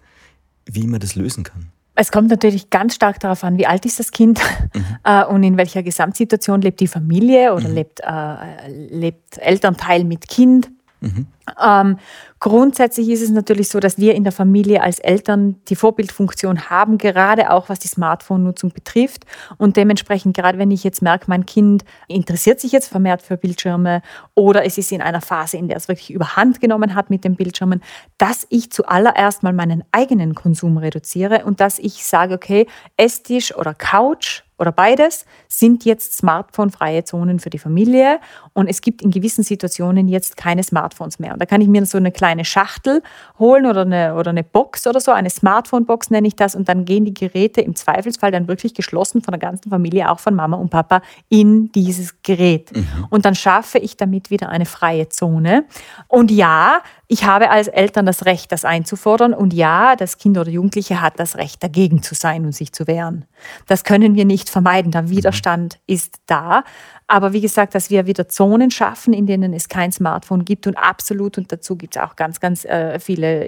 wie 0.65 0.87
man 0.87 0.99
das 0.99 1.15
lösen 1.15 1.43
kann. 1.43 1.71
Es 1.99 2.11
kommt 2.11 2.29
natürlich 2.29 2.69
ganz 2.69 2.93
stark 2.93 3.19
darauf 3.19 3.43
an, 3.43 3.57
wie 3.57 3.65
alt 3.65 3.85
ist 3.85 3.99
das 3.99 4.11
Kind 4.11 4.39
mhm. 4.73 4.85
äh, 5.03 5.25
und 5.25 5.43
in 5.43 5.57
welcher 5.57 5.81
Gesamtsituation 5.81 6.61
lebt 6.61 6.79
die 6.79 6.87
Familie 6.87 7.53
oder 7.53 7.67
mhm. 7.67 7.75
lebt, 7.75 8.01
äh, 8.01 8.69
lebt 8.91 9.37
Elternteil 9.39 10.03
mit 10.03 10.27
Kind. 10.27 10.69
Mhm. 10.99 11.27
Ähm, 11.63 11.97
grundsätzlich 12.39 13.09
ist 13.09 13.21
es 13.21 13.29
natürlich 13.29 13.69
so, 13.69 13.79
dass 13.79 13.97
wir 13.97 14.15
in 14.15 14.23
der 14.23 14.33
Familie 14.33 14.81
als 14.81 14.99
Eltern 14.99 15.55
die 15.67 15.75
Vorbildfunktion 15.75 16.69
haben, 16.69 16.97
gerade 16.97 17.51
auch 17.51 17.69
was 17.69 17.79
die 17.79 17.87
Smartphone-Nutzung 17.87 18.71
betrifft. 18.71 19.25
Und 19.57 19.77
dementsprechend, 19.77 20.35
gerade 20.35 20.57
wenn 20.57 20.71
ich 20.71 20.83
jetzt 20.83 21.01
merke, 21.01 21.25
mein 21.27 21.45
Kind 21.45 21.85
interessiert 22.07 22.59
sich 22.59 22.71
jetzt 22.71 22.87
vermehrt 22.87 23.21
für 23.21 23.37
Bildschirme 23.37 24.01
oder 24.33 24.65
es 24.65 24.77
ist 24.77 24.91
in 24.91 25.01
einer 25.01 25.21
Phase, 25.21 25.57
in 25.57 25.67
der 25.67 25.77
es 25.77 25.87
wirklich 25.87 26.11
überhand 26.11 26.59
genommen 26.59 26.95
hat 26.95 27.09
mit 27.09 27.23
den 27.23 27.35
Bildschirmen, 27.35 27.81
dass 28.17 28.47
ich 28.49 28.71
zuallererst 28.71 29.43
mal 29.43 29.53
meinen 29.53 29.83
eigenen 29.91 30.33
Konsum 30.35 30.77
reduziere 30.77 31.45
und 31.45 31.59
dass 31.59 31.79
ich 31.79 32.05
sage, 32.05 32.33
okay, 32.33 32.67
Esstisch 32.97 33.55
oder 33.55 33.73
Couch 33.73 34.43
oder 34.57 34.71
beides 34.71 35.25
sind 35.47 35.85
jetzt 35.85 36.17
smartphone-freie 36.17 37.03
Zonen 37.03 37.39
für 37.39 37.49
die 37.49 37.59
Familie 37.59 38.19
und 38.53 38.67
es 38.67 38.81
gibt 38.81 39.01
in 39.01 39.11
gewissen 39.11 39.43
Situationen 39.43 40.07
jetzt 40.07 40.37
keine 40.37 40.63
Smartphones 40.63 41.19
mehr. 41.19 41.33
Und 41.33 41.41
da 41.41 41.45
kann 41.45 41.61
ich 41.61 41.67
mir 41.67 41.85
so 41.85 41.97
eine 41.97 42.11
kleine 42.11 42.43
Schachtel 42.43 43.03
holen 43.39 43.65
oder 43.65 43.81
eine, 43.81 44.15
oder 44.15 44.31
eine 44.31 44.43
Box 44.43 44.87
oder 44.87 44.99
so, 44.99 45.11
eine 45.11 45.29
Smartphone-Box 45.29 46.09
nenne 46.09 46.27
ich 46.27 46.35
das 46.35 46.55
und 46.55 46.67
dann 46.69 46.85
gehen 46.85 47.05
die 47.05 47.13
Geräte 47.13 47.61
im 47.61 47.75
Zweifelsfall 47.75 48.31
dann 48.31 48.47
wirklich 48.47 48.73
geschlossen 48.73 49.21
von 49.21 49.31
der 49.31 49.39
ganzen 49.39 49.69
Familie, 49.69 50.09
auch 50.09 50.19
von 50.19 50.35
Mama 50.35 50.57
und 50.57 50.69
Papa, 50.69 51.01
in 51.29 51.71
dieses 51.71 52.21
Gerät. 52.23 52.75
Mhm. 52.75 53.07
Und 53.09 53.25
dann 53.25 53.35
schaffe 53.35 53.77
ich 53.77 53.97
damit 53.97 54.29
wieder 54.29 54.49
eine 54.49 54.65
freie 54.65 55.09
Zone. 55.09 55.65
Und 56.07 56.31
ja, 56.31 56.81
ich 57.09 57.23
habe 57.23 57.49
als 57.49 57.69
Eltern 57.69 58.05
das 58.05 58.25
Recht, 58.25 58.51
das 58.51 58.65
einzufordern. 58.65 59.33
Und 59.33 59.53
ja, 59.53 59.95
das 59.95 60.17
Kind 60.17 60.37
oder 60.37 60.49
Jugendliche 60.49 61.01
hat 61.01 61.19
das 61.19 61.37
Recht, 61.37 61.63
dagegen 61.63 62.03
zu 62.03 62.15
sein 62.15 62.45
und 62.45 62.51
sich 62.51 62.73
zu 62.73 62.85
wehren. 62.85 63.25
Das 63.65 63.85
können 63.85 64.15
wir 64.15 64.25
nicht 64.25 64.49
vermeiden. 64.49 64.91
Der 64.91 65.09
Widerstand 65.09 65.79
ist 65.87 66.17
da. 66.25 66.65
Aber 67.07 67.31
wie 67.31 67.39
gesagt, 67.39 67.75
dass 67.75 67.89
wir 67.89 68.07
wieder 68.07 68.27
Zonen 68.27 68.71
schaffen, 68.71 69.13
in 69.13 69.25
denen 69.25 69.53
es 69.53 69.69
kein 69.69 69.93
Smartphone 69.93 70.43
gibt 70.43 70.67
und 70.67 70.75
absolut, 70.75 71.37
und 71.37 71.49
dazu 71.49 71.77
gibt 71.77 71.95
es 71.95 72.01
auch 72.01 72.17
ganz, 72.17 72.41
ganz 72.41 72.65
äh, 72.65 72.99
viele 72.99 73.45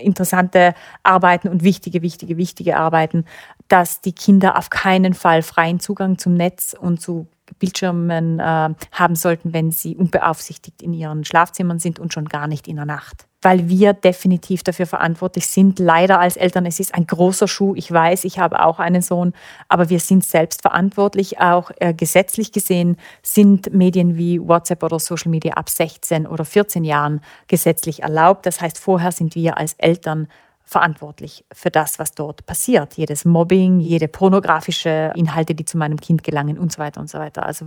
interessante 0.00 0.72
Arbeiten 1.02 1.48
und 1.48 1.64
wichtige, 1.64 2.02
wichtige, 2.02 2.36
wichtige 2.36 2.76
Arbeiten, 2.76 3.24
dass 3.66 4.00
die 4.00 4.12
Kinder 4.12 4.56
auf 4.56 4.70
keinen 4.70 5.14
Fall 5.14 5.42
freien 5.42 5.80
Zugang 5.80 6.18
zum 6.18 6.34
Netz 6.34 6.76
und 6.78 7.00
zu 7.00 7.26
Bildschirmen 7.58 8.38
äh, 8.38 8.70
haben 8.92 9.14
sollten, 9.14 9.52
wenn 9.52 9.70
sie 9.70 9.96
unbeaufsichtigt 9.96 10.82
in 10.82 10.92
ihren 10.92 11.24
Schlafzimmern 11.24 11.78
sind 11.78 11.98
und 11.98 12.12
schon 12.12 12.26
gar 12.26 12.46
nicht 12.46 12.68
in 12.68 12.76
der 12.76 12.84
Nacht. 12.84 13.26
Weil 13.42 13.68
wir 13.68 13.92
definitiv 13.92 14.62
dafür 14.64 14.86
verantwortlich 14.86 15.46
sind, 15.46 15.78
leider 15.78 16.18
als 16.18 16.36
Eltern. 16.36 16.66
Es 16.66 16.80
ist 16.80 16.94
ein 16.94 17.06
großer 17.06 17.46
Schuh. 17.46 17.74
Ich 17.76 17.92
weiß, 17.92 18.24
ich 18.24 18.38
habe 18.38 18.64
auch 18.64 18.78
einen 18.78 19.02
Sohn, 19.02 19.34
aber 19.68 19.88
wir 19.88 20.00
sind 20.00 20.24
selbst 20.24 20.62
verantwortlich. 20.62 21.38
Auch 21.38 21.70
äh, 21.78 21.94
gesetzlich 21.94 22.50
gesehen 22.50 22.96
sind 23.22 23.72
Medien 23.72 24.16
wie 24.16 24.40
WhatsApp 24.40 24.82
oder 24.82 24.98
Social 24.98 25.30
Media 25.30 25.54
ab 25.54 25.68
16 25.68 26.26
oder 26.26 26.44
14 26.44 26.82
Jahren 26.82 27.20
gesetzlich 27.46 28.02
erlaubt. 28.02 28.46
Das 28.46 28.60
heißt, 28.60 28.78
vorher 28.78 29.12
sind 29.12 29.34
wir 29.34 29.58
als 29.58 29.74
Eltern 29.74 30.28
für 30.66 31.70
das, 31.70 31.98
was 31.98 32.12
dort 32.12 32.44
passiert. 32.44 32.94
Jedes 32.94 33.24
Mobbing, 33.24 33.80
jede 33.80 34.08
pornografische 34.08 35.12
Inhalte, 35.14 35.54
die 35.54 35.64
zu 35.64 35.78
meinem 35.78 35.98
Kind 35.98 36.22
gelangen 36.24 36.58
und 36.58 36.72
so 36.72 36.78
weiter 36.78 37.00
und 37.00 37.08
so 37.08 37.18
weiter. 37.18 37.46
Also 37.46 37.66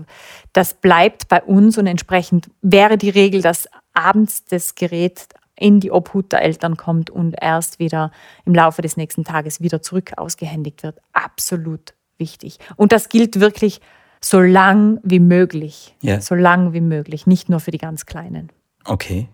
das 0.54 0.74
bleibt 0.74 1.28
bei 1.30 1.42
uns 1.42 1.78
und 1.78 1.88
entsprechend 1.88 2.50
wäre 2.62 2.98
die 2.98 3.10
Regel, 3.10 3.42
dass 3.42 3.68
abends 3.94 4.46
das 4.46 4.76
Gerät 4.76 5.28
in 5.56 5.80
die 5.80 5.92
Obhut 5.92 6.32
der 6.32 6.42
Eltern 6.42 6.78
kommt 6.78 7.10
und 7.10 7.36
erst 7.40 7.80
wieder 7.80 8.12
im 8.46 8.54
Laufe 8.54 8.82
des 8.82 8.98
nächsten 8.98 9.24
Tages 9.24 9.62
wieder 9.62 9.82
zurück 9.82 10.14
ausgehändigt 10.18 10.84
wird. 10.84 11.00
Absolut 11.14 11.94
wichtig. 12.18 12.60
Und 12.76 12.92
das 12.92 13.10
gilt 13.10 13.40
wirklich 13.40 13.82
so 14.22 14.40
lang 14.42 15.00
wie 15.04 15.20
möglich. 15.20 15.96
Ja. 16.02 16.22
So 16.22 16.36
lang 16.36 16.74
wie 16.74 16.82
möglich, 16.82 17.28
nicht 17.28 17.50
nur 17.50 17.60
für 17.60 17.72
die 17.72 17.78
ganz 17.78 18.06
Kleinen. 18.06 18.52
Okay. 18.86 19.28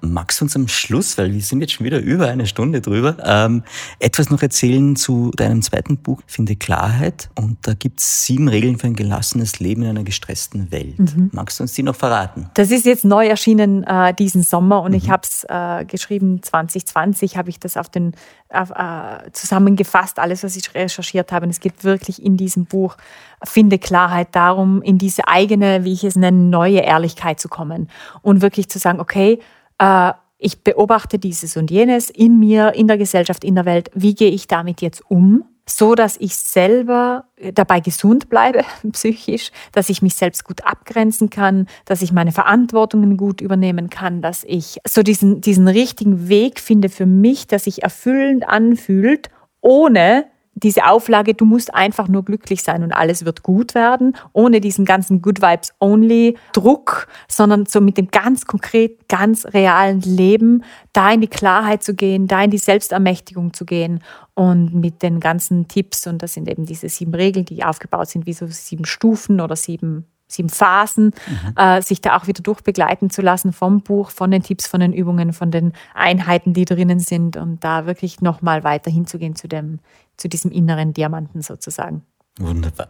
Magst 0.00 0.40
du 0.40 0.44
uns 0.44 0.54
am 0.54 0.68
Schluss, 0.68 1.16
weil 1.16 1.32
wir 1.32 1.40
sind 1.40 1.60
jetzt 1.60 1.72
schon 1.72 1.86
wieder 1.86 1.98
über 1.98 2.28
eine 2.28 2.46
Stunde 2.46 2.80
drüber, 2.80 3.16
ähm, 3.24 3.62
etwas 4.00 4.30
noch 4.30 4.42
erzählen 4.42 4.96
zu 4.96 5.30
deinem 5.36 5.62
zweiten 5.62 5.96
Buch, 5.96 6.20
Finde 6.26 6.56
Klarheit? 6.56 7.30
Und 7.34 7.58
da 7.62 7.74
gibt 7.74 8.00
es 8.00 8.26
sieben 8.26 8.48
Regeln 8.48 8.78
für 8.78 8.88
ein 8.88 8.96
gelassenes 8.96 9.60
Leben 9.60 9.82
in 9.82 9.88
einer 9.88 10.04
gestressten 10.04 10.70
Welt. 10.70 10.98
Mhm. 10.98 11.30
Magst 11.32 11.58
du 11.58 11.64
uns 11.64 11.72
die 11.72 11.82
noch 11.82 11.96
verraten? 11.96 12.50
Das 12.54 12.70
ist 12.70 12.84
jetzt 12.84 13.04
neu 13.04 13.26
erschienen 13.26 13.84
äh, 13.84 14.12
diesen 14.14 14.42
Sommer 14.42 14.82
und 14.82 14.92
ich 14.92 15.10
habe 15.10 15.22
es 15.24 15.44
äh, 15.48 15.84
geschrieben 15.86 16.42
2020, 16.42 17.36
habe 17.36 17.50
ich 17.50 17.58
das 17.58 17.76
auf 17.76 17.88
den 17.88 18.14
auf, 18.54 18.70
äh, 18.70 19.30
zusammengefasst, 19.32 20.18
alles, 20.18 20.44
was 20.44 20.56
ich 20.56 20.74
recherchiert 20.74 21.32
habe. 21.32 21.46
Und 21.46 21.50
es 21.50 21.60
geht 21.60 21.84
wirklich 21.84 22.22
in 22.22 22.36
diesem 22.36 22.66
Buch, 22.66 22.96
finde 23.42 23.78
Klarheit 23.78 24.28
darum, 24.32 24.82
in 24.82 24.98
diese 24.98 25.28
eigene, 25.28 25.84
wie 25.84 25.92
ich 25.92 26.04
es 26.04 26.16
nenne, 26.16 26.38
neue 26.38 26.80
Ehrlichkeit 26.80 27.40
zu 27.40 27.48
kommen 27.48 27.88
und 28.22 28.42
wirklich 28.42 28.68
zu 28.68 28.78
sagen, 28.78 29.00
okay, 29.00 29.40
äh, 29.78 30.12
ich 30.38 30.62
beobachte 30.62 31.18
dieses 31.18 31.56
und 31.56 31.70
jenes 31.70 32.10
in 32.10 32.38
mir, 32.38 32.74
in 32.74 32.86
der 32.86 32.98
Gesellschaft, 32.98 33.44
in 33.44 33.54
der 33.54 33.64
Welt. 33.64 33.90
Wie 33.94 34.14
gehe 34.14 34.30
ich 34.30 34.46
damit 34.46 34.82
jetzt 34.82 35.02
um? 35.10 35.44
So 35.66 35.94
dass 35.94 36.18
ich 36.18 36.36
selber 36.36 37.24
dabei 37.54 37.80
gesund 37.80 38.28
bleibe, 38.28 38.64
psychisch, 38.92 39.50
dass 39.72 39.88
ich 39.88 40.02
mich 40.02 40.14
selbst 40.14 40.44
gut 40.44 40.62
abgrenzen 40.66 41.30
kann, 41.30 41.66
dass 41.86 42.02
ich 42.02 42.12
meine 42.12 42.32
Verantwortungen 42.32 43.16
gut 43.16 43.40
übernehmen 43.40 43.88
kann, 43.88 44.20
dass 44.20 44.44
ich 44.44 44.78
so 44.86 45.02
diesen, 45.02 45.40
diesen 45.40 45.66
richtigen 45.66 46.28
Weg 46.28 46.60
finde 46.60 46.90
für 46.90 47.06
mich, 47.06 47.46
der 47.46 47.58
sich 47.58 47.82
erfüllend 47.82 48.46
anfühlt, 48.46 49.30
ohne 49.62 50.26
diese 50.54 50.86
Auflage, 50.86 51.34
du 51.34 51.44
musst 51.44 51.74
einfach 51.74 52.08
nur 52.08 52.24
glücklich 52.24 52.62
sein 52.62 52.82
und 52.82 52.92
alles 52.92 53.24
wird 53.24 53.42
gut 53.42 53.74
werden, 53.74 54.16
ohne 54.32 54.60
diesen 54.60 54.84
ganzen 54.84 55.20
Good 55.20 55.42
Vibes 55.42 55.72
Only 55.80 56.36
Druck, 56.52 57.08
sondern 57.28 57.66
so 57.66 57.80
mit 57.80 57.98
dem 57.98 58.08
ganz 58.08 58.46
konkret, 58.46 59.08
ganz 59.08 59.46
realen 59.46 60.00
Leben, 60.00 60.62
da 60.92 61.12
in 61.12 61.20
die 61.20 61.28
Klarheit 61.28 61.82
zu 61.82 61.94
gehen, 61.94 62.26
da 62.28 62.42
in 62.42 62.50
die 62.50 62.58
Selbstermächtigung 62.58 63.52
zu 63.52 63.64
gehen 63.64 64.00
und 64.34 64.74
mit 64.74 65.02
den 65.02 65.20
ganzen 65.20 65.68
Tipps, 65.68 66.06
und 66.06 66.22
das 66.22 66.34
sind 66.34 66.48
eben 66.48 66.66
diese 66.66 66.88
sieben 66.88 67.14
Regeln, 67.14 67.44
die 67.44 67.64
aufgebaut 67.64 68.08
sind 68.08 68.26
wie 68.26 68.32
so 68.32 68.46
sieben 68.46 68.84
Stufen 68.84 69.40
oder 69.40 69.56
sieben 69.56 70.06
sieben 70.26 70.48
Phasen, 70.48 71.06
mhm. 71.06 71.54
äh, 71.56 71.82
sich 71.82 72.00
da 72.00 72.16
auch 72.16 72.26
wieder 72.26 72.42
durchbegleiten 72.42 73.10
zu 73.10 73.22
lassen 73.22 73.52
vom 73.52 73.82
Buch, 73.82 74.10
von 74.10 74.30
den 74.30 74.42
Tipps, 74.42 74.66
von 74.66 74.80
den 74.80 74.92
Übungen, 74.92 75.32
von 75.32 75.50
den 75.50 75.72
Einheiten, 75.94 76.54
die 76.54 76.64
drinnen 76.64 76.98
sind 76.98 77.36
und 77.36 77.62
da 77.62 77.86
wirklich 77.86 78.20
nochmal 78.20 78.64
weiter 78.64 78.90
hinzugehen 78.90 79.36
zu, 79.36 79.48
dem, 79.48 79.80
zu 80.16 80.28
diesem 80.28 80.50
inneren 80.50 80.92
Diamanten 80.92 81.42
sozusagen. 81.42 82.02
Wunderbar. 82.38 82.88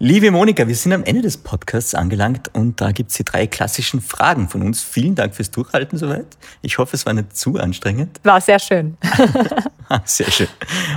Liebe 0.00 0.32
Monika, 0.32 0.66
wir 0.66 0.74
sind 0.74 0.92
am 0.92 1.04
Ende 1.04 1.22
des 1.22 1.36
Podcasts 1.36 1.94
angelangt 1.94 2.50
und 2.52 2.80
da 2.80 2.90
gibt 2.90 3.10
es 3.12 3.16
die 3.16 3.24
drei 3.24 3.46
klassischen 3.46 4.00
Fragen 4.00 4.48
von 4.48 4.62
uns. 4.62 4.82
Vielen 4.82 5.14
Dank 5.14 5.36
fürs 5.36 5.52
Durchhalten 5.52 5.96
soweit. 5.96 6.36
Ich 6.62 6.78
hoffe, 6.78 6.96
es 6.96 7.06
war 7.06 7.14
nicht 7.14 7.36
zu 7.36 7.58
anstrengend. 7.58 8.20
War 8.24 8.40
sehr 8.40 8.58
schön. 8.58 8.98
sehr 10.04 10.30
schön. 10.30 10.48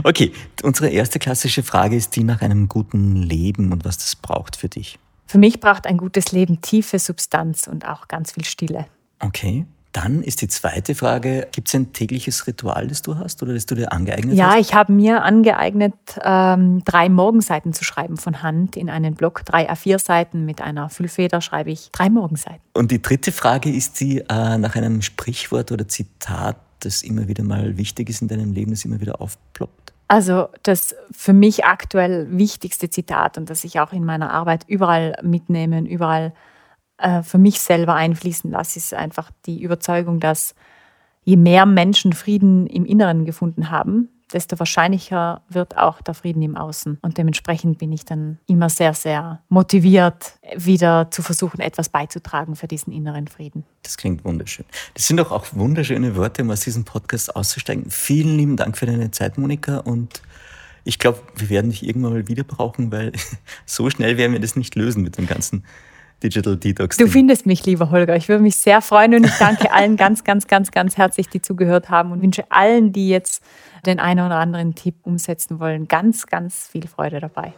Okay, 0.03 0.33
unsere 0.63 0.89
erste 0.89 1.19
klassische 1.19 1.61
Frage 1.61 1.95
ist 1.95 2.15
die 2.15 2.23
nach 2.23 2.41
einem 2.41 2.67
guten 2.67 3.15
Leben 3.17 3.71
und 3.71 3.85
was 3.85 3.97
das 3.99 4.15
braucht 4.15 4.55
für 4.55 4.67
dich. 4.67 4.97
Für 5.27 5.37
mich 5.37 5.59
braucht 5.59 5.85
ein 5.85 5.97
gutes 5.97 6.31
Leben 6.31 6.61
tiefe 6.61 6.97
Substanz 6.97 7.67
und 7.67 7.87
auch 7.87 8.07
ganz 8.07 8.31
viel 8.31 8.45
Stille. 8.45 8.87
Okay. 9.19 9.67
Dann 9.97 10.21
ist 10.21 10.43
die 10.43 10.47
zweite 10.47 10.93
Frage, 10.93 11.47
gibt 11.51 11.69
es 11.69 11.73
ein 11.73 11.91
tägliches 11.91 12.45
Ritual, 12.45 12.85
das 12.85 13.01
du 13.01 13.17
hast 13.17 13.41
oder 13.41 13.55
das 13.55 13.65
du 13.65 13.73
dir 13.73 13.91
angeeignet 13.91 14.35
ja, 14.35 14.49
hast? 14.49 14.53
Ja, 14.53 14.59
ich 14.59 14.73
habe 14.75 14.93
mir 14.93 15.23
angeeignet, 15.23 15.95
ähm, 16.23 16.83
drei 16.85 17.09
Morgenseiten 17.09 17.73
zu 17.73 17.83
schreiben 17.83 18.17
von 18.17 18.43
Hand 18.43 18.77
in 18.77 18.91
einen 18.91 19.15
Blog. 19.15 19.43
Drei 19.43 19.71
A4-Seiten 19.71 20.45
mit 20.45 20.61
einer 20.61 20.91
Füllfeder 20.91 21.41
schreibe 21.41 21.71
ich 21.71 21.89
drei 21.93 22.11
Morgenseiten. 22.11 22.61
Und 22.75 22.91
die 22.91 23.01
dritte 23.01 23.31
Frage 23.31 23.71
ist 23.71 23.99
die 23.99 24.19
äh, 24.19 24.57
nach 24.59 24.75
einem 24.75 25.01
Sprichwort 25.01 25.71
oder 25.71 25.87
Zitat, 25.87 26.57
das 26.81 27.01
immer 27.01 27.27
wieder 27.27 27.43
mal 27.43 27.75
wichtig 27.77 28.11
ist 28.11 28.21
in 28.21 28.27
deinem 28.27 28.53
Leben, 28.53 28.69
das 28.69 28.85
immer 28.85 29.01
wieder 29.01 29.19
aufploppt. 29.19 29.93
Also 30.07 30.49
das 30.61 30.93
für 31.09 31.33
mich 31.33 31.65
aktuell 31.65 32.27
wichtigste 32.29 32.91
Zitat 32.91 33.39
und 33.39 33.49
das 33.49 33.63
ich 33.63 33.79
auch 33.79 33.93
in 33.93 34.05
meiner 34.05 34.29
Arbeit 34.29 34.63
überall 34.67 35.17
mitnehme, 35.23 35.81
überall 35.81 36.33
äh, 36.97 37.23
für 37.23 37.37
mich 37.37 37.59
selber 37.59 37.95
einfließen 37.95 38.51
lasse, 38.51 38.79
ist 38.79 38.93
einfach 38.93 39.31
die 39.45 39.61
Überzeugung, 39.61 40.19
dass 40.19 40.55
je 41.23 41.35
mehr 41.35 41.65
Menschen 41.65 42.13
Frieden 42.13 42.67
im 42.67 42.85
Inneren 42.85 43.25
gefunden 43.25 43.69
haben, 43.69 44.09
desto 44.31 44.59
wahrscheinlicher 44.59 45.41
wird 45.49 45.77
auch 45.77 46.01
der 46.01 46.13
Frieden 46.13 46.41
im 46.41 46.57
Außen. 46.57 46.97
Und 47.01 47.17
dementsprechend 47.17 47.77
bin 47.77 47.91
ich 47.91 48.05
dann 48.05 48.39
immer 48.47 48.69
sehr, 48.69 48.93
sehr 48.93 49.41
motiviert, 49.49 50.33
wieder 50.55 51.11
zu 51.11 51.21
versuchen, 51.21 51.59
etwas 51.59 51.89
beizutragen 51.89 52.55
für 52.55 52.67
diesen 52.67 52.91
inneren 52.91 53.27
Frieden. 53.27 53.63
Das 53.83 53.97
klingt 53.97 54.25
wunderschön. 54.25 54.65
Das 54.93 55.07
sind 55.07 55.17
doch 55.17 55.31
auch 55.31 55.47
wunderschöne 55.53 56.15
Worte, 56.15 56.41
um 56.41 56.51
aus 56.51 56.61
diesem 56.61 56.83
Podcast 56.83 57.35
auszusteigen. 57.35 57.89
Vielen 57.89 58.37
lieben 58.37 58.57
Dank 58.57 58.77
für 58.77 58.85
deine 58.85 59.11
Zeit, 59.11 59.37
Monika. 59.37 59.77
Und 59.77 60.21
ich 60.83 60.99
glaube, 60.99 61.19
wir 61.35 61.49
werden 61.49 61.71
dich 61.71 61.85
irgendwann 61.85 62.13
mal 62.13 62.27
wieder 62.27 62.43
brauchen, 62.43 62.91
weil 62.91 63.11
so 63.65 63.89
schnell 63.89 64.17
werden 64.17 64.33
wir 64.33 64.39
das 64.39 64.55
nicht 64.55 64.75
lösen 64.75 65.03
mit 65.03 65.17
dem 65.17 65.27
ganzen 65.27 65.63
Digital 66.23 66.57
Detox. 66.57 66.97
Du 66.97 67.07
findest 67.07 67.45
mich, 67.45 67.65
lieber 67.65 67.91
Holger. 67.91 68.15
Ich 68.15 68.27
würde 68.27 68.41
mich 68.41 68.55
sehr 68.55 68.81
freuen 68.81 69.13
und 69.13 69.25
ich 69.25 69.37
danke 69.37 69.71
allen 69.71 69.97
ganz, 69.97 70.23
ganz, 70.23 70.47
ganz, 70.47 70.71
ganz 70.71 70.97
herzlich, 70.97 71.29
die 71.29 71.41
zugehört 71.41 71.89
haben 71.89 72.11
und 72.11 72.21
wünsche 72.23 72.49
allen, 72.49 72.91
die 72.91 73.09
jetzt 73.09 73.43
den 73.85 73.99
einen 73.99 74.25
oder 74.25 74.37
anderen 74.37 74.73
Tipp 74.73 74.95
umsetzen 75.03 75.59
wollen, 75.59 75.87
ganz, 75.87 76.25
ganz 76.25 76.67
viel 76.67 76.87
Freude 76.87 77.19
dabei. 77.19 77.53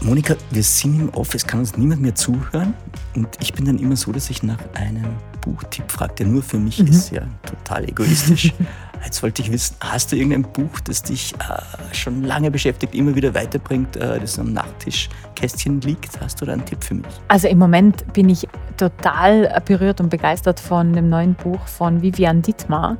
Monika, 0.00 0.34
wir 0.50 0.62
sind 0.62 1.00
im 1.00 1.08
Office, 1.10 1.46
kann 1.46 1.60
uns 1.60 1.76
niemand 1.76 2.00
mehr 2.00 2.14
zuhören. 2.14 2.72
Und 3.14 3.28
ich 3.40 3.52
bin 3.52 3.66
dann 3.66 3.78
immer 3.78 3.96
so, 3.96 4.10
dass 4.10 4.30
ich 4.30 4.42
nach 4.42 4.58
einem 4.72 5.04
Buchtipp 5.42 5.92
frage, 5.92 6.14
der 6.14 6.26
nur 6.26 6.42
für 6.42 6.58
mich 6.58 6.78
mhm. 6.78 6.88
ist. 6.88 7.10
Ja, 7.10 7.26
total 7.44 7.86
egoistisch. 7.86 8.54
Jetzt 9.04 9.22
wollte 9.22 9.42
ich 9.42 9.52
wissen, 9.52 9.76
hast 9.80 10.12
du 10.12 10.16
irgendein 10.16 10.42
Buch, 10.42 10.80
das 10.80 11.02
dich 11.02 11.34
äh, 11.34 11.94
schon 11.94 12.24
lange 12.24 12.50
beschäftigt, 12.50 12.94
immer 12.94 13.14
wieder 13.14 13.34
weiterbringt, 13.34 13.96
äh, 13.96 14.18
das 14.20 14.38
am 14.38 14.52
Nachttischkästchen 14.52 15.80
liegt? 15.80 16.20
Hast 16.20 16.40
du 16.40 16.46
da 16.46 16.52
einen 16.52 16.64
Tipp 16.64 16.82
für 16.82 16.94
mich? 16.94 17.06
Also 17.28 17.48
im 17.48 17.58
Moment 17.58 18.12
bin 18.12 18.28
ich 18.28 18.48
total 18.76 19.62
berührt 19.64 20.00
und 20.00 20.08
begeistert 20.08 20.60
von 20.60 20.92
dem 20.92 21.08
neuen 21.08 21.34
Buch 21.34 21.66
von 21.66 22.02
Vivian 22.02 22.42
Dittmar 22.42 22.96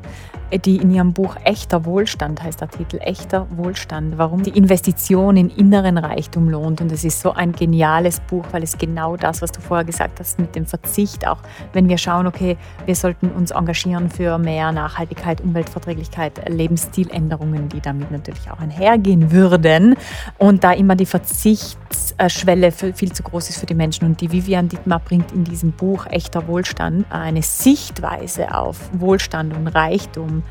die 0.57 0.77
in 0.77 0.91
ihrem 0.91 1.13
Buch 1.13 1.37
Echter 1.45 1.85
Wohlstand 1.85 2.43
heißt 2.43 2.63
der 2.63 2.69
Titel, 2.69 2.99
Echter 3.01 3.47
Wohlstand, 3.51 4.17
warum 4.17 4.43
die 4.43 4.51
Investition 4.51 5.37
in 5.37 5.51
inneren 5.51 5.99
Reichtum 5.99 6.49
lohnt. 6.49 6.81
Und 6.81 6.91
es 6.91 7.05
ist 7.05 7.21
so 7.21 7.33
ein 7.33 7.53
geniales 7.53 8.21
Buch, 8.21 8.47
weil 8.53 8.63
es 8.63 8.79
genau 8.79 9.17
das, 9.17 9.43
was 9.43 9.53
du 9.53 9.61
vorher 9.61 9.85
gesagt 9.85 10.21
hast, 10.21 10.39
mit 10.39 10.55
dem 10.55 10.65
Verzicht, 10.65 11.27
auch 11.27 11.39
wenn 11.75 11.89
wir 11.89 11.99
schauen, 11.99 12.27
okay, 12.27 12.57
wir 12.87 12.95
sollten 12.95 13.31
uns 13.31 13.51
engagieren 13.51 14.09
für 14.09 14.39
mehr 14.39 14.73
Nachhaltigkeit, 14.73 15.43
Umweltverträglichkeit, 15.43 15.88
Lebensstiländerungen, 15.95 17.69
die 17.69 17.81
damit 17.81 18.11
natürlich 18.11 18.51
auch 18.51 18.59
einhergehen 18.59 19.31
würden. 19.31 19.97
Und 20.39 20.65
da 20.65 20.73
immer 20.73 20.97
die 20.97 21.07
Verzichtsschwelle 21.07 22.73
viel 22.73 23.13
zu 23.13 23.23
groß 23.23 23.51
ist 23.51 23.59
für 23.59 23.67
die 23.67 23.75
Menschen. 23.75 24.05
Und 24.05 24.21
die 24.21 24.33
Vivian 24.33 24.69
Dittmar 24.69 25.01
bringt 25.01 25.33
in 25.33 25.45
diesem 25.45 25.73
Buch 25.73 26.07
Echter 26.07 26.47
Wohlstand 26.49 27.07
eine 27.11 27.43
Sichtweise 27.43 28.55
auf 28.55 28.91
Wohlstand 28.93 29.57
und 29.57 29.69
Reichtum 29.69 30.43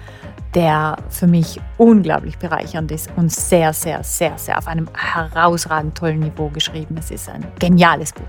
der 0.54 0.98
für 1.10 1.28
mich 1.28 1.60
unglaublich 1.78 2.38
bereichernd 2.38 2.92
ist 2.92 3.10
und 3.16 3.32
sehr, 3.32 3.74
sehr, 3.74 4.04
sehr, 4.04 4.38
sehr 4.38 4.58
auf 4.58 4.68
einem 4.68 4.90
herausragend 4.96 5.96
tollen 5.98 6.20
Niveau 6.20 6.50
geschrieben. 6.50 6.96
Es 6.98 7.12
ist 7.12 7.30
ein 7.30 7.46
geniales 7.60 8.14
Buch. 8.14 8.26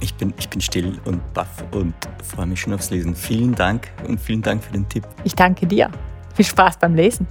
Ich 0.00 0.14
bin, 0.14 0.34
ich 0.38 0.48
bin 0.48 0.60
still 0.60 0.98
und 1.04 1.20
baff 1.32 1.64
und 1.72 1.94
freue 2.22 2.46
mich 2.46 2.60
schon 2.60 2.74
aufs 2.74 2.90
Lesen. 2.90 3.14
Vielen 3.14 3.54
Dank 3.54 3.90
und 4.06 4.20
vielen 4.20 4.42
Dank 4.42 4.62
für 4.62 4.72
den 4.72 4.88
Tipp. 4.88 5.06
Ich 5.24 5.34
danke 5.34 5.66
dir. 5.66 5.90
Viel 6.34 6.44
Spaß 6.44 6.78
beim 6.78 6.94
Lesen. 6.94 7.26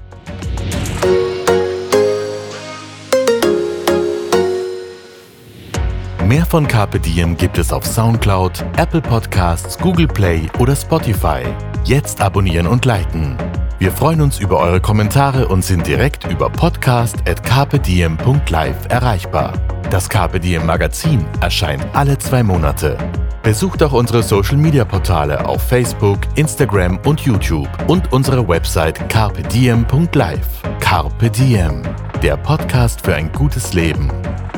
Mehr 6.25 6.45
von 6.45 6.67
Carpe 6.67 6.99
Diem 6.99 7.37
gibt 7.37 7.57
es 7.57 7.71
auf 7.71 7.85
Soundcloud, 7.85 8.65
Apple 8.77 9.01
Podcasts, 9.01 9.77
Google 9.77 10.07
Play 10.07 10.49
oder 10.57 10.75
Spotify. 10.75 11.43
Jetzt 11.83 12.21
abonnieren 12.21 12.65
und 12.65 12.85
liken. 12.85 13.37
Wir 13.83 13.91
freuen 13.91 14.21
uns 14.21 14.39
über 14.39 14.59
eure 14.59 14.79
Kommentare 14.79 15.49
und 15.49 15.65
sind 15.65 15.85
direkt 15.85 16.23
über 16.31 16.49
podcast.carpediem.live 16.49 18.77
erreichbar. 18.87 19.51
Das 19.89 20.07
Diem 20.07 20.65
Magazin 20.65 21.25
erscheint 21.41 21.85
alle 21.91 22.17
zwei 22.17 22.43
Monate. 22.43 22.97
Besucht 23.41 23.83
auch 23.83 23.91
unsere 23.91 24.23
Social 24.23 24.55
Media 24.55 24.85
Portale 24.85 25.45
auf 25.45 25.61
Facebook, 25.61 26.19
Instagram 26.35 26.97
und 27.05 27.19
YouTube 27.19 27.67
und 27.87 28.13
unsere 28.13 28.47
Website 28.47 29.09
carpediem.live. 29.09 30.47
Carpe 30.79 31.29
Diem, 31.29 31.81
der 32.21 32.37
Podcast 32.37 33.01
für 33.01 33.15
ein 33.15 33.33
gutes 33.33 33.73
Leben. 33.73 34.09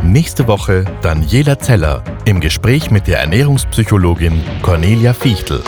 Nächste 0.04 0.48
Woche 0.48 0.86
Daniela 1.02 1.58
Zeller 1.58 2.04
im 2.26 2.40
Gespräch 2.40 2.92
mit 2.92 3.08
der 3.08 3.22
Ernährungspsychologin 3.22 4.44
Cornelia 4.62 5.16
Fichtel. 5.16 5.64